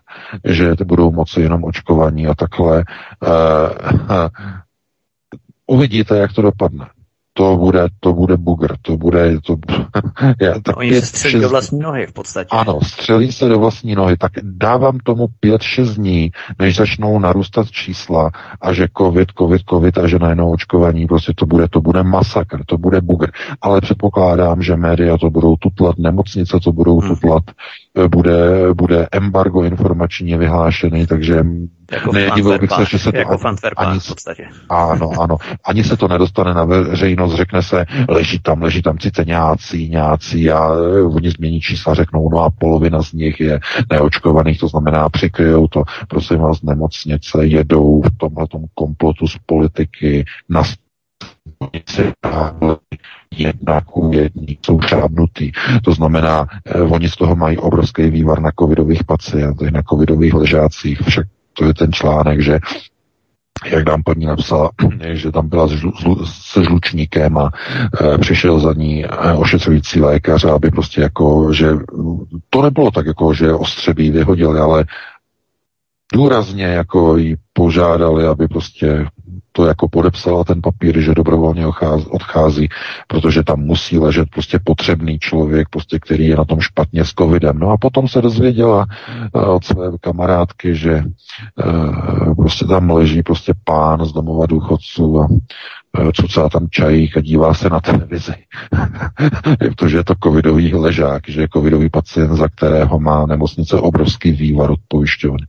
že 0.44 0.76
to 0.76 0.86
budou 0.86 1.12
moci 1.12 1.42
jenom 1.42 1.64
očkovaní 1.64 2.28
a 2.28 2.36
takhle. 2.36 2.84
Uh, 3.28 4.30
uvidíte, 5.68 6.18
jak 6.18 6.34
to 6.34 6.42
dopadne 6.42 6.86
to 7.38 7.58
bude, 7.58 7.88
to 8.00 8.14
bude 8.14 8.38
bugr, 8.38 8.76
to 8.82 8.98
bude, 8.98 9.42
to, 9.42 9.56
já, 10.42 10.54
tak 10.54 10.68
no, 10.68 10.74
oni 10.76 10.94
se 10.94 11.06
střelí 11.06 11.32
šest, 11.32 11.42
do 11.42 11.50
vlastní 11.50 11.80
nohy 11.80 12.08
v 12.08 12.14
podstatě. 12.14 12.48
Ano, 12.52 12.80
střelí 12.82 13.32
se 13.32 13.50
do 13.50 13.60
vlastní 13.60 13.96
nohy, 13.96 14.18
tak 14.18 14.32
dávám 14.42 14.98
tomu 15.04 15.28
pět, 15.40 15.62
šest 15.62 15.96
dní, 15.96 16.32
než 16.60 16.76
začnou 16.76 17.20
narůstat 17.20 17.72
čísla 17.72 18.32
a 18.62 18.74
že 18.74 18.88
covid, 18.98 19.32
covid, 19.38 19.62
covid 19.70 19.98
a 19.98 20.08
že 20.08 20.20
najednou 20.20 20.52
očkování, 20.52 21.08
prostě 21.08 21.34
to 21.36 21.46
bude, 21.46 21.68
to 21.68 21.82
bude 21.82 22.04
masakr, 22.04 22.66
to 22.66 22.78
bude 22.78 23.02
bugr. 23.02 23.30
Ale 23.62 23.82
předpokládám, 23.82 24.62
že 24.62 24.76
média 24.76 25.18
to 25.18 25.30
budou 25.30 25.56
tutlat, 25.56 25.98
nemocnice 25.98 26.60
to 26.64 26.72
budou 26.72 27.00
hmm. 27.00 27.10
tutlat, 27.10 27.44
bude, 28.08 28.74
bude 28.74 29.08
embargo 29.12 29.64
informační 29.64 30.38
vyhlášený, 30.38 31.08
takže 31.08 31.44
jako 31.92 32.12
nedivil 32.12 32.60
bych 32.60 32.72
se, 32.72 32.86
že 32.86 33.00
se 33.00 33.12
to 33.12 33.18
jako 33.18 33.38
ani, 33.46 33.58
ani, 33.78 34.00
v 34.00 34.08
podstatě. 34.08 34.48
Ano, 34.70 35.12
ano. 35.20 35.38
Ani 35.64 35.84
se 35.84 35.98
to 35.98 36.08
nedostane 36.08 36.54
na 36.54 36.66
veřejnost, 36.66 37.34
řekne 37.34 37.62
se, 37.62 37.86
leží 38.10 38.40
tam, 38.40 38.62
leží 38.62 38.82
tam 38.82 39.00
sice 39.00 39.26
nějací, 39.26 39.90
nějací 39.90 40.52
a 40.52 40.70
eh, 40.74 41.02
oni 41.02 41.30
změní 41.30 41.62
čísla, 41.62 41.94
řeknou, 41.94 42.30
no 42.30 42.40
a 42.40 42.50
polovina 42.50 43.04
z 43.04 43.14
nich 43.14 43.40
je 43.40 43.60
neočkovaných, 43.90 44.60
to 44.60 44.68
znamená, 44.68 45.10
přikryjou 45.10 45.68
to, 45.68 45.84
prosím 46.08 46.38
vás, 46.38 46.62
nemocnice 46.62 47.46
jedou 47.46 48.02
v 48.02 48.18
tomhle 48.18 48.46
komplotu 48.74 49.28
z 49.28 49.38
politiky 49.46 50.26
na 50.50 50.64
jedna 53.38 53.82
ku 53.82 54.12
jedný, 54.14 54.58
jsou 54.66 54.82
šábnutý. 54.82 55.52
To 55.84 55.92
znamená, 55.92 56.48
eh, 56.66 56.82
oni 56.82 57.10
z 57.10 57.16
toho 57.16 57.36
mají 57.36 57.58
obrovský 57.58 58.10
vývar 58.10 58.42
na 58.42 58.52
covidových 58.60 59.04
pacientech, 59.04 59.72
na 59.72 59.82
covidových 59.90 60.34
ležácích, 60.34 61.02
však 61.02 61.28
to 61.58 61.66
je 61.66 61.74
ten 61.74 61.92
článek, 61.94 62.42
že 62.42 62.60
jak 63.66 63.86
nám 63.86 64.04
paní 64.04 64.26
napsala, 64.26 64.70
že 65.14 65.32
tam 65.32 65.50
byla 65.50 65.68
se 66.24 66.64
žlučníkem 66.64 67.38
a 67.38 67.52
e, 68.02 68.18
přišel 68.18 68.60
za 68.60 68.74
ní 68.74 69.06
e, 69.06 69.10
ošetřující 69.34 70.02
lékař, 70.02 70.46
aby 70.46 70.72
prostě 70.72 71.02
jako, 71.02 71.54
že 71.54 71.72
to 72.50 72.62
nebylo 72.62 72.92
tak 72.92 73.06
jako, 73.06 73.34
že 73.34 73.54
ostřebí 73.54 74.12
vyhodili, 74.12 74.60
ale 74.60 74.86
důrazně 76.14 76.64
jako 76.64 77.18
jí 77.18 77.36
požádali, 77.54 78.28
aby 78.28 78.48
prostě 78.48 79.06
to 79.56 79.66
jako 79.66 79.88
podepsala 79.88 80.44
ten 80.44 80.62
papír, 80.62 81.00
že 81.00 81.14
dobrovolně 81.14 81.68
odchází, 82.10 82.70
protože 83.08 83.44
tam 83.44 83.60
musí 83.60 84.00
ležet 84.00 84.30
prostě 84.30 84.60
potřebný 84.64 85.20
člověk, 85.20 85.70
prostě, 85.70 86.00
který 86.00 86.28
je 86.28 86.36
na 86.36 86.46
tom 86.46 86.60
špatně 86.60 87.06
s 87.06 87.10
covidem. 87.10 87.60
No 87.60 87.70
a 87.70 87.78
potom 87.78 88.08
se 88.08 88.22
dozvěděla 88.22 88.86
uh, 89.34 89.50
od 89.50 89.64
své 89.64 89.86
kamarádky, 90.02 90.76
že 90.76 91.04
uh, 91.66 92.36
prostě 92.36 92.66
tam 92.66 92.90
leží 92.90 93.24
prostě 93.24 93.54
pán 93.64 94.06
z 94.06 94.14
domova 94.14 94.46
důchodců 94.46 95.22
a 95.22 95.28
uh, 95.30 96.12
cucá 96.12 96.50
tam 96.50 96.68
čajík 96.70 97.18
a 97.18 97.22
dívá 97.22 97.54
se 97.54 97.70
na 97.70 97.80
televizi. 97.80 98.34
protože 99.58 99.98
je 99.98 100.04
to 100.04 100.14
covidový 100.24 100.74
ležák, 100.74 101.22
že 101.28 101.42
je 101.42 101.48
covidový 101.54 101.90
pacient, 101.90 102.36
za 102.36 102.48
kterého 102.48 103.00
má 103.00 103.26
nemocnice 103.26 103.76
obrovský 103.76 104.32
vývar 104.32 104.72
od 104.72 104.80
pojišťovny. 104.88 105.46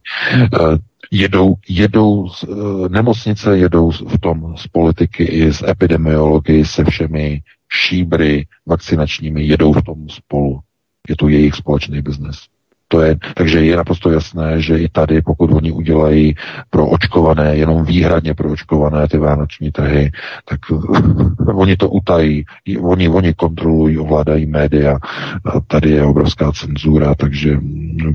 Jedou, 1.11 1.55
jedou 1.69 2.28
z, 2.28 2.45
eh, 2.45 2.89
nemocnice 2.89 3.59
jedou 3.59 3.91
v 3.91 4.19
tom 4.20 4.57
z 4.57 4.66
politiky 4.66 5.24
i 5.24 5.53
z 5.53 5.62
epidemiologii 5.62 6.65
se 6.65 6.85
všemi 6.85 7.41
šíbry 7.73 8.47
vakcinačními, 8.66 9.47
jedou 9.47 9.73
v 9.73 9.83
tom 9.83 10.09
spolu. 10.09 10.61
Je 11.09 11.16
to 11.16 11.28
jejich 11.28 11.55
společný 11.55 12.03
biznes. 12.03 12.37
To 12.89 13.01
je, 13.01 13.19
takže 13.35 13.65
je 13.65 13.77
naprosto 13.77 14.11
jasné, 14.11 14.62
že 14.62 14.78
i 14.78 14.89
tady, 14.89 15.23
pokud 15.23 15.51
oni 15.51 15.73
udělají 15.73 16.35
pro 16.70 16.87
očkované, 16.87 17.57
jenom 17.57 17.85
výhradně 17.85 18.35
pro 18.35 18.51
očkované 18.51 19.09
ty 19.09 19.19
vánoční 19.19 19.70
trhy, 19.73 20.11
tak 20.45 20.61
oni 21.55 21.77
to 21.77 21.91
utají, 21.91 22.45
oni, 22.81 23.09
oni 23.09 23.35
kontrolují, 23.35 23.99
ovládají 23.99 24.47
média, 24.47 24.99
a 25.45 25.61
tady 25.61 25.91
je 25.91 26.05
obrovská 26.05 26.53
cenzura, 26.53 27.15
takže 27.15 27.59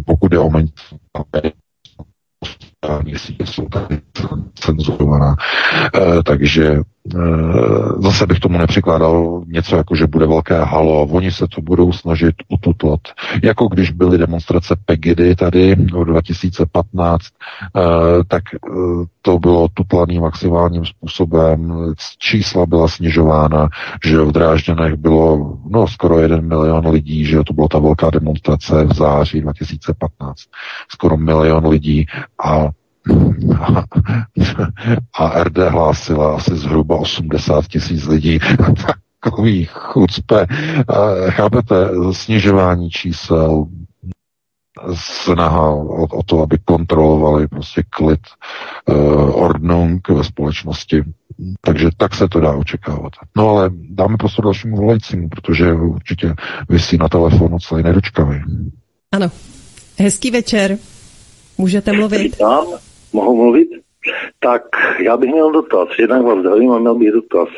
pokud 0.05 0.31
je 0.31 0.39
o 0.39 0.49
sítě 3.17 3.45
jsou 3.45 3.69
tady 3.69 4.01
cenzurovaná. 4.55 5.35
E, 5.95 6.23
takže 6.23 6.79
zase 7.99 8.25
bych 8.25 8.39
tomu 8.39 8.57
nepřikládal 8.57 9.43
něco 9.47 9.75
jako, 9.75 9.95
že 9.95 10.07
bude 10.07 10.27
velké 10.27 10.63
halo. 10.63 11.03
Oni 11.03 11.31
se 11.31 11.47
to 11.55 11.61
budou 11.61 11.91
snažit 11.91 12.35
ututlat. 12.49 12.99
Jako 13.43 13.67
když 13.67 13.91
byly 13.91 14.17
demonstrace 14.17 14.75
Pegidy 14.85 15.35
tady 15.35 15.75
v 15.75 16.05
2015, 16.05 17.23
e, 17.23 17.29
tak 18.27 18.43
e, 18.53 18.57
to 19.21 19.39
bylo 19.39 19.67
tutlaný 19.73 20.19
maximálním 20.19 20.85
způsobem. 20.85 21.73
Čísla 22.17 22.65
byla 22.65 22.87
snižována, 22.87 23.69
že 24.05 24.21
v 24.21 24.31
Drážďanech 24.31 24.93
bylo 24.93 25.57
no, 25.69 25.87
skoro 25.87 26.19
jeden 26.19 26.47
milion 26.47 26.87
lidí, 26.87 27.25
že 27.25 27.43
to 27.47 27.53
byla 27.53 27.67
ta 27.67 27.79
velká 27.79 28.09
demonstrace 28.09 28.83
v 28.83 28.93
září 28.93 29.41
2015. 29.41 30.39
Skoro 30.89 31.17
milion 31.17 31.67
lidí 31.67 32.05
a 32.45 32.69
a 35.13 35.43
RD 35.43 35.57
hlásila 35.57 36.35
asi 36.35 36.55
zhruba 36.55 36.95
80 36.95 37.67
tisíc 37.67 38.07
lidí. 38.07 38.39
Takový 39.23 39.67
chucpe. 39.71 40.47
Chápete, 41.29 41.75
snižování 42.11 42.89
čísel, 42.89 43.65
snaha 44.95 45.69
o, 45.69 46.03
o 46.03 46.23
to, 46.23 46.41
aby 46.41 46.57
kontrolovali 46.65 47.47
prostě 47.47 47.83
klid, 47.89 48.19
uh, 48.85 49.43
ordnung 49.43 50.09
ve 50.09 50.23
společnosti. 50.23 51.03
Takže 51.61 51.89
tak 51.97 52.15
se 52.15 52.27
to 52.27 52.39
dá 52.39 52.51
očekávat. 52.51 53.13
No 53.37 53.49
ale 53.49 53.69
dáme 53.73 54.17
prostor 54.17 54.45
dalšímu 54.45 54.77
volajícímu, 54.77 55.29
protože 55.29 55.73
určitě 55.73 56.33
vysí 56.69 56.97
na 56.97 57.09
telefonu 57.09 57.59
celý 57.59 57.83
nedočkavý. 57.83 58.41
Ano. 59.11 59.31
Hezký 59.97 60.31
večer. 60.31 60.77
Můžete 61.57 61.93
mluvit. 61.93 62.23
Vítám. 62.23 62.65
Mohu 63.13 63.35
mluvit? 63.35 63.69
Tak 64.39 64.61
já 64.99 65.17
bych 65.17 65.29
měl 65.31 65.51
dotaz, 65.51 65.89
jednak 65.99 66.21
vás 66.21 66.39
zdravím 66.39 66.71
a 66.71 66.79
měl 66.79 66.95
bych 66.95 67.11
dotaz. 67.11 67.49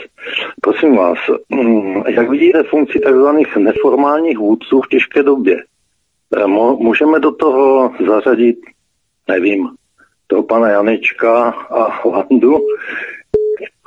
Prosím 0.62 0.96
vás, 0.96 1.18
mm, 1.50 2.04
jak 2.08 2.30
vidíte 2.30 2.64
funkci 2.64 3.00
tzv. 3.00 3.60
neformálních 3.60 4.38
vůdců 4.38 4.82
v 4.82 4.88
těžké 4.88 5.24
době? 5.24 5.58
Eh, 6.38 6.48
můžeme 6.78 7.20
do 7.20 7.32
toho 7.32 7.92
zařadit, 8.08 8.58
nevím, 9.28 9.70
toho 10.28 10.44
pana 10.44 10.70
Janečka 10.70 11.50
a 11.50 12.08
Landu. 12.08 12.60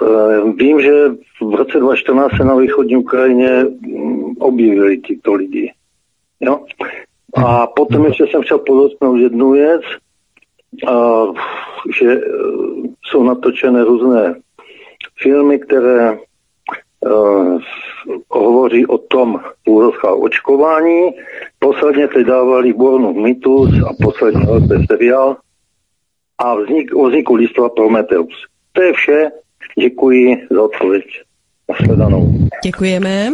Eh, 0.03 0.53
vím, 0.57 0.81
že 0.81 1.09
v 1.41 1.55
roce 1.55 1.81
2014 1.81 2.37
se 2.37 2.45
na 2.45 2.55
východní 2.55 2.97
Ukrajině 2.97 3.65
mm, 3.81 4.37
objevili 4.39 4.97
tyto 4.97 5.35
lidi. 5.35 5.73
Jo? 6.41 6.65
A 7.35 7.67
potom 7.67 8.07
ještě 8.07 8.27
jsem 8.27 8.43
chtěl 8.43 8.59
podotknout 8.59 9.17
jednu 9.17 9.51
věc, 9.51 9.83
a, 10.87 11.25
že 12.01 12.13
e, 12.13 12.21
jsou 13.05 13.23
natočené 13.23 13.85
různé 13.85 14.35
filmy, 15.23 15.59
které 15.59 16.19
uh, 17.01 17.61
hovoří 18.29 18.87
o 18.87 18.99
tom 18.99 19.41
úrovka 19.69 20.15
očkování. 20.15 21.11
Posledně 21.59 22.09
teď 22.09 22.27
dávali 22.27 22.73
Bornu 22.73 23.13
Mytus 23.13 23.71
a 23.91 23.93
poslední 24.03 24.43
je 24.43 24.87
seriál 24.91 25.37
a 26.39 26.55
vznik, 26.55 26.95
o 26.95 27.07
vzniku 27.07 27.35
listva 27.35 27.69
Prometeus. 27.69 28.47
To 28.73 28.83
je 28.83 28.93
vše. 28.93 29.31
Děkuji 29.79 30.47
za 30.51 30.63
odpověď. 30.63 31.05
Nasledanou. 31.69 32.33
Děkujeme. 32.65 33.33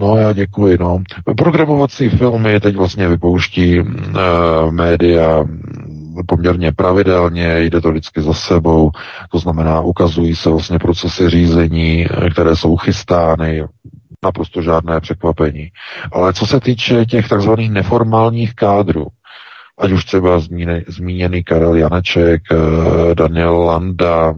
No 0.00 0.16
já 0.16 0.32
děkuji, 0.32 0.78
no. 0.80 1.02
Programovací 1.36 2.08
filmy 2.08 2.60
teď 2.60 2.76
vlastně 2.76 3.08
vypouští 3.08 3.80
uh, 3.80 3.86
média 4.70 5.44
poměrně 6.26 6.72
pravidelně, 6.72 7.60
jde 7.60 7.80
to 7.80 7.90
vždycky 7.90 8.22
za 8.22 8.32
sebou, 8.34 8.90
to 9.30 9.38
znamená, 9.38 9.80
ukazují 9.80 10.36
se 10.36 10.50
vlastně 10.50 10.78
procesy 10.78 11.30
řízení, 11.30 12.06
které 12.32 12.56
jsou 12.56 12.76
chystány, 12.76 13.64
naprosto 14.24 14.62
žádné 14.62 15.00
překvapení. 15.00 15.68
Ale 16.12 16.32
co 16.32 16.46
se 16.46 16.60
týče 16.60 17.06
těch 17.06 17.28
takzvaných 17.28 17.70
neformálních 17.70 18.54
kádrů, 18.54 19.06
ať 19.78 19.92
už 19.92 20.04
třeba 20.04 20.40
zmíněný 20.88 21.44
Karel 21.44 21.74
Janeček, 21.74 22.42
eh, 22.52 23.14
Daniel 23.14 23.58
Landa, 23.58 24.34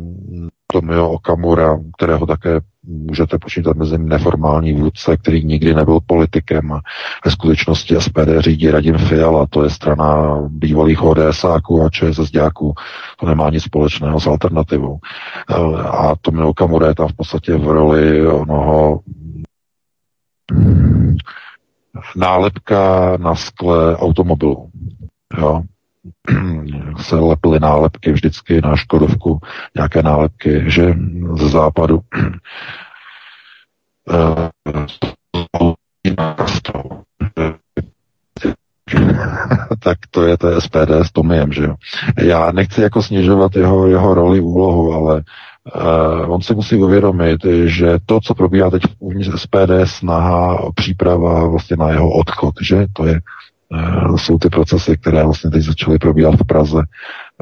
Tomio 0.72 1.08
Okamura, 1.08 1.78
kterého 1.96 2.26
také 2.26 2.60
můžete 2.82 3.38
počítat 3.38 3.76
mezi 3.76 3.98
neformální 3.98 4.72
vůdce, 4.72 5.16
který 5.16 5.44
nikdy 5.44 5.74
nebyl 5.74 5.98
politikem 6.06 6.80
ve 7.24 7.30
skutečnosti 7.30 7.96
SPD 7.98 8.38
řídí 8.38 8.70
Radim 8.70 8.98
Fiala, 8.98 9.46
to 9.50 9.64
je 9.64 9.70
strana 9.70 10.38
bývalých 10.48 11.02
ODSáků 11.02 11.82
a 11.82 11.90
ČSSDáků, 11.90 12.74
to 13.20 13.26
nemá 13.26 13.50
nic 13.50 13.62
společného 13.62 14.20
s 14.20 14.26
alternativou. 14.26 14.98
A 15.76 16.14
Tomio 16.20 16.48
Okamura 16.48 16.88
je 16.88 16.94
tam 16.94 17.08
v 17.08 17.16
podstatě 17.16 17.56
v 17.56 17.68
roli 17.68 18.26
onoho 18.26 19.00
nálepka 22.16 23.16
na 23.16 23.34
skle 23.34 23.96
automobilu. 23.96 24.70
Jo? 25.38 25.62
Se 27.00 27.16
lepily 27.16 27.60
nálepky 27.60 28.12
vždycky 28.12 28.60
na 28.60 28.76
Škodovku, 28.76 29.40
nějaké 29.76 30.02
nálepky, 30.02 30.64
že 30.66 30.94
ze 31.36 31.48
západu 31.48 32.00
tak 39.78 39.98
to 40.10 40.26
je 40.26 40.38
to 40.38 40.60
SPD 40.60 40.90
s 41.02 41.12
Tomiem, 41.12 41.52
že 41.52 41.64
jo. 41.64 41.74
Já 42.18 42.52
nechci 42.52 42.82
jako 42.82 43.02
snižovat 43.02 43.56
jeho, 43.56 43.88
jeho 43.88 44.14
roli, 44.14 44.40
úlohu, 44.40 44.92
ale 44.92 45.22
uh, 45.74 46.34
on 46.34 46.42
si 46.42 46.54
musí 46.54 46.76
uvědomit, 46.76 47.40
že 47.64 47.98
to, 48.06 48.20
co 48.20 48.34
probíhá 48.34 48.70
teď 48.70 48.82
uvnitř 48.98 49.30
SPD, 49.36 49.70
snaha 49.84 50.70
příprava 50.74 51.48
vlastně 51.48 51.76
na 51.76 51.90
jeho 51.90 52.12
odchod, 52.12 52.54
že 52.62 52.86
to 52.92 53.06
je 53.06 53.20
jsou 54.16 54.38
ty 54.38 54.48
procesy, 54.48 54.96
které 54.96 55.24
vlastně 55.24 55.50
teď 55.50 55.62
začaly 55.62 55.98
probíhat 55.98 56.34
v 56.34 56.46
Praze. 56.46 56.82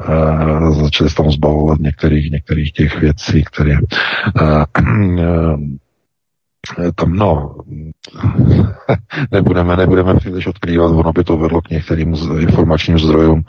Uh, 0.09 0.83
začaly 0.83 1.09
se 1.09 1.15
tam 1.15 1.31
zbavovat 1.31 1.79
některých, 1.79 2.31
některých 2.31 2.71
těch 2.71 2.99
věcí, 2.99 3.43
které 3.43 3.77
uh, 4.41 4.63
tam, 6.95 7.13
no, 7.13 7.55
nebudeme, 9.31 9.77
nebudeme 9.77 10.15
příliš 10.15 10.47
odkrývat, 10.47 10.91
ono 10.91 11.13
by 11.13 11.23
to 11.23 11.37
vedlo 11.37 11.61
k 11.61 11.69
některým 11.69 12.15
informačním 12.39 12.99
zdrojům 12.99 13.43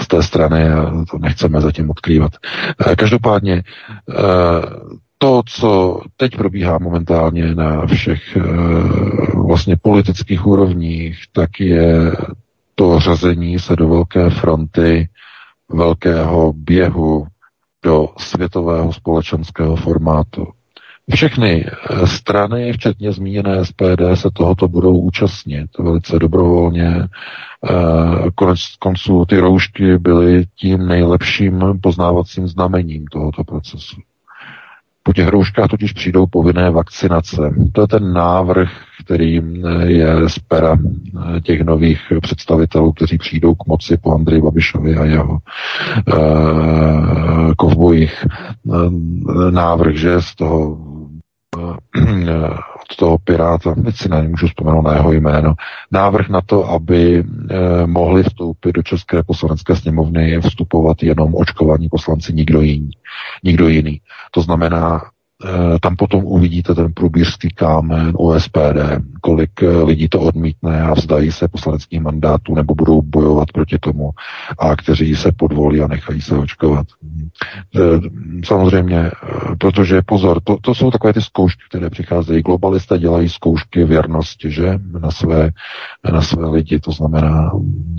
z 0.00 0.08
té 0.08 0.22
strany 0.22 0.68
a 0.72 1.04
to 1.10 1.18
nechceme 1.18 1.60
zatím 1.60 1.90
odkrývat. 1.90 2.32
Každopádně 2.96 3.62
to, 5.22 5.42
co 5.46 6.00
teď 6.16 6.36
probíhá 6.36 6.78
momentálně 6.78 7.54
na 7.54 7.86
všech 7.86 8.36
vlastně 9.34 9.76
politických 9.76 10.46
úrovních, 10.46 11.18
tak 11.32 11.60
je 11.60 12.12
to 12.74 13.00
řazení 13.00 13.58
se 13.58 13.76
do 13.76 13.88
velké 13.88 14.30
fronty, 14.30 15.08
velkého 15.68 16.52
běhu 16.52 17.26
do 17.84 18.08
světového 18.18 18.92
společenského 18.92 19.76
formátu. 19.76 20.46
Všechny 21.14 21.66
eh, 21.66 22.06
strany, 22.06 22.72
včetně 22.72 23.12
zmíněné 23.12 23.64
SPD, 23.64 24.02
se 24.14 24.30
tohoto 24.32 24.68
budou 24.68 24.98
účastnit 24.98 25.78
velice 25.78 26.18
dobrovolně. 26.18 26.94
Eh, 26.96 28.30
konec 28.34 28.60
konců 28.78 29.24
ty 29.28 29.38
roušky 29.38 29.98
byly 29.98 30.44
tím 30.56 30.86
nejlepším 30.86 31.62
poznávacím 31.82 32.48
znamením 32.48 33.06
tohoto 33.06 33.44
procesu. 33.44 33.96
Po 35.02 35.12
těch 35.12 35.28
rouškách 35.28 35.68
totiž 35.68 35.92
přijdou 35.92 36.26
povinné 36.26 36.70
vakcinace. 36.70 37.54
To 37.72 37.80
je 37.80 37.86
ten 37.86 38.12
návrh, 38.12 38.70
který 39.04 39.38
eh, 39.38 39.42
je 39.86 40.28
z 40.28 40.38
pera 40.38 40.78
těch 41.42 41.60
nových 41.60 42.00
představitelů, 42.22 42.92
kteří 42.92 43.18
přijdou 43.18 43.54
k 43.54 43.66
moci 43.66 43.96
po 43.96 44.14
Andreji 44.14 44.42
Babišovi 44.42 44.96
a 44.96 45.04
jeho 45.04 45.38
uh, 46.08 47.52
kovbojích. 47.56 48.26
Návrh, 49.50 49.96
že 49.96 50.22
z 50.22 50.34
toho 50.34 50.78
toho 52.96 53.18
Piráta, 53.18 53.74
teď 53.74 53.96
si 53.96 54.08
nemůžu 54.08 54.46
vzpomenout 54.46 54.82
na 54.82 54.94
jeho 54.94 55.12
jméno, 55.12 55.54
návrh 55.90 56.28
na 56.28 56.40
to, 56.40 56.68
aby 56.70 57.24
eh, 57.50 57.86
mohli 57.86 58.22
vstoupit 58.22 58.72
do 58.72 58.82
České 58.82 59.22
poslanecké 59.22 59.76
sněmovny 59.76 60.40
vstupovat 60.40 61.02
jenom 61.02 61.34
očkovaní 61.34 61.88
poslanci, 61.88 62.32
nikdo 62.32 62.60
jiný. 62.60 62.90
Nikdo 63.44 63.68
jiný. 63.68 64.00
To 64.30 64.42
znamená, 64.42 65.00
tam 65.80 65.96
potom 65.96 66.24
uvidíte 66.24 66.74
ten 66.74 66.92
průbířský 66.92 67.48
kámen 67.48 68.12
u 68.18 68.34
SPD, 68.38 69.02
kolik 69.20 69.62
eh, 69.62 69.82
lidí 69.82 70.08
to 70.08 70.20
odmítne 70.20 70.82
a 70.82 70.94
vzdají 70.94 71.32
se 71.32 71.48
poslaneckých 71.48 72.00
mandátů 72.00 72.54
nebo 72.54 72.74
budou 72.74 73.02
bojovat 73.02 73.52
proti 73.52 73.78
tomu 73.80 74.10
a 74.58 74.76
kteří 74.76 75.16
se 75.16 75.32
podvolí 75.32 75.80
a 75.80 75.86
nechají 75.86 76.20
se 76.20 76.36
očkovat. 76.36 76.86
Eh, 77.76 77.80
samozřejmě, 78.44 79.10
protože 79.58 80.02
pozor, 80.02 80.40
to, 80.44 80.56
to 80.60 80.74
jsou 80.74 80.90
takové 80.90 81.12
ty 81.12 81.20
zkoušky, 81.22 81.62
které 81.68 81.90
přicházejí. 81.90 82.42
Globalisté 82.42 82.98
dělají 82.98 83.28
zkoušky 83.28 83.84
věrnosti, 83.84 84.50
že? 84.50 84.78
Na 85.00 85.10
své, 85.10 85.50
na 86.12 86.22
své 86.22 86.48
lidi, 86.48 86.80
to 86.80 86.92
znamená, 86.92 87.52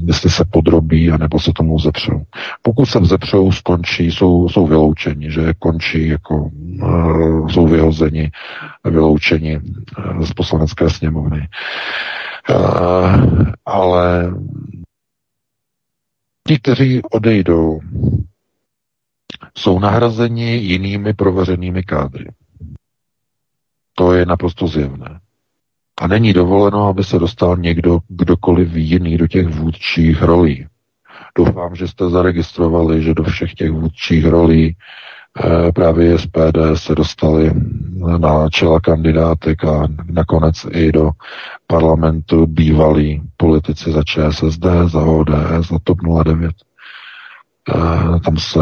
jestli 0.05 0.29
se 0.29 0.45
podrobí, 0.51 1.11
anebo 1.11 1.39
se 1.39 1.51
tomu 1.55 1.75
vzepřou. 1.75 2.21
Pokud 2.61 2.85
se 2.85 2.99
vzepřou, 2.99 3.51
skončí, 3.51 4.11
jsou, 4.11 4.49
jsou 4.49 4.67
vyloučeni, 4.67 5.31
že 5.31 5.53
končí 5.59 6.07
jako 6.07 6.49
jsou 7.49 7.67
vyhozeni, 7.67 8.31
vyloučeni 8.85 9.59
eh, 9.61 10.25
z 10.25 10.33
poslanecké 10.33 10.89
sněmovny. 10.89 11.47
Eh, 12.49 12.53
ale 13.65 14.33
ti, 16.47 16.59
kteří 16.59 17.01
odejdou, 17.11 17.79
jsou 19.57 19.79
nahrazeni 19.79 20.55
jinými 20.55 21.13
proveřenými 21.13 21.83
kádry. 21.83 22.31
To 23.95 24.13
je 24.13 24.25
naprosto 24.25 24.67
zjevné. 24.67 25.19
A 26.01 26.07
není 26.07 26.33
dovoleno, 26.33 26.87
aby 26.87 27.03
se 27.03 27.19
dostal 27.19 27.57
někdo, 27.57 27.99
kdokoliv 28.07 28.75
jiný 28.75 29.17
do 29.17 29.27
těch 29.27 29.47
vůdčích 29.47 30.21
rolí. 30.21 30.67
Doufám, 31.37 31.75
že 31.75 31.87
jste 31.87 32.09
zaregistrovali, 32.09 33.03
že 33.03 33.13
do 33.13 33.23
všech 33.23 33.53
těch 33.53 33.71
vůdčích 33.71 34.25
rolí 34.25 34.75
právě 35.75 36.17
SPD 36.19 36.57
se 36.73 36.95
dostali 36.95 37.51
na 38.17 38.49
čela 38.49 38.79
kandidátek 38.79 39.65
a 39.65 39.87
nakonec 40.11 40.65
i 40.71 40.91
do 40.91 41.11
parlamentu 41.67 42.47
bývalí 42.47 43.21
politici 43.37 43.91
za 43.91 44.03
ČSSD, 44.03 44.65
za 44.85 45.01
ODS, 45.01 45.69
za 45.69 45.79
TOP 45.83 45.97
09. 46.23 46.51
Eh, 47.69 48.19
tam 48.19 48.37
se 48.37 48.59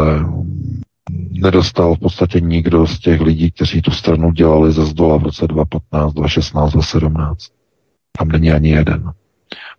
nedostal 1.30 1.94
v 1.94 1.98
podstatě 1.98 2.40
nikdo 2.40 2.86
z 2.86 2.98
těch 2.98 3.20
lidí, 3.20 3.50
kteří 3.50 3.82
tu 3.82 3.90
stranu 3.90 4.32
dělali 4.32 4.72
ze 4.72 4.84
zdola 4.84 5.16
v 5.16 5.22
roce 5.22 5.46
2015, 5.46 6.12
2016, 6.12 6.72
2017. 6.72 7.48
Tam 8.18 8.28
není 8.28 8.52
ani 8.52 8.70
jeden. 8.70 9.12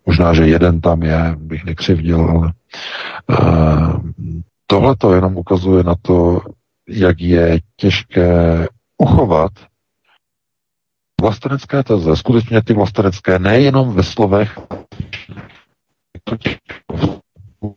Možná, 0.06 0.34
že 0.34 0.46
jeden 0.46 0.80
tam 0.80 1.02
je, 1.02 1.36
bych 1.38 1.64
nekřivděl, 1.64 2.20
ale 2.20 2.52
uh, 3.40 4.00
tohle 4.66 4.96
to 4.96 5.14
jenom 5.14 5.36
ukazuje 5.36 5.84
na 5.84 5.94
to, 6.02 6.40
jak 6.88 7.20
je 7.20 7.60
těžké 7.76 8.66
uchovat 8.98 9.52
vlastenecké 11.20 11.82
teze, 11.82 12.16
skutečně 12.16 12.62
ty 12.62 12.74
vlastenecké, 12.74 13.38
nejenom 13.38 13.94
ve 13.94 14.02
slovech, 14.02 14.58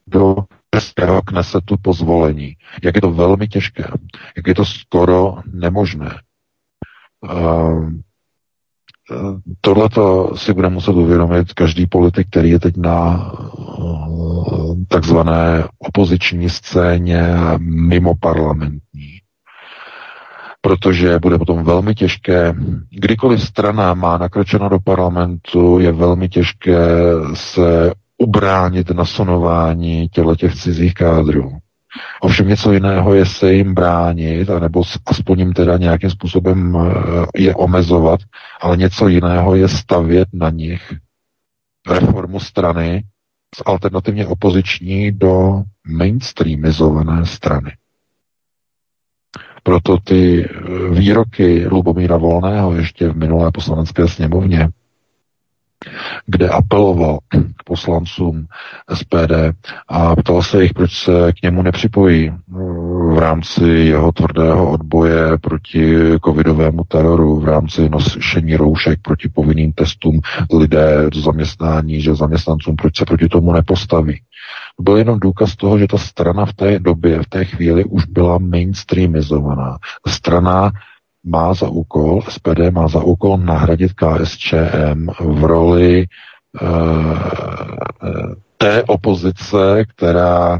do 0.07 0.35
českého 0.75 1.21
knesetu 1.21 1.75
pozvolení. 1.81 2.55
Jak 2.83 2.95
je 2.95 3.01
to 3.01 3.11
velmi 3.11 3.47
těžké, 3.47 3.83
jak 4.35 4.47
je 4.47 4.55
to 4.55 4.65
skoro 4.65 5.35
nemožné. 5.53 6.21
Uh, 7.21 7.89
Tohleto 9.61 10.31
si 10.35 10.53
bude 10.53 10.69
muset 10.69 10.91
uvědomit 10.91 11.53
každý 11.53 11.87
politik, 11.87 12.27
který 12.29 12.49
je 12.49 12.59
teď 12.59 12.77
na 12.77 13.31
takzvané 14.87 15.67
opoziční 15.79 16.49
scéně 16.49 17.23
mimo 17.59 18.13
parlamentní. 18.19 19.17
Protože 20.61 21.19
bude 21.19 21.37
potom 21.37 21.63
velmi 21.63 21.95
těžké, 21.95 22.53
kdykoliv 22.89 23.41
strana 23.41 23.93
má 23.93 24.17
nakročeno 24.17 24.69
do 24.69 24.79
parlamentu, 24.79 25.79
je 25.79 25.91
velmi 25.91 26.29
těžké 26.29 26.77
se 27.33 27.93
ubránit 28.17 28.89
nasonování 28.89 30.07
těle 30.09 30.35
těch 30.35 30.55
cizích 30.55 30.93
kádrů. 30.93 31.51
Ovšem 32.21 32.47
něco 32.47 32.71
jiného 32.71 33.13
je 33.13 33.25
se 33.25 33.53
jim 33.53 33.73
bránit, 33.73 34.49
anebo 34.49 34.83
aspoň 35.05 35.39
jim 35.39 35.53
teda 35.53 35.77
nějakým 35.77 36.09
způsobem 36.09 36.77
eh, 36.77 37.25
je 37.35 37.55
omezovat, 37.55 38.19
ale 38.61 38.77
něco 38.77 39.07
jiného 39.07 39.55
je 39.55 39.67
stavět 39.67 40.27
na 40.33 40.49
nich 40.49 40.93
reformu 41.89 42.39
strany, 42.39 43.03
z 43.55 43.61
alternativně 43.65 44.27
opoziční 44.27 45.11
do 45.11 45.63
mainstreamizované 45.87 47.25
strany. 47.25 47.71
Proto 49.63 49.97
ty 49.97 50.45
eh, 50.45 50.89
výroky 50.89 51.67
Lubomíra 51.67 52.17
Volného 52.17 52.73
ještě 52.73 53.09
v 53.09 53.17
minulé 53.17 53.51
poslanecké 53.51 54.07
sněmovně, 54.07 54.69
kde 56.25 56.49
apeloval 56.49 57.19
k 57.29 57.63
poslancům 57.65 58.45
SPD 58.93 59.33
a 59.87 60.15
ptal 60.15 60.43
se 60.43 60.63
jich, 60.63 60.73
proč 60.73 60.91
se 60.91 61.31
k 61.39 61.43
němu 61.43 61.61
nepřipojí 61.61 62.31
v 63.13 63.17
rámci 63.19 63.63
jeho 63.63 64.11
tvrdého 64.11 64.71
odboje 64.71 65.37
proti 65.37 65.95
covidovému 66.25 66.83
teroru, 66.87 67.39
v 67.39 67.45
rámci 67.45 67.89
nošení 67.89 68.55
roušek 68.55 68.99
proti 69.01 69.29
povinným 69.29 69.73
testům 69.73 70.21
lidé 70.53 71.09
do 71.13 71.21
zaměstnání, 71.21 72.01
že 72.01 72.15
zaměstnancům, 72.15 72.75
proč 72.75 72.97
se 72.97 73.05
proti 73.05 73.27
tomu 73.29 73.51
nepostaví. 73.53 74.21
Byl 74.81 74.97
jenom 74.97 75.19
důkaz 75.19 75.55
toho, 75.55 75.79
že 75.79 75.87
ta 75.87 75.97
strana 75.97 76.45
v 76.45 76.53
té 76.53 76.79
době, 76.79 77.23
v 77.23 77.29
té 77.29 77.45
chvíli 77.45 77.85
už 77.85 78.05
byla 78.05 78.37
mainstreamizovaná. 78.37 79.77
Strana 80.07 80.71
má 81.27 81.53
za 81.53 81.69
úkol, 81.69 82.21
SPD 82.29 82.71
má 82.71 82.87
za 82.87 83.03
úkol 83.03 83.37
nahradit 83.37 83.91
KSČM 83.93 85.07
v 85.19 85.43
roli 85.43 86.05
uh, 86.61 87.17
té 88.57 88.83
opozice, 88.83 89.85
která 89.95 90.59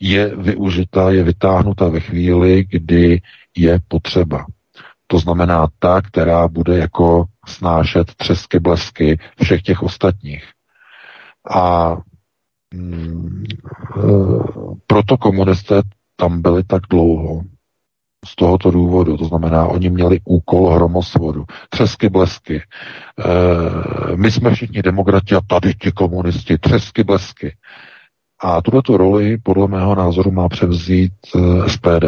je 0.00 0.36
využita, 0.36 1.10
je 1.10 1.22
vytáhnuta 1.22 1.88
ve 1.88 2.00
chvíli, 2.00 2.64
kdy 2.70 3.20
je 3.56 3.80
potřeba. 3.88 4.46
To 5.06 5.18
znamená 5.18 5.66
ta, 5.78 6.02
která 6.02 6.48
bude 6.48 6.78
jako 6.78 7.24
snášet 7.46 8.14
třesky, 8.14 8.58
blesky 8.58 9.18
všech 9.42 9.62
těch 9.62 9.82
ostatních. 9.82 10.44
A 11.50 11.96
mm, 12.74 13.44
e, 13.44 14.02
proto 14.86 15.16
komunisté 15.16 15.82
tam 16.16 16.42
byli 16.42 16.64
tak 16.64 16.82
dlouho, 16.90 17.42
z 18.26 18.34
tohoto 18.36 18.70
důvodu. 18.70 19.16
To 19.16 19.24
znamená, 19.24 19.66
oni 19.66 19.90
měli 19.90 20.20
úkol 20.24 20.70
hromosvodu, 20.70 21.44
třesky, 21.68 22.08
blesky. 22.08 22.56
E, 22.56 24.16
my 24.16 24.30
jsme 24.30 24.54
všichni 24.54 24.82
demokrati 24.82 25.34
a 25.34 25.40
tady 25.46 25.74
ti 25.74 25.92
komunisti, 25.92 26.58
třesky, 26.58 27.04
blesky. 27.04 27.56
A 28.40 28.62
tuto 28.62 28.96
roli, 28.96 29.38
podle 29.42 29.68
mého 29.68 29.94
názoru, 29.94 30.30
má 30.30 30.48
převzít 30.48 31.12
e, 31.36 31.68
SPD. 31.68 32.04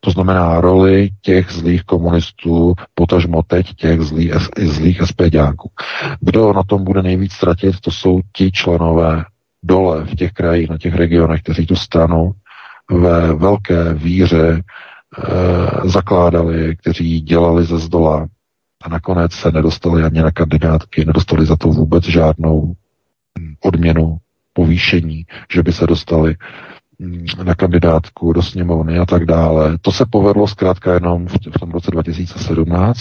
To 0.00 0.10
znamená 0.10 0.60
roli 0.60 1.08
těch 1.22 1.50
zlých 1.50 1.84
komunistů, 1.84 2.74
potažmo 2.94 3.42
teď 3.42 3.74
těch 3.74 4.00
zlých, 4.00 4.32
zlých 4.58 5.02
SPDáků. 5.04 5.70
Kdo 6.20 6.52
na 6.52 6.62
tom 6.62 6.84
bude 6.84 7.02
nejvíc 7.02 7.32
ztratit, 7.32 7.80
to 7.80 7.90
jsou 7.90 8.20
ti 8.32 8.52
členové 8.52 9.24
dole 9.62 10.04
v 10.04 10.14
těch 10.14 10.32
krajích, 10.32 10.70
na 10.70 10.78
těch 10.78 10.94
regionech, 10.94 11.42
kteří 11.42 11.66
tu 11.66 11.76
stranu 11.76 12.32
ve 12.90 13.34
velké 13.34 13.94
víře 13.94 14.62
zakládali, 15.84 16.76
kteří 16.76 17.20
dělali 17.20 17.64
ze 17.64 17.78
zdola 17.78 18.28
a 18.82 18.88
nakonec 18.88 19.32
se 19.32 19.50
nedostali 19.50 20.02
ani 20.02 20.22
na 20.22 20.30
kandidátky, 20.30 21.04
nedostali 21.04 21.46
za 21.46 21.56
to 21.56 21.68
vůbec 21.68 22.04
žádnou 22.04 22.74
odměnu, 23.60 24.18
povýšení, 24.52 25.26
že 25.52 25.62
by 25.62 25.72
se 25.72 25.86
dostali 25.86 26.36
na 27.44 27.54
kandidátku 27.54 28.32
do 28.32 28.42
sněmovny 28.42 28.98
a 28.98 29.06
tak 29.06 29.24
dále. 29.24 29.78
To 29.82 29.92
se 29.92 30.04
povedlo 30.10 30.48
zkrátka 30.48 30.94
jenom 30.94 31.26
v, 31.26 31.32
v 31.56 31.60
tom 31.60 31.70
roce 31.70 31.90
2017, 31.90 32.98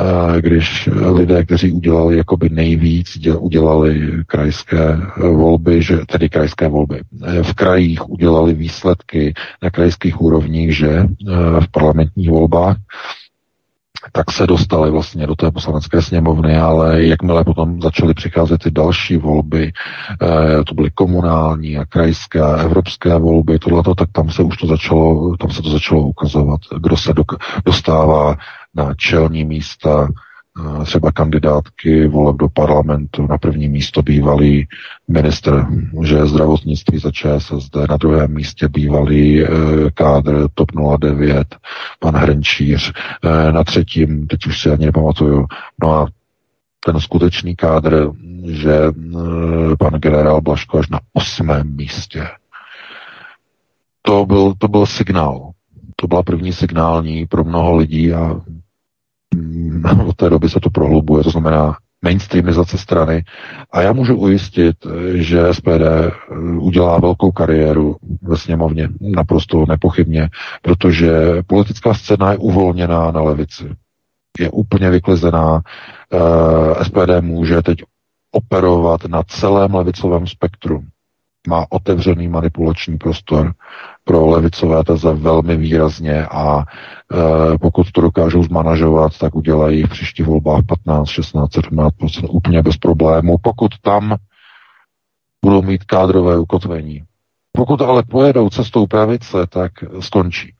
eh, 0.00 0.40
když 0.40 0.88
lidé, 0.92 1.44
kteří 1.44 1.72
udělali 1.72 2.16
jakoby 2.16 2.48
nejvíc, 2.48 3.18
udělali 3.38 4.12
krajské 4.26 4.98
volby, 5.16 5.82
že, 5.82 5.98
tedy 6.06 6.28
krajské 6.28 6.68
volby, 6.68 7.00
eh, 7.26 7.42
v 7.42 7.54
krajích 7.54 8.08
udělali 8.10 8.54
výsledky 8.54 9.34
na 9.62 9.70
krajských 9.70 10.20
úrovních, 10.20 10.76
že 10.76 10.88
eh, 10.90 11.06
v 11.60 11.68
parlamentních 11.70 12.30
volbách, 12.30 12.76
tak 14.16 14.32
se 14.32 14.46
dostali 14.46 14.90
vlastně 14.90 15.26
do 15.26 15.34
té 15.36 15.50
poslanecké 15.50 16.02
sněmovny, 16.02 16.56
ale 16.56 17.04
jakmile 17.04 17.44
potom 17.44 17.82
začaly 17.82 18.14
přicházet 18.14 18.58
ty 18.58 18.70
další 18.70 19.16
volby, 19.16 19.72
eh, 20.22 20.64
to 20.64 20.74
byly 20.74 20.90
komunální 20.90 21.78
a 21.78 21.84
krajské 21.84 22.40
a 22.40 22.56
evropské 22.56 23.18
volby, 23.18 23.58
tohleto, 23.58 23.94
tak 23.94 24.08
tam 24.12 24.30
se 24.30 24.42
už 24.42 24.56
to 24.56 24.66
začalo, 24.66 25.36
tam 25.36 25.50
se 25.50 25.62
to 25.62 25.70
začalo 25.70 26.00
ukazovat, 26.02 26.60
kdo 26.78 26.96
se 26.96 27.12
dostává 27.64 28.36
na 28.74 28.94
čelní 28.94 29.44
místa 29.44 30.08
třeba 30.84 31.12
kandidátky 31.12 32.06
voleb 32.06 32.36
do 32.36 32.48
parlamentu. 32.48 33.26
Na 33.26 33.38
první 33.38 33.68
místo 33.68 34.02
bývalý 34.02 34.66
ministr 35.08 35.66
že 36.02 36.26
zdravotnictví 36.26 36.98
za 36.98 37.10
ČSSD, 37.10 37.76
na 37.90 37.96
druhém 37.96 38.34
místě 38.34 38.68
bývalý 38.68 39.42
e, 39.42 39.48
kádr 39.94 40.48
TOP 40.54 40.70
09, 40.98 41.56
pan 42.00 42.14
Hrenčíř, 42.16 42.92
e, 43.24 43.52
na 43.52 43.64
třetím, 43.64 44.26
teď 44.26 44.46
už 44.46 44.60
si 44.60 44.70
ani 44.70 44.86
nepamatuju, 44.86 45.46
no 45.82 45.92
a 45.94 46.06
ten 46.86 47.00
skutečný 47.00 47.56
kádr, 47.56 48.10
že 48.46 48.72
e, 48.74 48.92
pan 49.78 49.92
generál 49.94 50.40
Blaško 50.40 50.78
až 50.78 50.88
na 50.88 51.00
osmém 51.12 51.76
místě. 51.76 52.28
To 54.02 54.26
byl, 54.26 54.54
to 54.58 54.68
byl 54.68 54.86
signál. 54.86 55.50
To 55.96 56.06
byla 56.06 56.22
první 56.22 56.52
signální 56.52 57.26
pro 57.26 57.44
mnoho 57.44 57.76
lidí 57.76 58.12
a 58.12 58.40
od 60.06 60.16
té 60.16 60.30
doby 60.30 60.48
se 60.48 60.60
to 60.60 60.70
prohlubuje, 60.70 61.24
to 61.24 61.30
znamená 61.30 61.76
mainstreamizace 62.02 62.78
strany. 62.78 63.24
A 63.72 63.82
já 63.82 63.92
můžu 63.92 64.16
ujistit, 64.16 64.76
že 65.14 65.54
SPD 65.54 65.82
eh, 65.82 66.10
udělá 66.58 67.00
velkou 67.00 67.32
kariéru 67.32 67.96
ve 68.22 68.36
sněmovně, 68.36 68.88
naprosto 69.00 69.64
nepochybně, 69.68 70.28
protože 70.62 71.42
politická 71.46 71.94
scéna 71.94 72.32
je 72.32 72.38
uvolněná 72.38 73.10
na 73.10 73.22
levici. 73.22 73.64
Je 74.38 74.50
úplně 74.50 74.90
vyklizená. 74.90 75.60
Eh, 76.12 76.84
SPD 76.84 77.20
může 77.20 77.62
teď 77.62 77.78
operovat 78.32 79.04
na 79.04 79.22
celém 79.22 79.74
levicovém 79.74 80.26
spektru 80.26 80.82
má 81.48 81.66
otevřený 81.70 82.28
manipulační 82.28 82.98
prostor 82.98 83.52
pro 84.08 84.26
levicové 84.26 84.84
teze 84.84 85.12
velmi 85.12 85.56
výrazně 85.56 86.26
a 86.26 86.58
e, 86.64 87.58
pokud 87.58 87.92
to 87.92 88.00
dokážou 88.00 88.42
zmanažovat, 88.42 89.18
tak 89.18 89.34
udělají 89.34 89.82
v 89.82 89.88
příštích 89.90 90.26
volbách 90.26 90.62
15, 90.68 91.08
16, 91.08 91.50
17% 91.50 92.26
úplně 92.30 92.62
bez 92.62 92.76
problému, 92.76 93.36
pokud 93.42 93.70
tam 93.82 94.16
budou 95.44 95.62
mít 95.62 95.84
kádrové 95.84 96.38
ukotvení. 96.38 97.02
Pokud 97.52 97.82
ale 97.82 98.02
pojedou 98.02 98.48
cestou 98.50 98.86
pravice, 98.86 99.46
tak 99.48 99.72
skončí. 100.00 100.54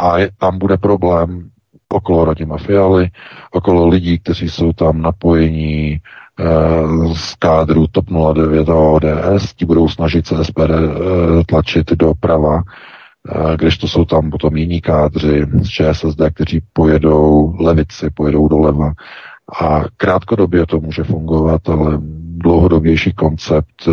A 0.00 0.18
je, 0.18 0.30
tam 0.38 0.58
bude 0.58 0.76
problém 0.76 1.50
okolo 1.88 2.24
Radima 2.24 2.56
Fialy, 2.56 3.10
okolo 3.50 3.88
lidí, 3.88 4.18
kteří 4.18 4.48
jsou 4.48 4.72
tam 4.72 5.02
napojení 5.02 6.00
Eh, 6.40 7.14
z 7.14 7.34
kádru 7.34 7.86
TOP 7.86 8.06
09 8.34 8.68
a 8.68 8.74
ODS, 8.74 9.54
ti 9.54 9.64
budou 9.64 9.88
snažit 9.88 10.26
se 10.26 10.44
SPD 10.44 10.70
eh, 10.70 11.44
tlačit 11.46 11.92
do 11.92 12.14
prava, 12.20 12.62
eh, 12.62 13.56
když 13.56 13.78
to 13.78 13.88
jsou 13.88 14.04
tam 14.04 14.30
potom 14.30 14.56
jiní 14.56 14.80
kádři 14.80 15.46
z 15.62 15.68
ČSSD, 15.68 16.20
kteří 16.34 16.62
pojedou 16.72 17.56
levici, 17.60 18.10
pojedou 18.14 18.48
doleva. 18.48 18.92
A 19.62 19.84
krátkodobě 19.96 20.66
to 20.66 20.80
může 20.80 21.04
fungovat, 21.04 21.68
ale 21.68 21.98
dlouhodobější 22.46 23.12
koncept 23.12 23.88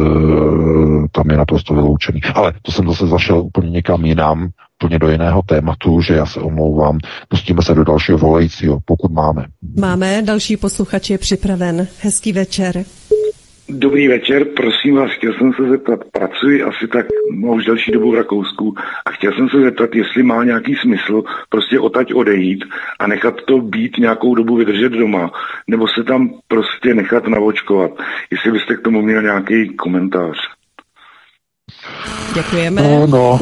tam 1.11 1.29
je 1.29 1.37
naprosto 1.37 1.73
vyloučený. 1.73 2.21
Ale 2.33 2.53
to 2.61 2.71
jsem 2.71 2.87
zase 2.87 3.07
zašel 3.07 3.39
úplně 3.39 3.69
někam 3.69 4.05
jinam, 4.05 4.49
úplně 4.83 4.99
do 4.99 5.09
jiného 5.09 5.41
tématu, 5.45 6.01
že 6.01 6.13
já 6.13 6.25
se 6.25 6.39
omlouvám. 6.39 6.97
Pustíme 7.27 7.61
se 7.61 7.73
do 7.73 7.83
dalšího 7.83 8.17
volajícího, 8.17 8.79
pokud 8.85 9.11
máme. 9.11 9.45
Máme, 9.79 10.21
další 10.21 10.57
posluchač 10.57 11.09
je 11.09 11.17
připraven. 11.17 11.87
Hezký 12.01 12.33
večer. 12.33 12.83
Dobrý 13.75 14.07
večer, 14.07 14.45
prosím 14.45 14.95
vás, 14.95 15.11
chtěl 15.11 15.33
jsem 15.33 15.53
se 15.53 15.69
zeptat, 15.69 15.99
pracuji 16.11 16.63
asi 16.63 16.87
tak 16.87 17.05
no, 17.31 17.51
už 17.51 17.65
delší 17.65 17.91
dobu 17.91 18.11
v 18.11 18.15
Rakousku 18.15 18.75
a 19.05 19.11
chtěl 19.11 19.31
jsem 19.33 19.49
se 19.49 19.61
zeptat, 19.61 19.95
jestli 19.95 20.23
má 20.23 20.43
nějaký 20.43 20.75
smysl 20.75 21.23
prostě 21.49 21.79
otať 21.79 22.13
odejít 22.13 22.65
a 22.99 23.07
nechat 23.07 23.41
to 23.47 23.57
být 23.57 23.97
nějakou 23.97 24.35
dobu 24.35 24.55
vydržet 24.55 24.89
doma, 24.89 25.31
nebo 25.67 25.87
se 25.87 26.03
tam 26.03 26.29
prostě 26.47 26.93
nechat 26.93 27.27
navočkovat. 27.27 27.91
Jestli 28.31 28.51
byste 28.51 28.75
k 28.75 28.81
tomu 28.81 29.01
měl 29.01 29.21
nějaký 29.21 29.69
komentář. 29.75 30.37
Děkujeme. 32.33 32.81
No, 32.81 33.07
no, 33.07 33.39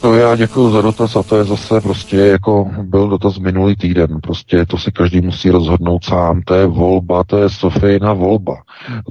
to 0.00 0.14
já 0.14 0.36
děkuji 0.36 0.70
za 0.70 0.82
dotaz 0.82 1.16
a 1.16 1.22
to 1.22 1.36
je 1.36 1.44
zase 1.44 1.80
prostě 1.80 2.16
jako 2.16 2.70
byl 2.82 3.08
dotaz 3.08 3.38
minulý 3.38 3.76
týden. 3.76 4.20
Prostě 4.22 4.66
to 4.66 4.78
si 4.78 4.92
každý 4.92 5.20
musí 5.20 5.50
rozhodnout 5.50 6.04
sám. 6.04 6.42
To 6.42 6.54
je 6.54 6.66
volba, 6.66 7.24
to 7.24 7.38
je 7.38 7.48
Sofijna 7.48 8.12
volba. 8.12 8.56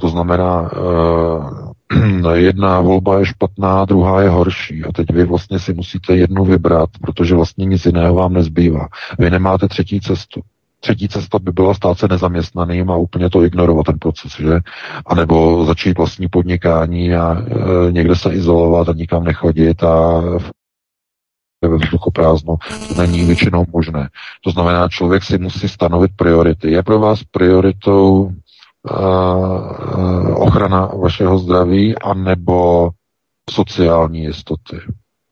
To 0.01 0.09
znamená, 0.09 0.61
uh, 0.61 2.31
jedna 2.33 2.81
volba 2.81 3.19
je 3.19 3.25
špatná, 3.25 3.85
druhá 3.85 4.21
je 4.21 4.29
horší. 4.29 4.83
A 4.83 4.91
teď 4.91 5.05
vy 5.13 5.25
vlastně 5.25 5.59
si 5.59 5.73
musíte 5.73 6.15
jednu 6.15 6.45
vybrat, 6.45 6.89
protože 7.01 7.35
vlastně 7.35 7.65
nic 7.65 7.85
jiného 7.85 8.15
vám 8.15 8.33
nezbývá. 8.33 8.87
Vy 9.19 9.29
nemáte 9.29 9.67
třetí 9.67 10.01
cestu. 10.01 10.41
Třetí 10.79 11.07
cesta 11.07 11.39
by 11.39 11.51
byla 11.51 11.73
stát 11.73 11.99
se 11.99 12.07
nezaměstnaným 12.07 12.91
a 12.91 12.95
úplně 12.95 13.29
to 13.29 13.43
ignorovat 13.43 13.85
ten 13.85 13.99
proces, 13.99 14.31
že? 14.39 14.59
A 15.05 15.15
nebo 15.15 15.65
začít 15.65 15.97
vlastní 15.97 16.27
podnikání 16.27 17.15
a 17.15 17.41
e, 17.41 17.91
někde 17.91 18.15
se 18.15 18.33
izolovat 18.33 18.89
a 18.89 18.93
nikam 18.93 19.23
nechodit 19.23 19.83
a 19.83 20.21
ve 21.61 21.77
vzduchu 21.77 22.11
prázdno. 22.11 22.55
To 22.87 23.01
není 23.01 23.25
většinou 23.25 23.65
možné. 23.73 24.09
To 24.43 24.51
znamená, 24.51 24.89
člověk 24.89 25.23
si 25.23 25.37
musí 25.37 25.69
stanovit 25.69 26.11
priority. 26.15 26.71
Je 26.71 26.83
pro 26.83 26.99
vás 26.99 27.23
prioritou 27.23 28.21
uh, 28.21 28.31
ochrana 30.43 30.85
vašeho 30.85 31.39
zdraví 31.39 31.97
anebo 31.97 32.89
sociální 33.49 34.23
jistoty? 34.23 34.79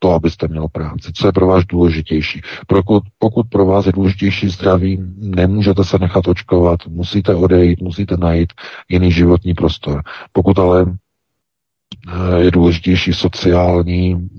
To, 0.07 0.13
abyste 0.13 0.47
měl 0.47 0.67
práci. 0.67 1.11
Co 1.13 1.27
je 1.27 1.31
pro 1.31 1.47
vás 1.47 1.65
důležitější? 1.65 2.41
Pokud, 2.67 3.03
pokud 3.19 3.47
pro 3.49 3.65
vás 3.65 3.85
je 3.85 3.91
důležitější 3.91 4.49
zdraví, 4.49 4.99
nemůžete 5.17 5.83
se 5.83 5.97
nechat 5.99 6.27
očkovat, 6.27 6.79
musíte 6.87 7.35
odejít, 7.35 7.81
musíte 7.81 8.17
najít 8.17 8.53
jiný 8.89 9.11
životní 9.11 9.53
prostor. 9.53 10.01
Pokud 10.31 10.59
ale 10.59 10.85
Eh, 12.07 12.39
je 12.39 12.51
důležitější 12.51 13.13
sociální 13.13 14.29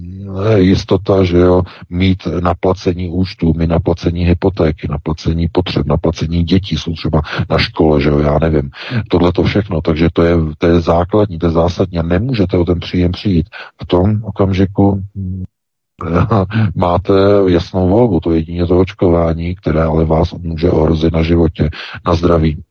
eh, 0.46 0.58
jistota, 0.60 1.24
že 1.24 1.36
jo, 1.36 1.62
mít 1.90 2.26
naplacení 2.40 3.08
účtů, 3.08 3.52
mít 3.56 3.66
naplacení 3.66 4.24
hypotéky, 4.24 4.86
naplacení 4.90 5.48
potřeb, 5.52 5.86
naplacení 5.86 6.44
dětí, 6.44 6.76
jsou 6.76 6.92
třeba 6.92 7.20
na 7.50 7.58
škole, 7.58 8.02
že 8.02 8.08
jo, 8.08 8.18
já 8.18 8.38
nevím. 8.38 8.70
Tohle 9.10 9.32
to 9.32 9.42
všechno, 9.42 9.80
takže 9.80 10.08
to 10.12 10.22
je, 10.22 10.36
to 10.58 10.66
je 10.66 10.80
základní, 10.80 11.38
to 11.38 11.46
je 11.46 11.52
zásadní 11.52 11.98
a 11.98 12.02
nemůžete 12.02 12.56
o 12.56 12.64
ten 12.64 12.80
příjem 12.80 13.12
přijít. 13.12 13.48
V 13.82 13.86
tom 13.86 14.24
okamžiku 14.24 15.02
máte 16.74 17.12
jasnou 17.46 17.88
volbu, 17.88 18.20
to 18.20 18.32
jedině 18.32 18.66
to 18.66 18.78
očkování, 18.78 19.54
které 19.54 19.82
ale 19.82 20.04
vás 20.04 20.32
může 20.32 20.70
ohrozit 20.70 21.12
na 21.12 21.22
životě, 21.22 21.70
na 22.06 22.14
zdraví. 22.14 22.62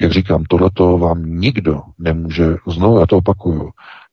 Jak 0.00 0.12
říkám, 0.12 0.44
tohleto 0.44 0.98
vám 0.98 1.24
nikdo 1.24 1.80
nemůže, 1.98 2.56
znovu 2.66 2.98
já 2.98 3.06
to 3.06 3.16
opakuju, 3.16 3.70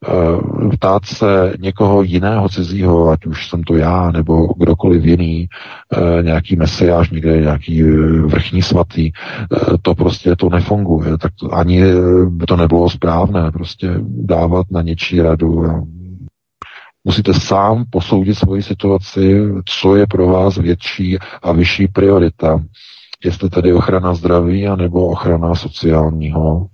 Eh, 0.08 0.70
ptát 0.76 1.06
se 1.06 1.54
někoho 1.60 2.04
jiného 2.04 2.50
cizího, 2.50 3.10
ať 3.10 3.26
už 3.26 3.50
jsem 3.50 3.64
to 3.64 3.76
já 3.76 4.12
nebo 4.12 4.54
kdokoliv 4.58 5.06
jiný, 5.06 5.48
eh, 5.94 6.24
nějaký 6.24 6.56
mesiáš, 6.56 7.10
někde 7.10 7.42
nějaký 7.42 7.84
eh, 7.84 8.22
vrchní 8.22 8.62
svatý, 8.62 9.12
to 9.82 9.96
prostě 9.96 10.36
to 10.36 10.50
nefunguje. 10.50 11.18
Tak 11.18 11.32
to, 11.40 11.56
ani 11.56 11.82
by 12.26 12.46
to 12.46 12.56
nebylo 12.56 12.90
správné, 12.90 13.52
prostě 13.52 13.90
dávat 14.08 14.66
na 14.72 14.82
něčí 14.82 15.22
radu. 15.22 15.66
Musíte 17.10 17.34
sám 17.34 17.86
posoudit 17.90 18.36
svoji 18.36 18.64
situaci, 18.64 19.42
co 19.66 19.96
je 19.96 20.08
pro 20.08 20.28
vás 20.28 20.58
větší 20.58 21.18
a 21.44 21.52
vyšší 21.52 21.88
priorita. 21.88 22.62
Jestli 23.26 23.50
tedy 23.50 23.74
ochrana 23.74 24.14
zdraví, 24.14 24.68
anebo 24.68 25.08
ochrana 25.08 25.56
sociálního 25.56 26.68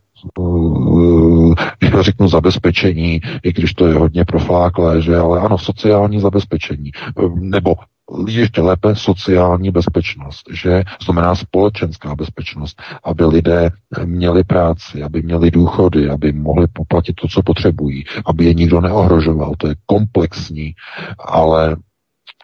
já 1.93 2.01
řeknu 2.01 2.27
zabezpečení, 2.27 3.21
i 3.43 3.53
když 3.53 3.73
to 3.73 3.87
je 3.87 3.93
hodně 3.93 4.25
profláklé, 4.25 5.01
že 5.01 5.17
ale 5.17 5.39
ano, 5.39 5.57
sociální 5.57 6.19
zabezpečení, 6.19 6.91
nebo 7.35 7.75
ještě 8.27 8.61
lépe 8.61 8.95
sociální 8.95 9.71
bezpečnost, 9.71 10.43
že 10.51 10.83
znamená 11.05 11.35
společenská 11.35 12.15
bezpečnost, 12.15 12.81
aby 13.03 13.25
lidé 13.25 13.69
měli 14.05 14.43
práci, 14.43 15.03
aby 15.03 15.21
měli 15.21 15.51
důchody, 15.51 16.09
aby 16.09 16.31
mohli 16.31 16.67
poplatit 16.73 17.13
to, 17.21 17.27
co 17.27 17.43
potřebují, 17.43 18.05
aby 18.25 18.45
je 18.45 18.53
nikdo 18.53 18.81
neohrožoval. 18.81 19.53
To 19.57 19.67
je 19.67 19.75
komplexní, 19.85 20.73
ale 21.19 21.75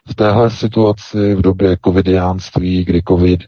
v 0.06 0.14
téhle 0.14 0.50
situaci 0.50 1.34
v 1.34 1.42
době 1.42 1.76
covidiánství, 1.84 2.84
kdy 2.84 3.02
COVID, 3.08 3.40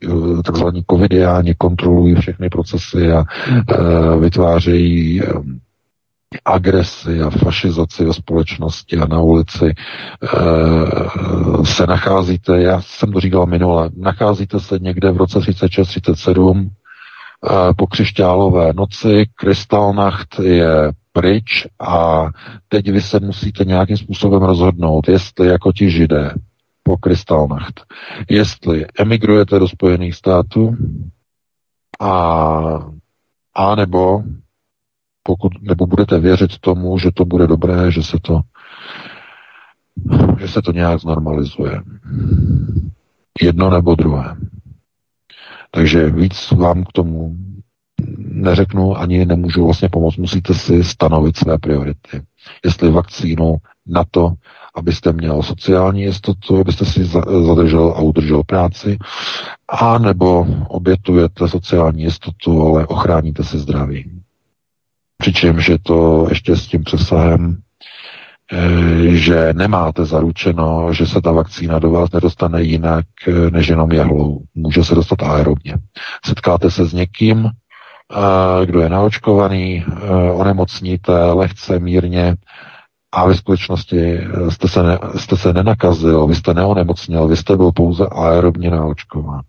takzvaní 0.45 0.85
covidiáni 0.91 1.55
kontrolují 1.55 2.15
všechny 2.15 2.49
procesy 2.49 3.13
a 3.13 3.25
uh, 3.25 4.21
vytvářejí 4.21 5.23
agresi 6.45 7.21
a 7.23 7.31
fašizaci 7.31 8.05
ve 8.05 8.13
společnosti 8.13 8.97
a 8.97 9.07
na 9.07 9.21
ulici 9.21 9.65
e, 9.67 9.75
se 11.65 11.87
nacházíte, 11.87 12.63
já 12.63 12.81
jsem 12.83 13.13
to 13.13 13.21
říkal 13.21 13.47
minule, 13.47 13.91
nacházíte 13.97 14.61
se 14.61 14.79
někde 14.79 15.11
v 15.11 15.17
roce 15.17 15.39
36-37 15.39 16.61
e, 16.61 16.69
po 17.75 17.87
křišťálové 17.87 18.73
noci, 18.73 19.27
Krystalnacht 19.35 20.39
je 20.43 20.93
pryč 21.13 21.67
a 21.81 22.27
teď 22.69 22.91
vy 22.91 23.03
se 23.03 23.21
musíte 23.21 23.65
nějakým 23.65 23.97
způsobem 23.97 24.43
rozhodnout, 24.43 25.09
jestli 25.09 25.47
jako 25.47 25.73
ti 25.73 25.91
židé 25.91 26.35
po 26.83 26.97
Krystalnacht, 26.97 27.81
jestli 28.31 28.87
emigrujete 28.99 29.59
do 29.59 29.69
Spojených 29.69 30.15
států 30.15 30.77
a, 32.01 32.11
a 33.55 33.75
nebo 33.75 34.23
pokud, 35.27 35.53
nebo 35.63 35.87
budete 35.87 36.19
věřit 36.19 36.59
tomu, 36.59 36.99
že 36.99 37.11
to 37.15 37.25
bude 37.25 37.47
dobré, 37.47 37.91
že 37.91 38.03
se 38.03 38.17
to 38.23 38.41
že 40.39 40.49
se 40.49 40.63
to 40.63 40.73
nějak 40.73 41.01
znormalizuje. 41.01 41.83
Jedno 43.43 43.71
nebo 43.71 43.95
druhé. 43.95 44.37
Takže 45.71 46.11
víc 46.11 46.51
vám 46.51 46.85
k 46.85 46.93
tomu 46.93 47.37
neřeknu, 48.19 48.97
ani 48.97 49.27
nemůžu 49.27 49.65
vlastně 49.65 49.89
pomoct. 49.89 50.17
Musíte 50.17 50.55
si 50.55 50.85
stanovit 50.85 51.37
své 51.37 51.59
priority. 51.59 52.23
Jestli 52.65 52.91
vakcínu 52.91 53.57
na 53.87 54.05
to, 54.11 54.33
abyste 54.75 55.13
měl 55.13 55.43
sociální 55.43 56.03
jistotu, 56.03 56.61
abyste 56.61 56.85
si 56.85 57.05
zadržel 57.47 57.95
a 57.97 58.01
udržel 58.01 58.43
práci, 58.45 58.99
a 59.69 59.99
nebo 59.99 60.47
obětujete 60.69 61.49
sociální 61.49 62.03
jistotu, 62.03 62.63
ale 62.63 62.87
ochráníte 62.87 63.45
si 63.45 63.59
zdraví. 63.59 64.24
Přičemž 65.25 65.69
je 65.69 65.79
to 65.79 66.27
ještě 66.29 66.57
s 66.57 66.67
tím 66.67 66.85
přesahem, 66.85 67.57
eh, 68.53 69.17
že 69.17 69.53
nemáte 69.53 70.05
zaručeno, 70.05 70.93
že 70.93 71.07
se 71.07 71.21
ta 71.21 71.33
vakcína 71.33 71.79
do 71.79 71.91
vás 71.91 72.13
nedostane 72.13 72.63
jinak 72.63 73.05
eh, 73.29 73.51
než 73.51 73.69
jenom 73.69 73.93
jehlou. 73.93 74.41
Může 74.55 74.85
se 74.85 74.95
dostat 74.95 75.23
aerobně. 75.23 75.75
Setkáte 76.27 76.71
se 76.71 76.85
s 76.85 76.93
někým, 76.93 77.47
eh, 77.47 78.67
kdo 78.67 78.81
je 78.81 78.89
naočkovaný, 78.89 79.85
onemocníte 80.33 81.13
lehce, 81.13 81.79
mírně 81.79 82.37
a 83.13 83.27
ve 83.27 83.35
skutečnosti 83.35 84.21
jste 84.49 84.69
se, 84.69 84.83
ne, 84.83 84.99
jste 85.17 85.37
se 85.37 85.53
nenakazil, 85.53 86.27
vy 86.27 86.35
jste 86.35 86.55
neonemocněl, 86.55 87.29
vy 87.29 87.37
jste 87.37 87.57
byl 87.57 87.73
pouze 87.73 88.07
aerobně 88.07 88.71
naočkován. 88.71 89.43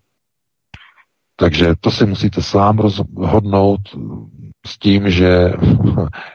Takže 1.35 1.73
to 1.79 1.91
si 1.91 2.05
musíte 2.05 2.41
sám 2.41 2.79
rozhodnout 2.79 3.81
s 4.65 4.77
tím, 4.79 5.09
že 5.11 5.53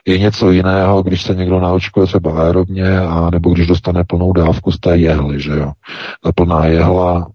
je 0.07 0.19
něco 0.19 0.51
jiného, 0.51 1.03
když 1.03 1.23
se 1.23 1.35
někdo 1.35 1.61
naočkuje 1.61 2.07
třeba 2.07 2.43
aerobně, 2.43 3.01
a 3.01 3.31
nebo 3.31 3.51
když 3.51 3.67
dostane 3.67 4.05
plnou 4.05 4.33
dávku 4.33 4.73
z 4.73 4.81
té 4.81 4.97
jehly, 4.97 5.41
že 5.41 5.53
jo. 5.53 5.73
Ta 6.23 6.33
plná 6.33 6.67
jehla, 6.67 7.31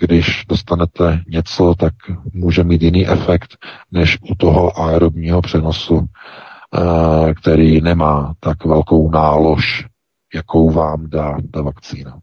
když 0.00 0.44
dostanete 0.48 1.20
něco, 1.28 1.74
tak 1.78 1.94
může 2.32 2.64
mít 2.64 2.82
jiný 2.82 3.08
efekt, 3.08 3.56
než 3.92 4.18
u 4.30 4.34
toho 4.34 4.80
aerobního 4.80 5.42
přenosu, 5.42 6.06
eh, 6.06 7.34
který 7.34 7.80
nemá 7.80 8.34
tak 8.40 8.64
velkou 8.64 9.10
nálož, 9.10 9.86
jakou 10.34 10.70
vám 10.70 11.10
dá 11.10 11.36
ta 11.52 11.62
vakcína, 11.62 12.18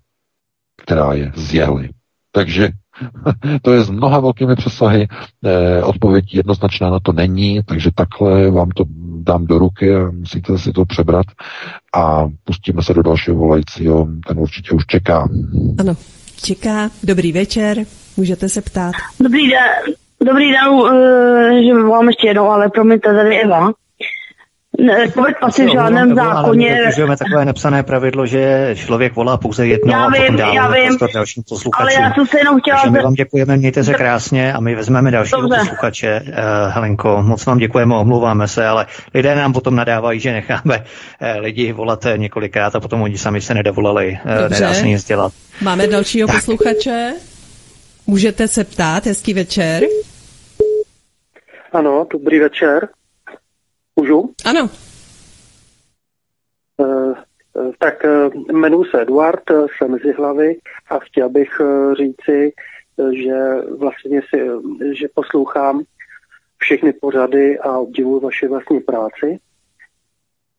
která 0.81 1.13
je 1.13 1.31
z 1.35 1.53
jehly. 1.53 1.89
Takže 2.31 2.69
to 3.61 3.73
je 3.73 3.83
s 3.83 3.89
mnoha 3.89 4.19
velkými 4.19 4.55
přesahy. 4.55 5.07
Eh, 5.45 5.83
odpověď 5.83 6.35
jednoznačná 6.35 6.89
na 6.89 6.99
to 6.99 7.11
není, 7.13 7.63
takže 7.65 7.89
takhle 7.95 8.51
vám 8.51 8.69
to 8.69 8.83
dám 9.23 9.45
do 9.45 9.59
ruky 9.59 9.95
a 9.95 10.11
musíte 10.11 10.57
si 10.57 10.71
to 10.71 10.85
přebrat 10.85 11.25
a 11.95 12.27
pustíme 12.43 12.83
se 12.83 12.93
do 12.93 13.03
dalšího 13.03 13.37
volajícího. 13.37 14.07
Ten 14.27 14.39
určitě 14.39 14.71
už 14.71 14.85
čeká. 14.85 15.29
Ano, 15.79 15.93
čeká. 16.43 16.89
Dobrý 17.03 17.31
večer, 17.31 17.77
můžete 18.17 18.49
se 18.49 18.61
ptát. 18.61 18.91
Dobrý 19.19 19.49
den, 19.49 19.95
dobrý 20.25 20.51
den, 20.51 20.69
uh, 20.69 20.87
že 21.65 21.73
volám 21.73 22.07
ještě 22.07 22.27
jednou, 22.27 22.45
ale 22.45 22.69
promiňte, 22.69 23.13
tady 23.13 23.41
Eva. 23.41 23.71
COVID 25.13 25.35
pasy 25.41 25.65
v 25.65 25.71
žádném 25.71 26.15
zákoně... 26.15 26.79
Ale 27.03 27.17
takové 27.17 27.45
nepsané 27.45 27.83
pravidlo, 27.83 28.25
že 28.25 28.75
člověk 28.75 29.15
volá 29.15 29.37
pouze 29.37 29.67
jedno 29.67 29.91
já 29.91 30.05
a 30.05 30.09
vím, 30.09 30.21
potom 30.21 30.35
dává 30.35 30.53
já 30.53 30.71
vím, 30.71 30.97
dalším 31.13 31.43
posluchačům. 31.49 31.97
Ale 31.97 32.07
já 32.07 32.13
jsem 32.13 32.25
se 32.25 32.37
jenom 32.37 32.59
chtěla... 32.59 32.77
Takže 32.77 32.91
my 32.91 33.03
vám 33.03 33.13
děkujeme, 33.13 33.57
mějte 33.57 33.83
se 33.83 33.93
krásně 33.93 34.53
a 34.53 34.59
my 34.59 34.75
vezmeme 34.75 35.11
dalšího 35.11 35.41
Dobře. 35.41 35.59
posluchače. 35.59 36.21
Uh, 36.27 36.33
Helenko, 36.73 37.23
moc 37.23 37.45
vám 37.45 37.57
děkujeme, 37.57 37.95
omlouváme 37.95 38.47
se, 38.47 38.67
ale 38.67 38.85
lidé 39.13 39.35
nám 39.35 39.53
potom 39.53 39.75
nadávají, 39.75 40.19
že 40.19 40.31
necháme 40.31 40.77
uh, 40.77 41.27
lidi 41.39 41.71
volat 41.71 42.05
několikrát 42.17 42.75
a 42.75 42.79
potom 42.79 43.01
oni 43.01 43.17
sami 43.17 43.41
se 43.41 43.53
nedovolali. 43.53 44.19
Uh, 44.25 44.49
nedá 44.49 44.73
se 44.73 44.87
nic 44.87 45.03
dělat. 45.03 45.33
Máme 45.61 45.87
dalšího 45.87 46.27
tak. 46.27 46.35
posluchače. 46.35 47.13
Můžete 48.07 48.47
se 48.47 48.63
ptát, 48.63 49.05
hezký 49.05 49.33
večer. 49.33 49.83
Ano, 51.73 52.05
dobrý 52.13 52.39
večer. 52.39 52.87
Můžu? 53.95 54.33
Ano. 54.45 54.69
Uh, 56.77 57.15
tak 57.79 58.03
uh, 58.03 58.43
jmenuji 58.49 58.85
se 58.85 59.01
Eduard, 59.01 59.43
jsem 59.49 59.97
z 59.99 60.15
hlavy 60.17 60.55
a 60.89 60.99
chtěl 60.99 61.29
bych 61.29 61.61
říci, 61.97 62.53
že 63.11 63.37
vlastně 63.77 64.21
si, 64.21 64.41
že 64.91 65.07
poslouchám 65.13 65.83
všechny 66.57 66.93
pořady 66.93 67.59
a 67.59 67.77
obdivuji 67.77 68.19
vaše 68.23 68.47
vlastní 68.47 68.79
práci. 68.79 69.39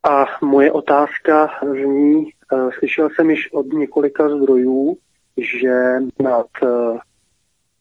A 0.02 0.27
moje 0.43 0.73
otázka 0.73 1.51
zní, 1.62 2.31
slyšel 2.78 3.09
jsem 3.11 3.31
již 3.31 3.52
od 3.52 3.66
několika 3.66 4.28
zdrojů, 4.28 4.97
že 5.36 5.74
nad 6.20 6.47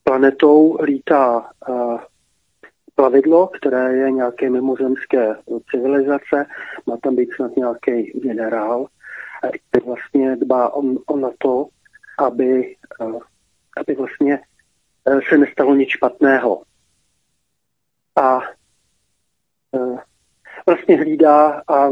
planetou 0.03 0.77
lítá 0.81 1.49
plavidlo, 2.95 3.48
které 3.48 3.94
je 3.98 4.11
nějaké 4.11 4.49
mimozemské 4.49 5.36
civilizace, 5.72 6.45
má 6.86 6.98
tam 6.98 7.15
být 7.15 7.34
snad 7.36 7.56
nějaký 7.57 8.03
generál, 8.03 8.88
který 9.70 9.86
vlastně 9.86 10.36
dbá 10.36 10.74
on, 10.74 10.98
on 11.06 11.22
na 11.22 11.30
to, 11.38 11.68
aby, 12.18 12.76
aby 13.78 13.95
vlastně 13.95 14.40
se 15.30 15.38
nestalo 15.38 15.76
nic 15.76 15.90
špatného. 15.90 16.64
A 18.22 18.41
vlastně 20.65 20.98
hlídá, 20.98 21.61
a, 21.68 21.90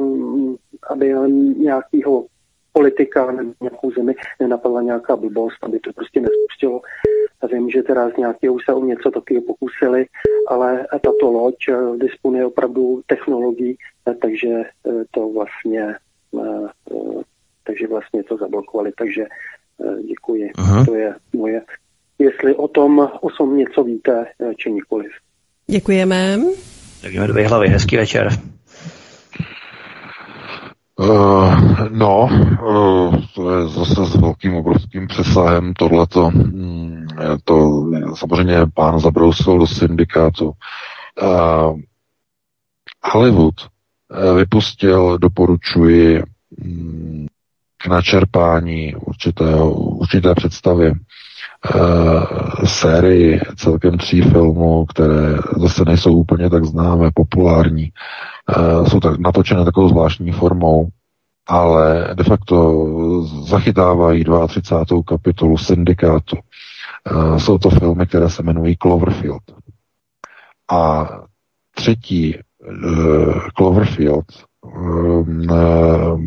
aby 0.89 1.13
nějakého 1.57 2.25
politika 2.73 3.31
nebo 3.31 3.53
nějakou 3.61 3.91
zemi 3.91 4.15
nenapadla 4.39 4.81
nějaká 4.81 5.15
blbost, 5.15 5.63
aby 5.63 5.79
to 5.79 5.93
prostě 5.93 6.21
nespustilo. 6.21 6.81
A 7.41 7.47
vím, 7.47 7.69
že 7.69 7.83
teda 7.83 8.09
z 8.09 8.17
nějakého 8.17 8.57
se 8.65 8.73
o 8.73 8.85
něco 8.85 9.11
taky 9.11 9.41
pokusili, 9.41 10.05
ale 10.47 10.87
tato 10.91 11.31
loď 11.31 11.55
eh, 11.69 11.97
disponuje 11.97 12.45
opravdu 12.45 13.01
technologií, 13.05 13.77
eh, 14.07 14.13
takže 14.13 14.49
eh, 14.49 14.91
to 15.11 15.29
vlastně 15.29 15.95
takže 17.63 17.87
vlastně 17.87 18.23
to 18.23 18.37
zablokovali, 18.37 18.91
takže 18.97 19.25
děkuji. 20.07 20.51
Aha. 20.57 20.85
To 20.85 20.95
je 20.95 21.15
moje, 21.33 21.61
jestli 22.19 22.55
o 22.55 22.67
tom, 22.67 23.09
o 23.21 23.29
tom 23.29 23.57
něco 23.57 23.83
víte, 23.83 24.25
či 24.57 24.71
nikoliv. 24.71 25.11
Děkujeme. 25.67 26.37
Tak 27.01 27.13
jdeme 27.13 27.27
dvě 27.27 27.47
hlavy, 27.47 27.67
hezký 27.67 27.97
večer. 27.97 28.29
Uh, 31.01 31.55
no, 31.89 32.29
uh, 32.67 33.15
to 33.35 33.55
je 33.55 33.67
zase 33.67 34.05
s 34.05 34.15
velkým 34.15 34.55
obrovským 34.55 35.07
přesahem 35.07 35.73
tohleto. 35.73 36.31
Mm, 36.31 37.00
to 37.43 37.85
samozřejmě 38.15 38.57
pán 38.73 38.99
zabrousil 38.99 39.59
do 39.59 39.67
syndikátu. 39.67 40.51
Uh, 41.21 41.79
Hollywood 43.03 43.55
uh, 43.61 44.37
vypustil, 44.37 45.17
doporučuji, 45.17 46.23
um, 46.65 47.27
k 47.77 47.87
načerpání 47.87 48.95
určitého, 48.95 49.71
určité 49.73 50.35
představy 50.35 50.91
uh, 50.91 52.23
sérii 52.65 53.41
celkem 53.55 53.97
tří 53.97 54.21
filmů, 54.21 54.85
které 54.85 55.37
zase 55.57 55.85
nejsou 55.85 56.13
úplně 56.13 56.49
tak 56.49 56.65
známé, 56.65 57.09
populární. 57.13 57.91
Uh, 58.57 58.87
jsou 58.87 58.99
tak 58.99 59.19
natočené 59.19 59.65
takovou 59.65 59.89
zvláštní 59.89 60.31
formou, 60.31 60.87
ale 61.47 62.09
de 62.13 62.23
facto 62.23 62.85
zachytávají 63.23 64.23
32. 64.47 65.03
kapitolu 65.07 65.57
syndikátu. 65.57 66.37
Uh, 67.11 67.37
jsou 67.37 67.57
to 67.57 67.69
filmy, 67.69 68.07
které 68.07 68.29
se 68.29 68.41
jmenují 68.41 68.77
Cloverfield. 68.77 69.43
A 70.71 71.09
třetí 71.75 72.35
uh, 72.37 73.39
Cloverfield 73.57 74.25
uh, 74.61 76.21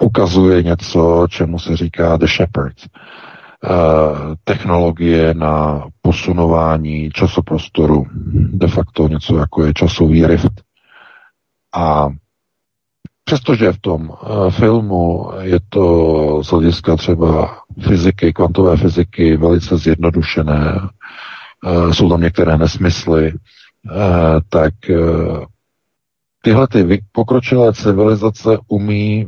ukazuje 0.00 0.62
něco, 0.62 1.26
čemu 1.30 1.58
se 1.58 1.76
říká 1.76 2.16
The 2.16 2.26
Shepherd. 2.26 2.76
Technologie 4.44 5.34
na 5.34 5.86
posunování 6.00 7.10
časoprostoru, 7.10 8.06
de 8.34 8.68
facto 8.68 9.08
něco 9.08 9.36
jako 9.36 9.64
je 9.64 9.74
časový 9.74 10.26
rift. 10.26 10.52
A 11.74 12.08
přestože 13.24 13.72
v 13.72 13.80
tom 13.80 14.12
filmu 14.50 15.30
je 15.40 15.58
to 15.68 16.44
z 16.44 16.46
hlediska 16.48 16.96
třeba 16.96 17.61
fyziky, 17.80 18.32
kvantové 18.32 18.76
fyziky 18.76 19.36
velice 19.36 19.76
zjednodušené, 19.78 20.80
uh, 21.66 21.92
jsou 21.92 22.08
tam 22.08 22.20
některé 22.20 22.58
nesmysly, 22.58 23.32
tak 24.48 24.74
tyhle 26.42 26.68
ty 26.68 27.02
pokročilé 27.12 27.72
civilizace 27.72 28.58
umí 28.68 29.26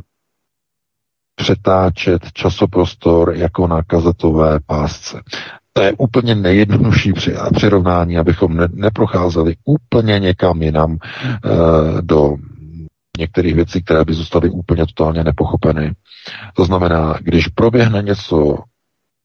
přetáčet 1.35 2.21
časoprostor 2.33 3.33
jako 3.35 3.67
na 3.67 3.83
kazetové 3.83 4.59
pásce. 4.65 5.21
To 5.73 5.81
je 5.81 5.93
úplně 5.97 6.35
nejjednodušší 6.35 7.13
přirovnání, 7.53 8.17
abychom 8.17 8.57
ne, 8.57 8.67
neprocházeli 8.73 9.55
úplně 9.65 10.19
někam 10.19 10.61
jinam 10.61 10.97
do 12.01 12.35
některých 13.17 13.55
věcí, 13.55 13.83
které 13.83 14.05
by 14.05 14.13
zůstaly 14.13 14.49
úplně 14.49 14.85
totálně 14.85 15.23
nepochopeny. 15.23 15.91
To 16.53 16.65
znamená, 16.65 17.15
když 17.21 17.47
proběhne 17.47 18.01
něco 18.01 18.57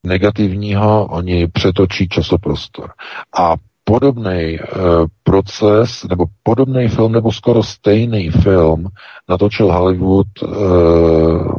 negativního, 0.06 1.06
oni 1.06 1.48
přetočí 1.48 2.08
časoprostor. 2.08 2.90
A 3.38 3.54
podobný 3.84 4.58
uh, 4.58 5.06
proces, 5.22 6.04
nebo 6.08 6.24
podobný 6.42 6.88
film, 6.88 7.12
nebo 7.12 7.32
skoro 7.32 7.62
stejný 7.62 8.30
film 8.30 8.88
natočil 9.28 9.72
Hollywood 9.72 10.26
uh, 10.42 11.52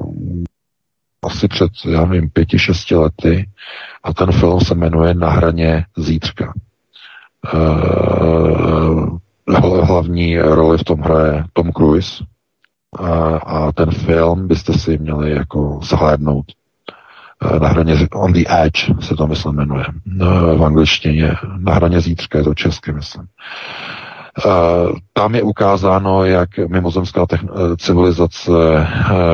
asi 1.25 1.47
před, 1.47 1.71
já 1.85 2.05
nevím, 2.05 2.29
pěti, 2.29 2.59
šesti 2.59 2.95
lety 2.95 3.49
a 4.03 4.13
ten 4.13 4.31
film 4.31 4.61
se 4.61 4.75
jmenuje 4.75 5.13
Na 5.13 5.29
hraně 5.29 5.85
zítřka. 5.97 6.53
Uh, 7.53 9.17
hlavní 9.83 10.39
roli 10.39 10.77
v 10.77 10.83
tom 10.83 10.99
hraje 10.99 11.43
Tom 11.53 11.71
Cruise 11.71 12.23
a, 12.99 13.37
a 13.37 13.71
ten 13.71 13.91
film 13.91 14.47
byste 14.47 14.73
si 14.73 14.97
měli 14.97 15.31
jako 15.31 15.79
zhlédnout. 15.83 16.45
Na 17.61 17.67
hraně 17.67 18.07
On 18.13 18.33
the 18.33 18.43
Edge 18.49 18.93
se 18.99 19.15
to, 19.15 19.27
myslím, 19.27 19.55
jmenuje. 19.55 19.85
V 20.57 20.63
angličtině. 20.63 21.35
Na 21.57 21.73
hraně 21.73 22.01
zítřka 22.01 22.37
je 22.37 22.43
to 22.43 22.53
česky, 22.53 22.91
myslím. 22.91 23.23
Tam 25.13 25.35
je 25.35 25.43
ukázáno, 25.43 26.25
jak 26.25 26.57
mimozemská 26.57 27.25
civilizace 27.77 28.51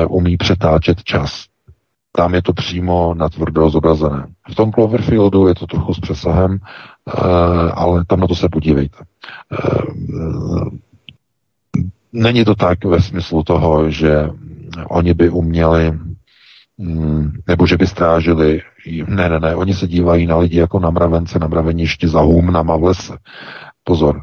umí 0.08 0.36
přetáčet 0.36 1.04
čas 1.04 1.48
tam 2.18 2.34
je 2.34 2.42
to 2.42 2.52
přímo 2.52 3.14
na 3.14 3.28
tvrdo 3.28 3.70
zobrazené. 3.70 4.26
V 4.50 4.54
tom 4.54 4.72
Cloverfieldu 4.72 5.48
je 5.48 5.54
to 5.54 5.66
trochu 5.66 5.94
s 5.94 6.00
přesahem, 6.00 6.58
eh, 6.58 6.66
ale 7.74 8.04
tam 8.04 8.20
na 8.20 8.26
to 8.26 8.34
se 8.34 8.48
podívejte. 8.48 8.98
Eh, 9.52 10.70
není 12.12 12.44
to 12.44 12.54
tak 12.54 12.84
ve 12.84 13.02
smyslu 13.02 13.42
toho, 13.42 13.90
že 13.90 14.30
oni 14.88 15.14
by 15.14 15.30
uměli 15.30 15.92
mm, 16.78 17.32
nebo 17.46 17.66
že 17.66 17.76
by 17.76 17.86
strážili. 17.86 18.62
Ne, 19.06 19.28
ne, 19.28 19.40
ne, 19.40 19.54
oni 19.54 19.74
se 19.74 19.86
dívají 19.86 20.26
na 20.26 20.36
lidi 20.36 20.58
jako 20.58 20.80
na 20.80 20.90
mravence, 20.90 21.38
na 21.38 21.46
mraveništi 21.46 22.08
za 22.08 22.20
humnama 22.20 22.76
v 22.76 22.82
lese. 22.82 23.16
Pozor, 23.84 24.22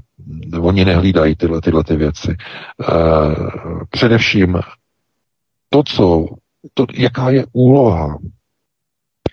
oni 0.60 0.86
nehlídají 0.86 1.36
tyhle, 1.36 1.62
tyhle 1.62 1.84
ty 1.84 1.96
věci. 1.96 2.32
E, 2.32 2.36
především 3.90 4.60
to, 5.70 5.84
co 5.84 6.26
to, 6.74 6.86
jaká 6.94 7.30
je 7.30 7.46
úloha 7.54 8.18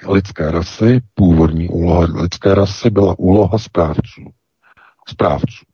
lidské 0.08 0.50
rasy, 0.50 1.00
původní 1.14 1.68
úloha 1.68 2.06
lidské 2.22 2.54
rasy 2.54 2.90
byla 2.90 3.18
úloha 3.18 3.58
správců. 3.58 4.22
správců. 5.08 5.64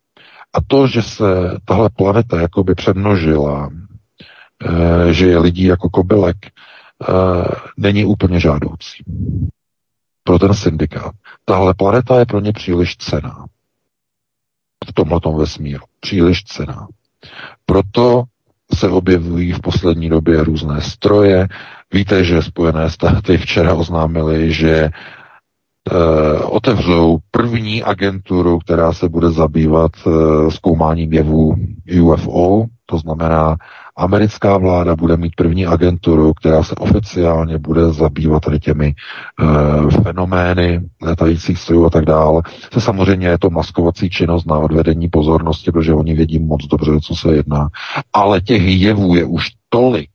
A 0.53 0.57
to, 0.67 0.87
že 0.87 1.01
se 1.01 1.57
tahle 1.65 1.89
planeta 1.89 2.41
jakoby 2.41 2.75
přemnožila, 2.75 3.69
e, 3.69 5.13
že 5.13 5.27
je 5.27 5.37
lidí 5.39 5.63
jako 5.63 5.89
kobylek, 5.89 6.45
e, 6.45 6.51
není 7.77 8.05
úplně 8.05 8.39
žádoucí 8.39 9.03
pro 10.23 10.39
ten 10.39 10.53
syndikát. 10.53 11.15
Tahle 11.45 11.73
planeta 11.73 12.19
je 12.19 12.25
pro 12.25 12.39
ně 12.39 12.53
příliš 12.53 12.97
cená. 12.97 13.45
V 14.89 14.93
tomhle 14.93 15.19
vesmíru. 15.37 15.83
Příliš 15.99 16.43
cená. 16.43 16.87
Proto 17.65 18.23
se 18.75 18.87
objevují 18.89 19.51
v 19.51 19.59
poslední 19.59 20.09
době 20.09 20.43
různé 20.43 20.81
stroje. 20.81 21.47
Víte, 21.93 22.23
že 22.23 22.41
Spojené 22.41 22.89
státy 22.89 23.37
včera 23.37 23.73
oznámili, 23.73 24.53
že 24.53 24.89
otevřou 26.43 27.17
první 27.31 27.83
agenturu, 27.83 28.59
která 28.59 28.93
se 28.93 29.09
bude 29.09 29.29
zabývat 29.31 29.91
e, 30.07 30.51
zkoumáním 30.51 31.13
jevů 31.13 31.55
UFO, 32.01 32.65
to 32.85 32.97
znamená 32.97 33.57
Americká 33.95 34.57
vláda 34.57 34.95
bude 34.95 35.17
mít 35.17 35.35
první 35.35 35.65
agenturu, 35.65 36.33
která 36.33 36.63
se 36.63 36.75
oficiálně 36.75 37.57
bude 37.57 37.93
zabývat 37.93 38.43
tady 38.43 38.59
těmi 38.59 38.87
e, 38.87 40.01
fenomény 40.03 40.81
letajících 41.01 41.59
strojů 41.59 41.85
a 41.85 41.89
tak 41.89 42.05
dále. 42.05 42.41
Se 42.73 42.81
samozřejmě 42.81 43.27
je 43.27 43.37
to 43.37 43.49
maskovací 43.49 44.09
činnost 44.09 44.47
na 44.47 44.59
odvedení 44.59 45.09
pozornosti, 45.09 45.71
protože 45.71 45.93
oni 45.93 46.13
vědí 46.13 46.39
moc 46.39 46.65
dobře, 46.65 46.91
co 47.01 47.15
se 47.15 47.35
jedná. 47.35 47.69
Ale 48.13 48.41
těch 48.41 48.61
jevů 48.61 49.15
je 49.15 49.25
už 49.25 49.47
tolik 49.69 50.09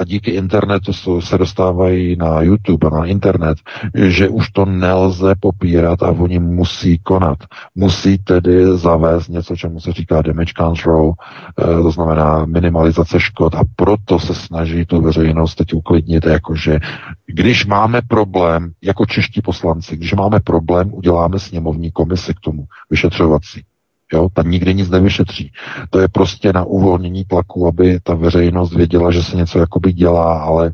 a 0.00 0.04
díky 0.04 0.30
internetu 0.30 0.92
se 1.20 1.38
dostávají 1.38 2.16
na 2.16 2.42
YouTube 2.42 2.86
a 2.86 2.90
na 2.90 3.04
internet, 3.04 3.58
že 3.94 4.28
už 4.28 4.50
to 4.50 4.64
nelze 4.64 5.34
popírat 5.40 6.02
a 6.02 6.10
oni 6.10 6.38
musí 6.38 6.98
konat. 6.98 7.38
Musí 7.74 8.18
tedy 8.18 8.76
zavést 8.78 9.28
něco, 9.28 9.56
čemu 9.56 9.80
se 9.80 9.92
říká 9.92 10.22
damage 10.22 10.52
control, 10.58 11.12
eh, 11.12 11.82
to 11.82 11.90
znamená 11.90 12.44
minimalizace 12.44 13.20
škod 13.20 13.54
a 13.54 13.62
proto 13.76 14.18
se 14.18 14.34
snaží 14.34 14.86
tu 14.86 15.00
veřejnost 15.00 15.54
teď 15.54 15.74
uklidnit, 15.74 16.26
jakože 16.26 16.78
když 17.26 17.66
máme 17.66 18.00
problém, 18.08 18.72
jako 18.82 19.06
čeští 19.06 19.42
poslanci, 19.42 19.96
když 19.96 20.14
máme 20.14 20.40
problém, 20.40 20.94
uděláme 20.94 21.38
sněmovní 21.38 21.90
komisi 21.90 22.34
k 22.34 22.40
tomu, 22.40 22.64
vyšetřovací. 22.90 23.62
Jo, 24.12 24.28
ta 24.32 24.42
nikdy 24.42 24.74
nic 24.74 24.90
nevyšetří. 24.90 25.52
To 25.90 25.98
je 25.98 26.08
prostě 26.08 26.52
na 26.52 26.64
uvolnění 26.64 27.24
tlaku, 27.24 27.66
aby 27.66 28.00
ta 28.02 28.14
veřejnost 28.14 28.74
věděla, 28.74 29.10
že 29.10 29.22
se 29.22 29.36
něco 29.36 29.58
jakoby 29.58 29.92
dělá, 29.92 30.42
ale 30.42 30.72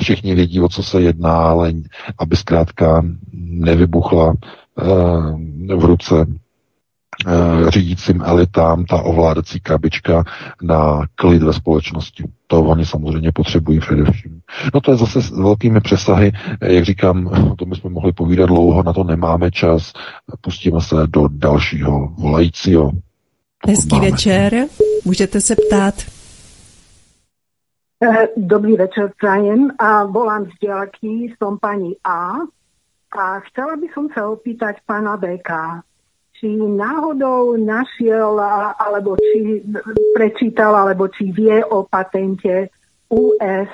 všichni 0.00 0.34
vědí, 0.34 0.60
o 0.60 0.68
co 0.68 0.82
se 0.82 1.00
jedná, 1.00 1.36
ale 1.36 1.72
aby 2.18 2.36
zkrátka 2.36 3.04
nevybuchla 3.32 4.26
uh, 4.28 5.76
v 5.80 5.84
ruce 5.84 6.26
řídícím 7.68 8.22
elitám 8.22 8.84
ta 8.84 8.96
ovládací 8.96 9.60
krabička 9.60 10.24
na 10.62 11.02
klid 11.14 11.42
ve 11.42 11.52
společnosti. 11.52 12.24
To 12.46 12.62
oni 12.62 12.86
samozřejmě 12.86 13.32
potřebují 13.34 13.80
především. 13.80 14.40
No 14.74 14.80
to 14.80 14.90
je 14.90 14.96
zase 14.96 15.22
s 15.22 15.30
velkými 15.30 15.80
přesahy, 15.80 16.32
jak 16.62 16.84
říkám, 16.84 17.26
o 17.26 17.56
tom 17.56 17.70
bychom 17.70 17.92
mohli 17.92 18.12
povídat 18.12 18.48
dlouho, 18.48 18.82
na 18.82 18.92
to 18.92 19.04
nemáme 19.04 19.50
čas. 19.50 19.92
Pustíme 20.40 20.80
se 20.80 20.96
do 21.06 21.28
dalšího 21.28 22.08
volajícího. 22.18 22.90
Hezký 23.68 23.96
máme. 23.96 24.10
večer, 24.10 24.66
můžete 25.04 25.40
se 25.40 25.56
ptát. 25.56 25.94
Eh, 28.02 28.28
dobrý 28.36 28.76
večer, 28.76 29.12
prajem. 29.20 29.70
A 29.78 30.04
volám 30.04 30.44
z 30.44 30.48
dielky, 30.60 31.34
som 31.42 31.58
pani 31.58 31.96
A. 32.04 32.32
A 33.10 33.40
chcela 33.40 33.76
by 33.76 33.90
som 33.90 34.06
sa 34.14 34.30
opýtať 34.30 34.86
pána 34.86 35.18
BK, 35.18 35.82
či 36.40 36.56
náhodou 36.56 37.60
našiel, 37.60 38.40
alebo 38.80 39.20
či 39.20 39.60
prečítal, 40.16 40.72
alebo 40.72 41.04
či 41.12 41.36
vie 41.36 41.60
o 41.60 41.84
patente 41.84 42.72
US 43.12 43.68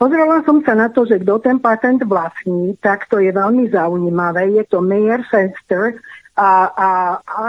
Pozrela 0.00 0.40
som 0.48 0.64
sa 0.64 0.72
na 0.72 0.88
to, 0.88 1.04
že 1.04 1.20
kto 1.20 1.44
ten 1.44 1.60
patent 1.60 2.00
vlastní, 2.08 2.72
tak 2.80 3.04
to 3.12 3.20
je 3.20 3.28
veľmi 3.32 3.68
zaujímavé. 3.68 4.48
Je 4.56 4.64
to 4.64 4.80
Meyer 4.80 5.20
Fenster 5.28 6.00
a, 6.32 6.72
a 6.72 6.88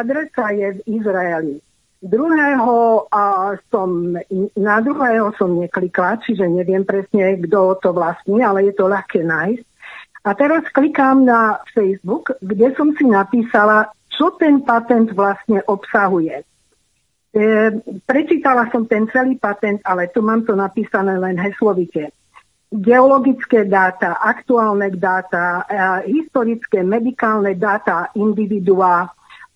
adresa 0.03 0.51
je 0.51 0.75
v 0.75 0.99
Izraeli. 0.99 1.63
Druhého 2.01 3.05
a 3.13 3.53
som, 3.69 4.17
na 4.57 4.81
druhého 4.81 5.29
som 5.37 5.53
neklikla, 5.53 6.17
čiže 6.25 6.49
neviem 6.49 6.81
presne, 6.81 7.37
kto 7.45 7.77
to 7.77 7.93
vlastní, 7.93 8.41
ale 8.41 8.65
je 8.65 8.73
to 8.73 8.89
ľahké 8.89 9.21
nájsť. 9.21 9.65
A 10.25 10.29
teraz 10.33 10.65
klikám 10.73 11.25
na 11.25 11.61
Facebook, 11.73 12.33
kde 12.41 12.73
som 12.73 12.93
si 12.97 13.05
napísala, 13.05 13.93
čo 14.09 14.33
ten 14.37 14.65
patent 14.65 15.13
vlastne 15.13 15.61
obsahuje. 15.65 16.41
E, 16.41 17.45
prečítala 18.05 18.69
som 18.73 18.89
ten 18.89 19.05
celý 19.13 19.37
patent, 19.37 19.81
ale 19.85 20.09
tu 20.09 20.25
mám 20.25 20.41
to 20.41 20.57
napísané 20.57 21.21
len 21.21 21.37
heslovite. 21.37 22.09
Geologické 22.69 23.65
dáta, 23.65 24.17
aktuálne 24.21 24.89
dáta, 24.93 25.65
e, 25.69 26.17
historické 26.17 26.81
medikálne 26.81 27.53
dáta 27.57 28.09
individuá, 28.17 29.09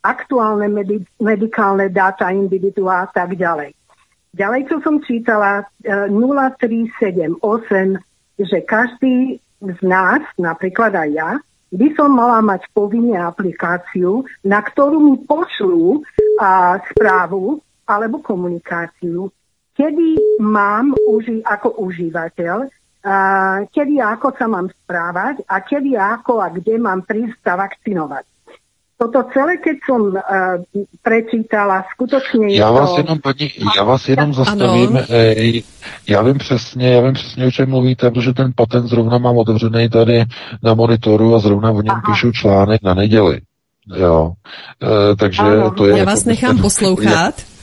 aktuálne 0.06 0.70
medi- 0.70 1.08
medikálne 1.18 1.90
dáta 1.90 2.30
individuá 2.30 3.06
a 3.06 3.10
tak 3.10 3.34
ďalej. 3.34 3.74
Ďalej, 4.36 4.62
čo 4.68 4.84
som 4.84 5.00
čítala, 5.00 5.64
0378, 6.12 7.40
e, 7.96 8.44
že 8.44 8.60
každý 8.68 9.40
z 9.64 9.80
nás, 9.80 10.20
napríklad 10.36 10.92
aj 10.92 11.10
ja, 11.16 11.30
by 11.72 11.88
som 11.96 12.12
mala 12.12 12.44
mať 12.44 12.68
povinne 12.76 13.16
aplikáciu, 13.16 14.28
na 14.44 14.60
ktorú 14.60 15.00
mi 15.00 15.16
pošlú 15.24 16.04
a, 16.40 16.78
správu 16.92 17.64
alebo 17.88 18.20
komunikáciu, 18.20 19.32
kedy 19.72 20.40
mám 20.44 20.92
uži- 21.08 21.44
ako 21.48 21.80
užívateľ, 21.80 22.68
a, 23.08 23.16
kedy 23.72 24.04
ako 24.04 24.36
sa 24.36 24.52
mám 24.52 24.68
správať 24.68 25.48
a 25.48 25.64
kedy 25.64 25.96
ako 25.96 26.44
a 26.44 26.52
kde 26.52 26.76
mám 26.76 27.08
prísť 27.08 27.40
sa 27.40 27.56
vakcinovať 27.56 28.35
toto 28.98 29.24
celé, 29.34 29.58
keď 29.58 29.78
som 29.86 30.02
uh, 30.08 30.22
prečítala, 31.02 31.84
skutečně 31.94 32.56
já 32.56 32.72
vás 32.72 32.92
to... 32.92 32.98
jenom, 32.98 33.20
paní, 33.20 33.52
já 33.78 33.84
vás 33.84 34.10
jenom 34.10 34.34
zastavím. 34.34 35.00
Ej, 35.10 35.64
já 36.08 36.22
vím 36.22 36.38
přesně, 36.38 36.90
já 36.90 37.02
vím 37.02 37.14
přesně, 37.14 37.46
o 37.46 37.52
čem 37.52 37.70
mluvíte, 37.70 38.12
protože 38.12 38.34
ten 38.34 38.52
patent 38.56 38.88
zrovna 38.88 39.18
mám 39.18 39.38
otevřený 39.38 39.90
tady 39.90 40.26
na 40.64 40.74
monitoru 40.74 41.36
a 41.36 41.40
zrovna 41.40 41.72
o 41.72 41.82
něm 41.82 41.92
Aha. 41.92 42.02
píšu 42.06 42.32
článek 42.32 42.84
na 42.84 42.94
neděli. 42.94 43.42
Jo, 43.96 44.32
e, 44.84 45.16
takže 45.16 45.42
ano. 45.42 45.72
to 45.72 45.86
je... 45.86 45.92
Já 45.92 45.98
jako 45.98 46.10
vás 46.10 46.26
nechám 46.26 46.58
poslouchat. 46.58 47.36
Je, 47.50 47.55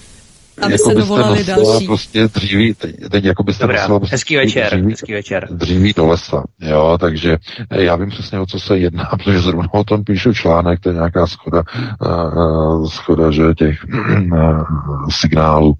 aby 0.60 0.72
jako 0.72 0.90
se 0.90 0.94
dovolali 0.94 1.44
další. 1.44 1.86
prostě 1.86 2.28
dříví, 2.28 2.74
teď, 2.74 2.96
teď 3.10 3.24
jako 3.24 3.42
byste 3.42 3.64
Dobrá, 3.64 3.86
prostě 3.86 4.14
hezký 4.14 4.36
večer, 4.36 4.66
dříví, 4.66 4.90
hezký 4.90 5.12
večer. 5.12 5.48
Dříví 5.50 5.92
do 5.96 6.06
lesa, 6.06 6.44
jo, 6.60 6.98
takže 7.00 7.36
eh, 7.70 7.82
já 7.82 7.96
vím 7.96 8.08
přesně, 8.08 8.40
o 8.40 8.46
co 8.46 8.60
se 8.60 8.78
jedná, 8.78 9.04
protože 9.24 9.40
zrovna 9.40 9.68
o 9.72 9.84
tom 9.84 10.04
píšu 10.04 10.34
článek, 10.34 10.80
to 10.80 10.88
je 10.88 10.94
nějaká 10.94 11.26
schoda, 11.26 11.62
uh, 12.06 12.88
schoda, 12.88 13.30
že 13.30 13.42
těch 13.56 13.78
uh, 14.32 14.64
signálů 15.10 15.74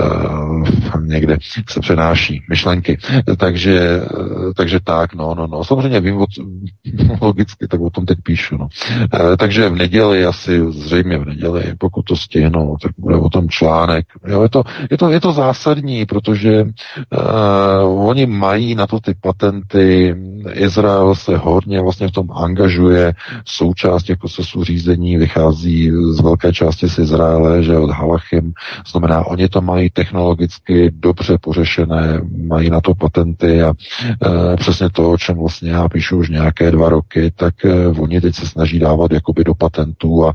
uh, 0.00 0.68
někde 1.04 1.38
se 1.70 1.80
přenáší 1.80 2.42
myšlenky, 2.50 2.98
takže, 3.36 4.00
uh, 4.18 4.52
takže 4.56 4.80
tak, 4.84 5.14
no, 5.14 5.34
no, 5.34 5.46
no, 5.46 5.64
samozřejmě 5.64 6.00
vím, 6.00 6.16
o, 6.16 6.26
logicky, 7.20 7.68
tak 7.68 7.80
o 7.80 7.90
tom 7.90 8.06
teď 8.06 8.18
píšu, 8.22 8.56
no. 8.56 8.68
Uh, 9.00 9.36
takže 9.36 9.68
v 9.68 9.76
neděli, 9.76 10.24
asi 10.24 10.72
zřejmě 10.72 11.18
v 11.18 11.24
neděli, 11.24 11.74
pokud 11.78 12.02
to 12.02 12.16
stihnu, 12.16 12.76
tak 12.82 12.92
bude 12.98 13.16
o 13.16 13.28
tom 13.28 13.48
článek, 13.48 14.07
Jo, 14.26 14.42
je, 14.42 14.48
to, 14.48 14.62
je, 14.90 14.98
to, 14.98 15.10
je 15.10 15.20
to 15.20 15.32
zásadní, 15.32 16.06
protože 16.06 16.62
uh, 16.62 18.08
oni 18.08 18.26
mají 18.26 18.74
na 18.74 18.86
to 18.86 19.00
ty 19.00 19.14
patenty, 19.20 20.16
Izrael 20.52 21.14
se 21.14 21.36
hodně 21.36 21.80
vlastně 21.80 22.08
v 22.08 22.12
tom 22.12 22.32
angažuje, 22.32 23.14
součást 23.44 24.02
těch 24.02 24.18
procesů 24.18 24.64
řízení 24.64 25.16
vychází 25.16 25.92
z 26.10 26.20
velké 26.20 26.52
části 26.52 26.88
z 26.88 26.98
Izraele, 26.98 27.62
že 27.62 27.76
od 27.76 27.90
Halachim, 27.90 28.52
znamená, 28.90 29.26
oni 29.26 29.48
to 29.48 29.60
mají 29.60 29.90
technologicky 29.90 30.90
dobře 30.94 31.38
pořešené, 31.40 32.20
mají 32.46 32.70
na 32.70 32.80
to 32.80 32.94
patenty 32.94 33.62
a 33.62 33.68
uh, 33.68 34.56
přesně 34.56 34.90
to, 34.90 35.10
o 35.10 35.18
čem 35.18 35.36
vlastně 35.36 35.70
já 35.70 35.88
píšu 35.88 36.16
už 36.16 36.28
nějaké 36.30 36.70
dva 36.70 36.88
roky, 36.88 37.32
tak 37.36 37.54
uh, 37.64 38.02
oni 38.02 38.20
teď 38.20 38.34
se 38.34 38.46
snaží 38.46 38.78
dávat 38.78 39.12
jakoby 39.12 39.44
do 39.44 39.54
patentů 39.54 40.26
a 40.26 40.32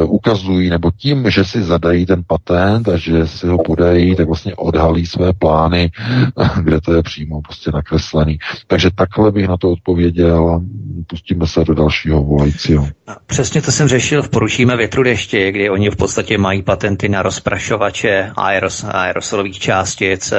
uh, 0.00 0.14
ukazují, 0.14 0.70
nebo 0.70 0.90
tím, 0.96 1.30
že 1.30 1.44
si 1.44 1.62
zadají 1.62 2.06
ten 2.06 2.22
patent 2.26 2.88
a 2.88 2.96
že 2.96 3.11
si 3.26 3.46
ho 3.46 3.58
podají, 3.58 4.16
tak 4.16 4.26
vlastně 4.26 4.54
odhalí 4.54 5.06
své 5.06 5.32
plány, 5.32 5.90
kde 6.62 6.80
to 6.80 6.94
je 6.94 7.02
přímo 7.02 7.42
prostě 7.42 7.70
nakreslený. 7.70 8.38
Takže 8.66 8.90
takhle 8.94 9.32
bych 9.32 9.48
na 9.48 9.56
to 9.56 9.70
odpověděl 9.70 10.62
pustíme 11.06 11.46
se 11.46 11.64
do 11.64 11.74
dalšího 11.74 12.22
volajícího. 12.22 12.88
Přesně 13.26 13.62
to 13.62 13.72
jsem 13.72 13.88
řešil 13.88 14.22
v 14.22 14.28
Porušíme 14.28 14.76
větru 14.76 15.02
deště, 15.02 15.52
kdy 15.52 15.70
oni 15.70 15.90
v 15.90 15.96
podstatě 15.96 16.38
mají 16.38 16.62
patenty 16.62 17.08
na 17.08 17.22
rozprašovače 17.22 18.32
aeros, 18.36 18.84
aerosolových 18.84 19.58
částic 19.58 20.32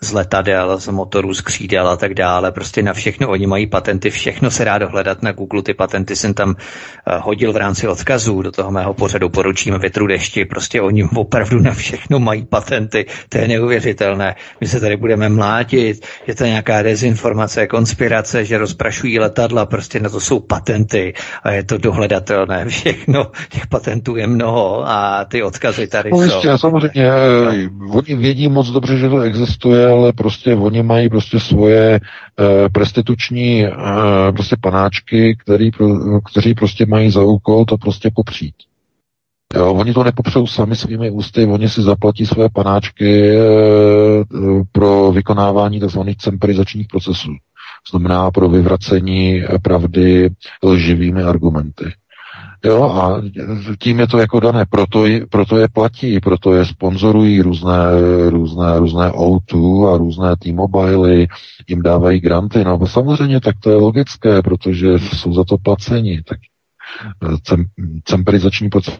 z 0.00 0.12
letadel, 0.12 0.78
z 0.78 0.88
motorů, 0.88 1.34
z 1.34 1.40
křídel 1.40 1.88
a 1.88 1.96
tak 1.96 2.14
dále. 2.14 2.52
Prostě 2.52 2.82
na 2.82 2.92
všechno 2.92 3.28
oni 3.28 3.46
mají 3.46 3.66
patenty, 3.66 4.10
všechno 4.10 4.50
se 4.50 4.64
dá 4.64 4.78
dohledat 4.78 5.22
na 5.22 5.32
Google. 5.32 5.62
Ty 5.62 5.74
patenty 5.74 6.16
jsem 6.16 6.34
tam 6.34 6.54
eh, 6.56 7.18
hodil 7.18 7.52
v 7.52 7.56
rámci 7.56 7.88
odkazů 7.88 8.42
do 8.42 8.52
toho 8.52 8.70
mého 8.70 8.94
pořadu 8.94 9.28
Poručíme 9.28 9.78
větru 9.78 10.06
dešti. 10.06 10.44
Prostě 10.44 10.80
oni 10.80 11.04
opravdu 11.14 11.60
na 11.60 11.72
všechno 11.72 12.11
mají 12.18 12.46
patenty. 12.46 13.06
To 13.28 13.38
je 13.38 13.48
neuvěřitelné. 13.48 14.34
My 14.60 14.66
se 14.66 14.80
tady 14.80 14.96
budeme 14.96 15.28
mlátit, 15.28 16.06
je 16.26 16.34
to 16.34 16.44
nějaká 16.44 16.82
dezinformace, 16.82 17.66
konspirace, 17.66 18.44
že 18.44 18.58
rozprašují 18.58 19.18
letadla. 19.18 19.66
Prostě 19.66 20.00
na 20.00 20.08
to 20.08 20.20
jsou 20.20 20.40
patenty 20.40 21.14
a 21.42 21.50
je 21.50 21.64
to 21.64 21.78
dohledatelné 21.78 22.64
všechno. 22.68 23.30
Těch 23.48 23.66
patentů 23.66 24.16
je 24.16 24.26
mnoho 24.26 24.88
a 24.88 25.24
ty 25.24 25.42
odkazy 25.42 25.86
tady 25.86 26.10
no, 26.10 26.16
jsou. 26.16 26.22
Jistě, 26.22 26.58
samozřejmě, 26.58 27.10
no. 27.78 27.92
oni 27.92 28.14
vědí 28.16 28.48
moc 28.48 28.68
dobře, 28.70 28.98
že 28.98 29.08
to 29.08 29.20
existuje, 29.20 29.86
ale 29.86 30.12
prostě 30.12 30.54
oni 30.54 30.82
mají 30.82 31.08
prostě 31.08 31.40
svoje 31.40 32.00
prestituční 32.72 33.66
uh, 33.66 33.72
prostě 34.32 34.56
panáčky, 34.60 35.36
který, 35.40 35.70
pro, 35.70 35.86
kteří 36.20 36.54
prostě 36.54 36.86
mají 36.86 37.10
za 37.10 37.22
úkol 37.22 37.64
to 37.64 37.78
prostě 37.78 38.10
popřít. 38.14 38.54
Jo, 39.54 39.74
oni 39.74 39.94
to 39.94 40.04
nepopřou 40.04 40.46
sami 40.46 40.76
svými 40.76 41.10
ústy, 41.10 41.46
oni 41.46 41.68
si 41.68 41.82
zaplatí 41.82 42.26
své 42.26 42.48
panáčky 42.48 43.36
e, 43.36 43.40
pro 44.72 45.12
vykonávání 45.12 45.80
tzv. 45.80 46.00
cemperizačních 46.18 46.86
procesů. 46.86 47.30
Znamená 47.90 48.30
pro 48.30 48.48
vyvracení 48.48 49.42
pravdy 49.62 50.30
lživými 50.62 51.22
argumenty. 51.22 51.84
Jo, 52.64 52.82
a 52.82 53.22
tím 53.78 54.00
je 54.00 54.06
to 54.06 54.18
jako 54.18 54.40
dané, 54.40 54.66
proto 54.70 55.06
je, 55.06 55.26
proto 55.26 55.58
je 55.58 55.68
platí, 55.68 56.20
proto 56.20 56.54
je 56.54 56.66
sponzorují 56.66 57.40
různé, 57.40 57.76
různé, 58.28 58.78
různé 58.78 59.10
O2 59.10 59.94
a 59.94 59.96
různé 59.96 60.36
T-mobily, 60.36 61.26
jim 61.68 61.82
dávají 61.82 62.20
granty, 62.20 62.64
no 62.64 62.86
samozřejmě 62.86 63.40
tak 63.40 63.56
to 63.60 63.70
je 63.70 63.76
logické, 63.76 64.42
protože 64.42 64.98
jsou 64.98 65.34
za 65.34 65.44
to 65.44 65.58
placeni, 65.58 66.22
tak 66.22 66.38
cem, 67.44 67.64
cemperizační 68.04 68.68
proces 68.68 68.98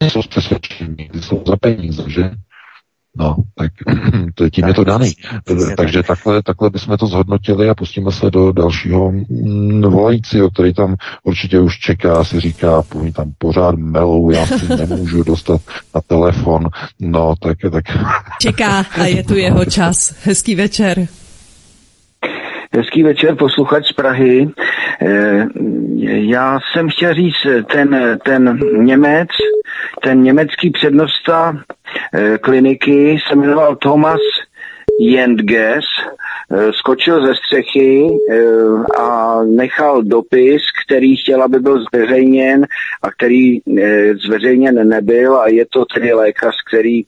nejsou 0.00 0.22
z 0.22 0.26
přesvědčení, 0.26 1.10
jsou 1.20 1.44
za 1.46 1.56
peníze, 1.56 2.04
že? 2.06 2.30
No, 3.18 3.36
tak 3.54 3.72
to, 4.34 4.50
tím 4.50 4.68
je 4.68 4.74
to 4.74 4.84
daný. 4.84 5.12
Takže 5.76 6.02
takhle, 6.02 6.42
takhle 6.42 6.70
bychom 6.70 6.96
to 6.96 7.06
zhodnotili 7.06 7.68
a 7.68 7.74
pustíme 7.74 8.12
se 8.12 8.30
do 8.30 8.52
dalšího 8.52 9.12
mm, 9.12 9.82
volajícího, 9.82 10.50
který 10.50 10.74
tam 10.74 10.96
určitě 11.22 11.60
už 11.60 11.78
čeká, 11.78 12.24
si 12.24 12.40
říká, 12.40 12.82
oni 12.94 13.12
tam 13.12 13.32
pořád 13.38 13.74
melou, 13.74 14.30
já 14.30 14.46
si 14.46 14.68
nemůžu 14.76 15.22
dostat 15.22 15.60
na 15.94 16.00
telefon. 16.00 16.68
No, 17.00 17.34
tak, 17.40 17.58
tak. 17.72 17.84
Čeká 18.40 18.84
a 19.00 19.04
je 19.04 19.24
tu 19.24 19.34
jeho 19.34 19.64
čas. 19.64 20.14
Hezký 20.22 20.54
večer. 20.54 21.08
Hezký 22.72 23.02
večer, 23.02 23.34
posluchač 23.36 23.86
z 23.86 23.92
Prahy. 23.92 24.48
Eh, 25.02 25.46
já 26.06 26.58
jsem 26.72 26.88
chtěl 26.88 27.14
říct, 27.14 27.46
ten, 27.72 28.18
ten 28.24 28.58
Němec, 28.76 29.28
ten 30.02 30.22
německý 30.22 30.70
přednosta 30.70 31.58
eh, 32.14 32.38
kliniky 32.38 33.18
se 33.28 33.36
jmenoval 33.36 33.76
Thomas 33.76 34.20
Jendges, 35.00 35.84
eh, 36.52 36.72
skočil 36.72 37.26
ze 37.26 37.34
střechy 37.34 38.08
a 39.00 39.40
nechal 39.44 40.02
dopis, 40.02 40.62
který 40.84 41.16
chtěl, 41.16 41.42
aby 41.42 41.58
byl 41.58 41.84
zveřejněn 41.84 42.66
a 43.02 43.10
který 43.10 43.58
zveřejněn 44.26 44.88
nebyl 44.88 45.36
a 45.36 45.48
je 45.48 45.66
to 45.66 45.84
tedy 45.94 46.12
lékař, 46.12 46.54
který 46.68 47.02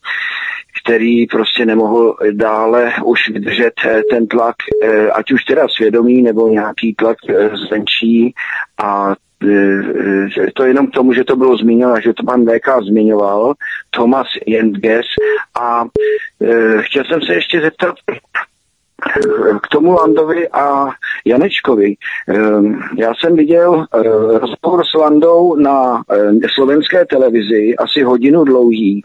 který 0.84 1.26
prostě 1.26 1.66
nemohl 1.66 2.16
dále 2.32 2.92
už 3.05 3.28
vydržet 3.30 3.74
eh, 3.84 4.02
ten 4.10 4.26
tlak, 4.26 4.56
eh, 4.82 5.10
ať 5.10 5.32
už 5.32 5.44
teda 5.44 5.68
svědomí 5.68 6.22
nebo 6.22 6.48
nějaký 6.48 6.94
tlak 6.94 7.16
eh, 7.28 7.50
zvenčí. 7.68 8.34
A 8.84 9.14
to 10.55 10.64
jenom 10.64 10.86
k 10.86 10.90
tomu, 10.90 11.12
že 11.12 11.24
to 11.24 11.36
bylo 11.36 11.56
zmíněno, 11.56 12.00
že 12.00 12.12
to 12.12 12.22
pan 12.22 12.44
VK 12.44 12.84
zmiňoval, 12.88 13.55
Thomas 13.90 14.26
Jendges 14.46 15.06
a 15.60 15.84
chtěl 16.80 17.05
jsem 17.05 17.22
se 17.22 17.34
ještě 17.34 17.60
zeptat, 17.60 17.94
k 19.62 19.68
tomu 19.68 19.92
Landovi 19.92 20.48
a 20.48 20.88
Janečkovi. 21.24 21.94
Ehm, 22.28 22.80
já 22.98 23.12
jsem 23.14 23.36
viděl 23.36 23.84
eh, 23.94 24.02
rozhovor 24.38 24.84
s 24.84 24.94
Landou 24.94 25.56
na 25.56 26.02
eh, 26.12 26.48
slovenské 26.54 27.06
televizi, 27.06 27.76
asi 27.76 28.02
hodinu 28.02 28.44
dlouhý. 28.44 29.02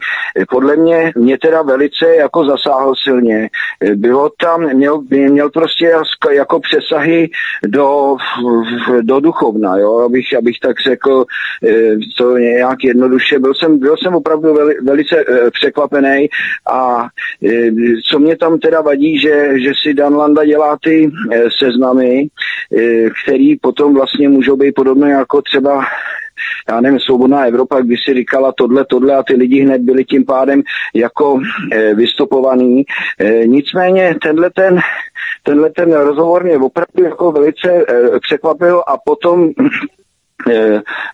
Podle 0.50 0.76
mě 0.76 1.12
mě 1.16 1.38
teda 1.38 1.62
velice 1.62 2.16
jako 2.16 2.44
zasáhl 2.44 2.94
silně. 3.04 3.50
Bylo 3.94 4.30
tam, 4.40 4.74
měl, 4.74 5.02
měl 5.10 5.50
prostě 5.50 5.92
jako 6.30 6.60
přesahy 6.60 7.30
do, 7.66 8.16
do 9.02 9.20
duchovna, 9.20 9.76
jo, 9.76 9.98
abych, 9.98 10.36
abych 10.38 10.58
tak 10.60 10.76
řekl 10.80 11.24
eh, 11.64 11.96
to 12.18 12.38
nějak 12.38 12.84
jednoduše. 12.84 13.38
Byl 13.38 13.54
jsem, 13.54 13.78
byl 13.78 13.96
jsem 13.96 14.14
opravdu 14.14 14.54
veli, 14.54 14.74
velice 14.82 15.24
překvapený 15.52 16.28
a 16.72 17.06
co 18.10 18.18
mě 18.18 18.36
tam 18.36 18.58
teda 18.58 18.80
vadí, 18.80 19.18
že, 19.18 19.48
že 19.60 19.70
si 19.84 19.94
Dan 19.94 20.14
Landa 20.14 20.44
dělá 20.44 20.78
ty 20.84 21.10
eh, 21.32 21.42
seznamy, 21.58 22.26
eh, 22.78 23.10
který 23.24 23.56
potom 23.56 23.94
vlastně 23.94 24.28
můžou 24.28 24.56
být 24.56 24.74
podobné 24.74 25.10
jako 25.10 25.42
třeba 25.42 25.84
já 26.68 26.80
nevím, 26.80 27.00
Svobodná 27.00 27.46
Evropa, 27.46 27.80
kdy 27.80 27.96
si 27.96 28.14
říkala 28.14 28.52
tohle, 28.52 28.84
tohle 28.84 29.16
a 29.16 29.22
ty 29.22 29.34
lidi 29.34 29.60
hned 29.60 29.82
byli 29.82 30.04
tím 30.04 30.24
pádem 30.24 30.62
jako 30.94 31.40
e, 31.72 31.94
vystopovaný. 31.94 32.84
E, 33.20 33.46
nicméně 33.46 34.14
tenhle 34.22 34.50
ten, 34.50 34.80
tenhle 35.42 35.70
ten 35.70 35.92
rozhovor 35.92 36.44
mě 36.44 36.58
opravdu 36.58 37.04
jako 37.04 37.32
velice 37.32 37.70
e, 37.72 37.84
překvapil 38.20 38.82
a 38.86 38.96
potom 39.04 39.50
Eh, 39.50 40.03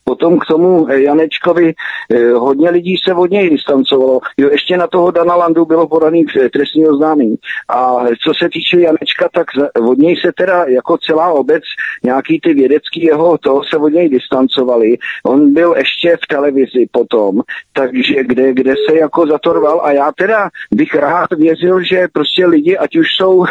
potom 0.05 0.39
k 0.39 0.47
tomu 0.47 0.87
eh, 0.89 1.01
Janečkovi 1.01 1.75
eh, 1.75 2.33
hodně 2.33 2.71
lidí 2.71 2.97
se 3.05 3.15
od 3.15 3.31
něj 3.31 3.51
distancovalo. 3.51 4.21
Jo, 4.39 4.49
ještě 4.53 4.77
na 4.77 4.87
toho 4.87 5.11
Dana 5.11 5.35
Landu 5.35 5.65
bylo 5.65 5.89
podaný 5.89 6.25
trestní 6.53 6.87
oznámení. 6.87 7.37
A 7.69 7.97
co 8.25 8.33
se 8.43 8.49
týče 8.49 8.81
Janečka, 8.81 9.29
tak 9.33 9.47
od 9.89 9.99
něj 9.99 10.17
se 10.17 10.33
teda 10.37 10.65
jako 10.65 10.99
celá 10.99 11.33
obec, 11.33 11.63
nějaký 12.05 12.41
ty 12.41 12.55
vědecký 12.55 13.05
jeho, 13.05 13.39
toho 13.39 13.63
se 13.65 13.77
od 13.77 13.89
něj 13.89 14.09
distancovali. 14.09 14.97
On 15.25 15.53
byl 15.53 15.75
ještě 15.77 16.17
v 16.17 16.27
televizi 16.27 16.87
potom, 16.91 17.41
takže 17.73 18.25
kde, 18.25 18.53
kde 18.53 18.75
se 18.89 18.97
jako 18.97 19.27
zatorval 19.27 19.81
a 19.85 19.93
já 19.93 20.13
teda 20.13 20.49
bych 20.75 20.95
rád 20.95 21.33
věřil, 21.39 21.83
že 21.85 22.09
prostě 22.13 22.47
lidi, 22.47 22.77
ať 22.77 22.97
už 22.97 23.07
jsou 23.17 23.45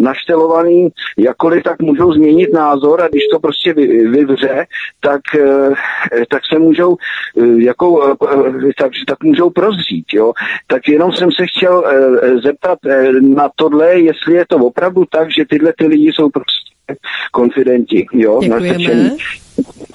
naštelovaný 0.00 0.88
jakoliv, 1.18 1.62
tak 1.62 1.82
můžou 1.82 2.12
změnit 2.12 2.52
názor 2.52 3.02
a 3.02 3.08
když 3.08 3.22
to 3.32 3.38
prostě 3.40 3.72
vyvře, 3.72 4.66
tak, 5.04 5.20
eh, 5.34 6.24
tak 6.30 6.42
se 6.52 6.58
můžou 6.58 6.96
eh, 6.96 7.62
jako, 7.62 8.16
eh, 8.30 8.72
tak, 8.78 8.92
tak 9.06 9.24
můžou 9.24 9.50
prozřít, 9.50 10.06
jo. 10.12 10.32
Tak 10.66 10.88
jenom 10.88 11.12
jsem 11.12 11.32
se 11.32 11.46
chtěl 11.46 11.84
zeptat 12.42 12.78
na 13.20 13.50
tohle, 13.56 14.00
jestli 14.00 14.34
je 14.34 14.44
to 14.48 14.56
opravdu 14.56 15.04
tak, 15.10 15.28
že 15.30 15.44
tyhle 15.44 15.72
ty 15.78 15.86
lidi 15.86 16.12
jsou 16.12 16.30
prostě 16.30 16.64
konfidenti, 17.32 18.06
jo, 18.12 18.40
Děkujeme. 18.42 19.10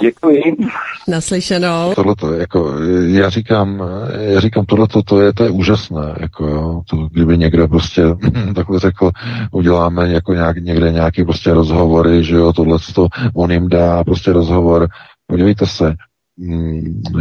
Děkuji. 0.01 0.41
Naslyšenou. 1.07 1.93
Tohleto, 1.95 2.33
jako, 2.33 2.73
já 3.07 3.29
říkám, 3.29 3.83
já 4.19 4.39
říkám, 4.39 4.65
tohleto, 4.65 5.03
to 5.03 5.21
je, 5.21 5.33
to 5.33 5.43
je 5.43 5.49
úžasné, 5.49 6.15
jako, 6.19 6.47
jo, 6.47 6.81
to, 6.89 7.07
kdyby 7.11 7.37
někdo 7.37 7.67
prostě 7.67 8.03
takhle 8.55 8.79
řekl, 8.79 9.11
uděláme 9.51 10.09
jako 10.09 10.33
nějak, 10.33 10.57
někde 10.57 10.91
nějaký 10.91 11.23
prostě 11.23 11.53
rozhovory, 11.53 12.23
že 12.23 12.35
jo, 12.35 12.53
tohle 12.53 12.77
to, 12.95 13.07
on 13.33 13.51
jim 13.51 13.69
dá 13.69 14.03
prostě 14.03 14.33
rozhovor, 14.33 14.87
podívejte 15.27 15.65
se, 15.65 15.93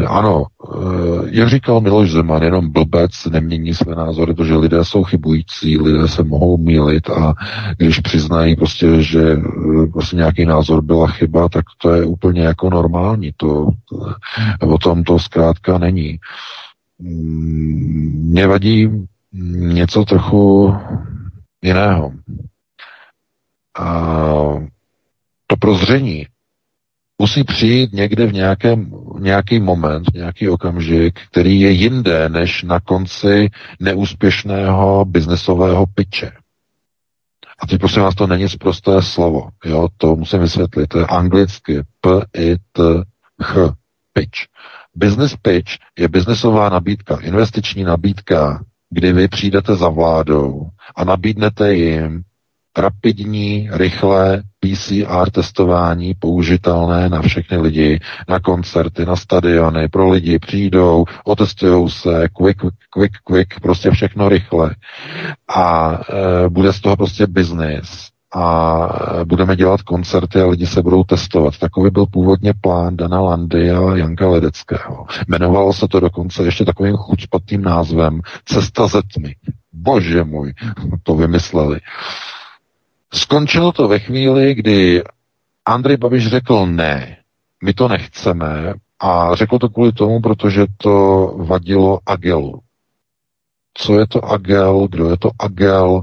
ano, 0.06 0.46
eh, 0.74 1.28
jak 1.30 1.48
říkal 1.48 1.80
Miloš 1.80 2.10
Zeman, 2.10 2.42
jenom 2.42 2.72
blbec 2.72 3.10
nemění 3.30 3.74
své 3.74 3.94
názory, 3.94 4.34
protože 4.34 4.54
lidé 4.54 4.84
jsou 4.84 5.04
chybující, 5.04 5.78
lidé 5.78 6.08
se 6.08 6.22
mohou 6.22 6.56
mílit 6.58 7.10
a 7.10 7.34
když 7.76 8.00
přiznají 8.00 8.56
prostě, 8.56 9.02
že 9.02 9.20
eh, 9.22 9.86
prostě 9.92 10.16
nějaký 10.16 10.44
názor 10.44 10.82
byla 10.82 11.06
chyba, 11.06 11.48
tak 11.48 11.64
to 11.78 11.94
je 11.94 12.04
úplně 12.04 12.42
jako 12.42 12.70
normální. 12.70 13.32
To, 13.36 13.68
to 13.88 14.14
o 14.68 14.78
tom 14.78 15.04
to 15.04 15.18
zkrátka 15.18 15.78
není. 15.78 16.18
Mm, 16.98 18.30
mě 18.30 18.46
vadí 18.46 18.90
něco 19.72 20.04
trochu 20.04 20.74
jiného. 21.62 22.12
A 23.78 24.14
to 25.46 25.56
prozření, 25.56 26.26
musí 27.18 27.44
přijít 27.44 27.92
někde 27.92 28.26
v 28.26 28.32
nějakém, 28.32 28.92
nějaký 29.18 29.60
moment, 29.60 30.14
nějaký 30.14 30.48
okamžik, 30.48 31.20
který 31.30 31.60
je 31.60 31.70
jinde 31.70 32.28
než 32.28 32.62
na 32.62 32.80
konci 32.80 33.50
neúspěšného 33.80 35.04
biznesového 35.04 35.86
piče. 35.86 36.32
A 37.58 37.66
teď 37.66 37.80
prosím 37.80 38.02
vás, 38.02 38.14
to 38.14 38.26
není 38.26 38.48
zprosté 38.48 39.02
slovo. 39.02 39.48
Jo, 39.64 39.88
to 39.96 40.16
musím 40.16 40.40
vysvětlit. 40.40 40.86
To 40.86 40.98
je 40.98 41.06
anglicky 41.06 41.82
P-I-T-H. 42.00 43.74
Pitch. 44.12 44.38
Business 44.94 45.36
pitch 45.42 45.72
je 45.98 46.08
biznesová 46.08 46.68
nabídka, 46.68 47.18
investiční 47.22 47.84
nabídka, 47.84 48.64
kdy 48.90 49.12
vy 49.12 49.28
přijdete 49.28 49.76
za 49.76 49.88
vládou 49.88 50.68
a 50.96 51.04
nabídnete 51.04 51.74
jim 51.74 52.22
rapidní, 52.78 53.68
rychlé 53.72 54.42
PCR 54.60 55.30
testování 55.30 56.14
použitelné 56.14 57.08
na 57.08 57.22
všechny 57.22 57.56
lidi, 57.56 58.00
na 58.28 58.40
koncerty, 58.40 59.06
na 59.06 59.16
stadiony, 59.16 59.88
pro 59.88 60.08
lidi 60.10 60.38
přijdou, 60.38 61.04
otestují 61.24 61.90
se, 61.90 62.28
quick, 62.36 62.62
quick, 62.90 63.12
quick, 63.24 63.60
prostě 63.60 63.90
všechno 63.90 64.28
rychle. 64.28 64.74
A 65.48 65.92
e, 66.44 66.48
bude 66.48 66.72
z 66.72 66.80
toho 66.80 66.96
prostě 66.96 67.26
business. 67.26 68.08
a 68.34 68.88
budeme 69.24 69.56
dělat 69.56 69.82
koncerty 69.82 70.40
a 70.40 70.46
lidi 70.46 70.66
se 70.66 70.82
budou 70.82 71.04
testovat. 71.04 71.58
Takový 71.58 71.90
byl 71.90 72.06
původně 72.06 72.54
plán 72.60 72.96
Dana 72.96 73.20
Landy 73.20 73.70
a 73.70 73.96
Janka 73.96 74.28
Ledeckého. 74.28 75.06
Jmenovalo 75.28 75.72
se 75.72 75.88
to 75.88 76.00
dokonce 76.00 76.42
ještě 76.44 76.64
takovým 76.64 76.96
chučpatým 76.96 77.62
názvem 77.62 78.20
Cesta 78.44 78.86
ze 78.86 79.02
tmy. 79.14 79.34
Bože 79.72 80.24
můj, 80.24 80.54
to 81.02 81.16
vymysleli. 81.16 81.80
Skončilo 83.12 83.72
to 83.72 83.88
ve 83.88 83.98
chvíli, 83.98 84.54
kdy 84.54 85.02
Andrej 85.64 85.96
Babiš 85.96 86.26
řekl 86.26 86.66
ne, 86.66 87.16
my 87.64 87.74
to 87.74 87.88
nechceme 87.88 88.74
a 89.00 89.34
řekl 89.34 89.58
to 89.58 89.68
kvůli 89.68 89.92
tomu, 89.92 90.20
protože 90.20 90.66
to 90.76 91.26
vadilo 91.48 92.00
Agelu. 92.06 92.60
Co 93.74 93.98
je 93.98 94.06
to 94.06 94.24
Agel, 94.24 94.88
kdo 94.88 95.10
je 95.10 95.16
to 95.16 95.30
Agel, 95.38 96.02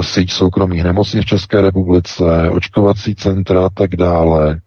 síť 0.00 0.32
soukromých 0.32 0.84
nemocnic 0.84 1.24
v 1.24 1.28
České 1.28 1.60
republice, 1.60 2.50
očkovací 2.50 3.14
centra 3.14 3.66
a 3.66 3.68
tak 3.68 3.96
dále, 3.96 4.60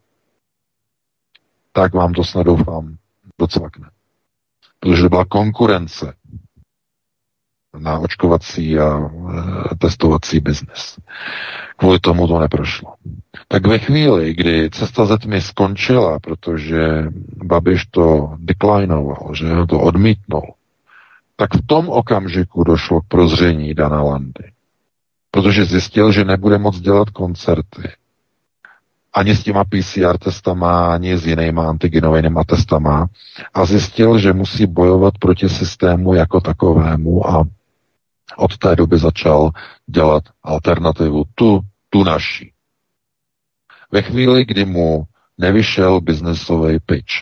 tak 1.72 1.94
vám 1.94 2.14
to 2.14 2.24
snad 2.24 2.44
doufám 2.44 2.96
docvakne. 3.40 3.90
Protože 4.80 5.02
to 5.02 5.10
byla 5.10 5.26
konkurence 5.26 6.14
na 7.80 8.00
očkovací 8.00 8.80
a 8.80 9.00
e, 9.00 9.76
testovací 9.76 10.40
biznis. 10.40 11.00
Kvůli 11.78 12.00
tomu 12.00 12.28
to 12.28 12.40
neprošlo. 12.40 12.94
Tak 13.48 13.68
ve 13.68 13.80
chvíli, 13.80 14.34
kdy 14.34 14.70
cesta 14.70 15.06
ze 15.06 15.18
tmy 15.18 15.42
skončila, 15.42 16.20
protože 16.20 17.06
Babiš 17.44 17.86
to 17.86 18.34
deklinoval, 18.38 19.32
že 19.36 19.46
to 19.70 19.80
odmítnul, 19.80 20.54
tak 21.36 21.54
v 21.54 21.68
tom 21.68 21.90
okamžiku 21.90 22.64
došlo 22.64 23.02
k 23.02 23.08
prozření 23.08 23.74
Dana 23.74 24.02
Landy 24.02 24.54
protože 25.34 25.66
zjistil, 25.66 26.12
že 26.12 26.26
nebude 26.26 26.58
moc 26.58 26.80
dělat 26.80 27.10
koncerty. 27.10 27.82
Ani 29.14 29.36
s 29.36 29.44
těma 29.44 29.64
PCR 29.64 30.18
testama, 30.18 30.94
ani 30.94 31.18
s 31.18 31.28
jinýma 31.28 31.70
antigenovými 31.70 32.40
testama. 32.48 33.08
A 33.54 33.66
zjistil, 33.66 34.20
že 34.20 34.34
musí 34.34 34.66
bojovat 34.66 35.18
proti 35.18 35.50
systému 35.50 36.14
jako 36.14 36.42
takovému 36.42 37.30
a 37.30 37.44
od 38.38 38.58
té 38.58 38.76
doby 38.76 38.98
začal 38.98 39.50
dělat 39.86 40.24
alternativu, 40.44 41.24
tu, 41.36 41.60
tu 41.90 42.04
naší. 42.04 42.54
Ve 43.92 44.02
chvíli, 44.02 44.46
kdy 44.46 44.66
mu 44.66 45.04
nevyšel 45.38 46.02
biznesový 46.02 46.80
pitch, 46.80 47.14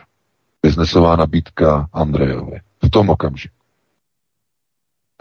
biznesová 0.61 1.15
nabídka 1.15 1.89
Andrejovi, 1.93 2.59
v 2.83 2.89
tom 2.89 3.09
okamžiku. 3.09 3.55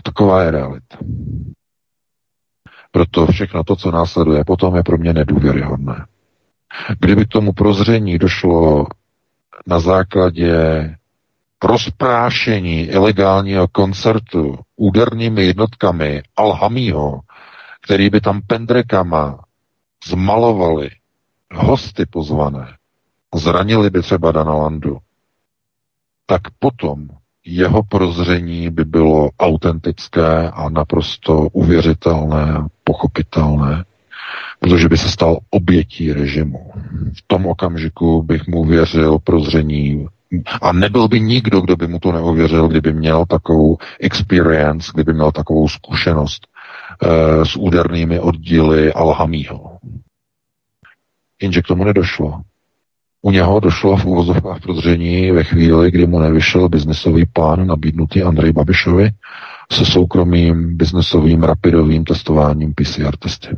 Taková 0.03 0.43
je 0.43 0.51
realita. 0.51 0.99
Proto 2.91 3.27
všechno 3.27 3.65
to, 3.65 3.77
co 3.77 3.91
následuje 3.91 4.45
potom, 4.45 4.77
je 4.77 4.83
pro 4.83 4.99
mě 4.99 5.13
nedůvěryhodné. 5.13 6.07
Kdyby 7.01 7.27
tomu 7.27 7.53
prozření 7.53 8.19
došlo 8.19 8.87
na 9.67 9.81
základě 9.81 10.55
rozprášení 11.65 12.81
ilegálního 12.81 13.69
koncertu 13.69 14.59
údernými 14.77 15.45
jednotkami 15.45 16.23
Alhamího, 16.37 17.21
který 17.83 18.11
by 18.11 18.21
tam 18.21 18.41
pendrekama 18.47 19.45
zmalovali 20.07 20.91
hosty 21.55 22.07
pozvané, 22.07 22.67
zranili 23.35 23.91
by 23.91 24.03
třeba 24.03 24.33
Dana 24.33 24.55
Landu, 24.55 24.99
tak 26.27 26.41
potom 26.59 27.09
jeho 27.45 27.83
prozření 27.83 28.71
by 28.71 28.85
bylo 28.85 29.31
autentické 29.41 30.51
a 30.51 30.69
naprosto 30.69 31.49
uvěřitelné, 31.53 32.69
pochopitelné, 32.85 33.85
protože 34.59 34.89
by 34.89 34.99
se 34.99 35.09
stal 35.09 35.39
obětí 35.51 36.13
režimu. 36.13 36.73
V 37.19 37.23
tom 37.27 37.47
okamžiku 37.47 38.23
bych 38.23 38.47
mu 38.47 38.65
věřil 38.65 39.19
prozření 39.19 40.07
a 40.63 40.73
nebyl 40.73 41.09
by 41.09 41.21
nikdo, 41.21 41.61
kdo 41.61 41.77
by 41.77 41.89
mu 41.89 41.99
to 41.99 42.13
neuvěřil, 42.13 42.69
kdyby 42.69 42.93
měl 42.93 43.27
takovou 43.27 43.77
experience, 44.01 44.93
kdyby 44.95 45.15
měl 45.15 45.33
takovou 45.33 45.69
zkušenost 45.69 46.47
e, 47.03 47.45
s 47.45 47.57
údernými 47.57 48.21
oddíly 48.21 48.93
Alhamího. 48.93 49.79
Jenže 51.43 51.63
k 51.63 51.67
tomu 51.67 51.85
nedošlo. 51.85 52.41
U 53.23 53.31
něho 53.31 53.61
došlo 53.61 53.97
v 53.97 54.05
úvozovkách 54.05 54.61
prozření 54.61 55.31
ve 55.31 55.45
chvíli, 55.45 55.91
kdy 55.91 56.07
mu 56.07 56.19
nevyšel 56.19 56.69
biznesový 56.69 57.27
plán 57.27 57.67
nabídnutý 57.67 58.23
Andrej 58.23 58.53
Babišovi 58.53 59.11
se 59.73 59.87
soukromým 59.87 60.77
biznesovým 60.77 61.43
rapidovým 61.43 62.05
testováním 62.05 62.75
PCR 62.75 63.17
testy. 63.17 63.57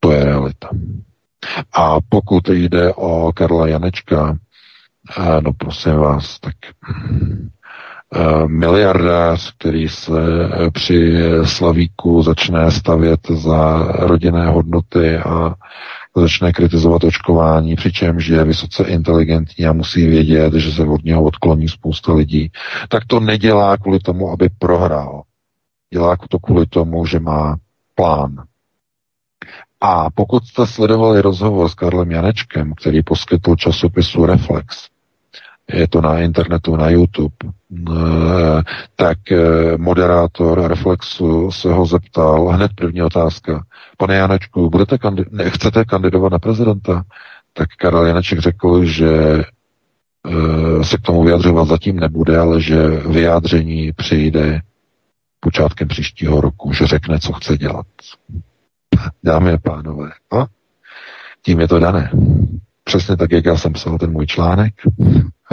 To 0.00 0.12
je 0.12 0.24
realita. 0.24 0.68
A 1.72 1.96
pokud 2.08 2.48
jde 2.48 2.94
o 2.94 3.32
Karla 3.32 3.68
Janečka, 3.68 4.38
no 5.40 5.52
prosím 5.52 5.94
vás, 5.94 6.38
tak 6.40 6.54
eh, 8.14 8.48
miliardář, 8.48 9.54
který 9.58 9.88
se 9.88 10.12
eh, 10.20 10.70
při 10.70 11.14
Slavíku 11.44 12.22
začne 12.22 12.70
stavět 12.70 13.20
za 13.30 13.78
rodinné 13.92 14.46
hodnoty 14.46 15.16
a 15.16 15.54
začne 16.16 16.52
kritizovat 16.52 17.04
očkování, 17.04 17.76
přičemž 17.76 18.26
je 18.26 18.44
vysoce 18.44 18.84
inteligentní 18.84 19.66
a 19.66 19.72
musí 19.72 20.06
vědět, 20.06 20.54
že 20.54 20.72
se 20.72 20.84
od 20.84 21.04
něho 21.04 21.22
odkloní 21.22 21.68
spousta 21.68 22.12
lidí, 22.12 22.50
tak 22.88 23.04
to 23.06 23.20
nedělá 23.20 23.76
kvůli 23.76 23.98
tomu, 23.98 24.30
aby 24.30 24.48
prohrál. 24.58 25.22
Dělá 25.92 26.16
to 26.28 26.38
kvůli 26.38 26.66
tomu, 26.66 27.06
že 27.06 27.20
má 27.20 27.56
plán. 27.94 28.44
A 29.80 30.10
pokud 30.10 30.44
jste 30.46 30.66
sledovali 30.66 31.22
rozhovor 31.22 31.68
s 31.68 31.74
Karlem 31.74 32.10
Janečkem, 32.10 32.74
který 32.74 33.02
poskytl 33.02 33.56
časopisu 33.56 34.26
Reflex, 34.26 34.88
je 35.72 35.88
to 35.88 36.00
na 36.00 36.18
internetu, 36.18 36.76
na 36.76 36.90
YouTube, 36.90 37.34
eh, 37.46 38.62
tak 38.96 39.32
eh, 39.32 39.76
moderátor 39.76 40.68
Reflexu 40.68 41.50
se 41.52 41.72
ho 41.72 41.86
zeptal, 41.86 42.46
hned 42.46 42.70
první 42.74 43.02
otázka, 43.02 43.64
pane 43.96 44.14
Janečku, 44.14 44.70
budete 44.70 44.96
kandid- 44.96 45.50
chcete 45.50 45.84
kandidovat 45.84 46.32
na 46.32 46.38
prezidenta? 46.38 47.02
Tak 47.52 47.68
Karel 47.78 48.06
Janeček 48.06 48.38
řekl, 48.38 48.84
že 48.84 49.14
e, 49.14 50.84
se 50.84 50.96
k 50.96 51.00
tomu 51.00 51.24
vyjadřovat 51.24 51.68
zatím 51.68 51.96
nebude, 52.00 52.38
ale 52.38 52.60
že 52.60 52.88
vyjádření 52.88 53.92
přijde 53.92 54.60
počátkem 55.40 55.88
příštího 55.88 56.40
roku, 56.40 56.72
že 56.72 56.86
řekne, 56.86 57.18
co 57.18 57.32
chce 57.32 57.56
dělat. 57.56 57.86
Dámy 59.24 59.52
a 59.52 59.58
pánové, 59.58 60.10
a 60.38 60.46
tím 61.42 61.60
je 61.60 61.68
to 61.68 61.78
dané. 61.78 62.10
Přesně 62.84 63.16
tak, 63.16 63.32
jak 63.32 63.44
já 63.44 63.56
jsem 63.56 63.72
psal 63.72 63.98
ten 63.98 64.10
můj 64.12 64.26
článek 64.26 64.74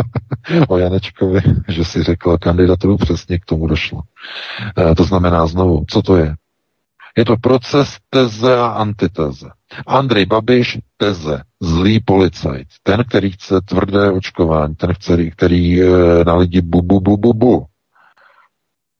o 0.67 0.77
Janečkovi, 0.77 1.41
že 1.67 1.85
si 1.85 2.03
řekl 2.03 2.37
kandidaturu, 2.37 2.97
přesně 2.97 3.39
k 3.39 3.45
tomu 3.45 3.67
došlo. 3.67 4.01
E, 4.91 4.95
to 4.95 5.03
znamená 5.03 5.47
znovu, 5.47 5.85
co 5.89 6.01
to 6.01 6.17
je? 6.17 6.35
Je 7.17 7.25
to 7.25 7.37
proces 7.37 7.97
teze 8.09 8.57
a 8.57 8.65
antiteze. 8.67 9.49
Andrej 9.87 10.25
Babiš, 10.25 10.77
teze, 10.97 11.41
zlý 11.61 11.99
policajt, 11.99 12.67
ten, 12.83 13.03
který 13.03 13.31
chce 13.31 13.61
tvrdé 13.61 14.11
očkování, 14.11 14.75
ten, 14.75 14.93
který, 14.93 15.31
který 15.31 15.81
na 16.25 16.35
lidi 16.35 16.61
bu, 16.61 16.81
bu, 16.81 16.99
bu, 16.99 17.17
bu, 17.17 17.33
bu. 17.33 17.65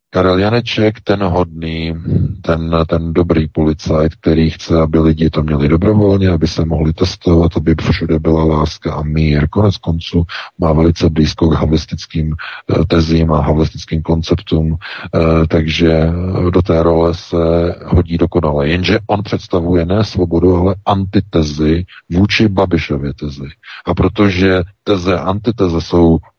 Karel 0.09 0.39
Janeček, 0.39 1.01
ten 1.01 1.23
hodný, 1.23 1.93
ten, 2.41 2.75
ten 2.87 3.13
dobrý 3.13 3.47
policajt, 3.47 4.15
který 4.15 4.49
chce, 4.49 4.81
aby 4.81 4.99
lidi 4.99 5.29
to 5.29 5.43
měli 5.43 5.69
dobrovolně, 5.69 6.29
aby 6.29 6.47
se 6.47 6.65
mohli 6.65 6.93
testovat, 6.93 7.57
aby 7.57 7.75
všude 7.91 8.19
byla 8.19 8.43
láska 8.43 8.93
a 8.93 9.03
mír. 9.03 9.47
Konec 9.49 9.77
konců 9.77 10.23
má 10.59 10.73
velice 10.73 11.09
blízko 11.09 11.49
k 11.49 11.53
havlistickým 11.53 12.35
eh, 12.35 12.85
tezím 12.85 13.31
a 13.31 13.41
havlistickým 13.41 14.01
konceptům, 14.01 14.77
eh, 15.15 15.47
takže 15.47 16.09
do 16.53 16.61
té 16.61 16.83
role 16.83 17.13
se 17.13 17.37
hodí 17.85 18.17
dokonale. 18.17 18.69
Jenže 18.69 18.99
on 19.07 19.23
představuje 19.23 19.85
ne 19.85 20.03
svobodu, 20.03 20.55
ale 20.55 20.75
antitezi 20.85 21.85
vůči 22.09 22.47
Babišově 22.47 23.13
tezi. 23.13 23.49
A 23.85 23.93
protože 23.93 24.63
teze 24.83 25.19
a 25.19 25.23
antiteze 25.23 25.81
jsou 25.81 26.17
Eh, 26.17 26.36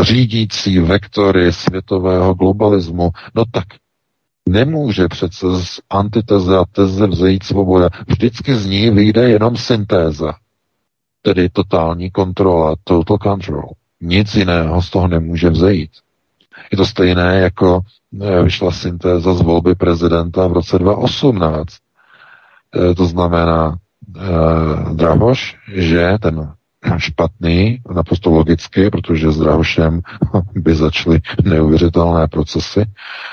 řídící 0.00 0.78
vektory 0.78 1.52
světového 1.52 2.34
globalismu, 2.34 3.10
no 3.34 3.44
tak 3.50 3.64
nemůže 4.48 5.08
přece 5.08 5.46
z 5.64 5.80
antiteze 5.90 6.58
a 6.58 6.64
teze 6.72 7.06
vzejít 7.06 7.42
svoboda. 7.42 7.88
Vždycky 8.08 8.54
z 8.54 8.66
ní 8.66 8.90
vyjde 8.90 9.28
jenom 9.30 9.56
syntéza, 9.56 10.34
tedy 11.22 11.48
totální 11.48 12.10
kontrola, 12.10 12.74
total 12.84 13.18
control. 13.18 13.68
Nic 14.00 14.34
jiného 14.34 14.82
z 14.82 14.90
toho 14.90 15.08
nemůže 15.08 15.50
vzejít. 15.50 15.90
Je 16.70 16.76
to 16.78 16.86
stejné, 16.86 17.40
jako 17.40 17.80
eh, 18.22 18.42
vyšla 18.42 18.70
syntéza 18.70 19.34
z 19.34 19.40
volby 19.40 19.74
prezidenta 19.74 20.46
v 20.46 20.52
roce 20.52 20.78
2018. 20.78 21.66
Eh, 22.90 22.94
to 22.94 23.06
znamená, 23.06 23.76
Drahoš, 24.92 25.56
že 25.74 26.18
ten 26.20 26.52
špatný, 26.98 27.80
naprosto 27.94 28.30
logicky, 28.30 28.90
protože 28.90 29.32
s 29.32 29.38
Drahošem 29.38 30.00
by 30.54 30.74
začaly 30.74 31.20
neuvěřitelné 31.44 32.28
procesy 32.28 32.84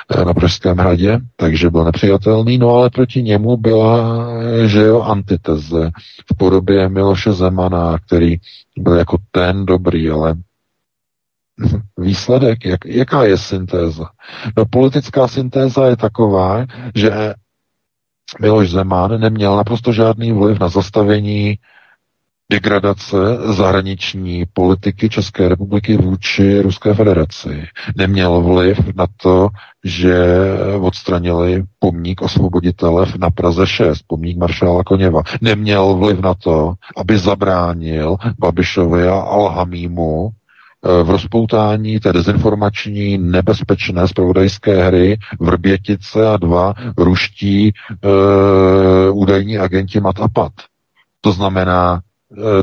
eh, 0.10 0.26
na 0.26 0.34
Pražském 0.34 0.78
hradě, 0.78 1.20
takže 1.36 1.70
byl 1.70 1.84
nepřijatelný, 1.84 2.58
no 2.58 2.70
ale 2.70 2.90
proti 2.90 3.24
němu 3.24 3.58
byla, 3.58 4.28
že 4.66 4.82
jo, 4.82 5.02
antiteze 5.02 5.92
v 6.34 6.38
podobě 6.38 6.90
Miloše 6.90 7.34
Zemana, 7.34 7.98
který 8.06 8.38
byl 8.78 8.94
jako 8.94 9.18
ten 9.32 9.66
dobrý, 9.66 10.10
ale 10.10 10.36
výsledek, 11.98 12.66
jak, 12.66 12.86
jaká 12.86 13.24
je 13.24 13.38
syntéza? 13.38 14.10
No 14.58 14.66
politická 14.66 15.28
syntéza 15.28 15.86
je 15.86 15.98
taková, 15.98 16.66
že 16.96 17.34
Miloš 18.42 18.70
Zeman 18.70 19.20
neměl 19.22 19.56
naprosto 19.56 19.94
žádný 19.94 20.32
vliv 20.32 20.60
na 20.60 20.70
zastavení 20.70 21.58
degradace 22.52 23.18
zahraniční 23.46 24.46
politiky 24.54 25.10
České 25.10 25.50
republiky 25.50 25.98
vůči 25.98 26.62
Ruské 26.62 26.94
federaci. 26.94 27.68
Neměl 27.96 28.42
vliv 28.42 28.80
na 28.96 29.08
to, 29.18 29.50
že 29.84 30.16
odstranili 30.80 31.64
pomník 31.80 32.22
osvoboditele 32.22 33.06
na 33.20 33.30
Praze 33.30 33.68
6, 33.68 34.02
pomník 34.08 34.38
maršála 34.38 34.84
Koněva. 34.84 35.22
Neměl 35.42 35.94
vliv 35.94 36.20
na 36.20 36.34
to, 36.34 36.74
aby 36.98 37.18
zabránil 37.18 38.18
Babišovi 38.40 39.08
a 39.08 39.20
Alhamímu 39.20 40.30
eh, 40.30 41.04
v 41.04 41.10
rozpoutání 41.10 42.00
té 42.00 42.14
dezinformační 42.14 43.18
nebezpečné 43.18 44.08
zpravodajské 44.08 44.84
hry 44.84 45.18
Vrbětice 45.40 46.28
a 46.28 46.38
dva 46.38 46.74
ruští 46.98 47.68
e, 47.68 47.72
údajní 49.12 49.58
agenti 49.58 50.00
Mat 50.00 50.20
a 50.20 50.28
Pat. 50.28 50.52
To 51.22 51.32
znamená, 51.32 52.02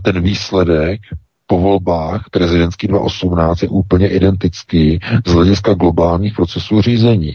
ten 0.03 0.21
výsledek 0.23 1.01
po 1.47 1.59
volbách 1.59 2.25
prezidentský 2.31 2.87
2018 2.89 3.63
je 3.63 3.69
úplně 3.69 4.09
identický 4.09 4.99
z 5.27 5.33
hlediska 5.33 5.75
globálních 5.75 6.35
procesů 6.35 6.83
řízení. 6.83 7.35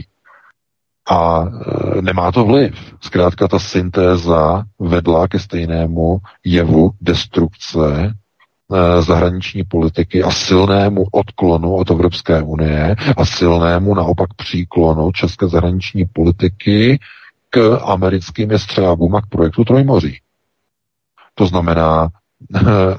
A 1.10 1.46
e, 1.98 2.02
nemá 2.02 2.32
to 2.32 2.46
vliv. 2.46 2.96
Zkrátka 3.02 3.48
ta 3.48 3.60
syntéza 3.60 4.64
vedla 4.80 5.28
ke 5.28 5.40
stejnému 5.40 6.18
jevu 6.46 6.92
destrukce 7.02 8.06
e, 8.06 9.02
zahraniční 9.02 9.64
politiky 9.64 10.24
a 10.24 10.32
silnému 10.32 11.06
odklonu 11.12 11.76
od 11.76 11.92
Evropské 11.92 12.42
unie 12.42 12.96
a 13.18 13.26
silnému 13.26 13.94
naopak 13.96 14.34
příklonu 14.34 15.12
české 15.12 15.48
zahraniční 15.48 16.06
politiky 16.06 17.00
k 17.50 17.80
americkým 17.84 18.52
jestřábům 18.52 19.16
a 19.16 19.22
k 19.22 19.26
projektu 19.30 19.64
Trojmoří. 19.64 20.20
To 21.36 21.46
znamená, 21.46 22.10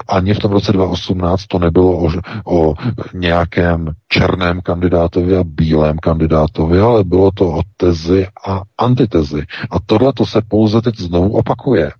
ani 0.07 0.33
v 0.33 0.39
tom 0.39 0.51
roce 0.51 0.71
2018 0.71 1.47
to 1.47 1.59
nebylo 1.59 2.05
o, 2.05 2.09
o 2.45 2.73
nějakém 3.13 3.93
černém 4.07 4.61
kandidátovi 4.61 5.37
a 5.37 5.43
bílém 5.43 5.97
kandidátovi, 5.97 6.79
ale 6.79 7.03
bylo 7.03 7.31
to 7.31 7.47
o 7.47 7.61
tezi 7.77 8.27
a 8.47 8.61
antitezi. 8.77 9.43
A 9.69 9.79
tohle 9.85 10.13
to 10.13 10.25
se 10.25 10.41
pouze 10.47 10.81
teď 10.81 10.97
znovu 10.99 11.37
opakuje. 11.37 11.91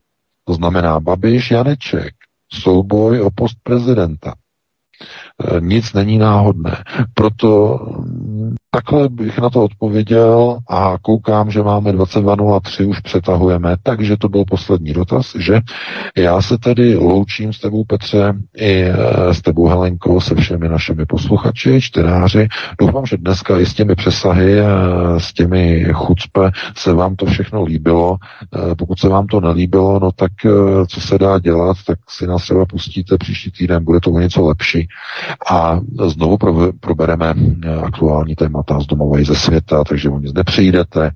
To 0.45 0.53
znamená 0.53 0.99
Babiš 0.99 1.51
Janeček, 1.51 2.13
souboj 2.53 3.21
o 3.21 3.29
post 3.35 3.57
prezidenta. 3.63 4.33
E, 5.41 5.61
nic 5.61 5.93
není 5.93 6.17
náhodné. 6.17 6.83
Proto 7.13 7.79
mm, 7.99 8.55
takhle 8.71 9.09
bych 9.09 9.39
na 9.39 9.49
to 9.49 9.63
odpověděl 9.63 10.57
a 10.69 10.97
koukám, 11.01 11.51
že 11.51 11.63
máme 11.63 11.91
22.03, 11.91 12.89
už 12.89 12.99
přetahujeme, 12.99 13.75
takže 13.83 14.17
to 14.17 14.29
byl 14.29 14.43
poslední 14.45 14.93
dotaz, 14.93 15.35
že 15.39 15.61
já 16.17 16.41
se 16.41 16.57
tedy 16.57 16.95
loučím 16.95 17.53
s 17.53 17.59
tebou, 17.59 17.83
Petře, 17.83 18.33
i 18.57 18.83
e, 18.83 18.93
s 19.33 19.41
tebou, 19.41 19.67
Helenko, 19.67 20.21
se 20.21 20.35
všemi 20.35 20.69
našimi 20.69 21.05
posluchači, 21.05 21.81
čtenáři. 21.81 22.47
Doufám, 22.79 23.05
že 23.05 23.17
dneska 23.17 23.59
i 23.59 23.65
s 23.65 23.73
těmi 23.73 23.95
přesahy, 23.95 24.59
s 25.17 25.33
těmi 25.33 25.85
chucpe 25.93 26.51
se 26.75 26.93
vám 26.93 27.15
to 27.15 27.25
všechno 27.25 27.63
líbilo. 27.63 28.17
E, 28.71 28.75
pokud 28.75 28.99
se 28.99 29.09
vám 29.09 29.27
to 29.27 29.41
nelíbilo, 29.41 29.99
no 29.99 30.11
tak 30.11 30.31
co 30.87 31.01
se 31.01 31.17
dá 31.17 31.39
dělat, 31.39 31.77
tak 31.87 31.99
si 32.09 32.27
nás 32.27 32.41
třeba 32.41 32.65
pustíte 32.65 33.17
příští 33.17 33.51
týden, 33.51 33.83
bude 33.83 33.99
to 33.99 34.11
o 34.11 34.19
něco 34.19 34.45
lepší 34.45 34.82
a 35.49 35.79
znovu 36.05 36.37
probereme 36.79 37.33
eh, 37.63 37.75
aktuální 37.75 38.35
témata 38.35 38.79
z 38.79 38.85
domova 38.85 39.19
i 39.19 39.25
ze 39.25 39.35
světa, 39.35 39.83
takže 39.83 40.09
o 40.09 40.19
nic 40.19 40.33
nepřijdete 40.33 41.11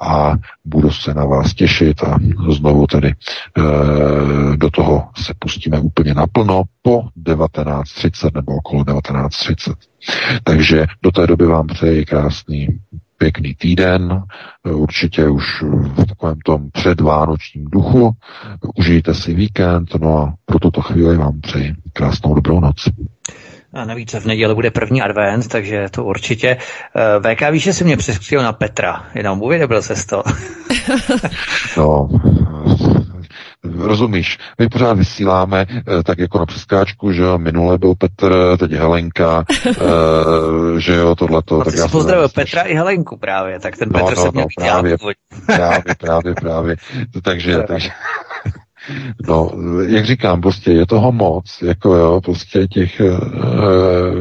a 0.00 0.32
budu 0.64 0.90
se 0.90 1.14
na 1.14 1.24
vás 1.24 1.54
těšit 1.54 2.02
a 2.02 2.18
znovu 2.50 2.86
tedy 2.86 3.08
e, 3.08 3.12
do 4.56 4.70
toho 4.70 5.08
se 5.16 5.32
pustíme 5.38 5.80
úplně 5.80 6.14
naplno 6.14 6.62
po 6.82 7.02
19.30 7.24 8.30
nebo 8.34 8.56
okolo 8.56 8.82
19.30. 8.82 9.74
Takže 10.44 10.86
do 11.02 11.10
té 11.10 11.26
doby 11.26 11.46
vám 11.46 11.66
přeji 11.66 12.04
krásný 12.04 12.68
pěkný 13.18 13.54
týden, 13.54 14.22
určitě 14.64 15.28
už 15.28 15.62
v 15.62 16.06
takovém 16.06 16.38
tom 16.44 16.70
předvánočním 16.70 17.64
duchu. 17.64 18.10
Užijte 18.74 19.14
si 19.14 19.34
víkend, 19.34 19.94
no 20.00 20.18
a 20.18 20.34
pro 20.44 20.58
tuto 20.58 20.80
chvíli 20.80 21.16
vám 21.16 21.40
přeji 21.40 21.74
krásnou 21.92 22.34
dobrou 22.34 22.60
noc. 22.60 22.88
A 23.72 23.84
navíc 23.84 24.14
v 24.14 24.26
neděli 24.26 24.54
bude 24.54 24.70
první 24.70 25.02
advent, 25.02 25.48
takže 25.48 25.86
to 25.90 26.04
určitě. 26.04 26.56
Eh, 26.96 27.34
VK 27.34 27.50
víš, 27.50 27.62
že 27.62 27.72
jsi 27.72 27.84
mě 27.84 27.96
přeskříl 27.96 28.42
na 28.42 28.52
Petra, 28.52 29.04
jenom 29.14 29.42
uvědomil 29.42 29.82
se 29.82 30.06
to. 30.06 30.22
no, 31.76 32.08
rozumíš, 33.78 34.38
my 34.58 34.68
pořád 34.68 34.92
vysíláme 34.92 35.66
eh, 35.70 36.02
tak 36.02 36.18
jako 36.18 36.38
na 36.38 36.46
přeskáčku, 36.46 37.12
že 37.12 37.24
minule 37.36 37.78
byl 37.78 37.94
Petr, 37.94 38.56
teď 38.58 38.72
Helenka, 38.72 39.44
eh, 39.66 39.74
že 40.78 40.94
jo, 40.94 41.14
tohleto. 41.14 41.58
No, 41.58 41.64
tak 41.64 41.74
já 41.74 41.88
pozdravil 41.88 42.28
Petra 42.28 42.62
i 42.62 42.74
Helenku 42.74 43.16
právě, 43.16 43.60
tak 43.60 43.76
ten 43.76 43.88
no, 43.92 43.98
Petr 44.00 44.16
no, 44.16 44.22
se 44.22 44.30
mě 44.30 44.42
no, 44.42 44.46
právě, 44.56 44.96
právě, 45.46 45.94
právě, 45.98 46.34
právě, 46.34 46.76
takže, 47.22 47.62
takže 47.68 47.90
No, 49.28 49.50
jak 49.86 50.04
říkám, 50.04 50.40
prostě 50.40 50.72
je 50.72 50.86
toho 50.86 51.12
moc, 51.12 51.62
jako 51.62 51.94
jo, 51.94 52.20
prostě 52.20 52.66
těch 52.66 53.00
e, 53.00 53.10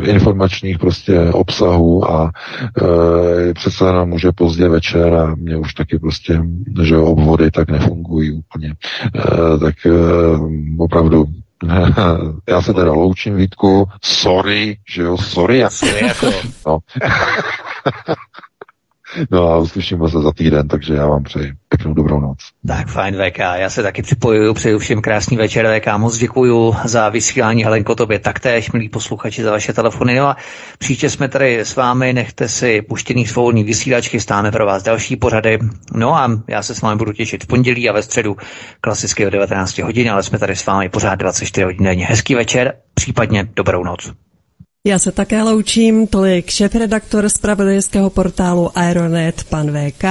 informačních 0.10 0.80
prostě 0.80 1.20
obsahů 1.20 2.12
a 2.12 2.32
e, 2.82 3.54
přece 3.54 3.86
jenom 3.86 4.10
může 4.10 4.32
pozdě 4.32 4.70
večer 4.70 5.14
a 5.14 5.36
mě 5.36 5.58
už 5.58 5.74
taky 5.74 6.00
prostě, 6.00 6.42
že 6.82 6.98
obvody 6.98 7.52
tak 7.52 7.70
nefungují 7.70 8.32
úplně. 8.32 8.76
E, 9.16 9.58
tak 9.60 9.76
e, 9.86 9.92
opravdu 10.78 11.26
já 12.50 12.62
se 12.62 12.74
teda 12.74 12.92
loučím, 12.92 13.36
Vítku, 13.36 13.90
sorry, 14.04 14.78
že 14.90 15.02
jo, 15.02 15.18
sorry, 15.18 15.60
jako, 15.60 16.32
no. 16.68 16.80
No 19.32 19.48
a 19.50 19.58
uslyšíme 19.58 20.10
se 20.10 20.22
za 20.22 20.32
týden, 20.32 20.68
takže 20.68 20.94
já 20.94 21.08
vám 21.08 21.24
přeji 21.24 21.54
pěknou 21.70 21.94
dobrou 21.94 22.20
noc. 22.20 22.38
Tak 22.68 22.88
fajn 22.88 23.16
VK, 23.16 23.38
já 23.38 23.70
se 23.70 23.84
taky 23.84 24.02
připojuju, 24.02 24.54
přeju 24.54 24.80
všem 24.80 25.02
krásný 25.02 25.38
večer 25.38 25.80
VK, 25.80 25.98
moc 25.98 26.18
děkuju 26.18 26.76
za 26.86 27.10
vysílání 27.10 27.64
Helenko 27.64 27.96
tobě 27.96 28.20
taktéž, 28.20 28.72
milí 28.72 28.90
posluchači, 28.90 29.44
za 29.44 29.52
vaše 29.52 29.74
telefony. 29.74 30.16
No 30.16 30.28
a 30.28 30.38
příště 30.78 31.10
jsme 31.10 31.28
tady 31.28 31.60
s 31.60 31.76
vámi, 31.76 32.14
nechte 32.14 32.48
si 32.48 32.82
puštěný 32.82 33.26
svobodný 33.26 33.64
vysílačky, 33.64 34.20
stáme 34.20 34.52
pro 34.52 34.66
vás 34.66 34.84
další 34.84 35.16
pořady. 35.16 35.60
No 35.94 36.16
a 36.16 36.32
já 36.48 36.64
se 36.64 36.76
s 36.76 36.82
vámi 36.82 36.98
budu 36.98 37.14
těšit 37.14 37.44
v 37.44 37.48
pondělí 37.48 37.90
a 37.90 37.94
ve 37.94 38.04
středu 38.04 38.38
klasicky 38.82 39.28
o 39.28 39.30
19 39.30 39.78
hodin, 39.78 40.12
ale 40.12 40.24
jsme 40.24 40.40
tady 40.40 40.56
s 40.56 40.66
vámi 40.66 40.90
pořád 40.90 41.16
24 41.16 41.64
hodin 41.64 41.84
denně. 41.84 42.06
Hezký 42.06 42.36
večer, 42.36 42.74
případně 42.94 43.48
dobrou 43.56 43.84
noc. 43.84 44.12
Já 44.88 45.00
se 45.00 45.12
také 45.12 45.44
loučím, 45.44 46.08
tolik 46.08 46.50
šéf-redaktor 46.50 47.30
zpravodajského 47.30 48.10
portálu 48.10 48.78
Aeronet, 48.78 49.44
pan 49.44 49.72
VK 49.72 50.04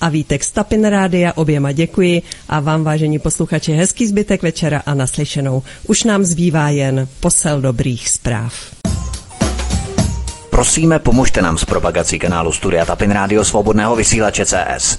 a 0.00 0.08
Vítek 0.10 0.44
Stapin 0.44 0.84
Rádia, 0.84 1.32
oběma 1.36 1.72
děkuji 1.72 2.22
a 2.48 2.60
vám, 2.60 2.84
vážení 2.84 3.18
posluchači, 3.18 3.72
hezký 3.72 4.06
zbytek 4.06 4.42
večera 4.42 4.82
a 4.86 4.94
naslyšenou. 4.94 5.62
Už 5.86 6.04
nám 6.04 6.24
zbývá 6.24 6.68
jen 6.68 7.08
posel 7.20 7.60
dobrých 7.60 8.08
zpráv. 8.08 8.54
Prosíme, 10.50 10.98
pomožte 10.98 11.42
nám 11.42 11.58
s 11.58 11.64
propagací 11.64 12.18
kanálu 12.18 12.52
Studia 12.52 12.84
Tapin 12.84 13.10
Rádio 13.10 13.44
Svobodného 13.44 13.96
vysílače 13.96 14.44
CS. 14.46 14.98